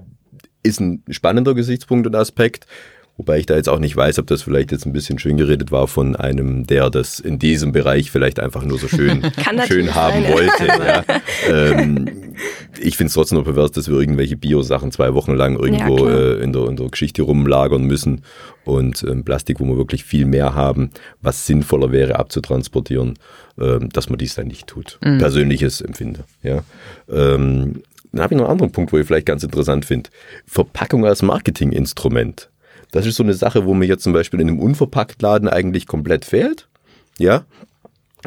ist 0.63 0.81
ein 0.81 1.03
spannender 1.09 1.55
Gesichtspunkt 1.55 2.07
und 2.07 2.15
Aspekt. 2.15 2.67
Wobei 3.21 3.39
ich 3.39 3.45
da 3.45 3.55
jetzt 3.55 3.68
auch 3.68 3.81
nicht 3.81 3.95
weiß, 3.95 4.18
ob 4.18 4.29
das 4.29 4.41
vielleicht 4.41 4.73
jetzt 4.73 4.87
ein 4.87 4.95
bisschen 4.95 5.18
schön 5.18 5.37
geredet 5.37 5.71
war 5.71 5.89
von 5.89 6.16
einem, 6.16 6.66
der 6.66 6.89
das 6.89 7.21
in 7.21 7.39
diesem 7.39 7.71
Bereich 7.71 8.11
vielleicht 8.11 8.41
einfach 8.41 8.64
nur 8.64 8.79
so 8.79 8.89
schön, 8.89 9.31
schön 9.68 9.95
haben 9.95 10.23
sein, 10.23 10.33
wollte. 10.33 10.66
Ja. 10.66 11.05
Ähm, 11.51 12.35
ich 12.81 12.97
finde 12.97 13.09
es 13.09 13.14
trotzdem 13.14 13.37
noch 13.37 13.45
pervers, 13.45 13.73
dass 13.73 13.91
wir 13.91 13.99
irgendwelche 13.99 14.39
Bio-Sachen 14.39 14.91
zwei 14.91 15.12
Wochen 15.12 15.35
lang 15.35 15.59
irgendwo 15.59 16.09
ja, 16.09 16.16
äh, 16.16 16.43
in, 16.43 16.55
der, 16.55 16.66
in 16.68 16.77
der 16.77 16.89
Geschichte 16.89 17.21
rumlagern 17.21 17.85
müssen 17.85 18.23
und 18.64 19.03
ähm, 19.03 19.23
Plastik, 19.25 19.61
wo 19.61 19.66
wir 19.66 19.77
wirklich 19.77 20.05
viel 20.05 20.25
mehr 20.25 20.55
haben, 20.55 20.91
was 21.21 21.47
sinnvoller 21.47 21.93
wäre 21.93 22.18
abzutransportieren, 22.18 23.18
ähm, 23.61 23.91
dass 23.91 24.09
man 24.09 24.18
dies 24.18 24.35
dann 24.35 24.47
nicht 24.47 24.66
tut. 24.66 24.99
Mhm. 25.05 25.18
Persönliches 25.18 25.83
Empfinde. 25.83 26.25
Ja. 26.43 26.62
Ähm, 27.11 27.83
Dann 28.12 28.23
habe 28.23 28.35
ich 28.35 28.39
noch 28.39 28.47
einen 28.47 28.53
anderen 28.53 28.73
Punkt, 28.73 28.95
wo 28.95 28.99
ich 28.99 29.07
vielleicht 29.07 29.27
ganz 29.27 29.43
interessant 29.43 29.85
finde. 29.85 30.09
Verpackung 30.47 31.05
als 31.05 31.21
Marketinginstrument. 31.21 32.50
Das 32.91 33.07
ist 33.07 33.16
so 33.16 33.22
eine 33.22 33.34
Sache, 33.34 33.64
wo 33.66 33.74
mir 33.74 33.86
jetzt 33.86 34.03
zum 34.03 34.12
Beispiel 34.12 34.41
in 34.41 34.49
einem 34.49 34.59
Unverpacktladen 34.59 35.49
eigentlich 35.49 35.86
komplett 35.86 36.24
fehlt. 36.24 36.68
Ja. 37.18 37.45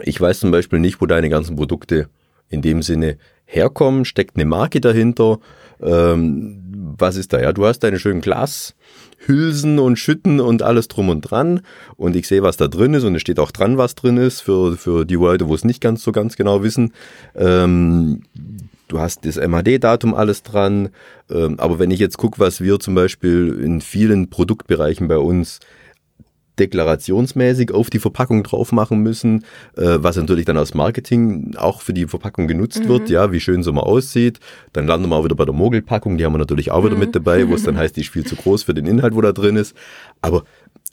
Ich 0.02 0.20
weiß 0.20 0.40
zum 0.40 0.52
Beispiel 0.52 0.80
nicht, 0.80 1.02
wo 1.02 1.06
deine 1.06 1.30
ganzen 1.30 1.56
Produkte 1.56 2.10
in 2.50 2.62
dem 2.62 2.82
Sinne 2.82 3.18
herkommen. 3.46 4.06
Steckt 4.06 4.36
eine 4.36 4.46
Marke 4.46 4.82
dahinter? 4.82 5.40
Ähm, 5.82 6.96
was 6.98 7.16
ist 7.16 7.34
da? 7.34 7.42
Ja, 7.42 7.54
du 7.54 7.66
hast 7.66 7.80
deine 7.80 8.00
schönen 8.00 8.22
Glashülsen 8.22 9.80
und 9.80 9.98
Schütten 9.98 10.40
und 10.40 10.62
alles 10.62 10.88
drum 10.88 11.10
und 11.10 11.22
dran. 11.22 11.62
Und 11.98 12.16
ich 12.16 12.28
sehe, 12.28 12.44
was 12.44 12.58
da 12.58 12.68
drin 12.68 12.94
ist. 12.94 13.04
Und 13.04 13.16
es 13.16 13.22
steht 13.22 13.40
auch 13.40 13.52
dran, 13.52 13.78
was 13.78 13.96
drin 13.96 14.18
ist, 14.18 14.42
für, 14.42 14.78
für 14.78 15.06
die 15.06 15.16
Leute, 15.16 15.48
wo 15.48 15.56
es 15.56 15.66
nicht 15.66 15.82
ganz 15.82 16.04
so 16.04 16.12
ganz 16.12 16.36
genau 16.36 16.64
wissen. 16.64 16.94
Ähm, 17.36 18.24
du 18.94 19.00
hast 19.00 19.26
das 19.26 19.38
MHD-Datum 19.38 20.14
alles 20.14 20.44
dran. 20.44 20.90
Ähm, 21.30 21.60
aber 21.60 21.80
wenn 21.80 21.92
ich 21.92 22.00
jetzt 22.00 22.18
gucke, 22.18 22.40
was 22.40 22.62
wir 22.62 22.80
zum 22.80 22.96
Beispiel 22.96 23.60
in 23.64 23.82
vielen 23.82 24.30
Produktbereichen 24.30 25.08
bei 25.08 25.18
uns 25.18 25.60
deklarationsmäßig 26.60 27.72
auf 27.72 27.90
die 27.90 27.98
Verpackung 27.98 28.44
drauf 28.44 28.72
machen 28.72 29.02
müssen, 29.02 29.44
äh, 29.76 29.98
was 29.98 30.18
natürlich 30.18 30.46
dann 30.46 30.60
aus 30.60 30.76
Marketing 30.76 31.56
auch 31.58 31.82
für 31.82 31.94
die 31.94 32.06
Verpackung 32.06 32.48
genutzt 32.48 32.84
mhm. 32.84 32.90
wird, 32.90 33.10
ja, 33.10 33.32
wie 33.32 33.40
schön 33.40 33.64
so 33.64 33.74
mal 33.74 33.82
aussieht. 33.82 34.40
Dann 34.72 34.86
landen 34.86 35.10
wir 35.10 35.16
auch 35.16 35.26
wieder 35.26 35.36
bei 35.36 35.46
der 35.46 35.56
Mogelpackung, 35.56 36.20
die 36.20 36.26
haben 36.26 36.34
wir 36.34 36.38
natürlich 36.38 36.70
auch 36.70 36.86
wieder 36.86 36.94
mhm. 36.94 37.00
mit 37.00 37.16
dabei, 37.16 37.50
wo 37.50 37.56
es 37.56 37.64
dann 37.64 37.78
heißt, 37.80 37.98
die 37.98 38.02
ist 38.02 38.12
viel 38.12 38.26
zu 38.26 38.36
groß 38.36 38.62
für 38.62 38.76
den 38.76 38.86
Inhalt, 38.86 39.16
wo 39.16 39.22
da 39.22 39.32
drin 39.32 39.56
ist. 39.56 39.76
Aber 40.22 40.44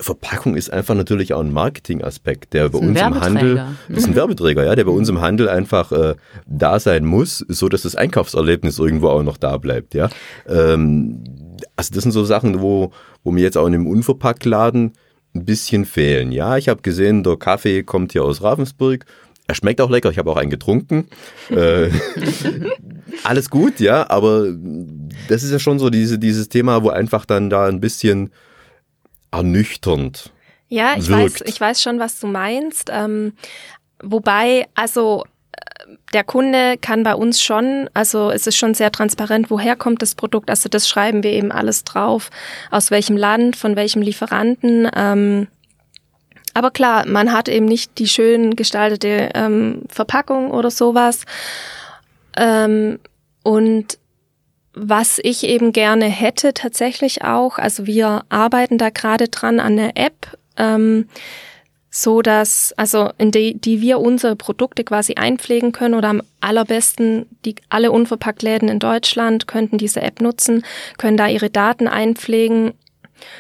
Verpackung 0.01 0.57
ist 0.57 0.73
einfach 0.73 0.95
natürlich 0.95 1.35
auch 1.35 1.41
ein 1.41 1.53
Marketingaspekt, 1.53 2.55
der 2.55 2.71
bei 2.71 2.79
uns 2.79 2.99
im 2.99 3.21
Handel, 3.21 3.67
ist 3.89 4.07
ein 4.07 4.15
Werbeträger, 4.15 4.65
ja, 4.65 4.75
der 4.75 4.85
bei 4.85 4.91
uns 4.93 5.09
im 5.09 5.21
Handel 5.21 5.49
einfach 5.49 5.93
äh, 5.93 6.15
da 6.47 6.81
sein 6.81 7.05
muss, 7.05 7.45
so 7.49 7.69
dass 7.69 7.83
das 7.83 7.97
Einkaufserlebnis 7.97 8.79
irgendwo 8.79 9.09
auch 9.09 9.23
noch 9.23 9.37
da 9.37 9.59
bleibt, 9.59 9.95
ja. 9.95 10.09
Ähm, 10.49 11.25
also 11.77 11.95
das 11.95 12.03
sind 12.03 12.13
so 12.13 12.25
Sachen, 12.25 12.61
wo, 12.61 12.93
wo 13.23 13.31
mir 13.31 13.43
jetzt 13.43 13.59
auch 13.59 13.67
in 13.67 13.75
einem 13.75 13.87
Unverpacktladen 13.87 14.93
ein 15.35 15.45
bisschen 15.45 15.85
fehlen. 15.85 16.33
Ja, 16.33 16.57
ich 16.57 16.69
habe 16.69 16.83
gesehen, 16.83 17.23
der 17.23 17.37
Kaffee 17.37 17.83
kommt 17.83 18.13
hier 18.13 18.25
aus 18.25 18.43
Ravensburg. 18.43 19.05
Er 19.47 19.55
schmeckt 19.55 19.81
auch 19.81 19.91
lecker, 19.91 20.11
ich 20.11 20.19
habe 20.19 20.31
auch 20.31 20.37
einen 20.37 20.51
getrunken. 20.51 21.07
äh, 21.51 21.91
alles 23.25 23.51
gut, 23.51 23.81
ja, 23.81 24.09
aber 24.09 24.47
das 25.29 25.43
ist 25.43 25.51
ja 25.51 25.59
schon 25.59 25.79
so 25.79 25.91
diese, 25.91 26.19
dieses 26.19 26.49
Thema, 26.49 26.83
wo 26.83 26.91
einfach 26.91 27.27
dann 27.27 27.51
da 27.51 27.67
ein 27.67 27.81
bisschen 27.81 28.31
ernüchternd. 29.31 30.33
Ja, 30.69 30.95
ich 30.97 31.09
wirkt. 31.09 31.41
weiß, 31.41 31.49
ich 31.49 31.61
weiß 31.61 31.83
schon, 31.83 31.99
was 31.99 32.21
du 32.21 32.27
meinst. 32.27 32.91
Ähm, 32.93 33.33
wobei, 34.03 34.67
also 34.75 35.25
der 36.13 36.25
Kunde 36.25 36.77
kann 36.79 37.03
bei 37.03 37.15
uns 37.15 37.43
schon, 37.43 37.89
also 37.95 38.31
es 38.31 38.47
ist 38.47 38.57
schon 38.57 38.75
sehr 38.75 38.93
transparent, 38.93 39.51
woher 39.51 39.77
kommt 39.77 40.03
das 40.03 40.15
Produkt. 40.15 40.51
Also 40.51 40.69
das 40.69 40.89
schreiben 40.89 41.23
wir 41.23 41.33
eben 41.33 41.53
alles 41.53 41.85
drauf, 41.85 42.31
aus 42.71 42.91
welchem 42.91 43.17
Land, 43.17 43.57
von 43.57 43.77
welchem 43.77 44.03
Lieferanten. 44.03 44.89
Ähm, 44.95 45.49
aber 46.55 46.71
klar, 46.71 47.07
man 47.07 47.33
hat 47.33 47.49
eben 47.49 47.67
nicht 47.67 47.99
die 47.99 48.09
schön 48.09 48.57
gestaltete 48.57 49.31
ähm, 49.35 49.83
Verpackung 49.89 50.51
oder 50.51 50.71
sowas. 50.71 51.25
Ähm, 52.37 52.99
und 53.43 53.99
was 54.83 55.21
ich 55.23 55.45
eben 55.45 55.73
gerne 55.73 56.07
hätte 56.07 56.55
tatsächlich 56.55 57.23
auch, 57.23 57.59
also 57.59 57.87
wir 57.87 58.25
arbeiten 58.29 58.79
da 58.79 58.91
gerade 58.91 59.29
dran 59.29 59.61
an 59.61 59.77
der 59.77 59.97
App. 59.97 60.39
Ähm, 60.57 61.07
so 61.91 62.23
dass, 62.23 62.73
also 62.77 63.11
in 63.19 63.33
die, 63.33 63.61
die 63.61 63.81
wir 63.81 63.99
unsere 63.99 64.37
Produkte 64.37 64.85
quasi 64.85 65.15
einpflegen 65.15 65.73
können 65.73 65.95
oder 65.95 66.09
am 66.09 66.23
allerbesten 66.41 67.27
die 67.45 67.57
alle 67.69 67.91
unverpackt 67.91 68.43
Läden 68.43 68.69
in 68.69 68.79
Deutschland 68.79 69.49
könnten 69.49 69.77
diese 69.77 70.01
App 70.01 70.21
nutzen, 70.21 70.65
können 70.99 71.17
da 71.17 71.27
ihre 71.27 71.51
Daten 71.51 71.89
einpflegen, 71.89 72.75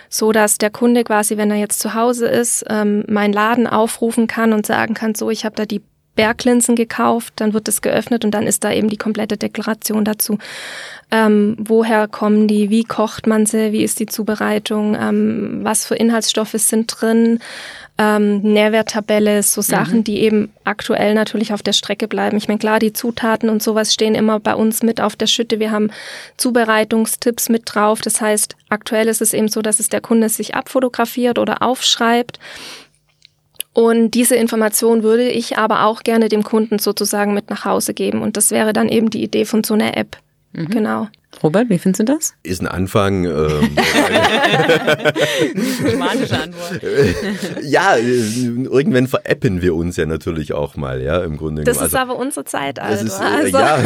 so 0.08 0.32
dass 0.32 0.58
der 0.58 0.70
Kunde 0.70 1.04
quasi, 1.04 1.36
wenn 1.36 1.50
er 1.50 1.58
jetzt 1.58 1.78
zu 1.78 1.94
Hause 1.94 2.26
ist, 2.26 2.64
ähm, 2.68 3.04
meinen 3.08 3.32
Laden 3.32 3.68
aufrufen 3.68 4.26
kann 4.26 4.52
und 4.52 4.66
sagen 4.66 4.94
kann, 4.94 5.14
so 5.14 5.30
ich 5.30 5.44
habe 5.44 5.54
da 5.54 5.64
die 5.64 5.82
Berglinsen 6.20 6.76
gekauft, 6.76 7.32
dann 7.36 7.54
wird 7.54 7.66
es 7.66 7.80
geöffnet 7.80 8.24
und 8.24 8.32
dann 8.32 8.46
ist 8.46 8.62
da 8.62 8.72
eben 8.72 8.88
die 8.88 8.98
komplette 8.98 9.36
Deklaration 9.36 10.04
dazu. 10.04 10.38
Ähm, 11.10 11.56
woher 11.58 12.08
kommen 12.08 12.46
die? 12.46 12.70
Wie 12.70 12.84
kocht 12.84 13.26
man 13.26 13.46
sie? 13.46 13.72
Wie 13.72 13.82
ist 13.82 14.00
die 14.00 14.06
Zubereitung? 14.06 14.96
Ähm, 15.00 15.60
was 15.62 15.86
für 15.86 15.96
Inhaltsstoffe 15.96 16.54
sind 16.56 16.86
drin? 16.88 17.40
ähm, 18.00 18.40
Nährwerttabelle, 18.40 19.42
so 19.42 19.60
Sachen, 19.60 19.98
mhm. 19.98 20.04
die 20.04 20.20
eben 20.20 20.50
aktuell 20.64 21.12
natürlich 21.12 21.52
auf 21.52 21.62
der 21.62 21.74
Strecke 21.74 22.08
bleiben. 22.08 22.38
Ich 22.38 22.48
meine, 22.48 22.58
klar, 22.58 22.78
die 22.78 22.94
Zutaten 22.94 23.50
und 23.50 23.62
sowas 23.62 23.92
stehen 23.92 24.14
immer 24.14 24.40
bei 24.40 24.54
uns 24.54 24.82
mit 24.82 25.02
auf 25.02 25.16
der 25.16 25.26
Schütte. 25.26 25.60
Wir 25.60 25.70
haben 25.70 25.90
Zubereitungstipps 26.38 27.50
mit 27.50 27.64
drauf. 27.66 28.00
Das 28.00 28.22
heißt, 28.22 28.56
aktuell 28.70 29.06
ist 29.06 29.20
es 29.20 29.34
eben 29.34 29.48
so, 29.48 29.60
dass 29.60 29.80
es 29.80 29.90
der 29.90 30.00
Kunde 30.00 30.30
sich 30.30 30.54
abfotografiert 30.54 31.38
oder 31.38 31.62
aufschreibt. 31.62 32.40
Und 33.72 34.12
diese 34.12 34.36
Information 34.36 35.02
würde 35.02 35.28
ich 35.28 35.58
aber 35.58 35.84
auch 35.84 36.02
gerne 36.02 36.28
dem 36.28 36.42
Kunden 36.42 36.78
sozusagen 36.78 37.34
mit 37.34 37.50
nach 37.50 37.64
Hause 37.64 37.94
geben. 37.94 38.22
Und 38.22 38.36
das 38.36 38.50
wäre 38.50 38.72
dann 38.72 38.88
eben 38.88 39.10
die 39.10 39.22
Idee 39.22 39.44
von 39.44 39.62
so 39.62 39.74
einer 39.74 39.96
App. 39.96 40.16
Mhm. 40.52 40.68
Genau. 40.68 41.08
Robert, 41.44 41.70
wie 41.70 41.78
findest 41.78 42.00
du 42.00 42.04
das? 42.12 42.34
Ist 42.42 42.60
ein 42.60 42.66
Anfang. 42.66 43.24
Ähm, 43.24 43.76
Diplomatische 45.54 46.40
Antwort. 46.40 46.80
ja, 47.62 47.96
irgendwann 47.96 49.06
veräppen 49.06 49.62
wir 49.62 49.76
uns 49.76 49.96
ja 49.96 50.06
natürlich 50.06 50.52
auch 50.52 50.74
mal, 50.74 51.00
ja, 51.00 51.22
im 51.22 51.36
Grunde. 51.36 51.62
Das 51.62 51.78
also, 51.78 51.86
ist 51.86 51.94
aber 51.94 52.16
unsere 52.16 52.44
Zeit, 52.44 52.80
also. 52.80 53.06
Ist, 53.06 53.20
äh, 53.20 53.24
also. 53.24 53.58
Ja. 53.58 53.78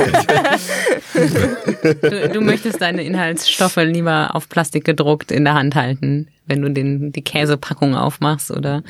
du, 2.11 2.29
du, 2.31 2.41
möchtest 2.41 2.81
deine 2.81 3.05
Inhaltsstoffe 3.05 3.77
lieber 3.77 4.35
auf 4.35 4.49
Plastik 4.49 4.85
gedruckt 4.85 5.31
in 5.31 5.45
der 5.45 5.53
Hand 5.55 5.75
halten, 5.75 6.29
wenn 6.47 6.63
du 6.63 6.71
den, 6.71 7.13
die 7.13 7.23
Käsepackung 7.23 7.95
aufmachst 7.95 8.51
oder 8.51 8.83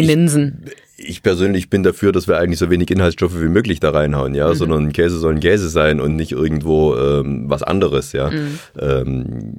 die 0.00 0.06
Linsen. 0.06 0.64
Ich, 0.96 1.08
ich 1.08 1.22
persönlich 1.22 1.70
bin 1.70 1.82
dafür, 1.82 2.12
dass 2.12 2.28
wir 2.28 2.38
eigentlich 2.38 2.58
so 2.58 2.70
wenig 2.70 2.90
Inhaltsstoffe 2.90 3.40
wie 3.40 3.48
möglich 3.48 3.80
da 3.80 3.90
reinhauen, 3.90 4.34
ja, 4.34 4.48
mhm. 4.48 4.54
sondern 4.54 4.92
Käse 4.92 5.18
soll 5.18 5.34
ein 5.34 5.40
Käse 5.40 5.68
sein 5.68 6.00
und 6.00 6.16
nicht 6.16 6.32
irgendwo 6.32 6.96
ähm, 6.96 7.44
was 7.48 7.62
anderes, 7.62 8.12
ja. 8.12 8.30
Mhm. 8.30 8.58
Ähm, 8.78 9.54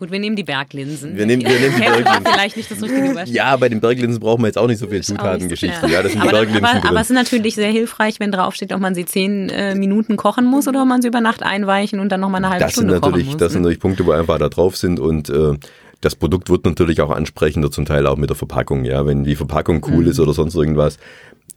Gut, 0.00 0.10
wir 0.10 0.18
nehmen 0.18 0.34
die 0.34 0.44
Berglinsen. 0.44 1.14
Wir 1.14 1.26
nehmen, 1.26 1.42
wir 1.42 1.60
nehmen 1.60 1.74
die 1.74 1.80
Berglinsen. 1.84 2.24
vielleicht 2.24 2.56
nicht 2.56 2.70
das 2.70 2.82
richtige 2.82 3.12
Beispiel. 3.12 3.36
Ja, 3.36 3.54
bei 3.58 3.68
den 3.68 3.80
Berglinsen 3.80 4.18
brauchen 4.18 4.40
wir 4.40 4.46
jetzt 4.46 4.56
auch 4.56 4.66
nicht 4.66 4.78
so 4.78 4.86
viel 4.86 5.02
Zutatengeschichte. 5.02 5.88
Ja. 5.88 6.02
das 6.02 6.12
sind 6.12 6.22
aber, 6.22 6.30
Berglinsen 6.30 6.64
aber, 6.64 6.88
aber, 6.88 7.00
es 7.02 7.10
ist 7.10 7.16
natürlich 7.16 7.54
sehr 7.54 7.70
hilfreich, 7.70 8.18
wenn 8.18 8.32
draufsteht, 8.32 8.72
ob 8.72 8.80
man 8.80 8.94
sie 8.94 9.04
zehn 9.04 9.50
äh, 9.50 9.74
Minuten 9.74 10.16
kochen 10.16 10.46
muss 10.46 10.66
oder 10.66 10.80
ob 10.80 10.88
man 10.88 11.02
sie 11.02 11.08
über 11.08 11.20
Nacht 11.20 11.42
einweichen 11.42 12.00
und 12.00 12.08
dann 12.08 12.20
nochmal 12.20 12.42
eine 12.42 12.48
halbe 12.48 12.64
das 12.64 12.72
Stunde 12.72 12.94
sind 12.94 13.02
natürlich, 13.02 13.26
kochen 13.26 13.32
muss. 13.32 13.40
Das 13.40 13.52
sind 13.52 13.60
natürlich 13.60 13.80
Punkte, 13.80 14.06
wo 14.06 14.12
einfach 14.12 14.38
da 14.38 14.48
drauf 14.48 14.74
sind 14.74 15.00
und 15.00 15.28
äh, 15.28 15.52
das 16.00 16.16
Produkt 16.16 16.48
wird 16.48 16.64
natürlich 16.64 17.00
auch 17.00 17.10
ansprechender, 17.10 17.70
zum 17.70 17.84
Teil 17.84 18.06
auch 18.06 18.16
mit 18.16 18.30
der 18.30 18.36
Verpackung. 18.36 18.84
Ja, 18.84 19.06
wenn 19.06 19.24
die 19.24 19.36
Verpackung 19.36 19.84
cool 19.88 20.04
mhm. 20.04 20.10
ist 20.10 20.20
oder 20.20 20.32
sonst 20.32 20.54
irgendwas, 20.54 20.98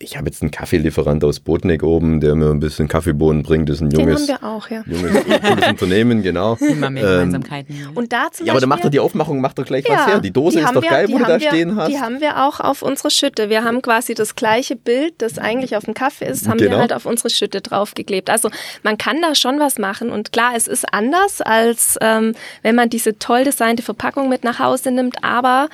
ich 0.03 0.17
habe 0.17 0.27
jetzt 0.27 0.41
einen 0.41 0.51
Kaffeelieferant 0.51 1.23
aus 1.23 1.39
Botneck 1.39 1.83
oben, 1.83 2.19
der 2.19 2.35
mir 2.35 2.51
ein 2.51 2.59
bisschen 2.59 2.87
Kaffeebohnen 2.87 3.43
bringt. 3.43 3.69
Das 3.69 3.77
ist 3.77 3.81
ein 3.81 3.91
junges, 3.91 4.25
Den 4.25 4.35
haben 4.35 4.41
wir 4.41 4.47
auch, 4.47 4.69
ja. 4.69 4.83
junges 4.85 5.23
cooles 5.41 5.67
Unternehmen, 5.69 6.21
genau. 6.21 6.55
Immer 6.59 6.89
mehr 6.89 7.03
ähm, 7.03 7.09
Gemeinsamkeiten. 7.09 7.75
Ähm, 7.75 7.91
und 7.95 8.11
da 8.11 8.27
zum 8.31 8.45
ja, 8.45 8.53
aber 8.53 8.59
dann 8.59 8.69
macht 8.69 8.83
er 8.83 8.89
die 8.89 8.99
Aufmachung, 8.99 9.41
macht 9.41 9.57
er 9.57 9.63
gleich 9.63 9.85
ja, 9.87 9.95
was 9.95 10.07
her. 10.07 10.19
Die 10.19 10.31
Dose 10.31 10.57
die 10.59 10.63
ist 10.63 10.75
doch 10.75 10.81
wir, 10.81 10.89
geil, 10.89 11.07
wo 11.09 11.17
du 11.17 11.23
da 11.23 11.39
wir, 11.39 11.47
stehen 11.47 11.75
hast. 11.75 11.89
Die 11.89 11.99
haben 11.99 12.19
wir 12.19 12.43
auch 12.43 12.59
auf 12.59 12.81
unsere 12.81 13.09
Schütte. 13.09 13.49
Wir 13.49 13.63
haben 13.63 13.81
quasi 13.81 14.13
das 14.13 14.35
gleiche 14.35 14.75
Bild, 14.75 15.15
das 15.19 15.37
eigentlich 15.37 15.75
auf 15.75 15.85
dem 15.85 15.93
Kaffee 15.93 16.25
ist, 16.25 16.47
haben 16.47 16.57
genau. 16.57 16.71
wir 16.71 16.77
halt 16.79 16.93
auf 16.93 17.05
unsere 17.05 17.29
Schütte 17.29 17.61
draufgeklebt. 17.61 18.29
Also 18.29 18.49
man 18.83 18.97
kann 18.97 19.21
da 19.21 19.35
schon 19.35 19.59
was 19.59 19.79
machen. 19.79 20.09
Und 20.09 20.31
klar, 20.31 20.53
es 20.55 20.67
ist 20.67 20.93
anders, 20.93 21.41
als 21.41 21.97
ähm, 22.01 22.33
wenn 22.61 22.75
man 22.75 22.89
diese 22.89 23.17
toll 23.17 23.43
designte 23.43 23.83
Verpackung 23.83 24.29
mit 24.29 24.43
nach 24.43 24.59
Hause 24.59 24.91
nimmt, 24.91 25.23
aber 25.23 25.69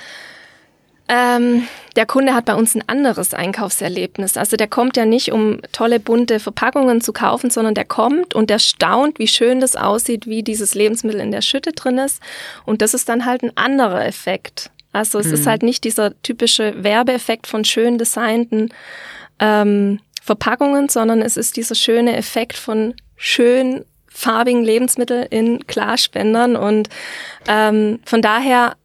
ähm, 1.09 1.67
der 1.95 2.05
Kunde 2.05 2.35
hat 2.35 2.45
bei 2.45 2.53
uns 2.53 2.75
ein 2.75 2.83
anderes 2.87 3.33
Einkaufserlebnis. 3.33 4.37
Also 4.37 4.55
der 4.55 4.67
kommt 4.67 4.95
ja 4.95 5.05
nicht, 5.05 5.31
um 5.31 5.59
tolle 5.71 5.99
bunte 5.99 6.39
Verpackungen 6.39 7.01
zu 7.01 7.11
kaufen, 7.13 7.49
sondern 7.49 7.73
der 7.73 7.85
kommt 7.85 8.35
und 8.35 8.49
der 8.49 8.59
staunt, 8.59 9.17
wie 9.17 9.27
schön 9.27 9.59
das 9.59 9.75
aussieht, 9.75 10.27
wie 10.27 10.43
dieses 10.43 10.75
Lebensmittel 10.75 11.19
in 11.19 11.31
der 11.31 11.41
Schütte 11.41 11.71
drin 11.71 11.97
ist. 11.97 12.21
Und 12.65 12.83
das 12.83 12.93
ist 12.93 13.09
dann 13.09 13.25
halt 13.25 13.43
ein 13.43 13.57
anderer 13.57 14.05
Effekt. 14.05 14.69
Also 14.93 15.19
es 15.19 15.27
mhm. 15.27 15.33
ist 15.33 15.47
halt 15.47 15.63
nicht 15.63 15.83
dieser 15.83 16.19
typische 16.21 16.83
Werbeeffekt 16.83 17.47
von 17.47 17.65
schön 17.65 17.97
designten 17.97 18.69
ähm, 19.39 19.99
Verpackungen, 20.21 20.89
sondern 20.89 21.21
es 21.21 21.37
ist 21.37 21.57
dieser 21.57 21.75
schöne 21.75 22.15
Effekt 22.15 22.55
von 22.55 22.93
schön 23.17 23.83
farbigen 24.07 24.63
Lebensmitteln 24.63 25.25
in 25.29 25.65
Klarspendern 25.65 26.55
und 26.55 26.89
ähm, 27.47 27.99
von 28.05 28.21
daher 28.21 28.75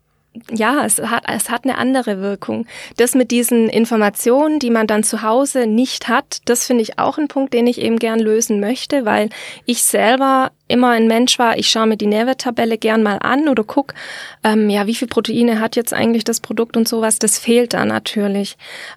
ja, 0.51 0.85
es 0.85 0.99
hat, 0.99 1.25
es 1.29 1.49
hat 1.49 1.65
eine 1.65 1.79
andere 1.79 2.21
Wirkung. 2.21 2.67
Das 2.97 3.15
mit 3.15 3.31
diesen 3.31 3.69
Informationen, 3.69 4.59
die 4.59 4.71
man 4.71 4.87
dann 4.87 5.05
zu 5.05 5.23
Hause 5.23 5.67
nicht 5.67 6.09
hat, 6.09 6.39
das 6.47 6.67
finde 6.67 6.83
ich 6.83 6.99
auch 6.99 7.19
ein 7.19 7.29
Punkt, 7.29 7.55
den 7.55 7.67
ich 7.69 7.81
eben 7.81 7.99
gern 7.99 8.19
lösen 8.19 8.59
möchte, 8.59 9.05
weil 9.05 9.29
ich 9.65 9.85
selber 9.85 10.51
immer 10.67 10.91
ein 10.91 11.07
Mensch 11.07 11.39
war, 11.39 11.57
ich 11.57 11.71
schaue 11.71 11.87
mir 11.87 11.97
die 11.97 12.07
Nährwerttabelle 12.07 12.79
gern 12.79 13.03
mal 13.03 13.19
an 13.19 13.49
oder 13.49 13.63
guck, 13.63 13.95
ähm, 14.43 14.71
ja, 14.71 14.87
wie 14.87 14.95
viel 14.95 15.09
Proteine 15.09 15.61
hat 15.61 15.77
jetzt 15.77 15.93
eigentlich 15.93 16.25
das 16.25 16.41
Produkt 16.41 16.77
und 16.77 16.89
sowas, 16.89 17.19
das 17.19 17.39
fehlt 17.39 17.73
da 17.73 17.85
natürlich. 17.85 18.57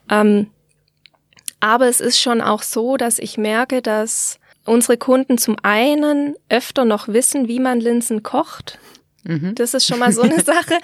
Ähm, 0.09 0.47
aber 1.59 1.87
es 1.87 1.99
ist 1.99 2.19
schon 2.19 2.41
auch 2.41 2.63
so, 2.63 2.97
dass 2.97 3.19
ich 3.19 3.37
merke, 3.37 3.81
dass 3.81 4.39
unsere 4.65 4.97
Kunden 4.97 5.37
zum 5.37 5.55
einen 5.61 6.35
öfter 6.49 6.85
noch 6.85 7.07
wissen, 7.07 7.47
wie 7.47 7.59
man 7.59 7.79
Linsen 7.79 8.23
kocht. 8.23 8.79
Mhm. 9.27 9.55
Das 9.55 9.73
ist 9.73 9.85
schon 9.85 9.99
mal 9.99 10.11
so 10.11 10.21
eine 10.21 10.39
Sache. 10.43 10.77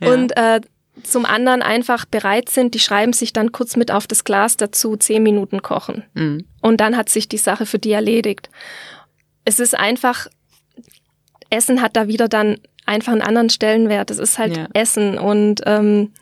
ja. 0.00 0.12
Und 0.12 0.36
äh, 0.36 0.60
zum 1.02 1.24
anderen 1.24 1.62
einfach 1.62 2.04
bereit 2.04 2.48
sind, 2.50 2.74
die 2.74 2.78
schreiben 2.78 3.12
sich 3.12 3.32
dann 3.32 3.52
kurz 3.52 3.76
mit 3.76 3.90
auf 3.90 4.06
das 4.06 4.24
Glas 4.24 4.56
dazu, 4.56 4.96
zehn 4.96 5.22
Minuten 5.22 5.62
kochen. 5.62 6.04
Mhm. 6.14 6.44
Und 6.60 6.80
dann 6.80 6.96
hat 6.96 7.08
sich 7.08 7.28
die 7.28 7.38
Sache 7.38 7.64
für 7.64 7.78
die 7.78 7.92
erledigt. 7.92 8.50
Es 9.44 9.58
ist 9.58 9.76
einfach, 9.76 10.26
Essen 11.50 11.80
hat 11.80 11.96
da 11.96 12.08
wieder 12.08 12.28
dann 12.28 12.58
einfach 12.84 13.12
einen 13.12 13.22
anderen 13.22 13.50
Stellenwert. 13.50 14.10
Es 14.10 14.18
ist 14.18 14.38
halt 14.38 14.56
ja. 14.56 14.68
Essen 14.74 15.18
und 15.18 15.62
ähm, 15.66 16.12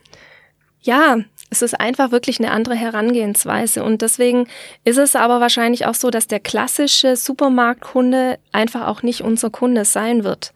ja, 0.82 1.18
es 1.50 1.62
ist 1.62 1.78
einfach 1.78 2.12
wirklich 2.12 2.38
eine 2.38 2.52
andere 2.52 2.76
Herangehensweise. 2.76 3.82
Und 3.82 4.02
deswegen 4.02 4.46
ist 4.84 4.98
es 4.98 5.16
aber 5.16 5.40
wahrscheinlich 5.40 5.84
auch 5.86 5.94
so, 5.94 6.10
dass 6.10 6.28
der 6.28 6.40
klassische 6.40 7.16
Supermarktkunde 7.16 8.38
einfach 8.52 8.86
auch 8.86 9.02
nicht 9.02 9.22
unser 9.22 9.50
Kunde 9.50 9.84
sein 9.84 10.22
wird. 10.22 10.52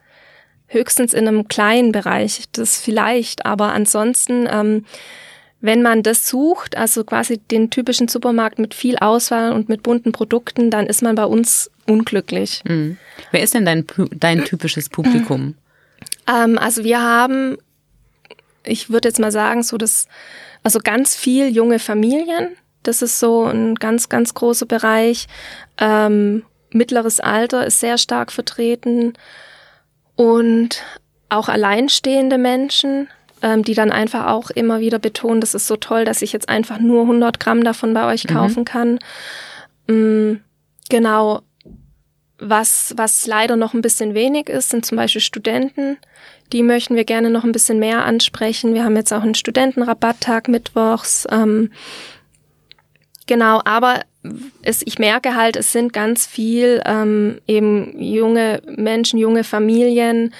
Höchstens 0.67 1.13
in 1.13 1.27
einem 1.27 1.47
kleinen 1.47 1.91
Bereich, 1.91 2.43
das 2.51 2.77
vielleicht, 2.79 3.45
aber 3.45 3.73
ansonsten, 3.73 4.47
ähm, 4.51 4.85
wenn 5.61 5.81
man 5.81 6.03
das 6.03 6.27
sucht, 6.27 6.77
also 6.77 7.03
quasi 7.03 7.37
den 7.37 7.69
typischen 7.69 8.07
Supermarkt 8.07 8.59
mit 8.59 8.73
viel 8.73 8.97
Auswahl 8.97 9.51
und 9.51 9.69
mit 9.69 9.83
bunten 9.83 10.11
Produkten, 10.11 10.69
dann 10.69 10.87
ist 10.87 11.01
man 11.01 11.15
bei 11.15 11.25
uns 11.25 11.71
unglücklich. 11.87 12.61
Mhm. 12.65 12.97
Wer 13.31 13.43
ist 13.43 13.53
denn 13.53 13.65
dein, 13.65 13.85
dein 14.11 14.43
typisches 14.45 14.89
Publikum? 14.89 15.55
Ähm, 16.27 16.57
also 16.57 16.83
wir 16.83 17.01
haben, 17.01 17.57
ich 18.63 18.89
würde 18.89 19.07
jetzt 19.07 19.19
mal 19.19 19.31
sagen, 19.31 19.63
so 19.63 19.77
das 19.77 20.07
also 20.65 20.79
ganz 20.79 21.15
viel 21.15 21.49
junge 21.49 21.77
Familien. 21.77 22.57
Das 22.81 23.03
ist 23.03 23.19
so 23.19 23.45
ein 23.45 23.75
ganz, 23.75 24.09
ganz 24.09 24.33
großer 24.33 24.65
Bereich. 24.65 25.27
Ähm, 25.77 26.41
mittleres 26.71 27.19
Alter 27.19 27.67
ist 27.67 27.79
sehr 27.79 27.99
stark 27.99 28.31
vertreten. 28.31 29.13
Und 30.15 30.83
auch 31.29 31.49
alleinstehende 31.49 32.37
Menschen, 32.37 33.09
ähm, 33.41 33.63
die 33.63 33.73
dann 33.73 33.91
einfach 33.91 34.27
auch 34.27 34.49
immer 34.49 34.79
wieder 34.79 34.99
betonen, 34.99 35.41
das 35.41 35.53
ist 35.53 35.67
so 35.67 35.75
toll, 35.75 36.05
dass 36.05 36.21
ich 36.21 36.31
jetzt 36.33 36.49
einfach 36.49 36.79
nur 36.79 37.01
100 37.01 37.39
Gramm 37.39 37.63
davon 37.63 37.93
bei 37.93 38.11
euch 38.11 38.25
mhm. 38.25 38.33
kaufen 38.33 38.59
mhm. 38.59 38.65
kann. 38.65 38.99
Ähm, 39.87 40.41
genau. 40.89 41.41
Was, 42.37 42.93
was 42.97 43.25
leider 43.27 43.55
noch 43.55 43.73
ein 43.73 43.81
bisschen 43.81 44.13
wenig 44.13 44.49
ist, 44.49 44.69
sind 44.69 44.85
zum 44.85 44.97
Beispiel 44.97 45.21
Studenten. 45.21 45.97
Die 46.51 46.63
möchten 46.63 46.95
wir 46.95 47.05
gerne 47.05 47.29
noch 47.29 47.45
ein 47.45 47.53
bisschen 47.53 47.79
mehr 47.79 48.03
ansprechen. 48.03 48.73
Wir 48.73 48.83
haben 48.83 48.97
jetzt 48.97 49.13
auch 49.13 49.21
einen 49.21 49.35
Studentenrabatttag 49.35 50.49
mittwochs. 50.49 51.25
Ähm, 51.31 51.71
genau, 53.25 53.61
aber 53.65 54.01
es, 54.61 54.81
ich 54.85 54.99
merke 54.99 55.35
halt, 55.35 55.55
es 55.55 55.71
sind 55.71 55.93
ganz 55.93 56.25
viel 56.25 56.81
ähm, 56.85 57.39
eben 57.47 57.99
junge 58.01 58.61
Menschen, 58.65 59.19
junge 59.19 59.43
Familien 59.43 60.33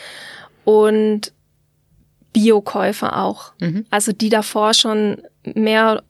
und 0.63 1.31
Biokäufer 2.33 3.17
auch. 3.21 3.53
Mhm. 3.59 3.85
Also 3.89 4.11
die 4.11 4.29
davor 4.29 4.73
schon 4.73 5.21
mehr 5.53 6.03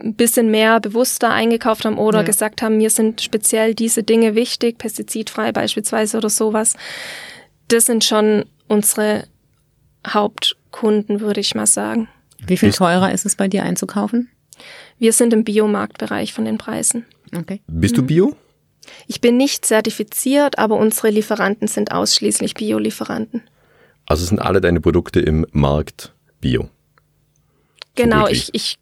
ein 0.00 0.14
bisschen 0.14 0.50
mehr 0.50 0.80
bewusster 0.80 1.30
eingekauft 1.30 1.84
haben 1.84 1.98
oder 1.98 2.20
ja. 2.20 2.24
gesagt 2.24 2.62
haben, 2.62 2.76
mir 2.76 2.90
sind 2.90 3.20
speziell 3.20 3.74
diese 3.74 4.02
Dinge 4.02 4.34
wichtig, 4.34 4.78
pestizidfrei 4.78 5.52
beispielsweise 5.52 6.16
oder 6.16 6.30
sowas. 6.30 6.74
Das 7.68 7.86
sind 7.86 8.04
schon 8.04 8.44
unsere 8.68 9.24
Hauptkunden, 10.06 11.20
würde 11.20 11.40
ich 11.40 11.54
mal 11.54 11.66
sagen. 11.66 12.08
Wie 12.44 12.56
viel 12.56 12.72
teurer 12.72 13.12
ist 13.12 13.24
es 13.24 13.36
bei 13.36 13.48
dir 13.48 13.62
einzukaufen? 13.62 14.28
Wir 14.98 15.12
sind 15.12 15.32
im 15.32 15.44
Biomarktbereich 15.44 16.32
von 16.32 16.44
den 16.44 16.58
Preisen. 16.58 17.06
Okay. 17.36 17.60
Bist 17.66 17.96
du 17.96 18.02
Bio? 18.02 18.36
Ich 19.06 19.20
bin 19.20 19.36
nicht 19.36 19.64
zertifiziert, 19.64 20.58
aber 20.58 20.76
unsere 20.76 21.10
Lieferanten 21.10 21.68
sind 21.68 21.92
ausschließlich 21.92 22.54
Bio-Lieferanten. 22.54 23.42
Also 24.06 24.24
sind 24.24 24.40
alle 24.40 24.60
deine 24.60 24.80
Produkte 24.80 25.20
im 25.20 25.46
Markt 25.52 26.14
Bio? 26.40 26.68
Genau, 27.94 28.26
ich, 28.26 28.50
ich 28.52 28.78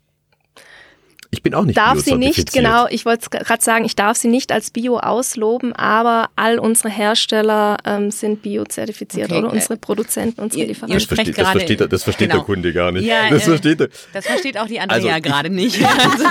ich 1.32 1.42
bin 1.42 1.54
auch 1.54 1.64
nicht 1.64 1.76
darf 1.76 2.00
sie 2.00 2.16
nicht, 2.16 2.52
genau, 2.52 2.88
ich 2.88 3.04
wollte 3.04 3.30
gerade 3.30 3.62
sagen, 3.62 3.84
ich 3.84 3.94
darf 3.94 4.16
sie 4.16 4.26
nicht 4.26 4.50
als 4.50 4.72
Bio 4.72 4.98
ausloben, 4.98 5.72
aber 5.72 6.28
all 6.34 6.58
unsere 6.58 6.88
Hersteller 6.88 7.76
ähm, 7.84 8.10
sind 8.10 8.42
Bio-zertifiziert 8.42 9.30
okay. 9.30 9.38
oder 9.38 9.52
unsere 9.52 9.76
Produzenten, 9.76 10.40
unsere 10.40 10.66
Lieferanten. 10.66 10.98
Das 10.98 11.04
versteht, 11.06 11.38
das 11.38 11.48
versteht, 11.50 11.92
das 11.92 12.02
versteht 12.02 12.30
genau. 12.30 12.40
der 12.40 12.46
Kunde 12.46 12.72
gar 12.72 12.90
nicht. 12.90 13.04
Ja, 13.04 13.30
das, 13.30 13.42
äh, 13.42 13.46
versteht 13.46 13.90
das 14.12 14.26
versteht 14.26 14.58
auch 14.58 14.66
die 14.66 14.80
Andrea 14.80 15.14
also, 15.14 15.22
gerade 15.22 15.50
nicht. 15.50 15.80
Also, 16.00 16.24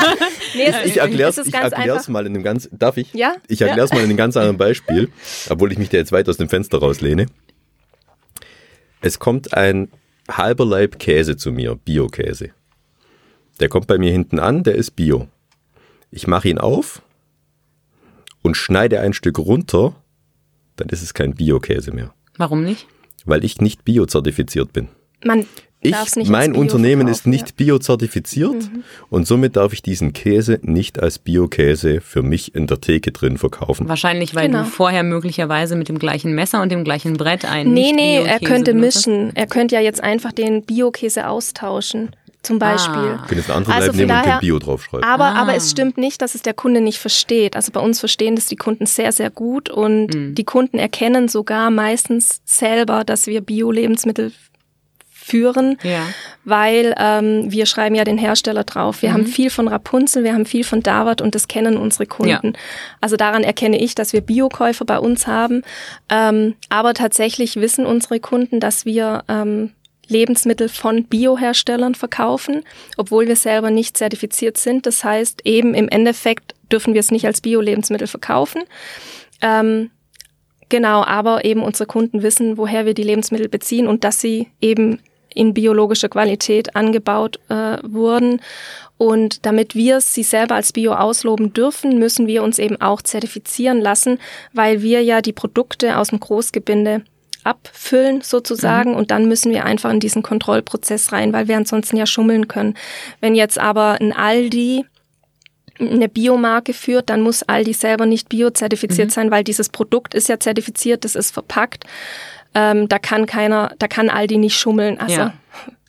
nee, 0.55 0.63
es 0.63 0.85
ich 0.85 0.97
erkläre 0.97 1.29
es 1.29 2.07
mal 2.07 2.25
in 2.25 2.33
einem 2.33 2.43
ganz, 2.43 2.67
darf 2.71 2.97
ich? 2.97 3.13
Ja. 3.13 3.35
Ich 3.47 3.61
erkläre 3.61 3.85
es 3.85 3.91
ja. 3.91 3.95
mal 3.95 4.03
in 4.03 4.09
einem 4.09 4.17
ganz 4.17 4.35
anderen 4.35 4.57
Beispiel, 4.57 5.09
obwohl 5.49 5.71
ich 5.71 5.77
mich 5.77 5.89
da 5.89 5.97
jetzt 5.97 6.11
weit 6.11 6.27
aus 6.27 6.37
dem 6.37 6.49
Fenster 6.49 6.79
rauslehne. 6.79 7.27
Es 9.01 9.19
kommt 9.19 9.53
ein 9.53 9.89
halber 10.29 10.65
Leib 10.65 10.99
Käse 10.99 11.37
zu 11.37 11.51
mir, 11.51 11.75
Bio-Käse. 11.75 12.51
Der 13.59 13.69
kommt 13.69 13.87
bei 13.87 13.97
mir 13.97 14.11
hinten 14.11 14.39
an, 14.39 14.63
der 14.63 14.75
ist 14.75 14.91
Bio. 14.91 15.27
Ich 16.11 16.27
mache 16.27 16.49
ihn 16.49 16.57
auf 16.57 17.01
und 18.41 18.55
schneide 18.55 18.99
ein 19.01 19.13
Stück 19.13 19.37
runter, 19.37 19.95
dann 20.75 20.89
ist 20.89 21.01
es 21.01 21.13
kein 21.13 21.35
Bio-Käse 21.35 21.91
mehr. 21.91 22.13
Warum 22.37 22.63
nicht? 22.63 22.87
Weil 23.25 23.43
ich 23.43 23.59
nicht 23.59 23.83
biozertifiziert 23.83 24.71
bin. 24.71 24.87
Man 25.23 25.45
ich, 25.81 25.95
mein 26.27 26.55
Unternehmen 26.55 27.07
ist 27.07 27.25
nicht 27.25 27.55
biozertifiziert 27.55 28.51
mhm. 28.51 28.83
und 29.09 29.25
somit 29.25 29.55
darf 29.55 29.71
ich 29.71 29.81
diesen 29.81 30.11
Käse 30.11 30.59
nicht 30.61 31.01
als 31.01 31.19
Bio-Käse 31.19 32.01
für 32.01 32.21
mich 32.21 32.53
in 32.53 32.67
der 32.67 32.81
Theke 32.81 33.13
drin 33.13 33.37
verkaufen. 33.37 33.87
Wahrscheinlich, 33.87 34.35
weil 34.35 34.47
genau. 34.47 34.63
du 34.63 34.65
vorher 34.65 35.03
möglicherweise 35.03 35.77
mit 35.77 35.87
dem 35.87 35.97
gleichen 35.97 36.33
Messer 36.35 36.61
und 36.61 36.69
dem 36.69 36.83
gleichen 36.83 37.15
Brett 37.15 37.45
ein. 37.45 37.73
Nee, 37.73 37.93
nee, 37.95 38.21
er 38.21 38.39
könnte 38.39 38.73
mischen. 38.73 39.31
Er 39.35 39.47
könnte 39.47 39.75
ja 39.75 39.81
jetzt 39.81 40.03
einfach 40.03 40.33
den 40.33 40.63
Bio-Käse 40.63 41.29
austauschen 41.29 42.09
zum. 42.43 42.59
Beispiel. 42.59 43.17
Ah. 43.19 43.25
Können 43.27 43.39
jetzt 43.39 43.49
eine 43.49 43.57
andere 43.57 43.73
also 43.73 43.91
nehmen 43.91 44.09
daher, 44.09 44.35
und 44.35 44.41
Bio 44.41 44.59
draufschreiben. 44.59 45.03
Aber, 45.03 45.25
ah. 45.25 45.41
aber 45.41 45.55
es 45.55 45.71
stimmt 45.71 45.97
nicht, 45.97 46.21
dass 46.21 46.35
es 46.35 46.41
der 46.41 46.53
Kunde 46.53 46.81
nicht 46.81 46.99
versteht. 46.99 47.55
Also 47.55 47.71
bei 47.71 47.79
uns 47.79 47.99
verstehen 47.99 48.35
das 48.35 48.47
die 48.47 48.55
Kunden 48.55 48.85
sehr, 48.85 49.11
sehr 49.11 49.29
gut 49.29 49.69
und 49.69 50.13
mhm. 50.13 50.35
die 50.35 50.43
Kunden 50.43 50.77
erkennen 50.77 51.27
sogar 51.27 51.71
meistens 51.71 52.41
selber, 52.45 53.03
dass 53.03 53.27
wir 53.27 53.41
Bio-Lebensmittel 53.41 54.31
führen, 55.29 55.77
ja. 55.83 56.01
weil 56.43 56.95
ähm, 56.97 57.51
wir 57.51 57.65
schreiben 57.65 57.95
ja 57.95 58.03
den 58.03 58.17
Hersteller 58.17 58.63
drauf. 58.63 59.01
Wir 59.01 59.09
mhm. 59.09 59.13
haben 59.13 59.25
viel 59.27 59.49
von 59.49 59.67
Rapunzel, 59.67 60.23
wir 60.23 60.33
haben 60.33 60.45
viel 60.45 60.63
von 60.63 60.81
Davat 60.81 61.21
und 61.21 61.35
das 61.35 61.47
kennen 61.47 61.77
unsere 61.77 62.05
Kunden. 62.05 62.47
Ja. 62.53 62.59
Also 63.01 63.15
daran 63.15 63.43
erkenne 63.43 63.79
ich, 63.79 63.95
dass 63.95 64.13
wir 64.13 64.21
Biokäufer 64.21 64.85
bei 64.85 64.99
uns 64.99 65.27
haben. 65.27 65.61
Ähm, 66.09 66.55
aber 66.69 66.93
tatsächlich 66.93 67.57
wissen 67.57 67.85
unsere 67.85 68.19
Kunden, 68.19 68.59
dass 68.59 68.85
wir 68.85 69.23
ähm, 69.27 69.71
Lebensmittel 70.09 70.69
von 70.69 71.05
Bioherstellern 71.05 71.95
verkaufen, 71.95 72.63
obwohl 72.97 73.27
wir 73.27 73.35
selber 73.35 73.71
nicht 73.71 73.97
zertifiziert 73.97 74.57
sind. 74.57 74.85
Das 74.85 75.03
heißt, 75.03 75.41
eben 75.45 75.73
im 75.73 75.87
Endeffekt 75.87 76.55
dürfen 76.71 76.93
wir 76.93 76.99
es 76.99 77.11
nicht 77.11 77.25
als 77.25 77.41
Bio-Lebensmittel 77.41 78.07
verkaufen. 78.07 78.63
Ähm, 79.41 79.91
genau, 80.67 81.03
aber 81.03 81.45
eben 81.45 81.63
unsere 81.63 81.87
Kunden 81.87 82.21
wissen, 82.23 82.57
woher 82.57 82.85
wir 82.85 82.93
die 82.93 83.03
Lebensmittel 83.03 83.49
beziehen 83.49 83.87
und 83.87 84.03
dass 84.03 84.19
sie 84.19 84.47
eben 84.61 84.99
in 85.33 85.53
biologischer 85.53 86.09
Qualität 86.09 86.75
angebaut 86.75 87.39
äh, 87.49 87.77
wurden. 87.83 88.41
Und 88.97 89.45
damit 89.45 89.75
wir 89.75 90.01
sie 90.01 90.23
selber 90.23 90.55
als 90.55 90.73
Bio 90.73 90.93
ausloben 90.93 91.53
dürfen, 91.53 91.99
müssen 91.99 92.27
wir 92.27 92.43
uns 92.43 92.59
eben 92.59 92.81
auch 92.81 93.01
zertifizieren 93.01 93.79
lassen, 93.79 94.19
weil 94.53 94.81
wir 94.81 95.01
ja 95.03 95.21
die 95.21 95.31
Produkte 95.31 95.97
aus 95.97 96.09
dem 96.09 96.19
Großgebinde 96.19 97.03
abfüllen 97.43 98.21
sozusagen 98.21 98.91
mhm. 98.91 98.97
und 98.97 99.11
dann 99.11 99.27
müssen 99.27 99.51
wir 99.51 99.65
einfach 99.65 99.91
in 99.91 99.99
diesen 99.99 100.23
Kontrollprozess 100.23 101.11
rein, 101.11 101.33
weil 101.33 101.47
wir 101.47 101.57
ansonsten 101.57 101.97
ja 101.97 102.05
schummeln 102.05 102.47
können. 102.47 102.75
Wenn 103.21 103.35
jetzt 103.35 103.57
aber 103.57 103.97
ein 103.99 104.13
Aldi 104.13 104.85
eine 105.79 106.09
Biomarke 106.09 106.73
führt, 106.73 107.09
dann 107.09 107.21
muss 107.21 107.43
Aldi 107.43 107.73
selber 107.73 108.05
nicht 108.05 108.27
biozertifiziert 108.29 109.07
mhm. 109.07 109.13
sein, 109.13 109.31
weil 109.31 109.43
dieses 109.43 109.69
Produkt 109.69 110.13
ist 110.13 110.27
ja 110.27 110.39
zertifiziert, 110.39 111.05
das 111.05 111.15
ist 111.15 111.31
verpackt. 111.31 111.85
Ähm, 112.53 112.89
da 112.89 112.99
kann 112.99 113.25
keiner, 113.25 113.73
da 113.79 113.87
kann 113.87 114.09
Aldi 114.09 114.37
nicht 114.37 114.57
schummeln. 114.57 114.99
Also 114.99 115.15
ja. 115.15 115.33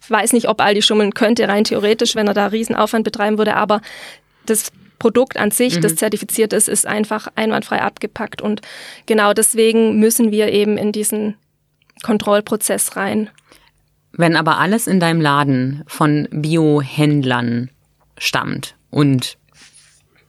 ich 0.00 0.10
weiß 0.10 0.32
nicht, 0.32 0.48
ob 0.48 0.60
Aldi 0.60 0.82
schummeln 0.82 1.14
könnte, 1.14 1.48
rein 1.48 1.64
theoretisch, 1.64 2.14
wenn 2.14 2.28
er 2.28 2.34
da 2.34 2.46
Riesenaufwand 2.46 3.04
betreiben 3.04 3.38
würde, 3.38 3.56
aber 3.56 3.80
das 4.46 4.70
Produkt 5.00 5.36
an 5.36 5.50
sich, 5.50 5.76
mhm. 5.76 5.80
das 5.80 5.96
zertifiziert 5.96 6.52
ist, 6.52 6.68
ist 6.68 6.86
einfach 6.86 7.26
einwandfrei 7.34 7.82
abgepackt. 7.82 8.40
Und 8.40 8.60
genau 9.06 9.32
deswegen 9.32 9.98
müssen 9.98 10.30
wir 10.30 10.52
eben 10.52 10.76
in 10.76 10.92
diesen 10.92 11.34
Kontrollprozess 12.04 12.96
rein. 12.96 13.30
Wenn 14.12 14.36
aber 14.36 14.58
alles 14.58 14.86
in 14.86 15.00
deinem 15.00 15.20
Laden 15.20 15.82
von 15.88 16.28
Biohändlern 16.30 17.70
stammt 18.18 18.76
und 18.90 19.36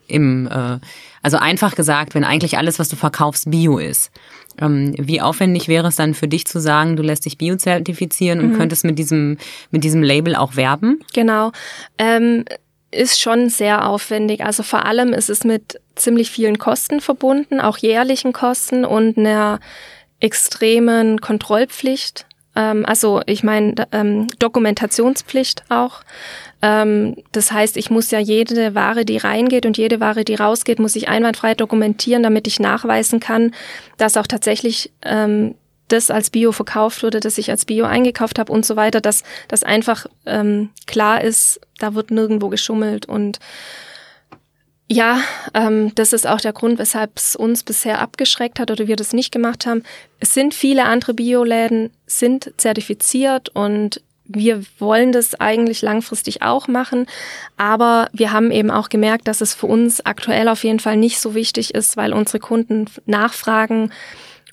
im, 0.08 0.48
äh, 0.48 0.80
also 1.22 1.38
einfach 1.38 1.76
gesagt, 1.76 2.16
wenn 2.16 2.24
eigentlich 2.24 2.58
alles, 2.58 2.80
was 2.80 2.90
du 2.90 2.96
verkaufst, 2.96 3.50
Bio 3.52 3.78
ist, 3.78 4.12
ähm, 4.60 4.94
wie 4.98 5.22
aufwendig 5.22 5.68
wäre 5.68 5.88
es 5.88 5.96
dann 5.96 6.14
für 6.14 6.28
dich 6.28 6.46
zu 6.46 6.60
sagen, 6.60 6.96
du 6.96 7.04
lässt 7.04 7.26
dich 7.26 7.38
biozertifizieren 7.38 8.40
und 8.40 8.52
mhm. 8.52 8.58
könntest 8.58 8.84
mit 8.86 9.00
diesem, 9.00 9.38
mit 9.72 9.84
diesem 9.84 10.04
Label 10.04 10.36
auch 10.36 10.56
werben? 10.56 11.00
Genau. 11.14 11.52
Ähm, 11.98 12.46
ist 12.92 13.20
schon 13.20 13.50
sehr 13.50 13.88
aufwendig. 13.88 14.44
Also 14.44 14.64
vor 14.64 14.86
allem 14.86 15.14
ist 15.14 15.30
es 15.30 15.44
mit 15.44 15.80
ziemlich 15.96 16.30
vielen 16.30 16.58
Kosten 16.58 17.02
verbunden, 17.02 17.60
auch 17.60 17.78
jährlichen 17.78 18.34
Kosten 18.34 18.86
und 18.86 19.18
einer 19.18 19.60
extremen 20.20 21.20
Kontrollpflicht. 21.22 22.26
Ähm, 22.56 22.86
also 22.86 23.22
ich 23.26 23.44
meine 23.44 23.88
ähm, 23.92 24.28
Dokumentationspflicht 24.40 25.64
auch. 25.70 26.02
Ähm, 26.62 27.16
das 27.32 27.52
heißt, 27.52 27.78
ich 27.78 27.90
muss 27.90 28.12
ja 28.12 28.20
jede 28.20 28.76
Ware, 28.76 29.06
die 29.06 29.18
reingeht 29.18 29.66
und 29.66 29.78
jede 29.78 30.00
Ware, 30.00 30.24
die 30.24 30.36
rausgeht, 30.36 30.80
muss 30.80 30.96
ich 30.96 31.10
einwandfrei 31.10 31.56
dokumentieren, 31.56 32.24
damit 32.24 32.46
ich 32.48 32.60
nachweisen 32.60 33.20
kann, 33.20 33.54
dass 33.98 34.18
auch 34.18 34.28
tatsächlich 34.28 34.92
ähm, 35.04 35.56
das 35.92 36.10
als 36.10 36.30
Bio 36.30 36.52
verkauft 36.52 37.04
wurde, 37.04 37.20
dass 37.20 37.38
ich 37.38 37.50
als 37.50 37.66
Bio 37.66 37.86
eingekauft 37.86 38.40
habe 38.40 38.52
und 38.52 38.66
so 38.66 38.76
weiter, 38.76 39.02
dass 39.02 39.24
das 39.48 39.64
einfach 39.64 40.06
ähm, 40.26 40.70
klar 40.88 41.24
ist, 41.24 41.60
da 41.80 41.96
wird 41.96 42.12
nirgendwo 42.12 42.50
geschummelt 42.50 43.06
und 43.06 43.40
ja, 44.88 45.22
ähm, 45.54 45.96
das 45.96 46.12
ist 46.12 46.28
auch 46.28 46.42
der 46.42 46.52
Grund, 46.52 46.78
weshalb 46.78 47.12
es 47.16 47.38
uns 47.38 47.64
bisher 47.64 48.02
abgeschreckt 48.02 48.60
hat 48.60 48.72
oder 48.72 48.88
wir 48.88 48.98
das 48.98 49.14
nicht 49.14 49.32
gemacht 49.32 49.66
haben. 49.66 49.84
Es 50.20 50.34
sind 50.34 50.54
viele 50.54 50.84
andere 50.84 51.14
Bioläden, 51.14 51.92
sind 52.08 52.52
zertifiziert 52.58 53.48
und 53.48 54.02
wir 54.26 54.64
wollen 54.80 55.14
das 55.14 55.40
eigentlich 55.40 55.82
langfristig 55.82 56.42
auch 56.42 56.68
machen, 56.68 57.06
aber 57.56 58.10
wir 58.12 58.32
haben 58.34 58.52
eben 58.52 58.70
auch 58.70 58.90
gemerkt, 58.90 59.28
dass 59.28 59.42
es 59.42 59.54
für 59.54 59.68
uns 59.68 60.06
aktuell 60.06 60.50
auf 60.50 60.64
jeden 60.64 60.80
Fall 60.80 60.98
nicht 60.98 61.20
so 61.20 61.36
wichtig 61.36 61.74
ist, 61.74 61.96
weil 61.96 62.14
unsere 62.14 62.40
Kunden 62.40 62.86
nachfragen 63.06 63.92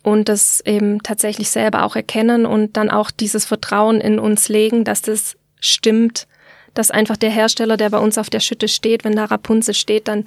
und 0.09 0.29
das 0.29 0.63
eben 0.65 1.03
tatsächlich 1.03 1.51
selber 1.51 1.85
auch 1.85 1.95
erkennen 1.95 2.47
und 2.47 2.77
dann 2.77 2.91
auch 2.91 3.11
dieses 3.11 3.45
Vertrauen 3.45 4.01
in 4.01 4.19
uns 4.19 4.49
legen, 4.49 4.85
dass 4.85 5.03
das 5.03 5.37
stimmt, 5.61 6.27
dass 6.73 6.91
einfach 6.91 7.17
der 7.17 7.31
Hersteller, 7.31 7.77
der 7.77 7.91
bei 7.91 7.99
uns 7.99 8.17
auf 8.17 8.31
der 8.31 8.41
Schütte 8.41 8.69
steht, 8.69 9.05
wenn 9.05 9.17
da 9.17 9.27
Rapunzel 9.27 9.75
steht, 9.75 10.09
dann 10.09 10.25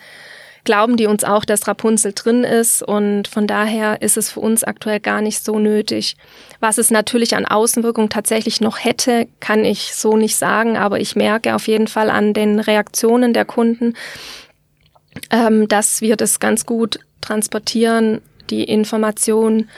glauben 0.64 0.98
die 0.98 1.08
uns 1.08 1.24
auch, 1.24 1.46
dass 1.46 1.68
Rapunzel 1.68 2.14
drin 2.14 2.44
ist 2.44 2.84
und 2.84 3.28
von 3.28 3.48
daher 3.48 4.04
ist 4.04 4.18
es 4.18 4.30
für 4.30 4.42
uns 4.42 4.64
aktuell 4.64 5.00
gar 5.00 5.22
nicht 5.22 5.44
so 5.44 5.58
nötig. 5.58 6.16
Was 6.60 6.78
es 6.78 6.92
natürlich 6.92 7.36
an 7.36 7.46
Außenwirkung 7.46 8.10
tatsächlich 8.10 8.62
noch 8.62 8.78
hätte, 8.84 9.28
kann 9.40 9.66
ich 9.66 9.96
so 9.96 10.16
nicht 10.16 10.36
sagen, 10.36 10.78
aber 10.78 11.00
ich 11.00 11.16
merke 11.16 11.56
auf 11.56 11.68
jeden 11.68 11.88
Fall 11.88 12.12
an 12.12 12.34
den 12.36 12.60
Reaktionen 12.60 13.34
der 13.34 13.46
Kunden, 13.46 13.96
ähm, 15.32 15.68
dass 15.68 16.02
wir 16.02 16.16
das 16.16 16.40
ganz 16.40 16.68
gut 16.68 17.00
transportieren, 17.22 18.22
die 18.50 18.64
Information, 18.64 19.70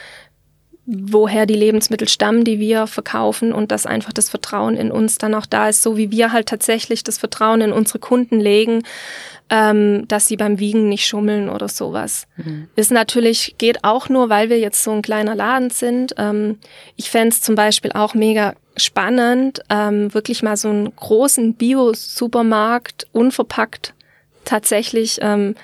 woher 0.85 1.45
die 1.45 1.55
Lebensmittel 1.55 2.09
stammen, 2.09 2.43
die 2.43 2.59
wir 2.59 2.87
verkaufen 2.87 3.53
und 3.53 3.71
dass 3.71 3.85
einfach 3.85 4.11
das 4.11 4.29
Vertrauen 4.29 4.75
in 4.75 4.91
uns 4.91 5.17
dann 5.17 5.33
auch 5.33 5.45
da 5.45 5.69
ist, 5.69 5.81
so 5.81 5.95
wie 5.95 6.11
wir 6.11 6.33
halt 6.33 6.47
tatsächlich 6.47 7.03
das 7.03 7.17
Vertrauen 7.17 7.61
in 7.61 7.71
unsere 7.71 7.99
Kunden 7.99 8.39
legen, 8.39 8.83
ähm, 9.49 10.05
dass 10.07 10.27
sie 10.27 10.35
beim 10.35 10.59
Wiegen 10.59 10.89
nicht 10.89 11.05
schummeln 11.05 11.47
oder 11.47 11.69
sowas. 11.69 12.27
Mhm. 12.35 12.67
Ist 12.75 12.91
natürlich, 12.91 13.55
geht 13.57 13.83
auch 13.83 14.09
nur, 14.09 14.29
weil 14.29 14.49
wir 14.49 14.59
jetzt 14.59 14.83
so 14.83 14.91
ein 14.91 15.01
kleiner 15.01 15.35
Laden 15.35 15.69
sind. 15.69 16.15
Ähm, 16.17 16.59
ich 16.97 17.09
fände 17.09 17.29
es 17.29 17.41
zum 17.41 17.55
Beispiel 17.55 17.91
auch 17.93 18.13
mega 18.13 18.53
spannend, 18.75 19.61
ähm, 19.69 20.13
wirklich 20.13 20.43
mal 20.43 20.57
so 20.57 20.69
einen 20.69 20.93
großen 20.95 21.53
Bio-Supermarkt 21.53 23.07
unverpackt 23.13 23.93
tatsächlich 24.43 25.19
ähm, 25.21 25.55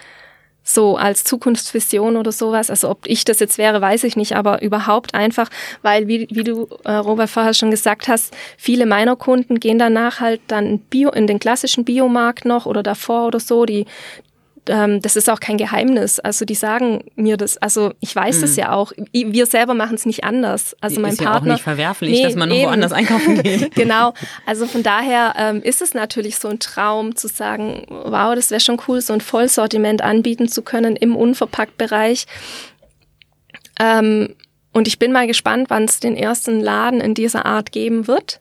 so 0.70 0.98
als 0.98 1.24
Zukunftsvision 1.24 2.16
oder 2.16 2.32
sowas. 2.32 2.70
Also 2.70 2.90
ob 2.90 3.00
ich 3.06 3.26
das 3.26 3.40
jetzt 3.40 3.58
wäre, 3.58 3.82
weiß 3.82 4.04
ich 4.04 4.16
nicht, 4.16 4.36
aber 4.36 4.62
überhaupt 4.62 5.16
einfach, 5.16 5.50
weil 5.82 6.08
wie, 6.08 6.28
wie 6.30 6.44
du, 6.44 6.68
äh, 6.84 6.92
Robert, 6.92 7.30
vorher 7.30 7.54
schon 7.54 7.72
gesagt 7.72 8.08
hast, 8.08 8.36
viele 8.58 8.86
meiner 8.86 9.16
Kunden 9.16 9.60
gehen 9.60 9.80
danach 9.80 10.20
halt 10.20 10.42
dann 10.48 10.80
Bio, 10.80 11.10
in 11.10 11.26
den 11.26 11.40
klassischen 11.40 11.86
Biomarkt 11.86 12.46
noch 12.46 12.66
oder 12.66 12.84
davor 12.84 13.28
oder 13.28 13.40
so, 13.40 13.66
die 13.66 13.86
ähm, 14.68 15.02
das 15.02 15.16
ist 15.16 15.30
auch 15.30 15.40
kein 15.40 15.58
Geheimnis. 15.58 16.20
Also 16.20 16.46
die 16.46 16.56
sagen 16.56 17.04
mir 17.16 17.38
das, 17.38 17.58
also 17.58 17.94
ich 18.00 18.16
weiß 18.16 18.38
mhm. 18.38 18.42
das 18.42 18.56
ja 18.56 18.72
auch. 18.72 18.92
Wir 19.12 19.46
selber 19.46 19.74
machen 19.74 19.96
es 19.96 20.06
nicht 20.06 20.24
anders. 20.24 20.76
Also 20.82 21.00
mein 21.00 21.14
ist 21.14 21.24
Partner. 21.24 21.34
Ja 21.34 21.38
auch 21.40 21.46
nicht 21.56 21.64
verwerflich, 21.64 22.12
nee, 22.12 22.24
dass 22.24 22.36
man 22.36 22.50
irgendwo 22.50 22.70
anders 22.70 22.92
einkaufen 22.92 23.42
geht. 23.44 23.76
genau. 23.76 24.14
Also 24.46 24.66
von 24.66 24.84
daher 24.84 25.34
ähm, 25.38 25.62
ist 25.62 25.82
es 25.82 25.94
natürlich 25.94 26.38
so 26.38 26.48
ein 26.48 26.60
Traum 26.60 27.16
zu 27.16 27.28
sagen, 27.28 27.86
wow, 27.90 28.36
das 28.36 28.52
wäre 28.52 28.62
schon 28.62 28.80
cool, 28.88 29.02
so 29.02 29.14
ein 29.14 29.22
Vollsortiment 29.22 30.02
anbieten 30.02 30.48
zu 30.48 30.62
können 30.62 30.96
im 30.96 31.16
Unverpacktbereich. 31.16 32.26
Ähm, 33.80 34.36
und 34.74 34.88
ich 34.88 35.00
bin 35.00 35.12
mal 35.12 35.28
gespannt, 35.28 35.70
wann 35.70 35.86
es 35.86 36.00
den 36.00 36.16
ersten 36.16 36.60
Laden 36.60 37.02
in 37.02 37.14
dieser 37.14 37.46
Art 37.46 37.72
geben 37.72 38.08
wird. 38.08 38.40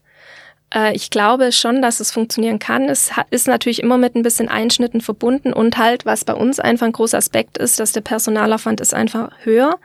Äh, 0.75 0.95
ich 0.95 1.11
glaube 1.11 1.53
schon, 1.53 1.83
dass 1.83 2.01
es 2.01 2.11
funktionieren 2.11 2.59
kann. 2.59 2.89
Es 2.89 3.11
ist 3.31 3.49
natürlich 3.49 3.83
immer 3.83 3.99
mit 3.99 4.15
ein 4.15 4.23
bisschen 4.23 4.49
Einschnitten 4.49 5.01
verbunden 5.01 5.53
und 5.53 5.79
halt, 5.79 6.07
was 6.07 6.25
bei 6.25 6.35
uns 6.35 6.61
einfach 6.61 6.87
ein 6.87 6.93
großer 6.93 7.19
Aspekt 7.19 7.59
ist, 7.59 7.81
dass 7.81 7.93
der 7.93 8.01
Personalaufwand 8.01 8.81
ist 8.81 8.95
einfach 8.95 9.31
höher, 9.43 9.79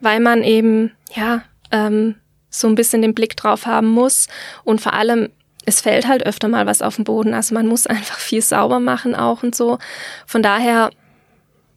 weil 0.00 0.20
man 0.20 0.42
eben, 0.42 0.92
ja, 1.14 1.42
ähm, 1.70 2.16
so 2.50 2.68
ein 2.68 2.74
bisschen 2.74 3.00
den 3.00 3.14
Blick 3.14 3.36
drauf 3.36 3.66
haben 3.66 3.88
muss 3.88 4.28
und 4.64 4.80
vor 4.80 4.92
allem 4.92 5.30
es 5.64 5.80
fällt 5.80 6.08
halt 6.08 6.26
öfter 6.26 6.48
mal 6.48 6.66
was 6.66 6.82
auf 6.82 6.96
den 6.96 7.04
Boden. 7.04 7.34
Also 7.34 7.54
man 7.54 7.66
muss 7.66 7.86
einfach 7.88 8.18
viel 8.18 8.42
sauber 8.42 8.80
machen 8.80 9.14
auch 9.14 9.42
und 9.42 9.54
so. 9.54 9.78
Von 10.26 10.42
daher, 10.42 10.90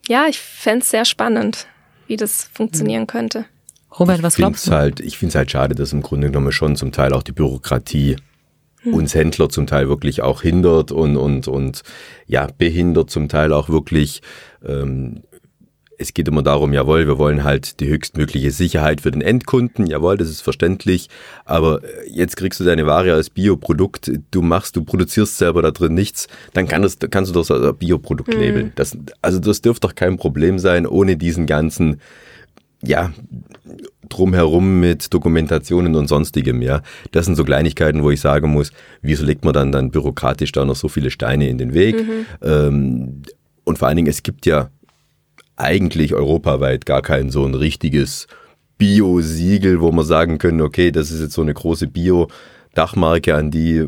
ja, 0.07 0.25
ich 0.27 0.39
fände 0.39 0.83
es 0.83 0.89
sehr 0.89 1.05
spannend, 1.05 1.67
wie 2.07 2.17
das 2.17 2.49
funktionieren 2.53 3.07
könnte. 3.07 3.45
Robert, 3.97 4.23
was 4.23 4.35
glaubst 4.35 4.67
du? 4.67 4.71
Halt, 4.71 4.99
ich 4.99 5.17
finde 5.17 5.29
es 5.29 5.35
halt 5.35 5.51
schade, 5.51 5.73
dass 5.73 5.93
im 5.93 6.01
Grunde 6.01 6.27
genommen 6.27 6.51
schon 6.51 6.75
zum 6.75 6.91
Teil 6.91 7.13
auch 7.13 7.23
die 7.23 7.31
Bürokratie. 7.31 8.17
Uns 8.93 9.15
Händler 9.15 9.49
zum 9.49 9.67
Teil 9.67 9.89
wirklich 9.89 10.21
auch 10.21 10.41
hindert 10.41 10.91
und, 10.91 11.17
und, 11.17 11.47
und 11.47 11.81
ja, 12.27 12.47
behindert 12.57 13.09
zum 13.09 13.29
Teil 13.29 13.53
auch 13.53 13.69
wirklich. 13.69 14.21
Ähm, 14.65 15.23
es 15.97 16.13
geht 16.13 16.27
immer 16.27 16.43
darum, 16.43 16.73
jawohl, 16.73 17.07
wir 17.07 17.17
wollen 17.17 17.45
halt 17.45 17.79
die 17.79 17.87
höchstmögliche 17.87 18.51
Sicherheit 18.51 19.01
für 19.01 19.11
den 19.11 19.21
Endkunden, 19.21 19.87
jawohl, 19.87 20.17
das 20.17 20.29
ist 20.29 20.41
verständlich, 20.41 21.09
aber 21.45 21.83
äh, 21.83 22.09
jetzt 22.09 22.35
kriegst 22.35 22.59
du 22.59 22.63
deine 22.63 22.85
Ware 22.85 23.13
als 23.13 23.29
Bioprodukt, 23.29 24.11
du 24.31 24.41
machst, 24.41 24.75
du 24.75 24.83
produzierst 24.83 25.37
selber 25.37 25.61
da 25.61 25.71
drin 25.71 25.93
nichts, 25.93 26.27
dann 26.53 26.67
kann 26.67 26.81
das, 26.81 26.97
kannst 27.11 27.33
du 27.33 27.39
das 27.39 27.51
als 27.51 27.77
Bioprodukt 27.77 28.33
mhm. 28.33 28.41
labeln. 28.41 28.71
Das, 28.75 28.97
also 29.21 29.39
das 29.39 29.61
dürfte 29.61 29.87
doch 29.87 29.95
kein 29.95 30.17
Problem 30.17 30.59
sein, 30.59 30.85
ohne 30.85 31.17
diesen 31.17 31.45
ganzen 31.45 32.01
ja, 32.85 33.13
drumherum 34.09 34.79
mit 34.79 35.13
Dokumentationen 35.13 35.95
und 35.95 36.07
sonstigem, 36.07 36.61
ja. 36.61 36.81
Das 37.11 37.25
sind 37.25 37.35
so 37.35 37.43
Kleinigkeiten, 37.43 38.03
wo 38.03 38.11
ich 38.11 38.21
sagen 38.21 38.51
muss, 38.51 38.71
wieso 39.01 39.25
legt 39.25 39.43
man 39.43 39.53
dann, 39.53 39.71
dann 39.71 39.91
bürokratisch 39.91 40.51
da 40.51 40.65
noch 40.65 40.75
so 40.75 40.87
viele 40.87 41.11
Steine 41.11 41.49
in 41.49 41.57
den 41.57 41.73
Weg? 41.73 41.95
Mhm. 41.95 42.25
Ähm, 42.41 43.21
und 43.63 43.77
vor 43.77 43.87
allen 43.87 43.97
Dingen, 43.97 44.09
es 44.09 44.23
gibt 44.23 44.45
ja 44.45 44.69
eigentlich 45.55 46.13
europaweit 46.13 46.85
gar 46.85 47.01
kein 47.01 47.29
so 47.29 47.45
ein 47.45 47.55
richtiges 47.55 48.27
Bio-Siegel, 48.77 49.79
wo 49.81 49.91
man 49.91 50.05
sagen 50.05 50.37
können, 50.37 50.61
okay, 50.61 50.91
das 50.91 51.11
ist 51.11 51.21
jetzt 51.21 51.33
so 51.33 51.41
eine 51.41 51.53
große 51.53 51.87
Bio-Dachmarke, 52.75 53.35
an 53.35 53.51
die 53.51 53.87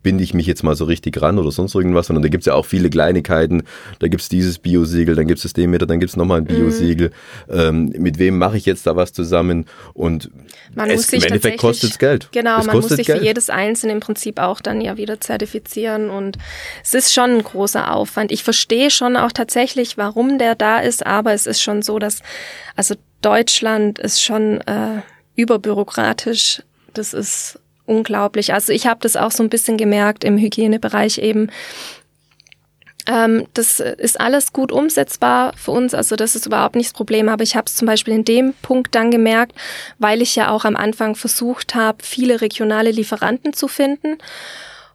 binde 0.00 0.22
ich 0.22 0.32
mich 0.32 0.46
jetzt 0.46 0.62
mal 0.62 0.74
so 0.76 0.84
richtig 0.84 1.20
ran 1.20 1.38
oder 1.38 1.50
sonst 1.50 1.74
irgendwas, 1.74 2.06
sondern 2.06 2.22
da 2.22 2.28
gibt 2.28 2.42
es 2.42 2.46
ja 2.46 2.54
auch 2.54 2.64
viele 2.64 2.88
Kleinigkeiten. 2.88 3.64
Da 3.98 4.08
gibt 4.08 4.22
es 4.22 4.28
dieses 4.28 4.58
Biosiegel, 4.58 5.16
dann 5.16 5.26
gibt 5.26 5.38
es 5.38 5.42
das 5.42 5.52
Demeter, 5.52 5.86
dann 5.86 6.00
gibt 6.00 6.10
es 6.10 6.16
nochmal 6.16 6.38
ein 6.38 6.44
mhm. 6.44 6.48
Biosiegel. 6.48 7.10
Mhm. 7.48 7.52
Ähm, 7.52 7.92
mit 7.98 8.18
wem 8.18 8.38
mache 8.38 8.56
ich 8.56 8.64
jetzt 8.64 8.86
da 8.86 8.96
was 8.96 9.12
zusammen? 9.12 9.66
Und 9.94 10.30
man 10.74 10.88
es, 10.88 11.12
im 11.12 11.22
Endeffekt 11.22 11.58
kostet 11.58 11.90
es 11.90 11.98
Geld. 11.98 12.28
Genau, 12.32 12.60
es 12.60 12.66
man 12.66 12.76
muss 12.76 12.88
sich 12.88 13.06
Geld. 13.06 13.18
für 13.18 13.24
jedes 13.24 13.50
Einzelne 13.50 13.92
im 13.92 14.00
Prinzip 14.00 14.38
auch 14.38 14.60
dann 14.60 14.80
ja 14.80 14.96
wieder 14.96 15.20
zertifizieren 15.20 16.10
und 16.10 16.38
es 16.82 16.94
ist 16.94 17.12
schon 17.12 17.30
ein 17.30 17.42
großer 17.42 17.92
Aufwand. 17.92 18.32
Ich 18.32 18.44
verstehe 18.44 18.90
schon 18.90 19.16
auch 19.16 19.32
tatsächlich, 19.32 19.98
warum 19.98 20.38
der 20.38 20.54
da 20.54 20.78
ist, 20.78 21.04
aber 21.04 21.34
es 21.34 21.46
ist 21.46 21.60
schon 21.60 21.82
so, 21.82 21.98
dass 21.98 22.20
also 22.76 22.94
Deutschland 23.20 23.98
ist 23.98 24.22
schon 24.22 24.60
äh, 24.62 25.02
überbürokratisch. 25.34 26.62
Das 26.94 27.12
ist 27.12 27.58
unglaublich. 27.88 28.52
Also 28.52 28.72
ich 28.72 28.86
habe 28.86 29.00
das 29.02 29.16
auch 29.16 29.30
so 29.30 29.42
ein 29.42 29.48
bisschen 29.48 29.76
gemerkt 29.76 30.24
im 30.24 30.38
Hygienebereich 30.38 31.18
eben. 31.18 31.50
Ähm, 33.06 33.46
das 33.54 33.80
ist 33.80 34.20
alles 34.20 34.52
gut 34.52 34.70
umsetzbar 34.70 35.54
für 35.56 35.70
uns, 35.70 35.94
also 35.94 36.14
das 36.14 36.36
ist 36.36 36.44
überhaupt 36.44 36.76
nicht 36.76 36.90
das 36.90 36.94
Problem. 36.94 37.28
Aber 37.28 37.42
ich 37.42 37.56
habe 37.56 37.66
es 37.66 37.74
zum 37.74 37.86
Beispiel 37.86 38.14
in 38.14 38.24
dem 38.24 38.52
Punkt 38.60 38.94
dann 38.94 39.10
gemerkt, 39.10 39.54
weil 39.98 40.20
ich 40.20 40.36
ja 40.36 40.50
auch 40.50 40.64
am 40.64 40.76
Anfang 40.76 41.14
versucht 41.14 41.74
habe, 41.74 41.98
viele 42.02 42.40
regionale 42.40 42.90
Lieferanten 42.90 43.54
zu 43.54 43.66
finden. 43.66 44.18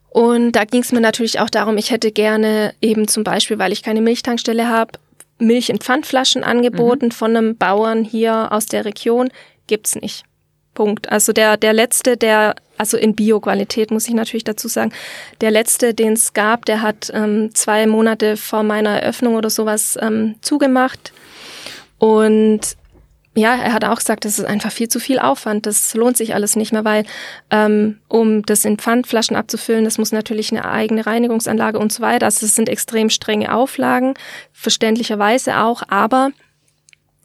Und 0.09 0.51
da 0.51 0.63
ging 0.63 0.84
es 0.84 0.91
mir 0.91 1.01
natürlich 1.01 1.39
auch 1.39 1.49
darum, 1.49 1.76
ich 1.77 1.89
hätte 1.89 2.11
gerne 2.11 2.76
eben 2.81 3.07
zum 3.07 3.23
Beispiel, 3.23 3.57
weil 3.57 3.72
ich 3.72 3.81
keine 3.81 4.01
Milchtankstelle 4.01 4.69
habe, 4.69 4.99
Milch 5.39 5.69
in 5.69 5.80
Pfandflaschen 5.80 6.43
angeboten 6.43 7.07
mhm. 7.07 7.11
von 7.11 7.35
einem 7.35 7.57
Bauern 7.57 8.03
hier 8.03 8.51
aus 8.51 8.67
der 8.67 8.85
Region. 8.85 9.31
Gibt's 9.65 9.95
nicht. 9.95 10.23
Punkt. 10.73 11.11
Also 11.11 11.33
der, 11.33 11.57
der 11.57 11.73
letzte, 11.73 12.17
der, 12.17 12.55
also 12.77 12.97
in 12.97 13.15
Bio-Qualität 13.15 13.91
muss 13.91 14.07
ich 14.07 14.13
natürlich 14.13 14.43
dazu 14.43 14.67
sagen, 14.67 14.91
der 15.41 15.51
letzte, 15.51 15.93
den 15.93 16.13
es 16.13 16.33
gab, 16.33 16.65
der 16.65 16.81
hat 16.81 17.11
ähm, 17.13 17.53
zwei 17.53 17.87
Monate 17.87 18.37
vor 18.37 18.63
meiner 18.63 19.01
Eröffnung 19.01 19.35
oder 19.35 19.49
sowas 19.49 19.97
ähm, 20.01 20.35
zugemacht. 20.41 21.13
Und 21.97 22.75
ja, 23.35 23.55
er 23.55 23.73
hat 23.73 23.83
auch 23.83 23.95
gesagt, 23.95 24.25
das 24.25 24.37
ist 24.37 24.45
einfach 24.45 24.71
viel 24.71 24.89
zu 24.89 24.99
viel 24.99 25.17
Aufwand. 25.17 25.65
Das 25.65 25.95
lohnt 25.95 26.17
sich 26.17 26.35
alles 26.35 26.55
nicht 26.55 26.71
mehr, 26.71 26.85
weil 26.85 27.03
ähm, 27.49 27.99
um 28.07 28.43
das 28.43 28.63
in 28.63 28.77
Pfandflaschen 28.77 29.35
abzufüllen, 29.35 29.85
das 29.85 29.97
muss 29.97 30.11
natürlich 30.11 30.51
eine 30.51 30.65
eigene 30.65 31.05
Reinigungsanlage 31.05 31.79
und 31.79 31.91
so 31.91 32.01
weiter. 32.01 32.27
Also 32.27 32.45
es 32.45 32.55
sind 32.55 32.69
extrem 32.69 33.09
strenge 33.09 33.53
Auflagen, 33.55 34.13
verständlicherweise 34.51 35.57
auch. 35.57 35.81
Aber 35.87 36.29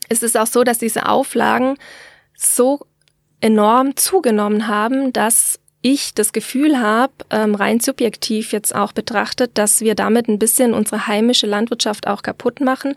es 0.08 0.22
ist 0.22 0.38
auch 0.38 0.46
so, 0.46 0.64
dass 0.64 0.78
diese 0.78 1.06
Auflagen 1.06 1.76
so 2.34 2.80
enorm 3.40 3.96
zugenommen 3.96 4.66
haben, 4.68 5.12
dass 5.12 5.58
ich 5.80 6.12
das 6.12 6.32
Gefühl 6.32 6.80
habe, 6.80 7.12
ähm, 7.30 7.54
rein 7.54 7.78
subjektiv 7.78 8.52
jetzt 8.52 8.74
auch 8.74 8.92
betrachtet, 8.92 9.52
dass 9.54 9.80
wir 9.80 9.94
damit 9.94 10.28
ein 10.28 10.38
bisschen 10.38 10.74
unsere 10.74 11.06
heimische 11.06 11.46
Landwirtschaft 11.46 12.08
auch 12.08 12.22
kaputt 12.22 12.60
machen, 12.60 12.94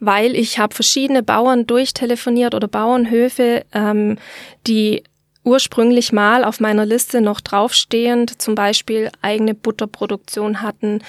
weil 0.00 0.34
ich 0.34 0.58
habe 0.58 0.74
verschiedene 0.74 1.22
Bauern 1.22 1.66
durchtelefoniert 1.66 2.54
oder 2.54 2.66
Bauernhöfe, 2.66 3.64
ähm, 3.72 4.18
die 4.66 5.04
ursprünglich 5.44 6.12
mal 6.12 6.42
auf 6.42 6.58
meiner 6.58 6.84
Liste 6.84 7.20
noch 7.20 7.40
draufstehend 7.40 8.42
zum 8.42 8.56
Beispiel 8.56 9.10
eigene 9.22 9.54
Butterproduktion 9.54 10.62
hatten, 10.62 11.02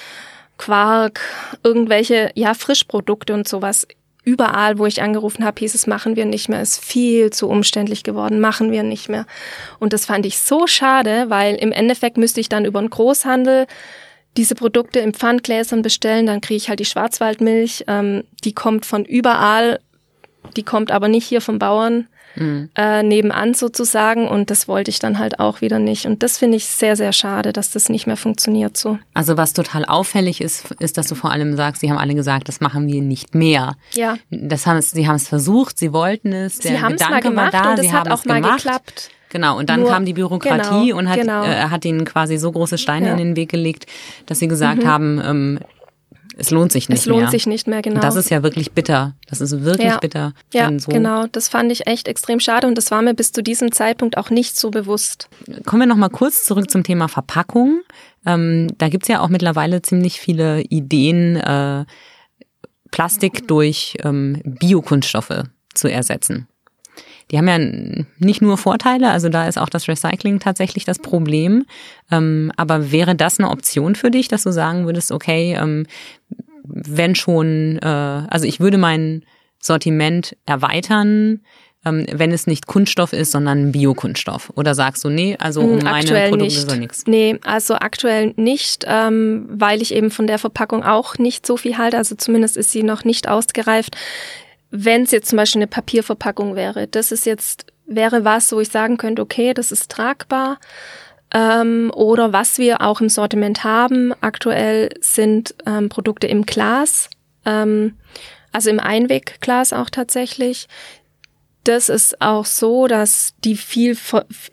Quark, 0.59 1.21
irgendwelche 1.63 2.31
ja 2.35 2.53
Frischprodukte 2.53 3.33
und 3.33 3.47
sowas 3.47 3.87
überall, 4.27 4.77
wo 4.77 4.85
ich 4.85 5.01
angerufen 5.01 5.45
habe, 5.45 5.59
hieß 5.59 5.73
es, 5.73 5.87
machen 5.87 6.17
wir 6.17 6.25
nicht 6.25 6.49
mehr, 6.49 6.61
ist 6.61 6.83
viel 6.83 7.29
zu 7.31 7.47
umständlich 7.47 8.03
geworden, 8.03 8.41
machen 8.41 8.73
wir 8.73 8.83
nicht 8.83 9.07
mehr. 9.07 9.25
Und 9.79 9.93
das 9.93 10.05
fand 10.05 10.25
ich 10.25 10.37
so 10.39 10.67
schade, 10.67 11.29
weil 11.29 11.55
im 11.55 11.71
Endeffekt 11.71 12.17
müsste 12.17 12.41
ich 12.41 12.49
dann 12.49 12.65
über 12.65 12.79
einen 12.79 12.89
Großhandel 12.89 13.67
diese 14.35 14.53
Produkte 14.53 14.99
in 14.99 15.13
Pfandgläsern 15.13 15.81
bestellen, 15.81 16.25
dann 16.25 16.41
kriege 16.41 16.57
ich 16.57 16.67
halt 16.67 16.81
die 16.81 16.85
Schwarzwaldmilch, 16.85 17.85
ähm, 17.87 18.25
die 18.43 18.53
kommt 18.53 18.85
von 18.85 19.05
überall, 19.05 19.79
die 20.57 20.63
kommt 20.63 20.91
aber 20.91 21.07
nicht 21.07 21.25
hier 21.25 21.39
vom 21.39 21.57
Bauern 21.57 22.07
mhm. 22.39 22.69
äh, 22.75 23.03
nebenan 23.03 23.53
sozusagen. 23.53 24.27
Und 24.27 24.49
das 24.49 24.67
wollte 24.67 24.89
ich 24.89 24.99
dann 24.99 25.19
halt 25.19 25.39
auch 25.39 25.61
wieder 25.61 25.79
nicht. 25.79 26.05
Und 26.05 26.23
das 26.23 26.37
finde 26.37 26.57
ich 26.57 26.65
sehr, 26.65 26.95
sehr 26.95 27.13
schade, 27.13 27.53
dass 27.53 27.71
das 27.71 27.89
nicht 27.89 28.07
mehr 28.07 28.17
funktioniert 28.17 28.77
so. 28.77 28.99
Also 29.13 29.37
was 29.37 29.53
total 29.53 29.85
auffällig 29.85 30.41
ist, 30.41 30.71
ist, 30.79 30.97
dass 30.97 31.07
du 31.07 31.15
vor 31.15 31.31
allem 31.31 31.55
sagst, 31.55 31.81
sie 31.81 31.89
haben 31.89 31.97
alle 31.97 32.15
gesagt, 32.15 32.47
das 32.47 32.59
machen 32.59 32.87
wir 32.87 33.01
nicht 33.01 33.35
mehr. 33.35 33.75
Ja. 33.93 34.17
Das 34.29 34.65
haben 34.65 34.77
es, 34.77 34.91
sie 34.91 35.07
haben 35.07 35.15
es 35.15 35.27
versucht, 35.27 35.77
sie 35.77 35.93
wollten 35.93 36.33
es. 36.33 36.59
Der 36.59 36.71
sie 36.71 36.81
haben 36.81 36.95
es 36.95 37.01
mal 37.01 37.21
gemacht 37.21 37.53
da, 37.53 37.71
und 37.71 37.79
es 37.79 37.91
hat 37.91 38.09
auch 38.09 38.25
mal 38.25 38.41
geklappt. 38.41 39.11
Genau, 39.29 39.57
und 39.57 39.69
dann 39.69 39.81
Nur, 39.81 39.89
kam 39.89 40.05
die 40.05 40.13
Bürokratie 40.13 40.87
genau, 40.87 40.97
und 40.97 41.09
hat, 41.09 41.19
genau. 41.19 41.43
äh, 41.43 41.69
hat 41.69 41.83
ihnen 41.83 42.05
quasi 42.05 42.37
so 42.37 42.51
große 42.51 42.77
Steine 42.77 43.07
ja. 43.07 43.11
in 43.11 43.17
den 43.17 43.35
Weg 43.35 43.49
gelegt, 43.49 43.85
dass 44.25 44.39
sie 44.39 44.47
gesagt 44.47 44.83
mhm. 44.83 44.87
haben, 44.87 45.21
ähm, 45.23 45.59
es 46.35 46.51
lohnt 46.51 46.71
sich 46.71 46.89
nicht 46.89 46.97
mehr. 46.97 46.99
Es 46.99 47.05
lohnt 47.05 47.21
mehr. 47.21 47.31
sich 47.31 47.47
nicht 47.47 47.67
mehr, 47.67 47.81
genau. 47.81 47.95
Und 47.95 48.03
das 48.03 48.15
ist 48.15 48.29
ja 48.29 48.43
wirklich 48.43 48.71
bitter. 48.71 49.15
Das 49.29 49.41
ist 49.41 49.63
wirklich 49.63 49.87
ja. 49.87 49.97
bitter. 49.97 50.33
Ja, 50.53 50.69
so 50.79 50.91
genau. 50.91 51.27
Das 51.27 51.47
fand 51.47 51.71
ich 51.71 51.87
echt 51.87 52.07
extrem 52.07 52.39
schade 52.39 52.67
und 52.67 52.77
das 52.77 52.91
war 52.91 53.01
mir 53.01 53.13
bis 53.13 53.31
zu 53.31 53.41
diesem 53.41 53.71
Zeitpunkt 53.71 54.17
auch 54.17 54.29
nicht 54.29 54.57
so 54.57 54.71
bewusst. 54.71 55.29
Kommen 55.65 55.81
wir 55.81 55.87
nochmal 55.87 56.09
kurz 56.09 56.43
zurück 56.43 56.69
zum 56.69 56.83
Thema 56.83 57.07
Verpackung. 57.07 57.81
Ähm, 58.25 58.67
da 58.77 58.89
gibt's 58.89 59.07
ja 59.07 59.21
auch 59.21 59.29
mittlerweile 59.29 59.81
ziemlich 59.81 60.19
viele 60.19 60.61
Ideen, 60.61 61.37
äh, 61.37 61.85
Plastik 62.91 63.47
durch 63.47 63.97
ähm, 64.03 64.41
Biokunststoffe 64.43 65.43
zu 65.73 65.87
ersetzen. 65.87 66.47
Die 67.31 67.37
haben 67.37 67.47
ja 67.47 67.57
nicht 68.19 68.41
nur 68.41 68.57
Vorteile, 68.57 69.11
also 69.11 69.27
da 69.29 69.47
ist 69.47 69.57
auch 69.57 69.69
das 69.69 69.87
Recycling 69.87 70.39
tatsächlich 70.39 70.85
das 70.85 70.99
Problem. 70.99 71.65
Ähm, 72.09 72.51
aber 72.55 72.91
wäre 72.91 73.15
das 73.15 73.39
eine 73.39 73.49
Option 73.49 73.95
für 73.95 74.11
dich, 74.11 74.27
dass 74.27 74.43
du 74.43 74.51
sagen 74.51 74.85
würdest, 74.85 75.11
okay, 75.11 75.57
ähm, 75.59 75.85
wenn 76.63 77.15
schon, 77.15 77.79
äh, 77.81 77.85
also 77.85 78.45
ich 78.45 78.59
würde 78.59 78.77
mein 78.77 79.23
Sortiment 79.59 80.37
erweitern, 80.45 81.41
ähm, 81.85 82.05
wenn 82.11 82.31
es 82.31 82.47
nicht 82.47 82.67
Kunststoff 82.67 83.13
ist, 83.13 83.31
sondern 83.31 83.71
Biokunststoff? 83.71 84.51
Oder 84.55 84.75
sagst 84.75 85.03
du, 85.03 85.09
nee, 85.09 85.35
also 85.39 85.61
um 85.61 85.79
meine 85.79 85.99
aktuell 85.99 86.29
Produkte 86.29 86.55
nicht. 86.55 86.69
soll 86.69 86.79
nichts? 86.79 87.03
Nee, 87.07 87.39
also 87.43 87.75
aktuell 87.75 88.33
nicht, 88.35 88.85
ähm, 88.87 89.47
weil 89.49 89.81
ich 89.81 89.93
eben 89.93 90.11
von 90.11 90.27
der 90.27 90.39
Verpackung 90.39 90.83
auch 90.83 91.17
nicht 91.17 91.45
so 91.45 91.57
viel 91.57 91.77
halte. 91.77 91.97
Also 91.97 92.15
zumindest 92.15 92.57
ist 92.57 92.71
sie 92.71 92.83
noch 92.83 93.03
nicht 93.03 93.27
ausgereift 93.27 93.95
wenn 94.71 95.03
es 95.03 95.11
jetzt 95.11 95.29
zum 95.29 95.37
Beispiel 95.37 95.59
eine 95.59 95.67
Papierverpackung 95.67 96.55
wäre, 96.55 96.87
das 96.87 97.11
ist 97.11 97.25
jetzt, 97.25 97.65
wäre 97.85 98.25
was, 98.25 98.51
wo 98.51 98.59
ich 98.59 98.69
sagen 98.69 98.97
könnte, 98.97 99.21
okay, 99.21 99.53
das 99.53 99.71
ist 99.71 99.89
tragbar. 99.89 100.59
Ähm, 101.33 101.91
oder 101.93 102.31
was 102.31 102.57
wir 102.57 102.81
auch 102.81 103.01
im 103.01 103.09
Sortiment 103.09 103.63
haben 103.63 104.13
aktuell 104.21 104.89
sind 105.01 105.55
ähm, 105.65 105.89
Produkte 105.89 106.27
im 106.27 106.45
Glas, 106.45 107.09
ähm, 107.45 107.95
also 108.53 108.69
im 108.69 108.79
Einwegglas 108.79 109.73
auch 109.73 109.89
tatsächlich. 109.89 110.67
Das 111.65 111.89
ist 111.89 112.21
auch 112.21 112.45
so, 112.45 112.87
dass 112.87 113.33
die 113.43 113.57
viel 113.57 113.97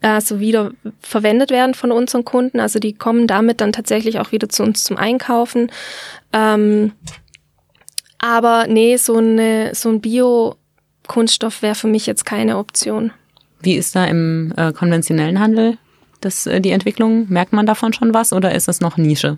also 0.03 0.41
wieder 0.41 0.73
verwendet 1.01 1.53
werden 1.53 1.75
von 1.75 1.93
unseren 1.93 2.25
Kunden. 2.25 2.59
Also 2.59 2.81
die 2.81 2.93
kommen 2.93 3.29
damit 3.29 3.61
dann 3.61 3.73
tatsächlich 3.73 4.19
auch 4.19 4.33
wieder 4.33 4.49
zu 4.49 4.65
uns 4.65 4.83
zum 4.83 4.97
Einkaufen. 4.97 5.71
Ähm, 6.33 6.91
aber 8.25 8.67
nee, 8.69 8.97
so, 8.97 9.19
eine, 9.19 9.75
so 9.75 9.91
ein 9.91 10.01
Bio-Kunststoff 10.01 11.61
wäre 11.61 11.75
für 11.75 11.89
mich 11.89 12.07
jetzt 12.07 12.25
keine 12.25 12.57
Option. 12.57 13.13
Wie 13.61 13.75
ist 13.75 13.95
da 13.95 14.07
im 14.07 14.55
äh, 14.57 14.73
konventionellen 14.73 15.39
Handel 15.39 15.77
das, 16.23 16.47
äh, 16.47 16.63
die 16.63 16.71
Entwicklung? 16.71 17.27
Merkt 17.29 17.53
man 17.53 17.67
davon 17.67 17.93
schon 17.93 18.15
was 18.15 18.33
oder 18.33 18.55
ist 18.55 18.67
das 18.67 18.81
noch 18.81 18.97
Nische? 18.97 19.37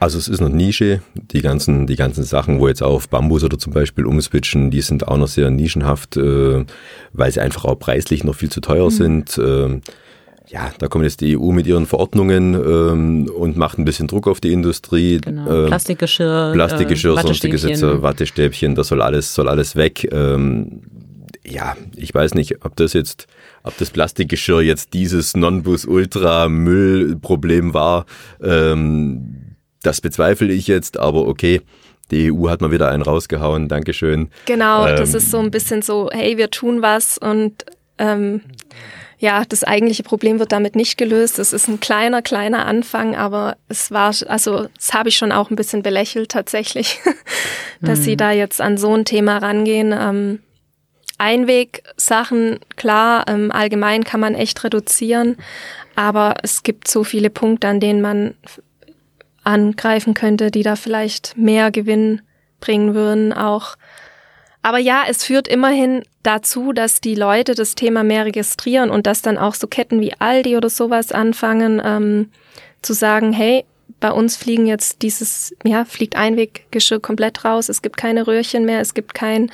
Also 0.00 0.16
es 0.16 0.28
ist 0.28 0.40
noch 0.40 0.48
Nische. 0.48 1.02
Die 1.14 1.42
ganzen, 1.42 1.86
die 1.86 1.96
ganzen 1.96 2.24
Sachen, 2.24 2.58
wo 2.58 2.68
jetzt 2.68 2.82
auf 2.82 3.10
Bambus 3.10 3.44
oder 3.44 3.58
zum 3.58 3.74
Beispiel 3.74 4.06
umswitchen, 4.06 4.70
die 4.70 4.80
sind 4.80 5.06
auch 5.06 5.18
noch 5.18 5.28
sehr 5.28 5.50
nischenhaft, 5.50 6.16
äh, 6.16 6.64
weil 7.12 7.32
sie 7.32 7.40
einfach 7.40 7.66
auch 7.66 7.78
preislich 7.78 8.24
noch 8.24 8.34
viel 8.34 8.50
zu 8.50 8.62
teuer 8.62 8.86
mhm. 8.86 8.94
sind. 8.94 9.36
Äh, 9.36 9.80
ja, 10.48 10.72
da 10.78 10.88
kommt 10.88 11.04
jetzt 11.04 11.20
die 11.20 11.36
EU 11.36 11.50
mit 11.50 11.66
ihren 11.66 11.84
Verordnungen 11.86 12.54
ähm, 12.54 13.28
und 13.28 13.56
macht 13.56 13.78
ein 13.78 13.84
bisschen 13.84 14.06
Druck 14.06 14.28
auf 14.28 14.40
die 14.40 14.52
Industrie. 14.52 15.20
Genau. 15.20 15.64
Ähm, 15.64 15.66
Plastikgeschirr, 15.66 16.52
Plastikgeschirr, 16.54 17.18
äh, 17.18 17.22
sonstige 17.22 17.58
Sätze, 17.58 18.00
Wattestäbchen, 18.02 18.74
das 18.74 18.88
soll 18.88 19.02
alles, 19.02 19.34
soll 19.34 19.48
alles 19.48 19.76
weg. 19.76 20.08
Ähm, 20.12 20.80
ja, 21.44 21.76
ich 21.94 22.14
weiß 22.14 22.34
nicht, 22.34 22.64
ob 22.64 22.74
das 22.76 22.92
jetzt, 22.92 23.26
ob 23.62 23.78
das 23.78 23.90
Plastikgeschirr 23.90 24.62
jetzt 24.62 24.94
dieses 24.94 25.36
Non-Bus-Ultra-Müllproblem 25.36 27.74
war. 27.74 28.06
Ähm, 28.42 29.56
das 29.82 30.00
bezweifle 30.00 30.50
ich 30.52 30.66
jetzt, 30.66 30.98
aber 30.98 31.28
okay. 31.28 31.60
Die 32.12 32.32
EU 32.32 32.48
hat 32.48 32.60
mal 32.60 32.70
wieder 32.70 32.88
einen 32.88 33.02
rausgehauen, 33.02 33.66
Dankeschön. 33.68 34.28
Genau, 34.44 34.86
das 34.86 35.10
ähm, 35.10 35.16
ist 35.16 35.32
so 35.32 35.38
ein 35.38 35.50
bisschen 35.50 35.82
so, 35.82 36.08
hey, 36.12 36.36
wir 36.36 36.50
tun 36.50 36.80
was 36.80 37.18
und 37.18 37.64
ähm, 37.98 38.42
ja, 39.18 39.44
das 39.48 39.64
eigentliche 39.64 40.02
Problem 40.02 40.38
wird 40.38 40.52
damit 40.52 40.76
nicht 40.76 40.98
gelöst. 40.98 41.38
Es 41.38 41.52
ist 41.52 41.68
ein 41.68 41.80
kleiner, 41.80 42.20
kleiner 42.20 42.66
Anfang, 42.66 43.16
aber 43.16 43.56
es 43.68 43.90
war, 43.90 44.14
also 44.28 44.68
das 44.76 44.92
habe 44.92 45.08
ich 45.08 45.16
schon 45.16 45.32
auch 45.32 45.50
ein 45.50 45.56
bisschen 45.56 45.82
belächelt 45.82 46.30
tatsächlich, 46.30 47.00
dass 47.80 48.00
mhm. 48.00 48.02
sie 48.02 48.16
da 48.16 48.30
jetzt 48.32 48.60
an 48.60 48.76
so 48.76 48.94
ein 48.94 49.04
Thema 49.04 49.38
rangehen. 49.38 49.94
Ähm, 49.98 50.40
Einwegsachen, 51.18 52.60
klar, 52.76 53.24
ähm, 53.26 53.50
allgemein 53.50 54.04
kann 54.04 54.20
man 54.20 54.34
echt 54.34 54.62
reduzieren, 54.64 55.36
aber 55.94 56.34
es 56.42 56.62
gibt 56.62 56.88
so 56.88 57.04
viele 57.04 57.30
Punkte, 57.30 57.68
an 57.68 57.80
denen 57.80 58.02
man 58.02 58.34
angreifen 59.44 60.12
könnte, 60.12 60.50
die 60.50 60.62
da 60.62 60.76
vielleicht 60.76 61.38
mehr 61.38 61.70
Gewinn 61.70 62.20
bringen 62.60 62.94
würden, 62.94 63.32
auch 63.32 63.76
aber 64.66 64.78
ja, 64.78 65.04
es 65.08 65.22
führt 65.22 65.46
immerhin 65.46 66.02
dazu, 66.24 66.72
dass 66.72 67.00
die 67.00 67.14
Leute 67.14 67.54
das 67.54 67.76
Thema 67.76 68.02
mehr 68.02 68.24
registrieren 68.24 68.90
und 68.90 69.06
dass 69.06 69.22
dann 69.22 69.38
auch 69.38 69.54
so 69.54 69.68
Ketten 69.68 70.00
wie 70.00 70.12
Aldi 70.18 70.56
oder 70.56 70.70
sowas 70.70 71.12
anfangen 71.12 71.80
ähm, 71.84 72.32
zu 72.82 72.92
sagen, 72.92 73.32
hey, 73.32 73.64
bei 74.00 74.10
uns 74.10 74.36
fliegen 74.36 74.66
jetzt 74.66 75.02
dieses, 75.02 75.54
ja, 75.62 75.84
fliegt 75.84 76.16
Einweggeschirr 76.16 76.98
komplett 76.98 77.44
raus, 77.44 77.68
es 77.68 77.80
gibt 77.80 77.96
keine 77.96 78.26
Röhrchen 78.26 78.64
mehr, 78.64 78.80
es 78.80 78.92
gibt 78.92 79.14
kein, 79.14 79.52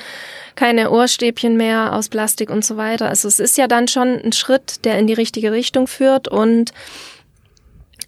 keine 0.55 0.91
Ohrstäbchen 0.91 1.59
mehr 1.59 1.93
aus 1.93 2.09
Plastik 2.09 2.49
und 2.49 2.65
so 2.65 2.79
weiter. 2.79 3.11
Also 3.11 3.29
es 3.29 3.39
ist 3.39 3.59
ja 3.59 3.69
dann 3.69 3.89
schon 3.89 4.19
ein 4.19 4.33
Schritt, 4.33 4.83
der 4.87 4.99
in 4.99 5.07
die 5.07 5.13
richtige 5.13 5.53
Richtung 5.53 5.89
führt. 5.89 6.27
Und 6.27 6.73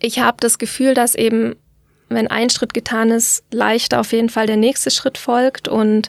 ich 0.00 0.20
habe 0.20 0.38
das 0.40 0.56
Gefühl, 0.56 0.94
dass 0.94 1.14
eben, 1.14 1.54
wenn 2.08 2.28
ein 2.28 2.48
Schritt 2.48 2.72
getan 2.72 3.10
ist, 3.10 3.44
leichter 3.50 4.00
auf 4.00 4.12
jeden 4.12 4.30
Fall 4.30 4.46
der 4.46 4.56
nächste 4.56 4.90
Schritt 4.90 5.18
folgt. 5.18 5.68
Und 5.68 6.08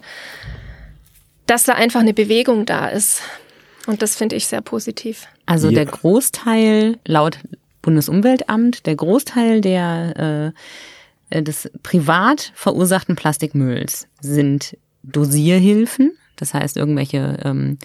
dass 1.48 1.64
da 1.64 1.74
einfach 1.74 2.00
eine 2.00 2.14
Bewegung 2.14 2.66
da 2.66 2.88
ist. 2.88 3.22
Und 3.88 4.02
das 4.02 4.16
finde 4.16 4.36
ich 4.36 4.48
sehr 4.48 4.62
positiv. 4.62 5.28
Also 5.46 5.70
ja. 5.70 5.76
der 5.76 5.86
Großteil, 5.86 6.98
laut 7.06 7.40
Bundesumweltamt, 7.82 8.86
der 8.88 8.96
Großteil 8.96 9.62
der, 9.62 10.54
äh, 11.32 11.44
des 11.44 11.70
privat 11.84 12.52
verursachten 12.56 13.16
Plastikmülls 13.16 14.08
sind 14.22 14.78
Dosierhilfen, 15.04 16.18
das 16.36 16.56
heißt 16.56 16.78
irgendwelche 16.78 17.38
ähm, 17.44 17.78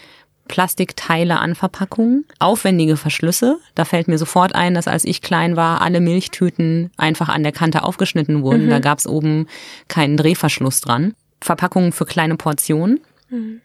Plastikteile 0.48 1.38
an 1.38 1.54
Verpackungen, 1.54 2.24
aufwendige 2.40 2.96
Verschlüsse. 2.96 3.58
Da 3.76 3.84
fällt 3.84 4.08
mir 4.08 4.18
sofort 4.18 4.54
ein, 4.54 4.74
dass 4.74 4.88
als 4.88 5.04
ich 5.04 5.22
klein 5.22 5.54
war, 5.54 5.80
alle 5.80 6.00
Milchtüten 6.00 6.90
einfach 6.96 7.28
an 7.28 7.44
der 7.44 7.52
Kante 7.52 7.84
aufgeschnitten 7.84 8.42
wurden. 8.42 8.66
Mhm. 8.66 8.70
Da 8.70 8.78
gab 8.80 8.98
es 8.98 9.06
oben 9.06 9.46
keinen 9.86 10.16
Drehverschluss 10.16 10.80
dran. 10.80 11.14
Verpackungen 11.40 11.92
für 11.92 12.04
kleine 12.04 12.36
Portionen. 12.36 13.00
Mhm. 13.30 13.60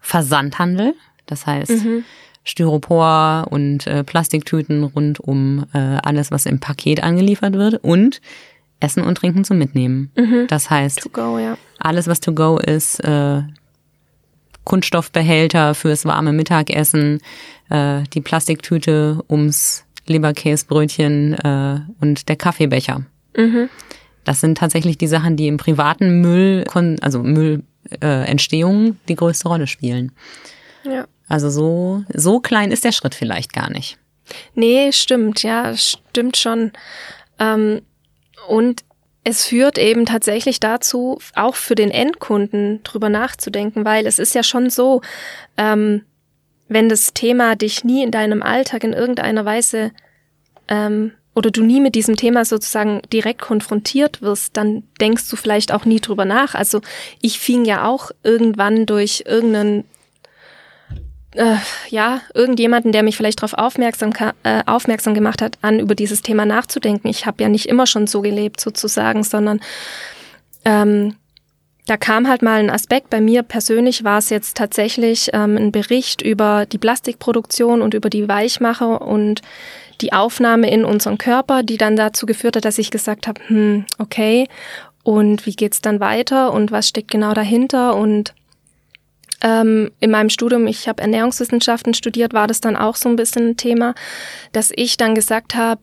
Versandhandel, 0.00 0.94
das 1.26 1.46
heißt 1.46 1.84
mhm. 1.84 2.04
Styropor 2.44 3.46
und 3.50 3.86
äh, 3.86 4.04
Plastiktüten 4.04 4.84
rund 4.84 5.20
um 5.20 5.66
äh, 5.74 5.78
alles, 5.78 6.30
was 6.30 6.46
im 6.46 6.60
Paket 6.60 7.02
angeliefert 7.02 7.54
wird 7.54 7.82
und 7.84 8.20
Essen 8.80 9.02
und 9.02 9.16
Trinken 9.16 9.44
zum 9.44 9.58
Mitnehmen. 9.58 10.10
Mhm. 10.16 10.46
Das 10.48 10.70
heißt, 10.70 11.12
go, 11.12 11.38
ja. 11.38 11.58
alles, 11.78 12.06
was 12.06 12.20
to 12.20 12.32
go 12.32 12.58
ist, 12.58 13.00
äh, 13.00 13.42
Kunststoffbehälter 14.64 15.74
fürs 15.74 16.04
warme 16.04 16.32
Mittagessen, 16.32 17.20
äh, 17.70 18.02
die 18.14 18.20
Plastiktüte 18.20 19.22
ums 19.28 19.84
Leberkäsbrötchen 20.06 21.34
äh, 21.34 21.80
und 22.00 22.28
der 22.28 22.36
Kaffeebecher. 22.36 23.02
Mhm. 23.36 23.68
Das 24.24 24.40
sind 24.40 24.58
tatsächlich 24.58 24.98
die 24.98 25.06
Sachen, 25.06 25.36
die 25.36 25.48
im 25.48 25.56
privaten 25.56 26.20
Müll, 26.20 26.64
also 27.00 27.22
Müllentstehung, 27.22 27.67
äh, 28.00 28.34
die 29.08 29.14
größte 29.14 29.48
Rolle 29.48 29.66
spielen. 29.66 30.12
Ja. 30.84 31.06
Also 31.28 31.50
so, 31.50 32.04
so 32.12 32.40
klein 32.40 32.70
ist 32.70 32.84
der 32.84 32.92
Schritt 32.92 33.14
vielleicht 33.14 33.52
gar 33.52 33.70
nicht. 33.70 33.98
Nee, 34.54 34.92
stimmt, 34.92 35.42
ja, 35.42 35.76
stimmt 35.76 36.36
schon. 36.36 36.72
Ähm, 37.38 37.82
und 38.48 38.84
es 39.24 39.46
führt 39.46 39.78
eben 39.78 40.06
tatsächlich 40.06 40.58
dazu, 40.58 41.18
auch 41.34 41.54
für 41.54 41.74
den 41.74 41.90
Endkunden 41.90 42.82
drüber 42.82 43.10
nachzudenken, 43.10 43.84
weil 43.84 44.06
es 44.06 44.18
ist 44.18 44.34
ja 44.34 44.42
schon 44.42 44.70
so, 44.70 45.02
ähm, 45.56 46.04
wenn 46.68 46.88
das 46.88 47.12
Thema 47.12 47.56
dich 47.56 47.84
nie 47.84 48.02
in 48.02 48.10
deinem 48.10 48.42
Alltag 48.42 48.84
in 48.84 48.92
irgendeiner 48.92 49.44
Weise 49.44 49.92
ähm, 50.68 51.12
oder 51.38 51.52
du 51.52 51.62
nie 51.62 51.80
mit 51.80 51.94
diesem 51.94 52.16
Thema 52.16 52.44
sozusagen 52.44 53.00
direkt 53.12 53.40
konfrontiert 53.40 54.20
wirst, 54.20 54.56
dann 54.56 54.82
denkst 55.00 55.30
du 55.30 55.36
vielleicht 55.36 55.72
auch 55.72 55.84
nie 55.84 56.00
drüber 56.00 56.24
nach. 56.24 56.56
Also 56.56 56.80
ich 57.22 57.38
fing 57.38 57.64
ja 57.64 57.86
auch 57.86 58.10
irgendwann 58.24 58.86
durch 58.86 59.22
irgendeinen 59.24 59.84
äh, 61.34 61.56
ja, 61.90 62.22
irgendjemanden, 62.34 62.90
der 62.90 63.04
mich 63.04 63.16
vielleicht 63.16 63.40
darauf 63.40 63.54
aufmerksam, 63.54 64.12
äh, 64.42 64.62
aufmerksam 64.66 65.14
gemacht 65.14 65.40
hat, 65.40 65.58
an 65.62 65.78
über 65.78 65.94
dieses 65.94 66.22
Thema 66.22 66.44
nachzudenken. 66.44 67.08
Ich 67.08 67.24
habe 67.24 67.40
ja 67.42 67.48
nicht 67.48 67.66
immer 67.66 67.86
schon 67.86 68.08
so 68.08 68.20
gelebt 68.20 68.60
sozusagen, 68.60 69.22
sondern 69.22 69.60
ähm, 70.64 71.14
da 71.86 71.96
kam 71.96 72.28
halt 72.28 72.42
mal 72.42 72.58
ein 72.58 72.70
Aspekt. 72.70 73.10
Bei 73.10 73.20
mir 73.20 73.44
persönlich 73.44 74.02
war 74.02 74.18
es 74.18 74.30
jetzt 74.30 74.56
tatsächlich 74.56 75.30
ähm, 75.32 75.56
ein 75.56 75.70
Bericht 75.70 76.20
über 76.20 76.66
die 76.66 76.78
Plastikproduktion 76.78 77.80
und 77.80 77.94
über 77.94 78.10
die 78.10 78.26
Weichmacher 78.26 79.02
und 79.02 79.42
die 80.00 80.12
Aufnahme 80.12 80.70
in 80.70 80.84
unseren 80.84 81.18
Körper, 81.18 81.62
die 81.62 81.76
dann 81.76 81.96
dazu 81.96 82.26
geführt 82.26 82.56
hat, 82.56 82.64
dass 82.64 82.78
ich 82.78 82.90
gesagt 82.90 83.26
habe, 83.26 83.40
hm, 83.46 83.86
okay, 83.98 84.48
und 85.02 85.46
wie 85.46 85.54
geht's 85.54 85.80
dann 85.80 86.00
weiter 86.00 86.52
und 86.52 86.70
was 86.70 86.88
steckt 86.88 87.10
genau 87.10 87.34
dahinter 87.34 87.96
und 87.96 88.34
ähm, 89.40 89.92
in 90.00 90.10
meinem 90.10 90.30
Studium, 90.30 90.66
ich 90.66 90.88
habe 90.88 91.02
Ernährungswissenschaften 91.02 91.94
studiert, 91.94 92.34
war 92.34 92.46
das 92.46 92.60
dann 92.60 92.76
auch 92.76 92.96
so 92.96 93.08
ein 93.08 93.16
bisschen 93.16 93.50
ein 93.50 93.56
Thema, 93.56 93.94
dass 94.52 94.72
ich 94.74 94.96
dann 94.96 95.14
gesagt 95.14 95.54
habe, 95.54 95.82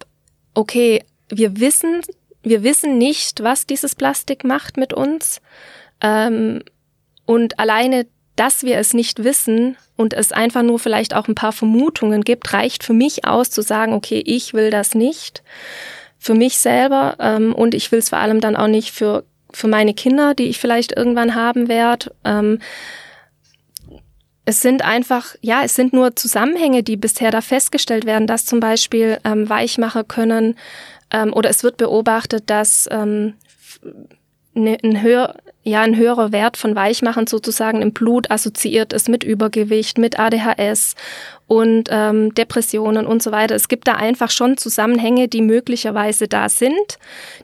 okay, 0.53 1.03
wir 1.29 1.59
wissen, 1.59 2.01
wir 2.43 2.63
wissen 2.63 2.97
nicht, 2.97 3.41
was 3.43 3.65
dieses 3.65 3.95
Plastik 3.95 4.43
macht 4.43 4.77
mit 4.77 4.93
uns. 4.93 5.41
Ähm, 6.01 6.63
und 7.25 7.57
alleine, 7.59 8.05
dass 8.35 8.63
wir 8.63 8.77
es 8.77 8.93
nicht 8.93 9.23
wissen 9.23 9.77
und 9.95 10.13
es 10.13 10.31
einfach 10.31 10.63
nur 10.63 10.79
vielleicht 10.79 11.13
auch 11.13 11.27
ein 11.27 11.35
paar 11.35 11.53
Vermutungen 11.53 12.23
gibt, 12.23 12.51
reicht 12.53 12.83
für 12.83 12.93
mich 12.93 13.25
aus 13.25 13.49
zu 13.49 13.61
sagen, 13.61 13.93
okay, 13.93 14.21
ich 14.25 14.53
will 14.53 14.69
das 14.69 14.95
nicht 14.95 15.43
für 16.17 16.33
mich 16.33 16.57
selber 16.57 17.15
ähm, 17.19 17.53
und 17.53 17.73
ich 17.73 17.91
will 17.91 17.99
es 17.99 18.09
vor 18.09 18.19
allem 18.19 18.41
dann 18.41 18.55
auch 18.55 18.67
nicht 18.67 18.91
für, 18.91 19.23
für 19.53 19.67
meine 19.67 19.93
Kinder, 19.93 20.33
die 20.33 20.45
ich 20.45 20.59
vielleicht 20.59 20.91
irgendwann 20.91 21.35
haben 21.35 21.67
werde. 21.67 22.13
Ähm, 22.23 22.59
es 24.45 24.61
sind 24.61 24.83
einfach, 24.83 25.35
ja, 25.41 25.63
es 25.63 25.75
sind 25.75 25.93
nur 25.93 26.15
Zusammenhänge, 26.15 26.83
die 26.83 26.97
bisher 26.97 27.31
da 27.31 27.41
festgestellt 27.41 28.05
werden, 28.05 28.27
dass 28.27 28.45
zum 28.45 28.59
Beispiel 28.59 29.19
ähm, 29.23 29.49
Weichmacher 29.49 30.03
können 30.03 30.55
ähm, 31.11 31.33
oder 31.33 31.49
es 31.49 31.63
wird 31.63 31.77
beobachtet, 31.77 32.49
dass 32.49 32.87
ähm, 32.91 33.33
ne, 34.53 34.77
ein, 34.83 35.01
höher, 35.01 35.35
ja, 35.67 35.81
ein 35.81 35.97
höherer 35.97 36.31
Wert 36.31 36.57
von 36.57 36.75
Weichmachern 36.75 37.25
sozusagen 37.25 37.81
im 37.81 37.91
Blut 37.91 38.29
assoziiert 38.29 38.93
ist 38.93 39.09
mit 39.09 39.23
Übergewicht, 39.23 39.97
mit 39.97 40.19
ADHS 40.19 40.93
und 41.47 41.89
ähm, 41.89 42.35
Depressionen 42.35 43.07
und 43.07 43.23
so 43.23 43.31
weiter. 43.31 43.55
Es 43.55 43.67
gibt 43.67 43.87
da 43.87 43.93
einfach 43.93 44.29
schon 44.29 44.57
Zusammenhänge, 44.57 45.27
die 45.27 45.41
möglicherweise 45.41 46.27
da 46.27 46.49
sind, 46.49 46.99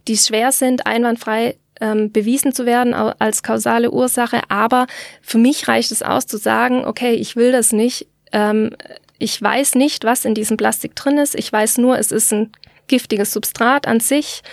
die 0.07 0.17
schwer 0.17 0.51
sind, 0.51 0.85
einwandfrei 0.85 1.55
ähm, 1.81 2.11
bewiesen 2.11 2.53
zu 2.53 2.67
werden 2.67 2.93
als 2.93 3.41
kausale 3.41 3.89
Ursache. 3.89 4.41
Aber 4.49 4.85
für 5.23 5.39
mich 5.39 5.67
reicht 5.67 5.91
es 5.91 6.03
aus 6.03 6.27
zu 6.27 6.37
sagen, 6.37 6.85
okay, 6.85 7.13
ich 7.15 7.35
will 7.35 7.51
das 7.51 7.71
nicht. 7.73 8.05
Ähm, 8.31 8.69
ich 9.17 9.41
weiß 9.41 9.73
nicht, 9.75 10.03
was 10.03 10.25
in 10.25 10.35
diesem 10.35 10.57
Plastik 10.57 10.95
drin 10.95 11.17
ist. 11.17 11.33
Ich 11.33 11.51
weiß 11.51 11.79
nur, 11.79 11.97
es 11.97 12.11
ist 12.11 12.31
ein 12.31 12.51
giftiges 12.85 13.33
Substrat 13.33 13.87
an 13.87 13.99
sich. 13.99 14.43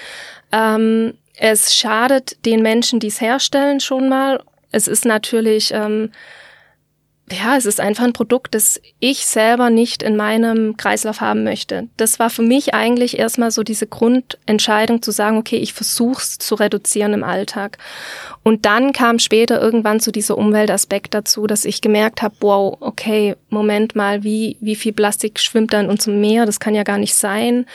Ähm, 0.53 1.13
es 1.39 1.75
schadet 1.75 2.45
den 2.45 2.63
Menschen, 2.63 3.01
die 3.01 3.07
es 3.09 3.21
herstellen, 3.21 3.81
schon 3.81 4.09
mal. 4.09 4.43
Es 4.71 4.87
ist 4.87 5.05
natürlich 5.05 5.73
ähm, 5.73 6.11
ja, 7.33 7.57
es 7.57 7.67
ist 7.67 7.81
einfach 7.81 8.05
ein 8.05 8.13
Produkt, 8.13 8.55
das 8.55 8.81
ich 9.01 9.27
selber 9.27 9.71
nicht 9.71 10.03
in 10.03 10.17
meinem 10.17 10.77
Kreislauf 10.77 11.21
haben 11.21 11.45
möchte. 11.45 11.89
Das 11.97 12.19
war 12.19 12.31
für 12.31 12.43
mich 12.43 12.75
eigentlich 12.75 13.19
erstmal 13.19 13.51
so 13.51 13.63
diese 13.63 13.87
Grundentscheidung 13.87 15.03
zu 15.03 15.11
sagen, 15.11 15.37
okay, 15.37 15.57
ich 15.57 15.75
versuch's 15.75 16.39
zu 16.39 16.55
reduzieren 16.55 17.13
im 17.13 17.25
Alltag. 17.25 17.79
Und 18.43 18.67
dann 18.67 18.93
kam 18.93 19.19
später 19.19 19.61
irgendwann 19.61 20.01
zu 20.01 20.13
dieser 20.13 20.39
Umweltaspekt 20.39 21.15
dazu, 21.15 21.47
dass 21.47 21.65
ich 21.65 21.81
gemerkt 21.81 22.23
habe, 22.23 22.35
wow, 22.41 22.77
okay, 22.81 23.37
Moment 23.51 23.95
mal, 23.95 24.25
wie, 24.25 24.57
wie 24.61 24.77
viel 24.77 24.93
Plastik 24.93 25.39
schwimmt 25.39 25.73
da 25.73 25.81
in 25.81 25.91
unserem 25.91 26.21
Meer? 26.21 26.47
Das 26.47 26.61
kann 26.61 26.75
ja 26.75 26.83
gar 26.83 26.99
nicht 26.99 27.15
sein. 27.15 27.67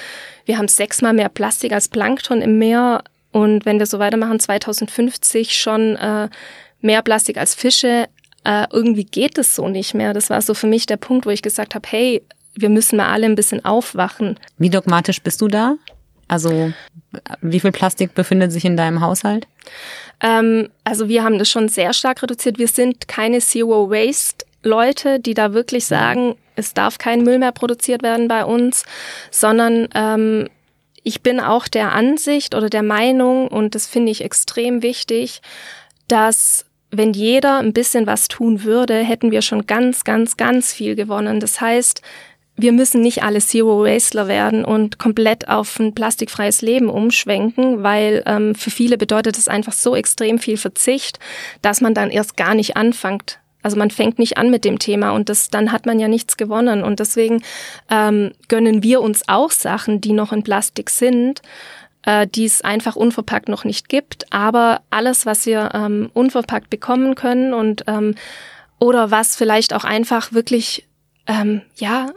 Wir 0.46 0.58
haben 0.58 0.68
sechsmal 0.68 1.14
mehr 1.14 1.30
Plastik 1.30 1.74
als 1.74 1.88
Plankton 1.88 2.42
im 2.42 2.58
Meer. 2.58 3.04
Und 3.34 3.66
wenn 3.66 3.80
wir 3.80 3.86
so 3.86 4.00
weitermachen, 4.00 4.40
2050 4.40 5.58
schon 5.58 5.98
äh, 5.98 6.30
mehr 6.80 7.02
Plastik 7.02 7.38
als 7.38 7.54
Fische 7.54 8.08
äh, 8.44 8.68
irgendwie 8.72 9.06
geht 9.06 9.38
es 9.38 9.56
so 9.56 9.70
nicht 9.70 9.94
mehr. 9.94 10.14
Das 10.14 10.30
war 10.30 10.42
so 10.42 10.54
für 10.54 10.68
mich 10.68 10.86
der 10.86 10.98
Punkt, 10.98 11.26
wo 11.26 11.30
ich 11.30 11.42
gesagt 11.42 11.76
habe, 11.76 11.88
hey, 11.90 12.22
wir 12.56 12.70
müssen 12.70 12.98
mal 12.98 13.12
alle 13.12 13.26
ein 13.26 13.36
bisschen 13.36 13.64
aufwachen. 13.64 14.40
Wie 14.58 14.70
dogmatisch 14.70 15.22
bist 15.22 15.42
du 15.42 15.48
da? 15.48 15.76
Also 16.28 16.72
wie 17.42 17.60
viel 17.60 17.72
Plastik 17.72 18.16
befindet 18.16 18.52
sich 18.52 18.66
in 18.66 18.78
deinem 18.78 19.02
Haushalt? 19.02 19.48
Ähm, 20.22 20.70
also 20.84 21.08
wir 21.08 21.24
haben 21.24 21.38
das 21.38 21.50
schon 21.50 21.70
sehr 21.70 21.94
stark 21.94 22.22
reduziert. 22.24 22.58
Wir 22.58 22.68
sind 22.68 23.08
keine 23.08 23.40
Zero 23.40 23.90
Waste 23.90 24.46
Leute, 24.64 25.20
die 25.20 25.34
da 25.34 25.54
wirklich 25.54 25.86
sagen, 25.86 26.36
es 26.56 26.74
darf 26.74 26.98
kein 26.98 27.24
Müll 27.24 27.40
mehr 27.40 27.52
produziert 27.52 28.04
werden 28.04 28.28
bei 28.28 28.46
uns, 28.46 28.86
sondern 29.32 29.88
ähm, 29.94 30.50
ich 31.04 31.22
bin 31.22 31.40
auch 31.40 31.68
der 31.68 31.92
Ansicht 31.92 32.56
oder 32.56 32.70
der 32.70 32.84
Meinung, 32.84 33.48
und 33.48 33.76
das 33.76 33.88
finde 33.88 34.12
ich 34.12 34.24
extrem 34.24 34.82
wichtig, 34.82 35.42
dass 36.08 36.66
wenn 36.92 37.14
jeder 37.14 37.58
ein 37.58 37.74
bisschen 37.74 38.08
was 38.08 38.28
tun 38.28 38.64
würde, 38.64 38.96
hätten 38.96 39.32
wir 39.32 39.42
schon 39.42 39.66
ganz, 39.66 40.04
ganz, 40.04 40.38
ganz 40.38 40.72
viel 40.72 40.96
gewonnen. 40.96 41.40
Das 41.40 41.60
heißt, 41.60 42.02
wir 42.56 42.72
müssen 42.72 43.02
nicht 43.02 43.24
alle 43.24 43.40
Zero 43.40 43.84
Wastler 43.84 44.28
werden 44.28 44.64
und 44.64 45.00
komplett 45.00 45.50
auf 45.50 45.80
ein 45.80 45.96
plastikfreies 45.96 46.62
Leben 46.62 46.90
umschwenken, 46.90 47.82
weil 47.82 48.22
ähm, 48.28 48.54
für 48.54 48.70
viele 48.70 48.98
bedeutet 48.98 49.38
es 49.38 49.48
einfach 49.48 49.74
so 49.74 49.96
extrem 49.96 50.38
viel 50.38 50.58
Verzicht, 50.58 51.18
dass 51.64 51.82
man 51.82 51.96
dann 51.96 52.12
erst 52.12 52.38
gar 52.38 52.54
nicht 52.54 52.78
anfängt. 52.78 53.40
Also 53.64 53.78
man 53.78 53.90
fängt 53.90 54.20
nicht 54.20 54.38
an 54.38 54.52
mit 54.52 54.66
dem 54.66 54.78
Thema 54.78 55.12
und 55.12 55.30
das, 55.30 55.50
dann 55.50 55.72
hat 55.72 55.86
man 55.86 56.00
ja 56.00 56.08
nichts 56.08 56.38
gewonnen. 56.38 56.84
Und 56.84 57.00
deswegen 57.00 57.42
ähm, 57.90 58.32
gönnen 58.50 58.84
wir 58.84 59.02
uns 59.02 59.24
auch 59.28 59.52
Sachen, 59.52 60.02
die 60.02 60.14
noch 60.14 60.32
in 60.32 60.44
Plastik 60.44 60.90
sind 60.90 61.42
äh, 62.04 62.28
die 62.28 62.46
es 62.46 62.62
einfach 62.62 62.96
unverpackt 62.96 63.50
noch 63.50 63.64
nicht 63.64 63.90
gibt. 63.90 64.32
Aber 64.32 64.82
alles, 64.90 65.26
was 65.26 65.46
wir 65.46 65.72
ähm, 65.74 66.10
unverpackt 66.14 66.70
bekommen 66.70 67.16
können 67.16 67.54
und 67.54 67.86
ähm, 67.88 68.16
oder 68.80 69.12
was 69.12 69.36
vielleicht 69.36 69.74
auch 69.74 69.86
einfach 69.86 70.34
wirklich 70.34 70.86
ähm, 71.26 71.62
ja 71.78 72.12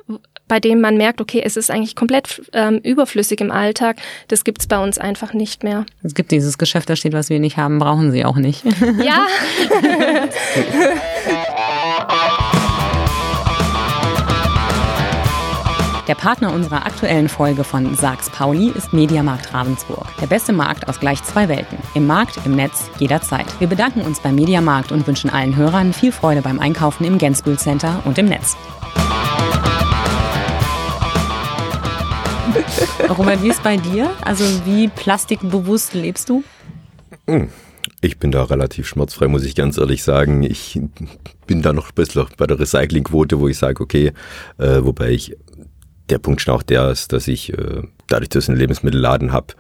bei 0.49 0.61
dem 0.61 0.81
man 0.81 0.97
merkt, 0.97 1.21
okay, 1.21 1.43
es 1.45 1.57
ist 1.57 1.71
eigentlich 1.71 1.97
komplett 1.97 2.43
ähm, 2.53 2.79
überflüssig 2.79 3.41
im 3.41 3.51
Alltag, 3.51 3.97
das 4.29 4.45
gibt's 4.45 4.67
bei 4.67 4.79
uns 4.79 4.99
einfach 4.99 5.33
nicht 5.33 5.65
mehr. 5.65 5.87
Es 6.03 6.15
gibt 6.15 6.31
dieses 6.31 6.59
Geschäft, 6.59 6.89
da 6.89 6.97
steht, 6.97 7.13
was 7.13 7.31
wir 7.31 7.41
nicht 7.41 7.57
haben, 7.57 7.79
brauchen 7.79 8.13
sie 8.13 8.25
auch 8.25 8.37
nicht. 8.37 8.65
Ja. 8.97 9.27
Der 16.09 16.15
Partner 16.15 16.53
unserer 16.53 16.87
aktuellen 16.87 17.29
Folge 17.29 17.65
von 17.65 17.95
Sags 17.97 18.31
Pauli 18.31 18.71
ist 18.71 18.93
Mediamarkt 18.93 19.53
Ravensburg. 19.53 20.07
Der 20.21 20.29
beste 20.29 20.53
Markt 20.53 20.89
aus 20.89 21.01
gleich 21.01 21.23
zwei 21.25 21.49
Welten. 21.49 21.79
Im 21.95 22.07
Markt, 22.07 22.39
im 22.45 22.55
Netz, 22.55 22.85
jederzeit. 22.99 23.47
Wir 23.59 23.67
bedanken 23.67 24.03
uns 24.03 24.21
beim 24.21 24.37
Mediamarkt 24.37 24.93
und 24.93 25.07
wünschen 25.07 25.31
allen 25.31 25.57
Hörern 25.57 25.93
viel 25.93 26.13
Freude 26.13 26.43
beim 26.43 26.61
Einkaufen 26.61 27.05
im 27.05 27.19
Gensbühl 27.19 27.59
Center 27.59 28.03
und 28.05 28.19
im 28.19 28.27
Netz. 28.27 28.57
Robert, 33.19 33.43
wie 33.43 33.49
ist 33.49 33.63
bei 33.63 33.77
dir? 33.77 34.11
Also 34.25 34.45
wie 34.65 34.89
plastikbewusst 34.89 35.95
lebst 35.95 36.29
du? 36.29 36.45
Hm. 37.27 37.49
Ich 38.01 38.19
bin 38.19 38.31
da 38.31 38.45
relativ 38.45 38.87
schmerzfrei, 38.87 39.27
muss 39.29 39.45
ich 39.45 39.55
ganz 39.55 39.79
ehrlich 39.79 40.03
sagen. 40.03 40.43
Ich 40.43 40.81
bin 41.47 41.63
da 41.63 41.73
noch 41.73 41.89
ein 41.89 41.95
bisschen 41.95 42.27
bei 42.37 42.47
der 42.47 42.59
Recyclingquote, 42.59 43.41
wo 43.41 43.49
ich 43.49 43.59
sage, 43.59 43.83
okay, 43.83 44.13
äh, 44.59 44.79
wobei 44.83 45.11
ich 45.11 45.37
der 46.11 46.19
Punkt 46.19 46.41
schon 46.41 46.55
auch 46.55 46.63
der 46.63 46.91
ist, 46.91 47.13
dass 47.13 47.27
ich 47.27 47.53
äh, 47.53 47.83
dadurch, 48.09 48.29
dass 48.29 48.45
ich 48.45 48.51
einen 48.51 48.59
Lebensmittelladen 48.59 49.33
habe, 49.33 49.55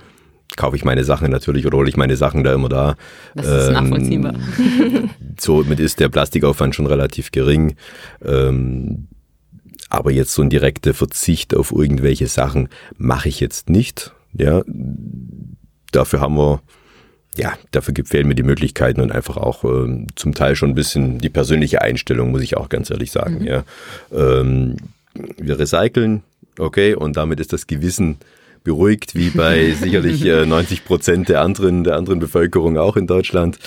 kaufe 0.57 0.77
ich 0.77 0.85
meine 0.85 1.05
Sachen 1.05 1.31
natürlich 1.31 1.67
oder 1.67 1.79
hole 1.79 1.89
ich 1.89 1.97
meine 1.97 2.17
Sachen 2.17 2.45
da 2.45 2.55
immer 2.55 2.69
da. 2.69 2.97
Das 3.35 3.47
ist 3.47 3.69
ähm, 3.69 3.73
nachvollziehbar. 3.75 4.35
somit 5.41 5.81
ist 5.81 5.99
der 6.01 6.09
Plastikaufwand 6.09 6.75
schon 6.75 6.87
relativ 6.87 7.33
gering. 7.33 7.77
Ähm, 8.25 9.09
aber 9.89 10.11
jetzt 10.11 10.33
so 10.33 10.43
ein 10.43 10.51
direkter 10.51 10.95
Verzicht 10.95 11.55
auf 11.55 11.73
irgendwelche 11.73 12.27
Sachen 12.27 12.69
mache 12.97 13.29
ich 13.29 13.41
jetzt 13.41 13.71
nicht. 13.71 14.13
Ja, 14.33 14.63
dafür 15.93 16.21
haben 16.21 16.37
wir 16.37 16.61
ja, 17.37 17.53
dafür 17.71 17.95
fehlen 18.05 18.29
mir 18.29 18.35
die 18.35 18.43
Möglichkeiten 18.43 19.01
und 19.01 19.13
einfach 19.13 19.37
auch 19.37 19.65
ähm, 19.65 20.07
zum 20.15 20.35
Teil 20.35 20.57
schon 20.57 20.71
ein 20.71 20.75
bisschen 20.75 21.19
die 21.19 21.29
persönliche 21.29 21.83
Einstellung, 21.83 22.31
muss 22.31 22.43
ich 22.43 22.57
auch 22.57 22.69
ganz 22.69 22.91
ehrlich 22.91 23.11
sagen. 23.11 23.41
Mhm. 23.41 23.47
Ja. 23.47 23.65
Ähm, 24.11 24.77
wir 25.37 25.59
recyceln, 25.59 26.23
okay, 26.59 26.95
und 26.95 27.17
damit 27.17 27.41
ist 27.41 27.53
das 27.53 27.67
Gewissen 27.67 28.17
beruhigt, 28.67 29.15
wie 29.15 29.31
bei 29.31 29.71
sicherlich 29.81 30.23
äh, 30.27 30.45
90 30.45 30.85
Prozent 30.85 31.29
der 31.31 31.41
anderen, 31.41 31.85
der 31.85 31.97
anderen 31.97 32.19
Bevölkerung 32.19 32.77
auch 32.77 32.97
in 32.97 33.07
Deutschland. 33.07 33.59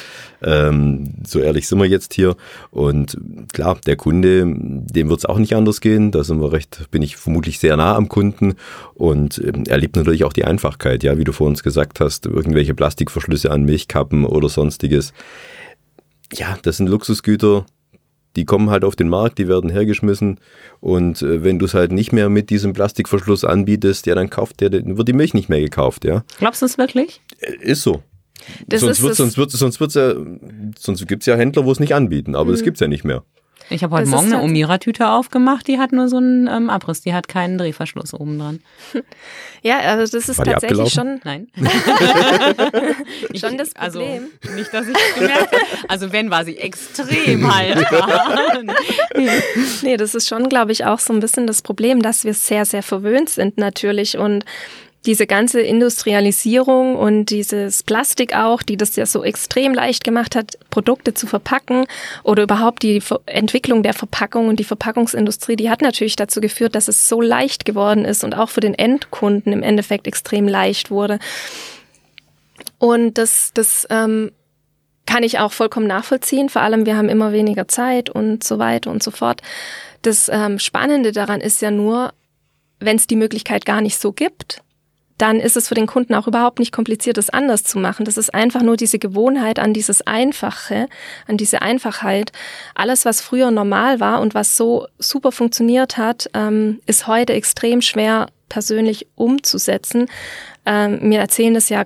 Ähm, 0.44 1.16
so 1.26 1.40
ehrlich 1.40 1.68
sind 1.68 1.80
wir 1.80 1.88
jetzt 1.88 2.14
hier. 2.14 2.36
Und 2.70 3.18
klar, 3.52 3.80
der 3.86 3.96
Kunde, 3.96 4.44
dem 4.46 5.10
wird 5.10 5.20
es 5.20 5.26
auch 5.26 5.40
nicht 5.40 5.56
anders 5.56 5.82
gehen. 5.82 6.12
Da 6.12 6.24
sind 6.24 6.42
wir 6.42 6.52
recht, 6.52 6.92
bin 6.92 7.02
ich 7.02 7.18
vermutlich 7.18 7.60
sehr 7.60 7.76
nah 7.78 7.96
am 7.96 8.10
Kunden. 8.10 8.56
Und 8.94 9.42
ähm, 9.44 9.64
er 9.68 9.78
liebt 9.78 9.96
natürlich 9.96 10.26
auch 10.26 10.34
die 10.34 10.46
Einfachkeit, 10.46 11.04
ja, 11.04 11.18
wie 11.18 11.24
du 11.24 11.32
vor 11.32 11.48
uns 11.48 11.64
gesagt 11.64 12.00
hast, 12.00 12.26
irgendwelche 12.26 12.76
Plastikverschlüsse 12.76 13.50
an 13.50 13.64
Milchkappen 13.64 14.26
oder 14.26 14.50
sonstiges. 14.50 15.14
Ja, 16.34 16.58
das 16.62 16.78
sind 16.78 16.88
Luxusgüter, 16.88 17.66
die 18.36 18.46
kommen 18.46 18.70
halt 18.70 18.84
auf 18.84 18.96
den 18.96 19.10
Markt, 19.10 19.38
die 19.38 19.48
werden 19.48 19.70
hergeschmissen 19.70 20.40
und 20.80 21.22
äh, 21.22 21.44
wenn 21.44 21.60
du 21.60 21.66
es 21.66 21.74
halt 21.74 21.92
nicht 21.92 22.12
mehr 22.12 22.30
mit 22.30 22.50
diesem 22.50 22.74
Plastikverschluss 22.74 23.44
anbietest, 23.44 24.06
ja, 24.06 24.16
dann 24.16 24.30
kauft 24.30 24.62
der, 24.62 24.72
wird 24.72 25.08
die 25.08 25.14
Milch 25.14 25.34
nicht 25.34 25.50
mehr 25.50 25.62
gekauft, 25.62 26.06
ja. 26.06 26.24
Glaubst 26.38 26.62
du 26.62 26.66
es 26.66 26.78
wirklich? 26.78 27.22
Äh, 27.40 27.56
ist 27.62 27.84
so. 27.84 28.04
Das 28.68 28.82
sonst 28.82 29.02
wird, 29.02 29.16
sonst 29.16 29.38
wird, 29.38 29.52
sonst 29.52 29.80
wird's 29.80 29.96
ja, 29.96 30.14
sonst 30.78 31.08
gibt's 31.08 31.26
ja 31.26 31.36
Händler, 31.36 31.66
wo 31.66 31.72
es 31.72 31.80
nicht 31.80 31.94
anbieten, 31.94 32.36
aber 32.36 32.46
mhm. 32.46 32.54
das 32.54 32.64
gibt's 32.64 32.80
ja 32.80 32.88
nicht 32.88 33.04
mehr. 33.04 33.24
Ich 33.70 33.84
habe 33.84 33.96
heute 33.96 34.06
das 34.06 34.12
Morgen 34.12 34.28
eine 34.28 34.38
halt 34.38 34.46
Omira-Tüte 34.46 35.10
aufgemacht, 35.10 35.68
die 35.68 35.78
hat 35.78 35.92
nur 35.92 36.08
so 36.10 36.18
einen 36.18 36.48
ähm, 36.48 36.70
Abriss, 36.70 37.02
die 37.02 37.14
hat 37.14 37.28
keinen 37.28 37.58
Drehverschluss 37.58 38.14
oben 38.14 38.40
dran. 38.40 38.60
Ja, 39.62 39.80
also 39.80 40.18
das 40.18 40.30
ist 40.30 40.38
War 40.38 40.46
tatsächlich 40.46 40.94
schon. 40.94 41.20
Nein. 41.26 41.50
schon 43.36 43.58
das 43.58 43.76
also, 43.76 44.00
Problem. 44.00 44.28
Also, 44.42 44.56
nicht, 44.56 44.74
dass 44.74 44.88
ich 44.88 44.96
gemerkt 45.16 45.52
habe. 45.52 45.66
Also 45.90 46.14
wenn 46.14 46.32
war 46.32 46.46
sie 46.46 46.58
extrem 46.58 47.54
haltbar. 47.54 48.64
nee, 49.82 49.98
das 49.98 50.16
ist 50.16 50.30
schon, 50.30 50.48
glaube 50.48 50.72
ich, 50.72 50.86
auch 50.86 51.00
so 51.00 51.12
ein 51.12 51.20
bisschen 51.20 51.46
das 51.46 51.62
Problem, 51.62 52.02
dass 52.02 52.24
wir 52.24 52.34
sehr, 52.34 52.64
sehr 52.64 52.84
verwöhnt 52.84 53.30
sind 53.30 53.58
natürlich 53.58 54.18
und 54.18 54.46
diese 55.06 55.28
ganze 55.28 55.62
Industrialisierung 55.62 56.96
und 56.98 57.28
dieses 57.28 57.84
Plastik 57.84 58.36
auch, 58.36 58.62
die 58.62 58.76
das 58.76 58.96
ja 58.98 59.06
so 59.06 59.24
extrem 59.24 59.74
leicht 59.74 60.04
gemacht 60.04 60.36
hat, 60.36 60.58
Produkte 60.70 61.14
zu 61.14 61.26
verpacken 61.26 61.86
oder 62.24 62.44
überhaupt 62.44 62.84
die 62.84 63.02
Entwicklung 63.26 63.82
der 63.82 63.94
Verpackung 63.94 64.50
und 64.50 64.60
die 64.60 64.66
Verpackungsindustrie, 64.66 65.56
die 65.56 65.70
hat 65.70 65.82
natürlich 65.82 66.18
dazu 66.18 66.42
geführt, 66.42 66.76
dass 66.76 66.90
es 66.90 67.08
so 67.08 67.22
leicht 67.22 67.64
geworden 67.64 68.04
ist 68.04 68.26
und 68.26 68.36
auch 68.36 68.50
für 68.50 68.60
den 68.60 68.74
Endkunden 68.74 69.54
im 69.54 69.64
Endeffekt 69.64 70.06
extrem 70.06 70.48
leicht 70.48 70.92
wurde. 70.92 71.20
Und 72.78 73.18
das, 73.18 73.52
das 73.54 73.88
ähm, 73.90 74.32
kann 75.06 75.24
ich 75.24 75.40
auch 75.40 75.54
vollkommen 75.54 75.88
nachvollziehen. 75.88 76.50
Vor 76.50 76.62
allem, 76.62 76.86
wir 76.86 76.98
haben 76.98 77.10
immer 77.10 77.32
weniger 77.32 77.70
Zeit 77.70 78.10
und 78.10 78.44
so 78.44 78.60
weiter 78.60 78.92
und 78.92 79.02
so 79.02 79.12
fort. 79.12 79.42
Das 80.02 80.30
ähm, 80.30 80.60
Spannende 80.60 81.14
daran 81.14 81.40
ist 81.40 81.62
ja 81.62 81.72
nur, 81.72 82.14
wenn 82.80 82.98
es 82.98 83.08
die 83.08 83.16
Möglichkeit 83.16 83.66
gar 83.66 83.82
nicht 83.82 83.98
so 83.98 84.12
gibt, 84.12 84.62
dann 85.20 85.42
ist 85.42 85.58
es 85.58 85.68
für 85.68 85.76
den 85.76 85.86
Kunden 85.86 86.16
auch 86.16 86.28
überhaupt 86.28 86.60
nicht 86.60 86.72
kompliziert, 86.72 87.18
das 87.18 87.30
anders 87.30 87.64
zu 87.64 87.78
machen. 87.78 88.06
Das 88.06 88.18
ist 88.18 88.34
einfach 88.34 88.62
nur 88.62 88.78
diese 88.78 89.00
Gewohnheit 89.00 89.60
an 89.60 89.74
dieses 89.74 90.02
Einfache, 90.08 90.88
an 91.28 91.36
diese 91.36 91.62
Einfachheit. 91.62 92.32
Alles, 92.74 93.04
was 93.04 93.22
früher 93.22 93.52
normal 93.52 94.00
war 94.00 94.22
und 94.22 94.34
was 94.34 94.56
so 94.56 94.88
super 94.98 95.34
funktioniert 95.34 95.98
hat, 95.98 96.30
ähm, 96.34 96.80
ist 96.86 97.06
heute 97.06 97.34
extrem 97.34 97.82
schwer 97.82 98.28
persönlich 98.48 99.08
umzusetzen. 99.16 100.08
Ähm, 100.66 101.00
mir 101.02 101.20
erzählen 101.20 101.54
das 101.54 101.68
ja 101.68 101.84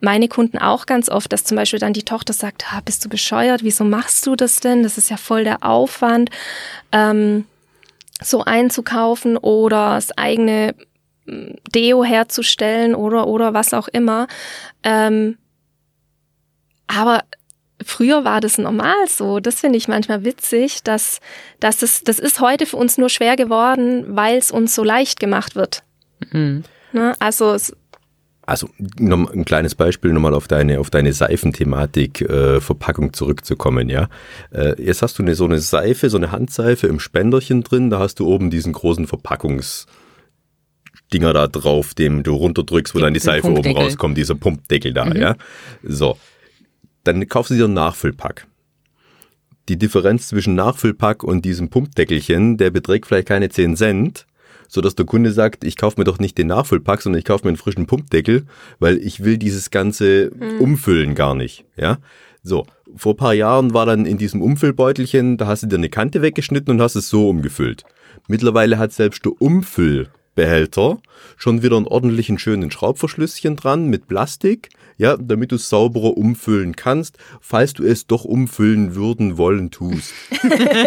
meine 0.00 0.28
Kunden 0.28 0.58
auch 0.58 0.86
ganz 0.86 1.08
oft, 1.08 1.32
dass 1.32 1.42
zum 1.42 1.56
Beispiel 1.56 1.80
dann 1.80 1.92
die 1.92 2.04
Tochter 2.04 2.32
sagt, 2.32 2.72
ah, 2.72 2.80
bist 2.84 3.04
du 3.04 3.08
bescheuert, 3.08 3.64
wieso 3.64 3.82
machst 3.82 4.24
du 4.28 4.36
das 4.36 4.60
denn? 4.60 4.84
Das 4.84 4.96
ist 4.96 5.10
ja 5.10 5.16
voll 5.16 5.42
der 5.42 5.64
Aufwand, 5.64 6.30
ähm, 6.92 7.46
so 8.22 8.44
einzukaufen 8.44 9.36
oder 9.36 9.96
das 9.96 10.16
eigene 10.16 10.74
Deo 11.26 12.04
herzustellen 12.04 12.94
oder, 12.94 13.26
oder 13.26 13.54
was 13.54 13.74
auch 13.74 13.88
immer. 13.88 14.26
Ähm, 14.82 15.38
aber 16.86 17.24
früher 17.84 18.24
war 18.24 18.40
das 18.40 18.58
normal 18.58 19.08
so. 19.08 19.40
Das 19.40 19.60
finde 19.60 19.78
ich 19.78 19.88
manchmal 19.88 20.24
witzig, 20.24 20.82
dass, 20.82 21.20
dass 21.60 21.78
das, 21.78 22.02
das 22.04 22.18
ist 22.18 22.40
heute 22.40 22.66
für 22.66 22.76
uns 22.76 22.98
nur 22.98 23.08
schwer 23.08 23.36
geworden, 23.36 24.04
weil 24.08 24.38
es 24.38 24.50
uns 24.50 24.74
so 24.74 24.84
leicht 24.84 25.20
gemacht 25.20 25.56
wird. 25.56 25.82
Mhm. 26.32 26.64
Ne? 26.92 27.14
Also 27.18 27.52
es, 27.52 27.74
also 28.46 28.68
noch 28.98 29.32
ein 29.32 29.44
kleines 29.44 29.74
Beispiel 29.74 30.12
nochmal 30.12 30.32
auf 30.32 30.46
deine 30.46 30.78
auf 30.78 30.88
deine 30.88 31.12
Seifenthematik 31.12 32.20
äh, 32.20 32.60
Verpackung 32.60 33.12
zurückzukommen, 33.12 33.88
ja. 33.88 34.08
Äh, 34.52 34.80
jetzt 34.80 35.02
hast 35.02 35.18
du 35.18 35.24
eine 35.24 35.34
so 35.34 35.46
eine 35.46 35.58
Seife, 35.58 36.08
so 36.10 36.16
eine 36.16 36.30
Handseife 36.30 36.86
im 36.86 37.00
Spenderchen 37.00 37.64
drin, 37.64 37.90
da 37.90 37.98
hast 37.98 38.20
du 38.20 38.28
oben 38.28 38.50
diesen 38.50 38.72
großen 38.72 39.08
Verpackungs 39.08 39.86
Dinger 41.12 41.32
da 41.32 41.46
drauf, 41.46 41.94
dem 41.94 42.22
du 42.22 42.34
runterdrückst, 42.34 42.94
wo 42.94 42.98
die, 42.98 43.04
dann 43.04 43.14
die 43.14 43.20
Seife 43.20 43.50
oben 43.50 43.76
rauskommt, 43.76 44.18
dieser 44.18 44.34
Pumpdeckel 44.34 44.92
da, 44.92 45.04
mhm. 45.04 45.16
ja. 45.16 45.36
So. 45.82 46.18
Dann 47.04 47.28
kaufst 47.28 47.50
du 47.50 47.54
dir 47.54 47.64
einen 47.64 47.74
Nachfüllpack. 47.74 48.46
Die 49.68 49.78
Differenz 49.78 50.28
zwischen 50.28 50.54
Nachfüllpack 50.54 51.22
und 51.22 51.44
diesem 51.44 51.70
Pumpdeckelchen, 51.70 52.56
der 52.56 52.70
beträgt 52.70 53.06
vielleicht 53.06 53.28
keine 53.28 53.48
10 53.48 53.76
Cent, 53.76 54.26
so 54.68 54.80
dass 54.80 54.94
der 54.94 55.06
Kunde 55.06 55.32
sagt, 55.32 55.64
ich 55.64 55.76
kaufe 55.76 56.00
mir 56.00 56.04
doch 56.04 56.18
nicht 56.18 56.38
den 56.38 56.48
Nachfüllpack, 56.48 57.02
sondern 57.02 57.18
ich 57.18 57.24
kaufe 57.24 57.44
mir 57.44 57.50
einen 57.50 57.56
frischen 57.56 57.86
Pumpdeckel, 57.86 58.46
weil 58.78 58.98
ich 58.98 59.22
will 59.24 59.38
dieses 59.38 59.70
ganze 59.70 60.30
mhm. 60.34 60.60
Umfüllen 60.60 61.14
gar 61.14 61.34
nicht, 61.34 61.64
ja. 61.76 61.98
So, 62.42 62.64
vor 62.94 63.14
ein 63.14 63.16
paar 63.16 63.34
Jahren 63.34 63.74
war 63.74 63.86
dann 63.86 64.06
in 64.06 64.18
diesem 64.18 64.40
Umfüllbeutelchen, 64.40 65.36
da 65.36 65.48
hast 65.48 65.64
du 65.64 65.66
dir 65.66 65.76
eine 65.76 65.88
Kante 65.88 66.22
weggeschnitten 66.22 66.72
und 66.72 66.80
hast 66.80 66.94
es 66.94 67.08
so 67.08 67.28
umgefüllt. 67.28 67.82
Mittlerweile 68.28 68.78
hat 68.78 68.92
selbst 68.92 69.24
der 69.24 69.40
Umfüll 69.40 70.08
Behälter 70.36 70.98
schon 71.36 71.62
wieder 71.62 71.76
einen 71.76 71.88
ordentlichen 71.88 72.38
schönen 72.38 72.70
Schraubverschlüsschen 72.70 73.56
dran 73.56 73.88
mit 73.88 74.06
Plastik, 74.06 74.68
ja, 74.98 75.16
damit 75.16 75.52
du 75.52 75.56
es 75.56 75.68
sauberer 75.68 76.16
umfüllen 76.16 76.76
kannst, 76.76 77.18
falls 77.40 77.74
du 77.74 77.84
es 77.84 78.06
doch 78.06 78.24
umfüllen 78.24 78.94
würden 78.94 79.36
wollen 79.36 79.70
tust. 79.70 80.12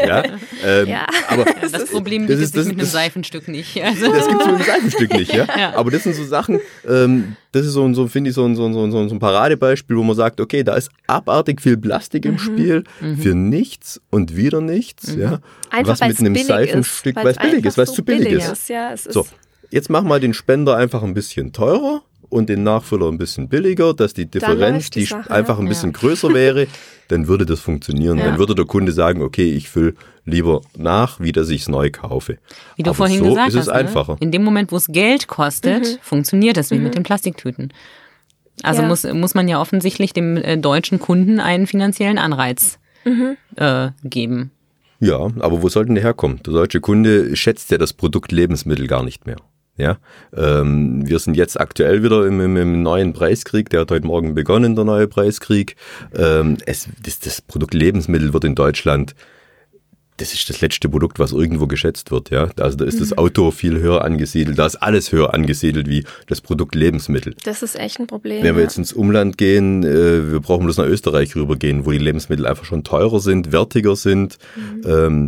ja, 0.07 0.23
ähm, 0.63 0.87
ja, 0.87 1.05
aber 1.27 1.45
das, 1.61 1.71
das 1.73 1.91
Problem 1.91 2.25
das 2.27 2.39
ist, 2.39 2.55
das, 2.55 2.67
mit 2.67 2.79
einem 2.79 2.87
Seifenstück 2.87 3.47
nicht. 3.47 3.81
Also. 3.83 4.11
Das 4.11 4.27
gibt 4.27 4.41
es 4.41 4.47
mit 4.47 4.55
einem 4.55 4.63
Seifenstück 4.63 5.13
nicht, 5.13 5.33
ja? 5.33 5.45
ja. 5.57 5.75
Aber 5.75 5.91
das 5.91 6.03
sind 6.03 6.15
so 6.15 6.23
Sachen, 6.23 6.59
ähm, 6.87 7.35
das 7.51 7.65
ist 7.65 7.73
so, 7.73 7.83
ein, 7.83 7.95
so 7.95 8.07
finde 8.07 8.29
ich, 8.29 8.35
so 8.35 8.45
ein, 8.45 8.55
so, 8.55 8.65
ein, 8.65 8.73
so, 8.73 8.83
ein, 8.83 8.91
so 8.91 8.99
ein 8.99 9.19
Paradebeispiel, 9.19 9.97
wo 9.97 10.03
man 10.03 10.15
sagt, 10.15 10.39
okay, 10.39 10.63
da 10.63 10.75
ist 10.75 10.89
abartig 11.07 11.61
viel 11.61 11.77
Plastik 11.77 12.25
im 12.25 12.33
mhm. 12.33 12.39
Spiel 12.39 12.83
mhm. 13.01 13.17
für 13.17 13.35
nichts 13.35 13.99
und 14.09 14.35
wieder 14.35 14.61
nichts, 14.61 15.15
mhm. 15.15 15.21
ja. 15.21 15.39
Einfach, 15.69 15.99
was 15.99 16.07
mit 16.07 16.19
einem 16.19 16.35
Seifenstück, 16.35 17.15
weil 17.15 17.27
es 17.27 17.37
billig 17.37 17.65
ist, 17.65 17.77
weil 17.77 17.85
es 17.85 17.93
zu 17.93 18.03
billig, 18.03 18.29
billig 18.29 18.43
ist. 18.43 18.51
ist. 18.51 18.69
Ja, 18.69 18.95
so, 18.95 19.25
Jetzt 19.71 19.89
mach 19.89 20.03
mal 20.03 20.19
den 20.19 20.33
Spender 20.33 20.75
einfach 20.77 21.03
ein 21.03 21.13
bisschen 21.13 21.53
teurer 21.53 22.01
und 22.29 22.49
den 22.49 22.63
Nachfüller 22.63 23.07
ein 23.07 23.17
bisschen 23.17 23.49
billiger, 23.49 23.93
dass 23.93 24.13
die 24.13 24.25
Differenz 24.25 24.89
die, 24.89 25.01
die 25.01 25.05
Sache, 25.05 25.29
einfach 25.31 25.59
ein 25.59 25.67
bisschen 25.67 25.91
ja. 25.91 25.99
größer 25.99 26.33
wäre, 26.33 26.67
dann 27.07 27.27
würde 27.27 27.45
das 27.45 27.59
funktionieren. 27.59 28.17
Ja. 28.17 28.25
Dann 28.25 28.39
würde 28.39 28.55
der 28.55 28.65
Kunde 28.65 28.91
sagen, 28.91 29.21
okay, 29.21 29.51
ich 29.51 29.69
fülle 29.69 29.95
lieber 30.25 30.61
nach, 30.77 31.19
wie 31.19 31.31
dass 31.31 31.49
ich 31.49 31.61
es 31.61 31.67
neu 31.67 31.89
kaufe. 31.89 32.37
Wie 32.75 32.83
du 32.83 32.91
Aber 32.91 32.97
vorhin 32.97 33.19
so 33.19 33.29
gesagt 33.29 33.49
ist 33.49 33.55
es 33.55 33.59
hast, 33.61 33.67
ne? 33.67 33.73
einfacher. 33.73 34.17
In 34.19 34.31
dem 34.31 34.43
Moment, 34.43 34.71
wo 34.71 34.77
es 34.77 34.87
Geld 34.87 35.27
kostet, 35.27 35.83
mhm. 35.83 35.97
funktioniert 36.01 36.57
das 36.57 36.71
wie 36.71 36.77
mhm. 36.77 36.83
mit 36.83 36.95
den 36.95 37.03
Plastiktüten. 37.03 37.73
Also 38.63 38.81
ja. 38.81 38.87
muss, 38.87 39.03
muss 39.05 39.35
man 39.35 39.47
ja 39.47 39.59
offensichtlich 39.59 40.13
dem 40.13 40.37
äh, 40.37 40.57
deutschen 40.57 40.99
Kunden 40.99 41.39
einen 41.39 41.67
finanziellen 41.67 42.17
Anreiz 42.17 42.79
mhm. 43.05 43.37
äh, 43.55 43.89
geben. 44.03 44.51
Ja, 44.99 45.29
aber 45.39 45.61
wo 45.61 45.69
soll 45.69 45.85
denn 45.85 45.95
der 45.95 46.03
herkommen? 46.03 46.41
Der 46.45 46.53
deutsche 46.53 46.81
Kunde 46.81 47.35
schätzt 47.35 47.71
ja 47.71 47.77
das 47.77 47.93
Produkt 47.93 48.31
Lebensmittel 48.31 48.87
gar 48.87 49.03
nicht 49.03 49.25
mehr. 49.25 49.37
Ja, 49.79 49.97
ähm, 50.35 51.07
wir 51.07 51.19
sind 51.19 51.37
jetzt 51.37 51.59
aktuell 51.59 52.03
wieder 52.03 52.27
im, 52.27 52.41
im, 52.41 52.57
im, 52.57 52.83
neuen 52.83 53.13
Preiskrieg. 53.13 53.69
Der 53.69 53.81
hat 53.81 53.91
heute 53.91 54.05
Morgen 54.05 54.35
begonnen, 54.35 54.75
der 54.75 54.83
neue 54.83 55.07
Preiskrieg. 55.07 55.77
Ähm, 56.13 56.57
es, 56.65 56.89
das, 57.01 57.19
das 57.19 57.41
Produkt 57.41 57.73
Lebensmittel 57.73 58.33
wird 58.33 58.43
in 58.43 58.55
Deutschland 58.55 59.15
das 60.19 60.33
ist 60.33 60.49
das 60.49 60.61
letzte 60.61 60.89
Produkt, 60.89 61.17
was 61.17 61.31
irgendwo 61.31 61.65
geschätzt 61.67 62.11
wird, 62.11 62.29
ja. 62.29 62.49
Also 62.59 62.77
da 62.77 62.85
ist 62.85 62.95
mhm. 62.95 62.99
das 62.99 63.17
Auto 63.17 63.51
viel 63.51 63.79
höher 63.79 64.03
angesiedelt, 64.03 64.59
da 64.59 64.65
ist 64.65 64.75
alles 64.75 65.11
höher 65.11 65.33
angesiedelt 65.33 65.87
wie 65.87 66.03
das 66.27 66.41
Produkt 66.41 66.75
Lebensmittel. 66.75 67.35
Das 67.43 67.63
ist 67.63 67.79
echt 67.79 67.99
ein 67.99 68.07
Problem. 68.07 68.43
Wenn 68.43 68.55
wir 68.55 68.63
jetzt 68.63 68.77
ins 68.77 68.93
Umland 68.93 69.37
gehen, 69.37 69.83
äh, 69.83 70.31
wir 70.31 70.39
brauchen 70.41 70.65
bloß 70.65 70.77
nach 70.77 70.85
Österreich 70.85 71.35
rübergehen, 71.35 71.85
wo 71.85 71.91
die 71.91 71.97
Lebensmittel 71.99 72.45
einfach 72.45 72.65
schon 72.65 72.83
teurer 72.83 73.19
sind, 73.19 73.51
wertiger 73.51 73.95
sind. 73.95 74.37
Mhm. 74.55 74.81
Ähm, 74.85 75.27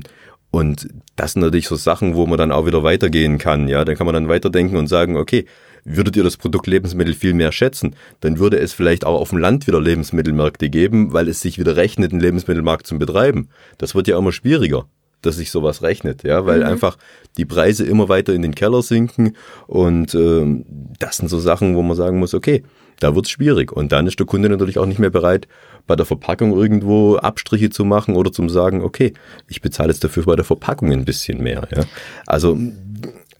und 0.51 0.89
das 1.21 1.33
sind 1.33 1.43
natürlich 1.43 1.67
so 1.67 1.75
Sachen, 1.75 2.15
wo 2.15 2.25
man 2.25 2.39
dann 2.39 2.51
auch 2.51 2.65
wieder 2.65 2.81
weitergehen 2.81 3.37
kann, 3.37 3.67
ja. 3.67 3.85
Dann 3.85 3.95
kann 3.95 4.07
man 4.07 4.15
dann 4.15 4.27
weiterdenken 4.27 4.75
und 4.75 4.87
sagen, 4.87 5.17
okay, 5.17 5.45
würdet 5.83 6.15
ihr 6.15 6.23
das 6.23 6.35
Produkt 6.35 6.65
Lebensmittel 6.65 7.13
viel 7.13 7.35
mehr 7.35 7.51
schätzen, 7.51 7.95
dann 8.21 8.39
würde 8.39 8.57
es 8.57 8.73
vielleicht 8.73 9.05
auch 9.05 9.19
auf 9.19 9.29
dem 9.29 9.37
Land 9.37 9.67
wieder 9.67 9.79
Lebensmittelmärkte 9.79 10.71
geben, 10.71 11.13
weil 11.13 11.27
es 11.27 11.39
sich 11.39 11.59
wieder 11.59 11.75
rechnet, 11.75 12.11
einen 12.11 12.21
Lebensmittelmarkt 12.21 12.87
zu 12.87 12.97
betreiben. 12.97 13.49
Das 13.77 13.93
wird 13.93 14.07
ja 14.07 14.17
immer 14.17 14.31
schwieriger 14.31 14.85
dass 15.23 15.35
sich 15.35 15.51
sowas 15.51 15.83
rechnet, 15.83 16.23
ja, 16.23 16.47
weil 16.47 16.61
mhm. 16.61 16.65
einfach 16.65 16.97
die 17.37 17.45
Preise 17.45 17.85
immer 17.85 18.09
weiter 18.09 18.33
in 18.33 18.41
den 18.41 18.55
Keller 18.55 18.81
sinken 18.81 19.35
und 19.67 20.15
ähm, 20.15 20.65
das 20.97 21.17
sind 21.17 21.27
so 21.27 21.39
Sachen, 21.39 21.75
wo 21.75 21.83
man 21.83 21.95
sagen 21.95 22.17
muss, 22.17 22.33
okay, 22.33 22.63
da 23.03 23.15
wird's 23.15 23.29
schwierig 23.29 23.71
und 23.71 23.91
dann 23.91 24.07
ist 24.07 24.19
der 24.19 24.25
Kunde 24.25 24.49
natürlich 24.49 24.77
auch 24.77 24.85
nicht 24.85 24.99
mehr 24.99 25.09
bereit, 25.09 25.47
bei 25.87 25.95
der 25.95 26.05
Verpackung 26.05 26.55
irgendwo 26.57 27.17
Abstriche 27.17 27.69
zu 27.69 27.85
machen 27.85 28.15
oder 28.15 28.31
zum 28.31 28.49
sagen, 28.49 28.81
okay, 28.81 29.13
ich 29.47 29.61
bezahle 29.61 29.89
jetzt 29.89 30.03
dafür 30.03 30.23
bei 30.23 30.35
der 30.35 30.45
Verpackung 30.45 30.91
ein 30.91 31.05
bisschen 31.05 31.41
mehr, 31.41 31.67
ja. 31.75 31.83
Also 32.25 32.57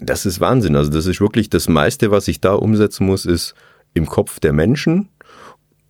das 0.01 0.25
ist 0.25 0.41
Wahnsinn. 0.41 0.75
Also 0.75 0.91
das 0.91 1.05
ist 1.05 1.21
wirklich 1.21 1.49
das 1.49 1.69
meiste, 1.69 2.11
was 2.11 2.27
ich 2.27 2.41
da 2.41 2.53
umsetzen 2.53 3.05
muss, 3.05 3.25
ist 3.25 3.53
im 3.93 4.07
Kopf 4.07 4.39
der 4.39 4.51
Menschen 4.51 5.09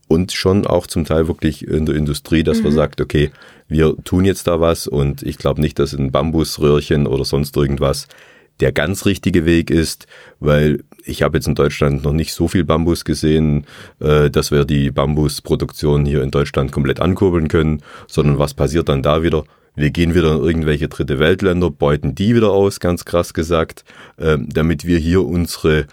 und 0.07 0.33
schon 0.33 0.67
auch 0.67 0.87
zum 0.87 1.05
Teil 1.05 1.27
wirklich 1.27 1.65
in 1.65 1.85
der 1.85 1.95
Industrie, 1.95 2.43
dass 2.43 2.57
mhm. 2.57 2.65
man 2.65 2.73
sagt, 2.73 2.99
okay, 2.99 3.31
wir 3.67 3.95
tun 4.03 4.25
jetzt 4.25 4.47
da 4.47 4.59
was 4.59 4.87
und 4.87 5.23
ich 5.23 5.37
glaube 5.37 5.61
nicht, 5.61 5.79
dass 5.79 5.93
ein 5.93 6.11
Bambusröhrchen 6.11 7.07
oder 7.07 7.23
sonst 7.23 7.55
irgendwas 7.55 8.07
der 8.61 8.71
ganz 8.71 9.05
richtige 9.05 9.45
Weg 9.45 9.69
ist, 9.69 10.07
weil 10.39 10.83
ich 11.03 11.23
habe 11.23 11.37
jetzt 11.37 11.47
in 11.47 11.55
Deutschland 11.55 12.03
noch 12.03 12.13
nicht 12.13 12.33
so 12.33 12.47
viel 12.47 12.63
Bambus 12.63 13.03
gesehen, 13.03 13.65
äh, 13.99 14.29
dass 14.29 14.51
wir 14.51 14.65
die 14.65 14.91
Bambusproduktion 14.91 16.05
hier 16.05 16.21
in 16.23 16.31
Deutschland 16.31 16.71
komplett 16.71 16.99
ankurbeln 16.99 17.47
können, 17.47 17.81
sondern 18.07 18.37
was 18.39 18.53
passiert 18.53 18.87
dann 18.87 19.03
da 19.03 19.23
wieder? 19.23 19.43
Wir 19.75 19.89
gehen 19.89 20.13
wieder 20.13 20.35
in 20.35 20.43
irgendwelche 20.43 20.89
dritte 20.89 21.17
Weltländer, 21.17 21.71
beuten 21.71 22.13
die 22.13 22.35
wieder 22.35 22.51
aus, 22.51 22.79
ganz 22.79 23.03
krass 23.05 23.33
gesagt, 23.33 23.83
äh, 24.17 24.37
damit 24.39 24.85
wir 24.85 24.99
hier 24.99 25.25
unsere 25.25 25.87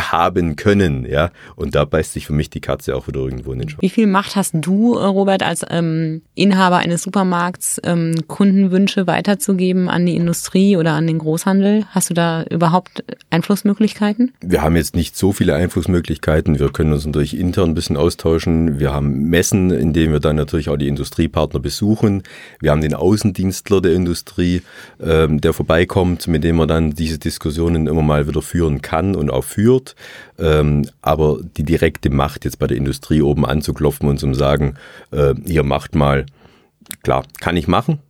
haben 0.00 0.56
können, 0.56 1.06
ja. 1.06 1.30
Und 1.56 1.74
da 1.74 1.84
beißt 1.84 2.12
sich 2.12 2.26
für 2.26 2.32
mich 2.32 2.50
die 2.50 2.60
Katze 2.60 2.96
auch 2.96 3.08
wieder 3.08 3.20
irgendwo 3.20 3.52
in 3.52 3.60
den 3.60 3.68
Schwanz. 3.68 3.82
Wie 3.82 3.90
viel 3.90 4.06
Macht 4.06 4.36
hast 4.36 4.54
du, 4.54 4.96
äh, 4.96 5.04
Robert, 5.04 5.42
als 5.42 5.64
ähm, 5.68 6.22
Inhaber 6.34 6.78
eines 6.78 7.02
Supermarkts, 7.02 7.80
ähm, 7.84 8.14
Kundenwünsche 8.26 9.06
weiterzugeben 9.06 9.88
an 9.88 10.06
die 10.06 10.16
Industrie 10.16 10.76
oder 10.76 10.92
an 10.92 11.06
den 11.06 11.18
Großhandel? 11.18 11.86
Hast 11.90 12.10
du 12.10 12.14
da 12.14 12.44
überhaupt 12.44 13.04
Einflussmöglichkeiten? 13.30 14.32
Wir 14.40 14.62
haben 14.62 14.76
jetzt 14.76 14.94
nicht 14.94 15.16
so 15.16 15.32
viele 15.32 15.54
Einflussmöglichkeiten. 15.54 16.58
Wir 16.58 16.70
können 16.70 16.92
uns 16.92 17.06
natürlich 17.06 17.36
intern 17.36 17.70
ein 17.70 17.74
bisschen 17.74 17.96
austauschen. 17.96 18.78
Wir 18.78 18.92
haben 18.92 19.24
Messen, 19.28 19.70
in 19.70 19.92
denen 19.92 20.12
wir 20.12 20.20
dann 20.20 20.36
natürlich 20.36 20.68
auch 20.68 20.76
die 20.76 20.88
Industriepartner 20.88 21.60
besuchen. 21.60 22.22
Wir 22.60 22.70
haben 22.70 22.80
den 22.80 22.94
Außendienstler 22.94 23.80
der 23.80 23.94
Industrie, 23.94 24.62
ähm, 25.00 25.40
der 25.40 25.52
vorbeikommt, 25.52 26.28
mit 26.28 26.44
dem 26.44 26.56
man 26.56 26.68
dann 26.68 26.92
diese 26.92 27.18
Diskussionen 27.18 27.86
immer 27.86 28.02
mal 28.02 28.26
wieder 28.26 28.42
führen 28.42 28.82
kann 28.82 29.14
und 29.14 29.30
auch 29.30 29.44
führt. 29.44 29.89
Ähm, 30.38 30.86
aber 31.02 31.38
die 31.56 31.64
direkte 31.64 32.10
Macht 32.10 32.44
jetzt 32.44 32.58
bei 32.58 32.66
der 32.66 32.76
Industrie 32.76 33.22
oben 33.22 33.46
anzuklopfen 33.46 34.08
und 34.08 34.18
zu 34.18 34.32
sagen, 34.34 34.74
äh, 35.12 35.34
ihr 35.46 35.62
macht 35.62 35.94
mal, 35.94 36.26
klar, 37.02 37.24
kann 37.40 37.56
ich 37.56 37.68
machen. 37.68 38.00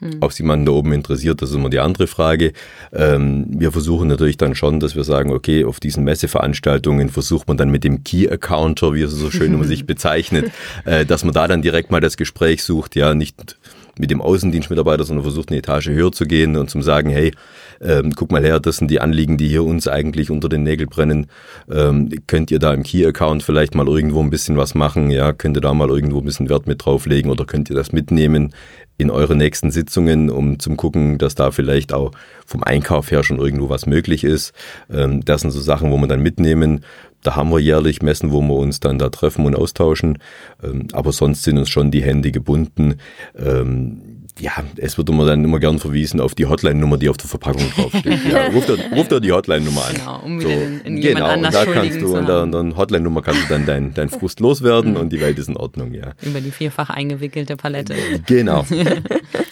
Hm. 0.00 0.18
Ob 0.20 0.30
es 0.30 0.38
jemanden 0.38 0.66
da 0.66 0.72
oben 0.72 0.92
interessiert, 0.92 1.42
das 1.42 1.50
ist 1.50 1.56
immer 1.56 1.70
die 1.70 1.80
andere 1.80 2.06
Frage. 2.06 2.52
Ähm, 2.92 3.46
wir 3.48 3.72
versuchen 3.72 4.08
natürlich 4.08 4.36
dann 4.36 4.54
schon, 4.54 4.78
dass 4.78 4.94
wir 4.94 5.02
sagen, 5.02 5.32
okay, 5.32 5.64
auf 5.64 5.80
diesen 5.80 6.04
Messeveranstaltungen 6.04 7.08
versucht 7.08 7.48
man 7.48 7.56
dann 7.56 7.70
mit 7.70 7.82
dem 7.82 8.04
Key-Accounter, 8.04 8.94
wie 8.94 9.02
es 9.02 9.12
so 9.12 9.30
schön 9.30 9.54
immer 9.54 9.64
sich 9.64 9.86
bezeichnet, 9.86 10.52
äh, 10.84 11.04
dass 11.04 11.24
man 11.24 11.34
da 11.34 11.48
dann 11.48 11.62
direkt 11.62 11.90
mal 11.90 12.00
das 12.00 12.16
Gespräch 12.16 12.62
sucht, 12.62 12.94
ja, 12.94 13.14
nicht 13.14 13.58
mit 13.98 14.10
dem 14.10 14.20
Außendienstmitarbeiter, 14.20 15.04
sondern 15.04 15.24
versucht 15.24 15.50
eine 15.50 15.58
Etage 15.58 15.88
höher 15.88 16.12
zu 16.12 16.24
gehen 16.24 16.56
und 16.56 16.70
zum 16.70 16.82
sagen, 16.82 17.10
hey, 17.10 17.32
ähm, 17.80 18.12
guck 18.14 18.32
mal 18.32 18.44
her, 18.44 18.60
das 18.60 18.78
sind 18.78 18.90
die 18.90 19.00
Anliegen, 19.00 19.36
die 19.36 19.48
hier 19.48 19.64
uns 19.64 19.88
eigentlich 19.88 20.30
unter 20.30 20.48
den 20.48 20.62
Nägeln 20.62 20.88
brennen. 20.88 21.26
Ähm, 21.70 22.10
könnt 22.26 22.50
ihr 22.50 22.58
da 22.58 22.74
im 22.74 22.82
Key-Account 22.82 23.42
vielleicht 23.42 23.74
mal 23.74 23.86
irgendwo 23.86 24.20
ein 24.20 24.30
bisschen 24.30 24.56
was 24.56 24.74
machen? 24.74 25.10
Ja, 25.10 25.32
könnt 25.32 25.56
ihr 25.56 25.60
da 25.60 25.74
mal 25.74 25.88
irgendwo 25.88 26.18
ein 26.18 26.24
bisschen 26.24 26.48
Wert 26.48 26.66
mit 26.66 26.84
drauflegen 26.84 27.30
oder 27.30 27.44
könnt 27.44 27.70
ihr 27.70 27.76
das 27.76 27.92
mitnehmen 27.92 28.52
in 28.98 29.10
eure 29.12 29.36
nächsten 29.36 29.70
Sitzungen, 29.70 30.28
um 30.28 30.58
zum 30.58 30.76
gucken, 30.76 31.18
dass 31.18 31.36
da 31.36 31.52
vielleicht 31.52 31.92
auch 31.92 32.10
vom 32.44 32.64
Einkauf 32.64 33.12
her 33.12 33.22
schon 33.22 33.38
irgendwo 33.38 33.68
was 33.68 33.86
möglich 33.86 34.24
ist. 34.24 34.52
Ähm, 34.92 35.24
das 35.24 35.42
sind 35.42 35.52
so 35.52 35.60
Sachen, 35.60 35.92
wo 35.92 35.96
wir 35.96 36.08
dann 36.08 36.20
mitnehmen. 36.20 36.80
Da 37.22 37.36
haben 37.36 37.50
wir 37.50 37.58
jährlich 37.58 38.02
Messen, 38.02 38.32
wo 38.32 38.40
wir 38.42 38.54
uns 38.54 38.80
dann 38.80 38.98
da 38.98 39.08
treffen 39.08 39.44
und 39.46 39.56
austauschen. 39.56 40.18
Ähm, 40.62 40.88
aber 40.92 41.12
sonst 41.12 41.42
sind 41.42 41.58
uns 41.58 41.68
schon 41.68 41.90
die 41.90 42.02
Hände 42.02 42.30
gebunden. 42.30 42.96
Ähm, 43.36 44.18
ja, 44.40 44.52
es 44.76 44.96
wird 44.96 45.08
immer 45.08 45.26
dann 45.26 45.44
immer 45.44 45.58
gern 45.58 45.78
verwiesen 45.78 46.20
auf 46.20 46.34
die 46.34 46.46
Hotline-Nummer, 46.46 46.96
die 46.96 47.08
auf 47.08 47.16
der 47.16 47.28
Verpackung 47.28 47.70
draufsteht. 47.74 48.18
Ja, 48.30 48.46
ruft 48.48 48.68
doch, 48.68 48.78
ruf 48.94 49.08
doch 49.08 49.20
die 49.20 49.32
Hotline-Nummer 49.32 49.84
an. 49.86 49.94
Genau, 49.94 50.20
um 50.20 50.40
so, 50.40 50.48
in, 50.48 50.80
in 50.82 51.00
genau, 51.00 51.34
und 51.34 51.42
da 51.42 51.64
kannst 51.64 52.00
du, 52.00 52.14
an 52.14 52.52
der, 52.52 52.76
Hotline-Nummer 52.76 53.22
kannst 53.22 53.42
du 53.44 53.48
dann 53.48 53.66
dein, 53.66 53.94
dein 53.94 54.08
Frust 54.08 54.40
loswerden 54.40 54.96
und 54.96 55.12
die 55.12 55.20
Welt 55.20 55.38
ist 55.38 55.48
in 55.48 55.56
Ordnung, 55.56 55.92
ja. 55.92 56.12
Über 56.22 56.40
die 56.40 56.50
vierfach 56.50 56.90
eingewickelte 56.90 57.56
Palette. 57.56 57.94
Genau. 58.26 58.64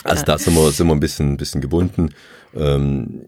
Also 0.04 0.22
da 0.24 0.38
sind 0.38 0.54
wir, 0.54 0.70
sind 0.70 0.86
wir 0.86 0.94
ein 0.94 1.00
bisschen, 1.00 1.36
bisschen 1.36 1.60
gebunden. 1.60 2.10
Ähm, 2.54 3.22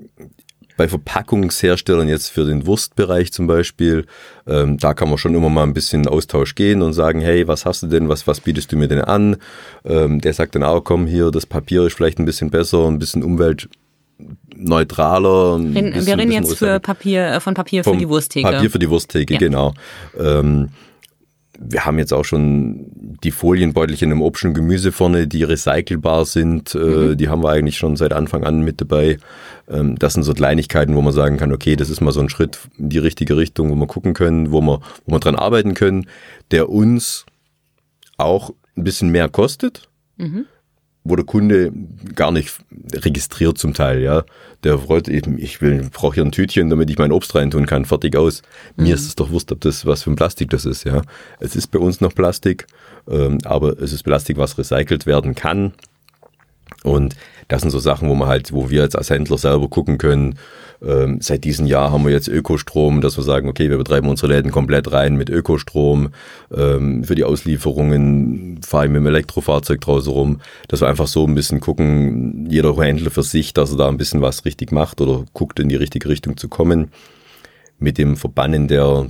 bei 0.79 0.89
Verpackungsherstellern 0.89 2.09
jetzt 2.09 2.31
für 2.31 2.47
den 2.47 2.65
Wurstbereich 2.65 3.31
zum 3.33 3.47
Beispiel, 3.47 4.07
ähm, 4.47 4.79
da 4.79 4.95
kann 4.95 5.11
man 5.11 5.19
schon 5.19 5.35
immer 5.35 5.51
mal 5.51 5.65
ein 5.65 5.75
bisschen 5.75 6.05
in 6.05 6.09
Austausch 6.09 6.55
gehen 6.55 6.81
und 6.81 6.95
sagen, 6.95 7.21
hey, 7.21 7.47
was 7.49 7.67
hast 7.67 7.83
du 7.83 7.89
denn, 7.89 8.09
was, 8.09 8.27
was 8.27 8.41
bietest 8.41 8.73
du 8.73 8.77
mir 8.77 8.89
denn 8.89 9.03
an? 9.03 9.37
Ähm, 9.85 10.23
der 10.23 10.33
sagt 10.33 10.55
dann 10.55 10.63
auch, 10.63 10.81
komm 10.83 11.07
hier, 11.07 11.31
das 11.33 11.45
Papier 11.45 11.83
ist 11.83 11.97
vielleicht 11.97 12.19
ein 12.21 12.25
bisschen 12.25 12.51
besser, 12.51 12.87
ein 12.87 13.01
bisschen 13.01 13.25
umweltneutraler. 13.25 15.57
Ein 15.57 16.07
wir 16.07 16.17
reden 16.17 16.33
jetzt 16.33 16.57
für 16.57 16.79
Papier, 16.79 17.41
von 17.41 17.55
Papier 17.55 17.83
für 17.83 17.97
die 17.97 18.09
Wursttheke. 18.09 18.49
Papier 18.49 18.71
für 18.71 18.79
die 18.79 18.89
Wursttheke, 18.89 19.35
ja. 19.35 19.41
genau. 19.41 19.75
Ähm, 20.19 20.69
wir 21.59 21.85
haben 21.85 21.98
jetzt 21.98 22.12
auch 22.12 22.24
schon 22.24 22.86
die 23.22 23.32
Folienbeutelchen 23.32 24.12
im 24.12 24.22
Obst 24.22 24.44
und 24.44 24.55
Gemüse 24.55 24.93
vorne, 24.93 25.26
die 25.26 25.43
recycelbar 25.43 26.24
sind. 26.24 26.74
Äh, 26.74 26.78
mhm. 26.78 27.16
Die 27.16 27.28
haben 27.28 27.43
wir 27.43 27.51
eigentlich 27.51 27.76
schon 27.76 27.97
seit 27.97 28.12
Anfang 28.12 28.44
an 28.44 28.62
mit 28.62 28.80
dabei. 28.80 29.18
Ähm, 29.68 29.98
das 29.98 30.14
sind 30.14 30.22
so 30.22 30.35
Kleinigkeiten, 30.35 30.94
wo 30.94 31.02
man 31.02 31.12
sagen 31.12 31.36
kann, 31.36 31.52
okay, 31.52 31.74
das 31.74 31.90
ist 31.90 32.01
mal 32.01 32.12
so 32.12 32.20
ein 32.20 32.28
Schritt 32.28 32.60
in 32.78 32.90
die 32.90 32.98
richtige 32.98 33.36
Richtung, 33.36 33.70
wo 33.70 33.74
wir 33.74 33.86
gucken 33.86 34.14
können, 34.14 34.52
wo 34.52 34.60
wir, 34.60 34.80
wo 35.05 35.12
wir 35.12 35.20
dran 35.20 35.36
arbeiten 35.36 35.74
können, 35.74 36.06
der 36.52 36.68
uns 36.68 37.26
auch 38.16 38.51
ein 38.76 38.85
bisschen 38.85 39.10
mehr 39.10 39.28
kostet. 39.28 39.89
Mhm 40.16 40.47
wo 41.09 41.16
der 41.16 41.24
Kunde 41.24 41.72
gar 42.14 42.30
nicht 42.32 42.55
registriert 42.93 43.59
zum 43.59 43.74
Teil, 43.74 44.01
ja. 44.01 44.24
Der 44.64 44.78
freut 44.78 45.09
eben, 45.09 45.39
ich 45.39 45.60
will, 45.60 45.89
brauche 45.93 46.14
hier 46.14 46.24
ein 46.24 46.32
Tütchen, 46.32 46.68
damit 46.68 46.90
ich 46.90 46.98
mein 46.98 47.12
Obst 47.12 47.35
reintun 47.35 47.66
kann, 47.66 47.85
fertig 47.85 48.16
aus. 48.16 48.43
Mhm. 48.76 48.85
Mir 48.85 48.94
ist 48.94 49.06
es 49.06 49.14
doch 49.14 49.30
wurscht, 49.30 49.52
ob 49.52 49.60
das, 49.60 49.86
was 49.86 50.02
für 50.02 50.10
ein 50.10 50.16
Plastik 50.16 50.51
das 50.51 50.64
ist, 50.64 50.85
ja. 50.85 51.02
Es 51.40 51.56
ist 51.56 51.68
bei 51.68 51.78
uns 51.78 52.01
noch 52.01 52.14
Plastik, 52.14 52.66
ähm, 53.09 53.39
aber 53.44 53.80
es 53.80 53.93
ist 53.93 54.02
Plastik, 54.02 54.36
was 54.36 54.59
recycelt 54.59 55.06
werden 55.06 55.35
kann. 55.35 55.72
Und 56.85 57.16
das 57.49 57.62
sind 57.62 57.70
so 57.70 57.78
Sachen, 57.78 58.09
wo 58.09 58.15
man 58.15 58.28
halt, 58.28 58.53
wo 58.53 58.70
wir 58.70 58.82
jetzt 58.82 58.97
als 58.97 59.11
Händler 59.11 59.39
selber 59.39 59.69
gucken 59.69 59.99
können. 59.99 60.39
Ähm, 60.81 61.19
seit 61.20 61.45
diesem 61.45 61.66
Jahr 61.66 61.90
haben 61.90 62.05
wir 62.05 62.12
jetzt 62.12 62.28
Ökostrom, 62.28 63.01
dass 63.01 63.16
wir 63.16 63.24
sagen, 63.24 63.49
okay, 63.49 63.69
wir 63.69 63.78
betreiben 63.78 64.09
unsere 64.09 64.32
Läden 64.32 64.53
komplett 64.53 64.93
rein 64.93 65.16
mit 65.16 65.28
Ökostrom. 65.28 66.11
Ähm, 66.55 67.03
für 67.03 67.15
die 67.15 67.24
Auslieferungen 67.24 68.61
fahre 68.62 68.85
ich 68.85 68.90
mit 68.90 69.01
dem 69.01 69.07
Elektrofahrzeug 69.07 69.81
draußen 69.81 70.12
rum, 70.12 70.40
dass 70.69 70.81
wir 70.81 70.89
einfach 70.89 71.09
so 71.09 71.27
ein 71.27 71.35
bisschen 71.35 71.61
gucken, 71.61 72.47
jeder 72.49 72.77
Händler 72.77 73.11
für 73.11 73.24
sich, 73.24 73.55
dass 73.55 73.73
er 73.73 73.78
da 73.78 73.89
ein 73.89 73.97
bisschen 73.97 74.23
was 74.23 74.45
richtig 74.45 74.70
macht 74.70 75.01
oder 75.01 75.24
guckt, 75.32 75.59
in 75.59 75.69
die 75.69 75.77
richtige 75.77 76.09
Richtung 76.09 76.36
zu 76.36 76.49
kommen. 76.49 76.93
Mit 77.81 77.99
dem 77.99 78.16
Verbannen 78.16 78.69
der 78.69 79.07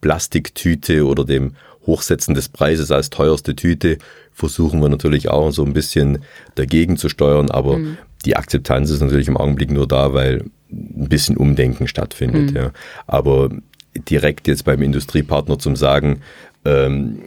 Plastiktüte 0.00 1.06
oder 1.06 1.24
dem 1.24 1.54
Hochsetzen 1.86 2.34
des 2.34 2.48
Preises 2.48 2.92
als 2.92 3.10
teuerste 3.10 3.56
Tüte 3.56 3.98
versuchen 4.38 4.80
wir 4.80 4.88
natürlich 4.88 5.28
auch 5.28 5.50
so 5.50 5.64
ein 5.64 5.72
bisschen 5.72 6.18
dagegen 6.54 6.96
zu 6.96 7.08
steuern, 7.08 7.50
aber 7.50 7.78
mhm. 7.78 7.98
die 8.24 8.36
Akzeptanz 8.36 8.88
ist 8.90 9.00
natürlich 9.00 9.26
im 9.26 9.36
Augenblick 9.36 9.72
nur 9.72 9.88
da, 9.88 10.14
weil 10.14 10.44
ein 10.70 11.08
bisschen 11.08 11.36
Umdenken 11.36 11.88
stattfindet. 11.88 12.52
Mhm. 12.52 12.56
Ja. 12.56 12.70
Aber 13.08 13.50
direkt 14.08 14.46
jetzt 14.46 14.64
beim 14.64 14.80
Industriepartner 14.80 15.58
zum 15.58 15.74
sagen, 15.74 16.20
ähm, 16.64 17.22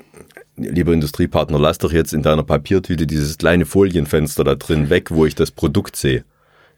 lieber 0.56 0.94
Industriepartner, 0.94 1.60
lass 1.60 1.80
doch 1.80 1.92
jetzt 1.92 2.14
in 2.14 2.24
deiner 2.24 2.44
Papiertüte 2.44 3.06
dieses 3.06 3.38
kleine 3.38 3.66
Folienfenster 3.66 4.46
da 4.46 4.56
drin 4.56 4.90
weg, 4.90 5.12
wo 5.12 5.26
ich 5.26 5.36
das 5.36 5.52
Produkt 5.52 5.98
sehe. 5.98 6.24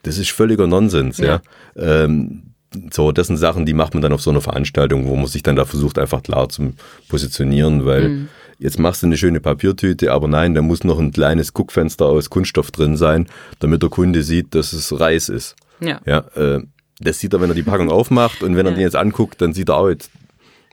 Das 0.02 0.18
ist 0.18 0.32
völliger 0.32 0.66
Nonsens, 0.66 1.20
ja. 1.20 1.42
ja. 1.76 2.04
Ähm, 2.04 2.44
so, 2.92 3.12
das 3.12 3.28
sind 3.28 3.38
Sachen, 3.38 3.68
die 3.68 3.76
macht 3.76 3.94
man 3.94 4.02
dann 4.02 4.14
auf 4.14 4.22
so 4.22 4.32
einer 4.32 4.42
Veranstaltung, 4.42 5.08
wo 5.08 5.16
man 5.16 5.28
sich 5.28 5.44
dann 5.44 5.56
da 5.56 5.66
versucht, 5.66 6.00
einfach 6.00 6.24
klar 6.24 6.50
zu 6.50 6.74
positionieren, 7.08 7.86
weil 7.86 8.10
mhm 8.10 8.30
jetzt 8.64 8.80
machst 8.80 9.04
du 9.04 9.08
eine 9.08 9.18
schöne 9.18 9.42
Papiertüte, 9.42 10.12
aber 10.12 10.28
nein, 10.28 10.56
da 10.56 10.62
muss 10.62 10.86
noch 10.86 10.98
ein 10.98 11.12
kleines 11.12 11.54
Guckfenster 11.54 12.06
aus 12.06 12.30
Kunststoff 12.30 12.72
drin 12.72 12.96
sein, 12.96 13.28
damit 13.60 13.84
der 13.84 13.90
Kunde 13.90 14.24
sieht, 14.24 14.56
dass 14.56 14.72
es 14.72 14.98
Reis 15.00 15.28
ist. 15.28 15.56
Ja. 15.82 16.00
ja 16.06 16.20
äh, 16.36 16.62
das 17.00 17.20
sieht 17.20 17.34
er, 17.34 17.42
wenn 17.42 17.50
er 17.50 17.56
die 17.56 17.64
Packung 17.64 17.92
aufmacht 17.92 18.42
und 18.42 18.56
wenn 18.56 18.66
er 18.66 18.72
ja. 18.72 18.78
den 18.78 18.84
jetzt 18.84 18.96
anguckt, 18.96 19.42
dann 19.42 19.54
sieht 19.54 19.68
er 19.70 19.78
auch, 19.78 19.90
jetzt, 19.90 20.10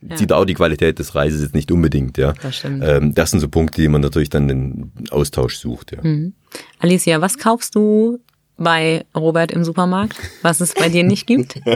ja. 0.02 0.16
sieht 0.16 0.30
er 0.30 0.36
auch 0.38 0.44
die 0.44 0.54
Qualität 0.54 1.00
des 1.00 1.16
Reises 1.16 1.42
jetzt 1.42 1.54
nicht 1.54 1.72
unbedingt. 1.72 2.16
Ja. 2.16 2.32
Das 2.40 2.58
stimmt. 2.58 2.84
Ähm, 2.86 3.12
das 3.12 3.32
sind 3.32 3.40
so 3.40 3.48
Punkte, 3.48 3.82
die 3.82 3.88
man 3.88 4.02
natürlich 4.02 4.30
dann 4.30 4.46
den 4.46 4.92
Austausch 5.10 5.56
sucht. 5.56 5.90
Ja. 5.90 5.98
Mhm. 6.02 6.34
Alicia, 6.78 7.20
was 7.20 7.38
kaufst 7.38 7.74
du 7.74 8.20
bei 8.56 9.04
Robert 9.16 9.50
im 9.50 9.64
Supermarkt, 9.64 10.16
was 10.42 10.60
es 10.60 10.74
bei 10.74 10.88
dir 10.88 11.02
nicht 11.02 11.26
gibt? 11.26 11.60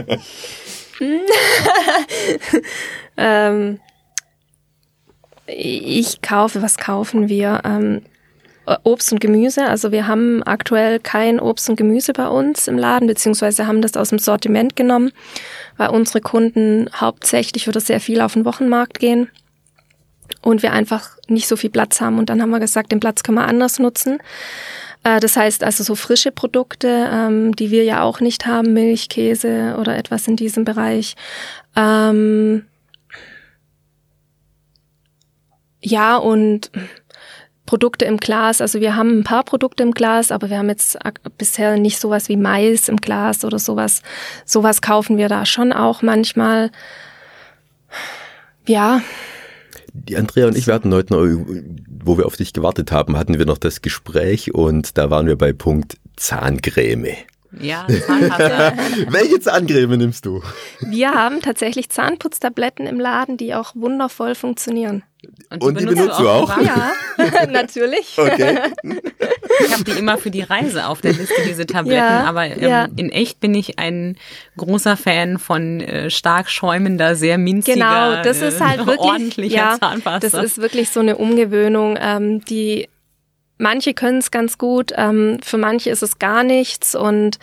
ähm, 3.17 3.79
ich 5.47 6.21
kaufe, 6.21 6.61
was 6.61 6.77
kaufen 6.77 7.29
wir? 7.29 7.61
Ähm, 7.63 8.01
Obst 8.83 9.11
und 9.11 9.21
Gemüse. 9.21 9.65
Also 9.65 9.91
wir 9.91 10.07
haben 10.07 10.41
aktuell 10.43 10.99
kein 10.99 11.39
Obst 11.39 11.69
und 11.69 11.75
Gemüse 11.75 12.13
bei 12.13 12.27
uns 12.27 12.67
im 12.67 12.77
Laden, 12.77 13.07
beziehungsweise 13.07 13.67
haben 13.67 13.81
das 13.81 13.95
aus 13.95 14.09
dem 14.09 14.19
Sortiment 14.19 14.75
genommen, 14.75 15.11
weil 15.77 15.89
unsere 15.89 16.21
Kunden 16.21 16.89
hauptsächlich 16.95 17.67
oder 17.67 17.79
sehr 17.79 17.99
viel 17.99 18.21
auf 18.21 18.33
den 18.33 18.45
Wochenmarkt 18.45 18.99
gehen 18.99 19.29
und 20.41 20.63
wir 20.63 20.73
einfach 20.73 21.11
nicht 21.27 21.47
so 21.47 21.55
viel 21.55 21.69
Platz 21.69 22.01
haben. 22.01 22.17
Und 22.17 22.29
dann 22.29 22.41
haben 22.41 22.49
wir 22.49 22.59
gesagt, 22.59 22.91
den 22.91 22.99
Platz 22.99 23.21
können 23.21 23.37
wir 23.37 23.47
anders 23.47 23.77
nutzen. 23.77 24.19
Äh, 25.03 25.19
das 25.19 25.37
heißt 25.37 25.63
also 25.63 25.83
so 25.83 25.95
frische 25.95 26.31
Produkte, 26.31 27.09
ähm, 27.11 27.55
die 27.55 27.69
wir 27.69 27.83
ja 27.83 28.01
auch 28.01 28.19
nicht 28.19 28.47
haben, 28.47 28.73
Milch, 28.73 29.09
Käse 29.09 29.75
oder 29.79 29.95
etwas 29.95 30.27
in 30.27 30.35
diesem 30.35 30.65
Bereich. 30.65 31.15
Ähm 31.75 32.65
ja, 35.85 36.17
und 36.17 36.71
Produkte 37.65 38.05
im 38.05 38.17
Glas. 38.17 38.61
Also 38.61 38.79
wir 38.79 38.95
haben 38.95 39.19
ein 39.19 39.23
paar 39.23 39.43
Produkte 39.43 39.83
im 39.83 39.91
Glas, 39.91 40.31
aber 40.31 40.49
wir 40.49 40.57
haben 40.57 40.69
jetzt 40.69 40.97
bisher 41.37 41.77
nicht 41.77 41.99
sowas 41.99 42.29
wie 42.29 42.37
Mais 42.37 42.89
im 42.89 42.97
Glas 42.97 43.45
oder 43.45 43.59
sowas. 43.59 44.01
Sowas 44.45 44.81
kaufen 44.81 45.17
wir 45.17 45.29
da 45.29 45.45
schon 45.45 45.73
auch 45.73 46.01
manchmal. 46.01 46.71
Ja. 48.67 49.01
Die 49.93 50.17
Andrea 50.17 50.47
und 50.47 50.57
ich, 50.57 50.67
wir 50.67 50.73
hatten 50.73 50.93
heute 50.93 51.13
noch, 51.13 51.25
wo 52.03 52.17
wir 52.17 52.25
auf 52.25 52.35
dich 52.35 52.53
gewartet 52.53 52.91
haben, 52.91 53.17
hatten 53.17 53.39
wir 53.39 53.45
noch 53.45 53.57
das 53.57 53.81
Gespräch 53.81 54.53
und 54.53 54.97
da 54.97 55.09
waren 55.09 55.27
wir 55.27 55.37
bei 55.37 55.53
Punkt 55.53 55.97
Zahncreme. 56.17 57.15
Ja, 57.61 57.85
Zahnpasta. 57.87 58.73
Welche 59.09 59.39
Zahncreme 59.39 59.97
nimmst 59.97 60.25
du? 60.25 60.41
Wir 60.81 61.11
haben 61.11 61.41
tatsächlich 61.41 61.89
Zahnputztabletten 61.89 62.87
im 62.87 62.99
Laden, 62.99 63.37
die 63.37 63.53
auch 63.53 63.75
wundervoll 63.75 64.35
funktionieren. 64.35 65.03
Und 65.49 65.61
die, 65.61 65.67
Und 65.67 65.79
die 65.79 65.85
benutzt 65.85 66.19
du 66.19 66.29
auch? 66.29 66.57
Ja, 66.61 66.91
natürlich. 67.49 68.15
Okay. 68.17 68.59
Ich 68.83 69.73
habe 69.73 69.83
die 69.83 69.91
immer 69.91 70.17
für 70.17 70.31
die 70.31 70.41
Reise 70.41 70.87
auf 70.87 71.01
der 71.01 71.13
Liste, 71.13 71.33
diese 71.47 71.65
Tabletten. 71.65 71.97
Ja, 71.97 72.25
aber 72.25 72.45
ähm, 72.45 72.61
ja. 72.61 72.87
in 72.95 73.09
echt 73.11 73.39
bin 73.39 73.53
ich 73.55 73.79
ein 73.79 74.17
großer 74.57 74.97
Fan 74.97 75.39
von 75.39 75.81
äh, 75.81 76.09
stark 76.09 76.49
schäumender, 76.49 77.15
sehr 77.15 77.37
minziger, 77.37 77.75
genau, 77.75 78.23
das 78.23 78.41
ist 78.41 78.61
halt 78.61 78.81
äh, 78.81 78.85
wirklich, 78.85 78.99
ordentlicher 78.99 79.55
ja, 79.55 79.77
Zahnpasta. 79.79 80.19
Das 80.19 80.33
ist 80.33 80.57
wirklich 80.57 80.89
so 80.89 80.99
eine 80.99 81.17
Umgewöhnung, 81.17 81.97
ähm, 81.99 82.43
die 82.45 82.87
manche 83.57 83.93
können 83.93 84.19
es 84.19 84.31
ganz 84.31 84.57
gut, 84.57 84.91
ähm, 84.95 85.39
für 85.43 85.57
manche 85.57 85.89
ist 85.89 86.03
es 86.03 86.19
gar 86.19 86.43
nichts. 86.43 86.95
Und 86.95 87.39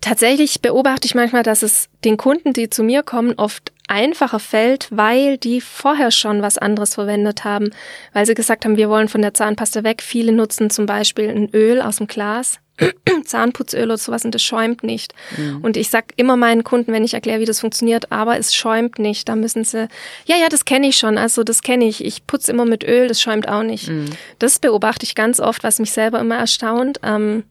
tatsächlich 0.00 0.60
beobachte 0.62 1.06
ich 1.06 1.14
manchmal, 1.14 1.42
dass 1.42 1.62
es 1.62 1.88
den 2.04 2.16
Kunden, 2.16 2.52
die 2.52 2.70
zu 2.70 2.82
mir 2.82 3.02
kommen, 3.02 3.34
oft 3.36 3.72
einfacher 3.88 4.40
fällt, 4.40 4.88
weil 4.90 5.36
die 5.36 5.60
vorher 5.60 6.10
schon 6.10 6.42
was 6.42 6.58
anderes 6.58 6.94
verwendet 6.94 7.44
haben, 7.44 7.70
weil 8.12 8.26
sie 8.26 8.34
gesagt 8.34 8.64
haben, 8.64 8.76
wir 8.76 8.88
wollen 8.88 9.08
von 9.08 9.22
der 9.22 9.34
Zahnpasta 9.34 9.84
weg. 9.84 10.02
Viele 10.02 10.32
nutzen 10.32 10.70
zum 10.70 10.86
Beispiel 10.86 11.28
ein 11.28 11.50
Öl 11.54 11.82
aus 11.82 11.98
dem 11.98 12.06
Glas, 12.06 12.60
Zahnputzöl 13.24 13.84
oder 13.84 13.98
sowas 13.98 14.24
und 14.24 14.34
das 14.34 14.42
schäumt 14.42 14.82
nicht. 14.82 15.14
Mhm. 15.36 15.60
Und 15.62 15.76
ich 15.76 15.90
sag 15.90 16.06
immer 16.16 16.36
meinen 16.36 16.64
Kunden, 16.64 16.92
wenn 16.92 17.04
ich 17.04 17.14
erkläre, 17.14 17.40
wie 17.40 17.44
das 17.44 17.60
funktioniert, 17.60 18.10
aber 18.10 18.38
es 18.38 18.54
schäumt 18.54 18.98
nicht. 18.98 19.28
Da 19.28 19.36
müssen 19.36 19.64
sie, 19.64 19.88
ja, 20.26 20.36
ja, 20.36 20.48
das 20.48 20.64
kenne 20.64 20.88
ich 20.88 20.96
schon, 20.96 21.16
also 21.16 21.44
das 21.44 21.62
kenne 21.62 21.86
ich. 21.86 22.04
Ich 22.04 22.26
putze 22.26 22.50
immer 22.50 22.64
mit 22.64 22.84
Öl, 22.84 23.08
das 23.08 23.20
schäumt 23.20 23.48
auch 23.48 23.62
nicht. 23.62 23.88
Mhm. 23.88 24.06
Das 24.38 24.58
beobachte 24.58 25.04
ich 25.04 25.14
ganz 25.14 25.40
oft, 25.40 25.62
was 25.62 25.78
mich 25.78 25.92
selber 25.92 26.18
immer 26.20 26.36
erstaunt, 26.36 27.00
ähm, 27.02 27.44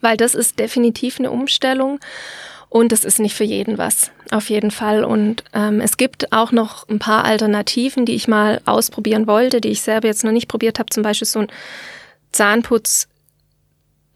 weil 0.00 0.16
das 0.16 0.34
ist 0.34 0.58
definitiv 0.58 1.18
eine 1.18 1.30
Umstellung. 1.30 2.00
Und 2.70 2.92
es 2.92 3.04
ist 3.04 3.18
nicht 3.18 3.34
für 3.34 3.42
jeden 3.42 3.78
was, 3.78 4.12
auf 4.30 4.48
jeden 4.48 4.70
Fall. 4.70 5.02
Und 5.02 5.42
ähm, 5.52 5.80
es 5.80 5.96
gibt 5.96 6.32
auch 6.32 6.52
noch 6.52 6.88
ein 6.88 7.00
paar 7.00 7.24
Alternativen, 7.24 8.06
die 8.06 8.14
ich 8.14 8.28
mal 8.28 8.60
ausprobieren 8.64 9.26
wollte, 9.26 9.60
die 9.60 9.70
ich 9.70 9.82
selber 9.82 10.06
jetzt 10.06 10.22
noch 10.22 10.30
nicht 10.30 10.46
probiert 10.46 10.78
habe. 10.78 10.88
Zum 10.88 11.02
Beispiel 11.02 11.26
so 11.26 11.40
ein 11.40 11.48
Zahnputz, 12.30 13.08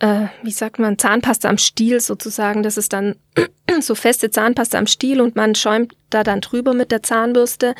äh, 0.04 0.26
wie 0.42 0.50
sagt 0.50 0.78
man, 0.78 0.98
Zahnpasta 0.98 1.48
am 1.48 1.56
Stiel 1.56 1.98
sozusagen. 1.98 2.62
Das 2.62 2.76
ist 2.76 2.92
dann 2.92 3.16
so 3.80 3.94
feste 3.94 4.30
Zahnpasta 4.30 4.76
am 4.76 4.86
Stiel 4.86 5.22
und 5.22 5.34
man 5.34 5.54
schäumt 5.54 5.94
da 6.10 6.22
dann 6.22 6.42
drüber 6.42 6.74
mit 6.74 6.90
der 6.92 7.02
Zahnbürste. 7.02 7.74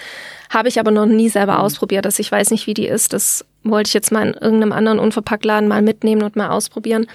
Habe 0.48 0.68
ich 0.68 0.80
aber 0.80 0.90
noch 0.90 1.04
nie 1.04 1.28
selber 1.28 1.54
mhm. 1.54 1.60
ausprobiert. 1.60 2.06
Also 2.06 2.20
ich 2.20 2.32
weiß 2.32 2.50
nicht, 2.50 2.66
wie 2.66 2.72
die 2.72 2.86
ist. 2.86 3.12
Das 3.12 3.44
wollte 3.62 3.88
ich 3.88 3.94
jetzt 3.94 4.10
mal 4.10 4.26
in 4.26 4.32
irgendeinem 4.32 4.72
anderen 4.72 5.00
Unverpacktladen 5.00 5.68
mal 5.68 5.82
mitnehmen 5.82 6.22
und 6.22 6.34
mal 6.34 6.48
ausprobieren. 6.48 7.06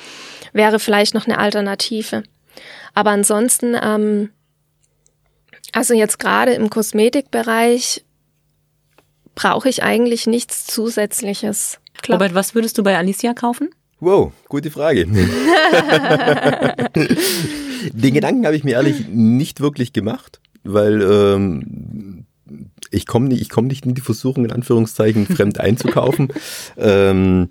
Wäre 0.54 0.78
vielleicht 0.78 1.16
noch 1.16 1.26
eine 1.26 1.40
Alternative. 1.40 2.22
Aber 2.94 3.10
ansonsten, 3.10 3.76
ähm, 3.82 4.30
also 5.72 5.96
jetzt 5.96 6.20
gerade 6.20 6.54
im 6.54 6.70
Kosmetikbereich 6.70 8.06
brauche 9.34 9.70
ich 9.70 9.82
eigentlich 9.82 10.28
nichts 10.28 10.68
Zusätzliches. 10.68 11.80
Klar. 12.04 12.20
Robert, 12.20 12.36
was 12.36 12.54
würdest 12.54 12.78
du 12.78 12.84
bei 12.84 12.96
Alicia 12.96 13.34
kaufen? 13.34 13.70
Wow, 14.00 14.32
gute 14.48 14.72
Frage. 14.72 15.06
Den 17.94 18.14
Gedanken 18.14 18.46
habe 18.46 18.56
ich 18.56 18.64
mir 18.64 18.76
ehrlich 18.76 19.10
nicht 19.10 19.60
wirklich 19.60 19.92
gemacht, 19.92 20.40
weil 20.64 21.02
ähm, 21.02 22.26
ich 22.92 23.06
komme 23.06 23.28
nicht, 23.28 23.42
ich 23.42 23.50
komme 23.50 23.68
nicht 23.68 23.86
in 23.86 23.96
die 23.96 24.02
Versuchung, 24.02 24.46
in 24.46 24.52
Anführungszeichen, 24.52 25.26
fremd 25.28 25.60
einzukaufen. 25.60 26.30
ähm, 26.78 27.50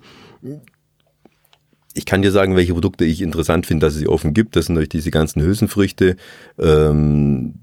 ich 1.93 2.05
kann 2.05 2.21
dir 2.21 2.31
sagen, 2.31 2.55
welche 2.55 2.73
Produkte 2.73 3.05
ich 3.05 3.21
interessant 3.21 3.67
finde, 3.67 3.85
dass 3.85 3.93
es 3.93 3.99
sie 3.99 4.07
offen 4.07 4.33
gibt. 4.33 4.55
Das 4.55 4.65
sind 4.67 4.75
natürlich 4.75 4.89
diese 4.89 5.11
ganzen 5.11 5.41
Hülsenfrüchte. 5.43 6.15
Ähm, 6.57 7.53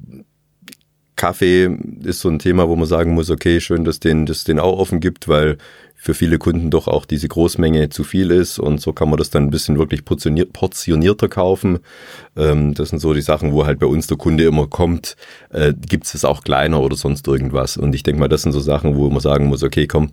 Kaffee 1.16 1.70
ist 2.04 2.20
so 2.20 2.28
ein 2.28 2.38
Thema, 2.38 2.68
wo 2.68 2.76
man 2.76 2.86
sagen 2.86 3.14
muss, 3.14 3.30
okay, 3.30 3.60
schön, 3.60 3.84
dass 3.84 4.00
den, 4.00 4.26
das 4.26 4.44
den 4.44 4.58
auch 4.58 4.78
offen 4.78 5.00
gibt, 5.00 5.28
weil 5.28 5.56
für 5.96 6.14
viele 6.14 6.38
Kunden 6.38 6.70
doch 6.70 6.86
auch 6.86 7.04
diese 7.04 7.26
Großmenge 7.26 7.88
zu 7.88 8.04
viel 8.04 8.30
ist 8.30 8.58
und 8.58 8.80
so 8.80 8.92
kann 8.92 9.08
man 9.08 9.18
das 9.18 9.30
dann 9.30 9.44
ein 9.44 9.50
bisschen 9.50 9.78
wirklich 9.78 10.04
portionierter 10.04 11.28
kaufen. 11.28 11.80
Ähm, 12.36 12.74
das 12.74 12.90
sind 12.90 13.00
so 13.00 13.12
die 13.12 13.22
Sachen, 13.22 13.52
wo 13.52 13.66
halt 13.66 13.80
bei 13.80 13.86
uns 13.86 14.06
der 14.06 14.16
Kunde 14.16 14.44
immer 14.44 14.68
kommt, 14.68 15.16
äh, 15.50 15.72
gibt 15.74 16.06
es 16.06 16.24
auch 16.24 16.42
kleiner 16.44 16.80
oder 16.80 16.96
sonst 16.96 17.26
irgendwas. 17.26 17.76
Und 17.76 17.94
ich 17.94 18.02
denke 18.02 18.20
mal, 18.20 18.28
das 18.28 18.42
sind 18.42 18.52
so 18.52 18.60
Sachen, 18.60 18.94
wo 18.94 19.10
man 19.10 19.20
sagen 19.20 19.46
muss, 19.46 19.62
okay, 19.64 19.86
komm, 19.86 20.10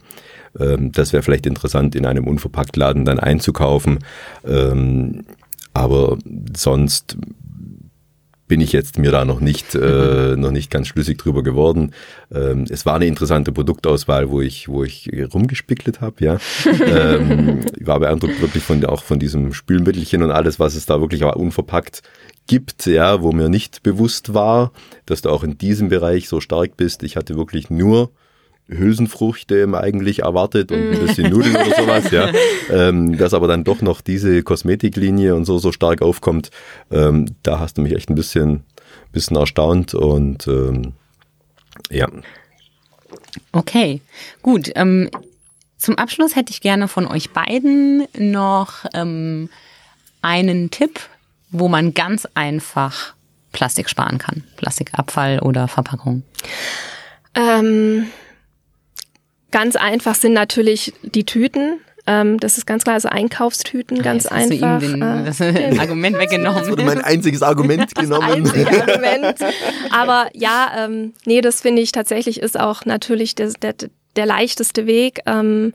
ähm, 0.60 0.92
das 0.92 1.14
wäre 1.14 1.22
vielleicht 1.22 1.46
interessant, 1.46 1.96
in 1.96 2.06
einem 2.06 2.28
Unverpacktladen 2.28 3.06
dann 3.06 3.20
einzukaufen. 3.20 4.00
Ähm, 4.46 5.26
aber 5.74 6.18
sonst 6.56 7.18
bin 8.48 8.62
ich 8.62 8.72
jetzt 8.74 8.98
mir 8.98 9.12
da 9.12 9.26
noch 9.26 9.40
nicht, 9.40 9.74
äh, 9.76 10.36
noch 10.36 10.52
nicht 10.52 10.70
ganz 10.70 10.88
schlüssig 10.88 11.18
drüber 11.18 11.44
geworden. 11.44 11.94
Ähm, 12.34 12.66
es 12.70 12.86
war 12.86 12.96
eine 12.96 13.08
interessante 13.08 13.52
Produktauswahl, 13.52 14.30
wo 14.30 14.42
ich, 14.42 14.68
wo 14.68 14.84
ich 14.84 15.10
rumgespickelt 15.34 16.02
habe, 16.02 16.24
ja. 16.24 16.38
ähm, 16.86 17.62
ich 17.80 17.88
war 17.88 18.00
beeindruckt 18.00 18.42
wirklich 18.42 18.64
von, 18.64 18.84
auch 18.86 19.04
von 19.04 19.20
diesem 19.20 19.54
Spülmittelchen 19.54 20.24
und 20.24 20.32
alles, 20.32 20.60
was 20.60 20.76
es 20.76 20.86
da 20.86 21.00
wirklich 21.00 21.24
auch 21.24 21.36
unverpackt 21.36 22.02
gibt, 22.48 22.86
ja, 22.86 23.22
wo 23.22 23.32
mir 23.32 23.50
nicht 23.50 23.84
bewusst 23.84 24.34
war, 24.34 24.72
dass 25.06 25.22
du 25.22 25.30
auch 25.30 25.44
in 25.44 25.58
diesem 25.58 25.90
Bereich 25.90 26.28
so 26.28 26.42
stark 26.42 26.76
bist. 26.76 27.04
Ich 27.04 27.16
hatte 27.16 27.38
wirklich 27.38 27.70
nur 27.70 28.12
Hülsenfrüchte 28.68 29.68
eigentlich 29.74 30.20
erwartet 30.20 30.72
und 30.72 30.78
ein 30.78 31.00
bisschen 31.06 31.30
Nudeln 31.30 31.56
oder 31.56 31.76
sowas, 31.76 32.12
ja. 32.12 32.32
Ähm, 32.70 33.18
dass 33.18 33.34
aber 33.34 33.48
dann 33.48 33.66
doch 33.66 33.82
noch 33.82 34.00
diese 34.02 34.42
Kosmetiklinie 34.42 35.36
und 35.36 35.46
so 35.46 35.60
so 35.60 35.72
stark 35.72 36.02
aufkommt, 36.02 36.50
ähm, 36.92 37.36
da 37.44 37.60
hast 37.60 37.78
du 37.78 37.82
mich 37.82 37.94
echt 37.94 38.10
ein 38.10 38.16
bisschen, 38.16 38.64
bisschen 39.12 39.36
erstaunt 39.36 39.94
und 39.94 40.48
ähm, 40.48 40.94
ja. 41.92 42.08
Okay, 43.52 44.02
gut. 44.42 44.72
Ähm, 44.76 45.10
zum 45.78 45.98
Abschluss 45.98 46.36
hätte 46.36 46.52
ich 46.52 46.62
gerne 46.62 46.88
von 46.88 47.06
euch 47.06 47.32
beiden 47.32 48.08
noch 48.18 48.86
ähm, 48.94 49.50
einen 50.22 50.72
Tipp, 50.72 51.02
wo 51.52 51.68
man 51.68 51.94
ganz 51.94 52.28
einfach 52.34 53.14
Plastik 53.52 53.90
sparen 53.90 54.18
kann. 54.18 54.44
Plastikabfall 54.56 55.40
oder 55.40 55.68
Verpackung. 55.68 56.24
Ähm, 57.36 58.08
Ganz 59.54 59.76
einfach 59.76 60.16
sind 60.16 60.34
natürlich 60.34 60.94
die 61.04 61.26
Tüten. 61.28 61.80
Ähm, 62.08 62.40
das 62.40 62.58
ist 62.58 62.66
ganz 62.66 62.84
klar, 62.84 62.96
also 62.96 63.08
Einkaufstüten, 63.10 64.02
ganz 64.02 64.24
Jetzt 64.24 64.32
einfach. 64.32 64.68
Hast 64.68 64.82
du 64.82 64.90
ihm 64.90 65.00
den, 65.00 65.02
äh, 65.04 65.26
das 65.70 65.80
Argument 65.80 66.18
weggenommen. 66.18 66.60
Das 66.60 66.72
wurde 66.72 66.84
mein 66.84 67.02
einziges 67.02 67.44
Argument 67.44 67.94
genommen. 67.94 68.46
Das 68.46 68.54
Argument. 68.90 69.36
Aber 69.92 70.28
ja, 70.34 70.72
ähm, 70.76 71.14
nee, 71.26 71.42
das 71.42 71.62
finde 71.62 71.84
ich 71.84 71.92
tatsächlich 71.92 72.42
ist 72.42 72.60
auch 72.60 72.86
natürlich 72.86 73.36
das, 73.36 73.54
der, 73.54 73.76
der 74.16 74.26
leichteste 74.26 74.88
Weg. 74.88 75.20
Ähm, 75.28 75.74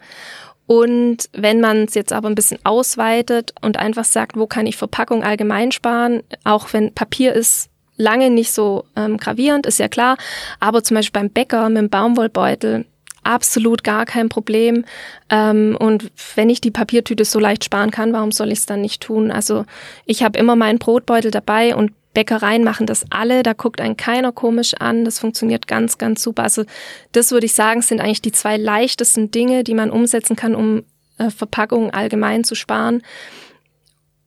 und 0.67 1.31
wenn 1.33 1.61
man 1.61 1.85
es 1.85 1.95
jetzt 1.95 2.13
aber 2.13 2.29
ein 2.29 2.35
bisschen 2.35 2.59
ausweitet 2.65 3.55
und 3.63 3.79
einfach 3.79 4.05
sagt, 4.05 4.37
wo 4.37 4.49
kann 4.49 4.67
ich 4.67 4.77
Verpackung 4.77 5.23
allgemein 5.23 5.71
sparen, 5.71 6.25
auch 6.43 6.73
wenn 6.73 6.93
Papier 6.95 7.33
ist 7.33 7.71
lange 7.97 8.31
nicht 8.31 8.51
so 8.51 8.87
ähm, 8.97 9.19
gravierend, 9.19 9.67
ist 9.67 9.79
ja 9.79 9.87
klar, 9.87 10.17
aber 10.59 10.83
zum 10.83 10.97
Beispiel 10.97 11.21
beim 11.21 11.31
Bäcker 11.31 11.69
mit 11.69 11.79
dem 11.79 11.91
Baumwollbeutel 11.91 12.85
absolut 13.29 13.85
gar 13.85 14.07
kein 14.07 14.29
Problem. 14.29 14.85
Ähm, 15.31 15.77
und 15.79 16.11
wenn 16.35 16.51
ich 16.51 16.61
die 16.61 16.71
Papiertüte 16.71 17.25
so 17.25 17.39
leicht 17.39 17.65
sparen 17.65 17.91
kann, 17.91 18.13
warum 18.13 18.33
soll 18.33 18.51
ich 18.51 18.61
es 18.61 18.67
dann 18.67 18.81
nicht 18.81 19.03
tun? 19.03 19.31
Also 19.31 19.65
ich 20.07 20.23
habe 20.23 20.39
immer 20.39 20.57
meinen 20.57 20.79
Brotbeutel 20.79 21.31
dabei 21.31 21.77
und 21.77 21.93
Bäckereien 22.15 22.65
machen 22.65 22.87
das 22.87 23.05
alle, 23.11 23.43
da 23.43 23.53
guckt 23.53 23.81
einen 23.81 23.97
keiner 23.97 24.33
komisch 24.33 24.75
an, 24.75 25.05
das 25.05 25.19
funktioniert 25.19 25.69
ganz, 25.69 25.99
ganz 25.99 26.23
super. 26.23 26.43
Also 26.43 26.65
das 27.13 27.31
würde 27.31 27.47
ich 27.47 27.53
sagen, 27.53 27.83
sind 27.83 28.01
eigentlich 28.01 28.23
die 28.23 28.33
zwei 28.33 28.57
leichtesten 28.57 29.31
Dinge, 29.31 29.63
die 29.63 29.75
man 29.75 29.91
umsetzen 29.91 30.35
kann, 30.35 30.55
um 30.55 30.83
äh, 31.19 31.31
Verpackungen 31.31 31.91
allgemein 31.91 32.45
zu 32.45 32.55
sparen. 32.55 33.03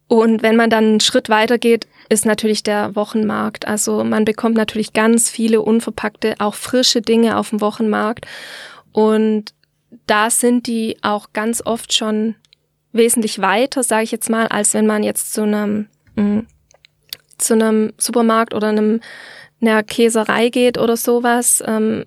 Und 0.08 0.44
wenn 0.44 0.58
man 0.58 0.70
dann 0.70 0.84
einen 0.84 1.00
Schritt 1.00 1.30
weiter 1.30 1.58
geht, 1.58 1.88
ist 2.10 2.26
natürlich 2.26 2.64
der 2.64 2.96
Wochenmarkt. 2.98 3.66
Also 3.66 4.04
man 4.04 4.26
bekommt 4.26 4.58
natürlich 4.58 4.92
ganz 4.92 5.30
viele 5.30 5.62
unverpackte, 5.62 6.36
auch 6.40 6.56
frische 6.56 7.02
Dinge 7.02 7.38
auf 7.38 7.52
dem 7.52 7.62
Wochenmarkt. 7.62 8.26
Und 8.92 9.54
da 10.08 10.30
sind 10.30 10.68
die 10.68 10.98
auch 11.02 11.34
ganz 11.34 11.62
oft 11.66 11.94
schon 11.94 12.36
wesentlich 12.94 13.40
weiter, 13.40 13.84
sage 13.84 14.04
ich 14.04 14.12
jetzt 14.12 14.30
mal, 14.30 14.48
als 14.48 14.74
wenn 14.74 14.86
man 14.86 15.04
jetzt 15.04 15.34
zu 15.34 15.44
einem 15.44 15.88
mh, 16.16 16.44
zu 17.42 17.54
einem 17.54 17.94
Supermarkt 17.98 18.54
oder 18.54 18.70
einem, 18.70 19.02
einer 19.62 19.84
Käserei 19.84 20.50
geht 20.50 20.78
oder 20.78 20.96
sowas, 20.96 21.62
ähm, 21.66 22.06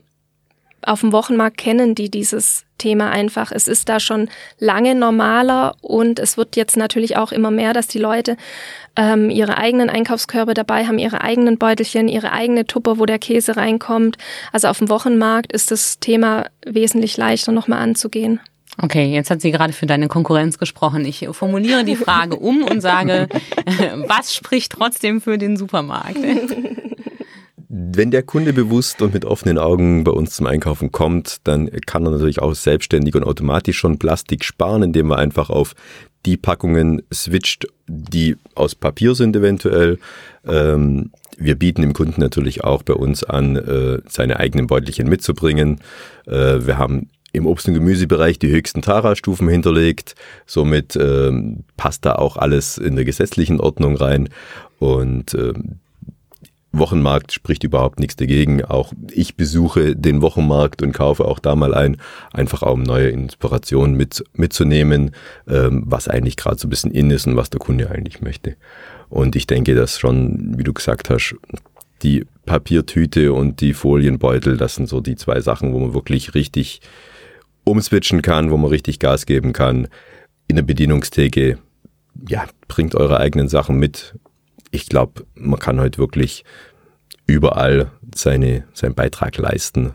auf 0.87 1.01
dem 1.01 1.13
Wochenmarkt 1.13 1.57
kennen 1.57 1.95
die 1.95 2.11
dieses 2.11 2.65
Thema 2.79 3.11
einfach. 3.11 3.53
Es 3.53 3.69
ist 3.69 3.89
da 3.89 4.01
schon 4.01 4.29
lange 4.59 4.95
normaler 4.95 5.77
und 5.81 6.19
es 6.19 6.37
wird 6.37 6.57
jetzt 6.57 6.77
natürlich 6.77 7.17
auch 7.17 7.33
immer 7.33 7.51
mehr, 7.51 7.73
dass 7.73 7.87
die 7.87 7.99
Leute 7.99 8.37
ähm, 8.97 9.31
ihre 9.31 9.59
eigenen 9.59 9.91
Einkaufskörbe 9.91 10.55
dabei 10.55 10.87
haben, 10.87 10.99
ihre 10.99 11.21
eigenen 11.21 11.59
Beutelchen, 11.59 12.09
ihre 12.09 12.33
eigene 12.33 12.67
Tupper, 12.67 12.99
wo 12.99 13.07
der 13.07 13.19
Käse 13.19 13.57
reinkommt. 13.57 14.19
Also 14.53 14.69
auf 14.69 14.79
dem 14.79 14.89
Wochenmarkt 14.89 15.53
ist 15.53 15.71
das 15.71 15.99
Thema 15.99 16.47
wesentlich 16.67 17.17
leichter 17.17 17.53
nochmal 17.53 17.81
anzugehen. 17.81 18.41
Okay, 18.83 19.07
jetzt 19.13 19.31
hat 19.31 19.41
sie 19.41 19.53
gerade 19.53 19.73
für 19.73 19.87
deine 19.87 20.09
Konkurrenz 20.09 20.59
gesprochen. 20.59 21.05
Ich 21.05 21.29
formuliere 21.31 21.85
die 21.85 21.95
Frage 21.95 22.37
um 22.37 22.65
und 22.65 22.81
sage, 22.81 23.29
was 24.09 24.35
spricht 24.35 24.73
trotzdem 24.73 25.21
für 25.21 25.39
den 25.39 25.57
Supermarkt? 25.57 26.19
Wenn 27.77 28.13
der 28.13 28.23
Kunde 28.23 28.53
bewusst 28.53 29.03
und 29.03 29.15
mit 29.15 29.25
offenen 29.25 29.59
Augen 29.59 30.05
bei 30.05 30.13
uns 30.13 30.37
zum 30.37 30.47
Einkaufen 30.47 30.93
kommt, 30.93 31.39
dann 31.43 31.69
kann 31.87 32.05
er 32.05 32.13
natürlich 32.13 32.41
auch 32.41 32.55
selbstständig 32.55 33.17
und 33.17 33.25
automatisch 33.25 33.79
schon 33.79 33.99
Plastik 33.99 34.45
sparen, 34.45 34.85
indem 34.85 35.11
er 35.11 35.19
einfach 35.19 35.51
auf 35.51 35.75
die 36.25 36.37
Packungen 36.37 37.03
switcht, 37.13 37.67
die 37.89 38.37
aus 38.55 38.77
Papier 38.77 39.17
sind 39.17 39.35
eventuell. 39.35 39.99
Ähm, 40.47 41.11
wir 41.37 41.57
bieten 41.57 41.83
dem 41.83 41.95
Kunden 41.95 42.21
natürlich 42.21 42.63
auch 42.63 42.85
bei 42.85 42.95
uns 42.95 43.25
an, 43.25 43.57
äh, 43.57 43.99
seine 44.09 44.39
eigenen 44.39 44.69
Beutelchen 44.69 45.09
mitzubringen. 45.09 45.81
Äh, 46.29 46.65
wir 46.65 46.79
haben 46.79 47.09
im 47.33 47.45
Obst- 47.45 47.67
und 47.67 47.75
Gemüsebereich 47.75 48.39
die 48.39 48.53
höchsten 48.53 48.83
Tara-Stufen 48.83 49.49
hinterlegt. 49.49 50.15
Somit 50.47 50.95
ähm, 50.95 51.65
passt 51.77 52.05
da 52.05 52.15
auch 52.15 52.37
alles 52.37 52.79
in 52.79 52.95
der 52.95 53.05
gesetzlichen 53.05 53.59
Ordnung 53.59 53.97
rein. 53.97 54.29
Und 54.79 55.35
ähm, 55.35 55.81
Wochenmarkt 56.79 57.33
spricht 57.33 57.65
überhaupt 57.65 58.01
nichts 58.01 58.17
dagegen. 58.17 58.65
Auch 58.65 58.93
ich 59.11 59.37
besuche 59.37 59.97
den 59.97 60.23
Wochenmarkt 60.23 60.83
und 60.83 60.93
kaufe 60.93 61.25
auch 61.25 61.39
da 61.39 61.57
mal 61.57 61.75
ein, 61.75 61.97
einfach 62.33 62.63
auch 62.63 62.75
um 62.75 62.83
neue 62.83 63.09
Inspirationen 63.09 63.97
mit, 63.97 64.25
mitzunehmen, 64.35 65.13
ähm, 65.49 65.85
was 65.87 66.09
eigentlich 66.09 66.37
gerade 66.37 66.59
so 66.59 66.67
ein 66.67 66.71
bisschen 66.71 66.91
in 66.91 67.11
ist 67.11 67.27
und 67.27 67.37
was 67.37 67.51
der 67.51 67.61
Kunde 67.61 67.91
eigentlich 67.91 68.21
möchte. 68.21 68.57
Und 69.09 69.37
ich 69.37 69.47
denke, 69.47 69.75
dass 69.75 69.99
schon, 69.99 70.59
wie 70.59 70.65
du 70.65 70.73
gesagt 70.73 71.11
hast, 71.11 71.37
die 72.03 72.27
Papiertüte 72.47 73.33
und 73.33 73.61
die 73.61 73.73
Folienbeutel, 73.73 74.57
das 74.57 74.75
sind 74.75 74.89
so 74.89 75.01
die 75.01 75.17
zwei 75.17 75.41
Sachen, 75.41 75.73
wo 75.73 75.79
man 75.79 75.95
wirklich 75.95 76.35
richtig 76.35 76.81
umswitchen 77.65 78.23
kann, 78.23 78.51
wo 78.51 78.57
man 78.57 78.71
richtig 78.71 78.99
Gas 78.99 79.27
geben 79.27 79.53
kann. 79.53 79.89
In 80.49 80.57
der 80.57 80.63
Bedienungstheke, 80.63 81.59
ja, 82.29 82.45
bringt 82.69 82.95
eure 82.95 83.19
eigenen 83.19 83.49
Sachen 83.49 83.79
mit. 83.79 84.15
Ich 84.75 84.89
glaube, 84.89 85.25
man 85.37 85.61
kann 85.61 85.79
heute 85.79 85.99
wirklich 85.99 86.45
überall 87.29 87.93
seine, 88.13 88.65
seinen 88.75 88.97
Beitrag 88.97 89.37
leisten, 89.39 89.95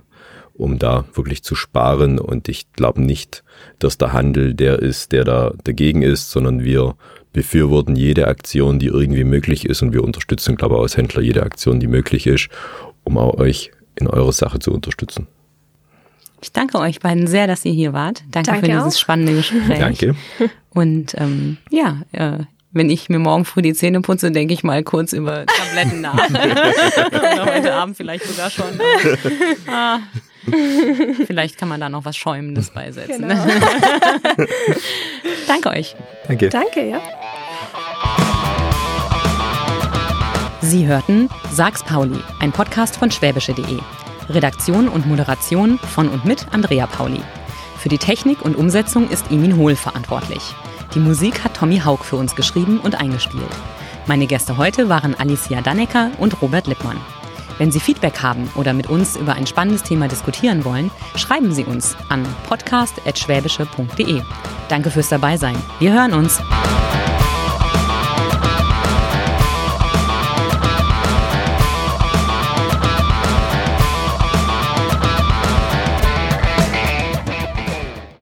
um 0.53 0.79
da 0.79 1.03
wirklich 1.13 1.43
zu 1.43 1.53
sparen. 1.53 2.17
Und 2.17 2.47
ich 2.47 2.71
glaube 2.71 3.01
nicht, 3.01 3.43
dass 3.79 3.97
der 3.97 4.13
Handel 4.13 4.53
der 4.53 4.79
ist, 4.79 5.11
der 5.11 5.25
da 5.25 5.51
dagegen 5.65 6.01
ist, 6.01 6.31
sondern 6.31 6.63
wir 6.63 6.95
befürworten 7.33 7.97
jede 7.97 8.29
Aktion, 8.29 8.79
die 8.79 8.85
irgendwie 8.85 9.25
möglich 9.25 9.65
ist 9.65 9.81
und 9.81 9.91
wir 9.91 10.01
unterstützen, 10.01 10.55
glaube 10.55 10.75
ich, 10.75 10.81
als 10.81 10.95
Händler 10.95 11.21
jede 11.21 11.43
Aktion, 11.43 11.81
die 11.81 11.87
möglich 11.87 12.25
ist, 12.25 12.47
um 13.03 13.17
auch 13.17 13.33
euch 13.33 13.71
in 13.95 14.07
eurer 14.07 14.31
Sache 14.31 14.59
zu 14.59 14.71
unterstützen. 14.71 15.27
Ich 16.41 16.53
danke 16.53 16.79
euch 16.79 17.01
beiden 17.01 17.27
sehr, 17.27 17.47
dass 17.47 17.65
ihr 17.65 17.73
hier 17.73 17.91
wart. 17.91 18.23
Danke, 18.31 18.51
danke 18.51 18.65
für 18.67 18.71
dieses 18.71 18.95
auch. 18.95 18.99
spannende 18.99 19.35
Gespräch. 19.35 19.77
Danke. 19.77 20.15
Und 20.69 21.15
ähm, 21.17 21.57
ja, 21.69 22.01
äh, 22.13 22.45
wenn 22.71 22.89
ich 22.89 23.09
mir 23.09 23.19
morgen 23.19 23.45
früh 23.45 23.61
die 23.61 23.73
Zähne 23.73 24.01
putze, 24.01 24.31
denke 24.31 24.53
ich 24.53 24.63
mal 24.63 24.83
kurz 24.83 25.13
über 25.13 25.45
Tabletten 25.45 26.01
nach. 26.01 26.29
Oder 26.29 27.55
heute 27.55 27.73
Abend 27.73 27.97
vielleicht 27.97 28.25
sogar 28.25 28.49
schon. 28.49 28.65
Ah, 29.67 29.99
vielleicht 31.27 31.57
kann 31.57 31.69
man 31.69 31.79
da 31.79 31.89
noch 31.89 32.05
was 32.05 32.17
Schäumendes 32.17 32.71
beisetzen. 32.71 33.27
Genau. 33.27 33.35
Danke 35.47 35.69
euch. 35.69 35.95
Danke. 36.27 36.49
Danke, 36.49 36.89
ja. 36.89 37.01
Sie 40.61 40.87
hörten 40.87 41.29
Sags 41.51 41.83
Pauli, 41.83 42.19
ein 42.39 42.51
Podcast 42.51 42.97
von 42.97 43.11
schwäbische.de. 43.11 43.79
Redaktion 44.29 44.87
und 44.87 45.05
Moderation 45.05 45.77
von 45.77 46.09
und 46.09 46.25
mit 46.25 46.47
Andrea 46.51 46.87
Pauli. 46.87 47.21
Für 47.77 47.89
die 47.89 47.99
Technik 47.99 48.41
und 48.41 48.55
Umsetzung 48.55 49.09
ist 49.09 49.31
Emin 49.31 49.55
Hohl 49.55 49.75
verantwortlich. 49.75 50.55
Die 50.93 50.99
Musik 50.99 51.43
hat 51.43 51.55
Tommy 51.55 51.79
Haug 51.79 52.03
für 52.03 52.15
uns 52.15 52.35
geschrieben 52.35 52.79
und 52.79 52.99
eingespielt. 52.99 53.43
Meine 54.07 54.25
Gäste 54.25 54.57
heute 54.57 54.89
waren 54.89 55.13
Alicia 55.13 55.61
Dannecker 55.61 56.09
und 56.17 56.41
Robert 56.41 56.65
Lippmann. 56.65 56.97
Wenn 57.59 57.71
Sie 57.71 57.79
Feedback 57.79 58.23
haben 58.23 58.49
oder 58.55 58.73
mit 58.73 58.89
uns 58.89 59.15
über 59.15 59.33
ein 59.33 59.45
spannendes 59.45 59.83
Thema 59.83 60.07
diskutieren 60.07 60.65
wollen, 60.65 60.89
schreiben 61.15 61.51
Sie 61.51 61.65
uns 61.65 61.95
an 62.07 62.25
podcast.schwäbische.de. 62.47 64.21
Danke 64.67 64.89
fürs 64.89 65.09
Dabeisein. 65.09 65.57
Wir 65.79 65.93
hören 65.93 66.13
uns. 66.13 66.39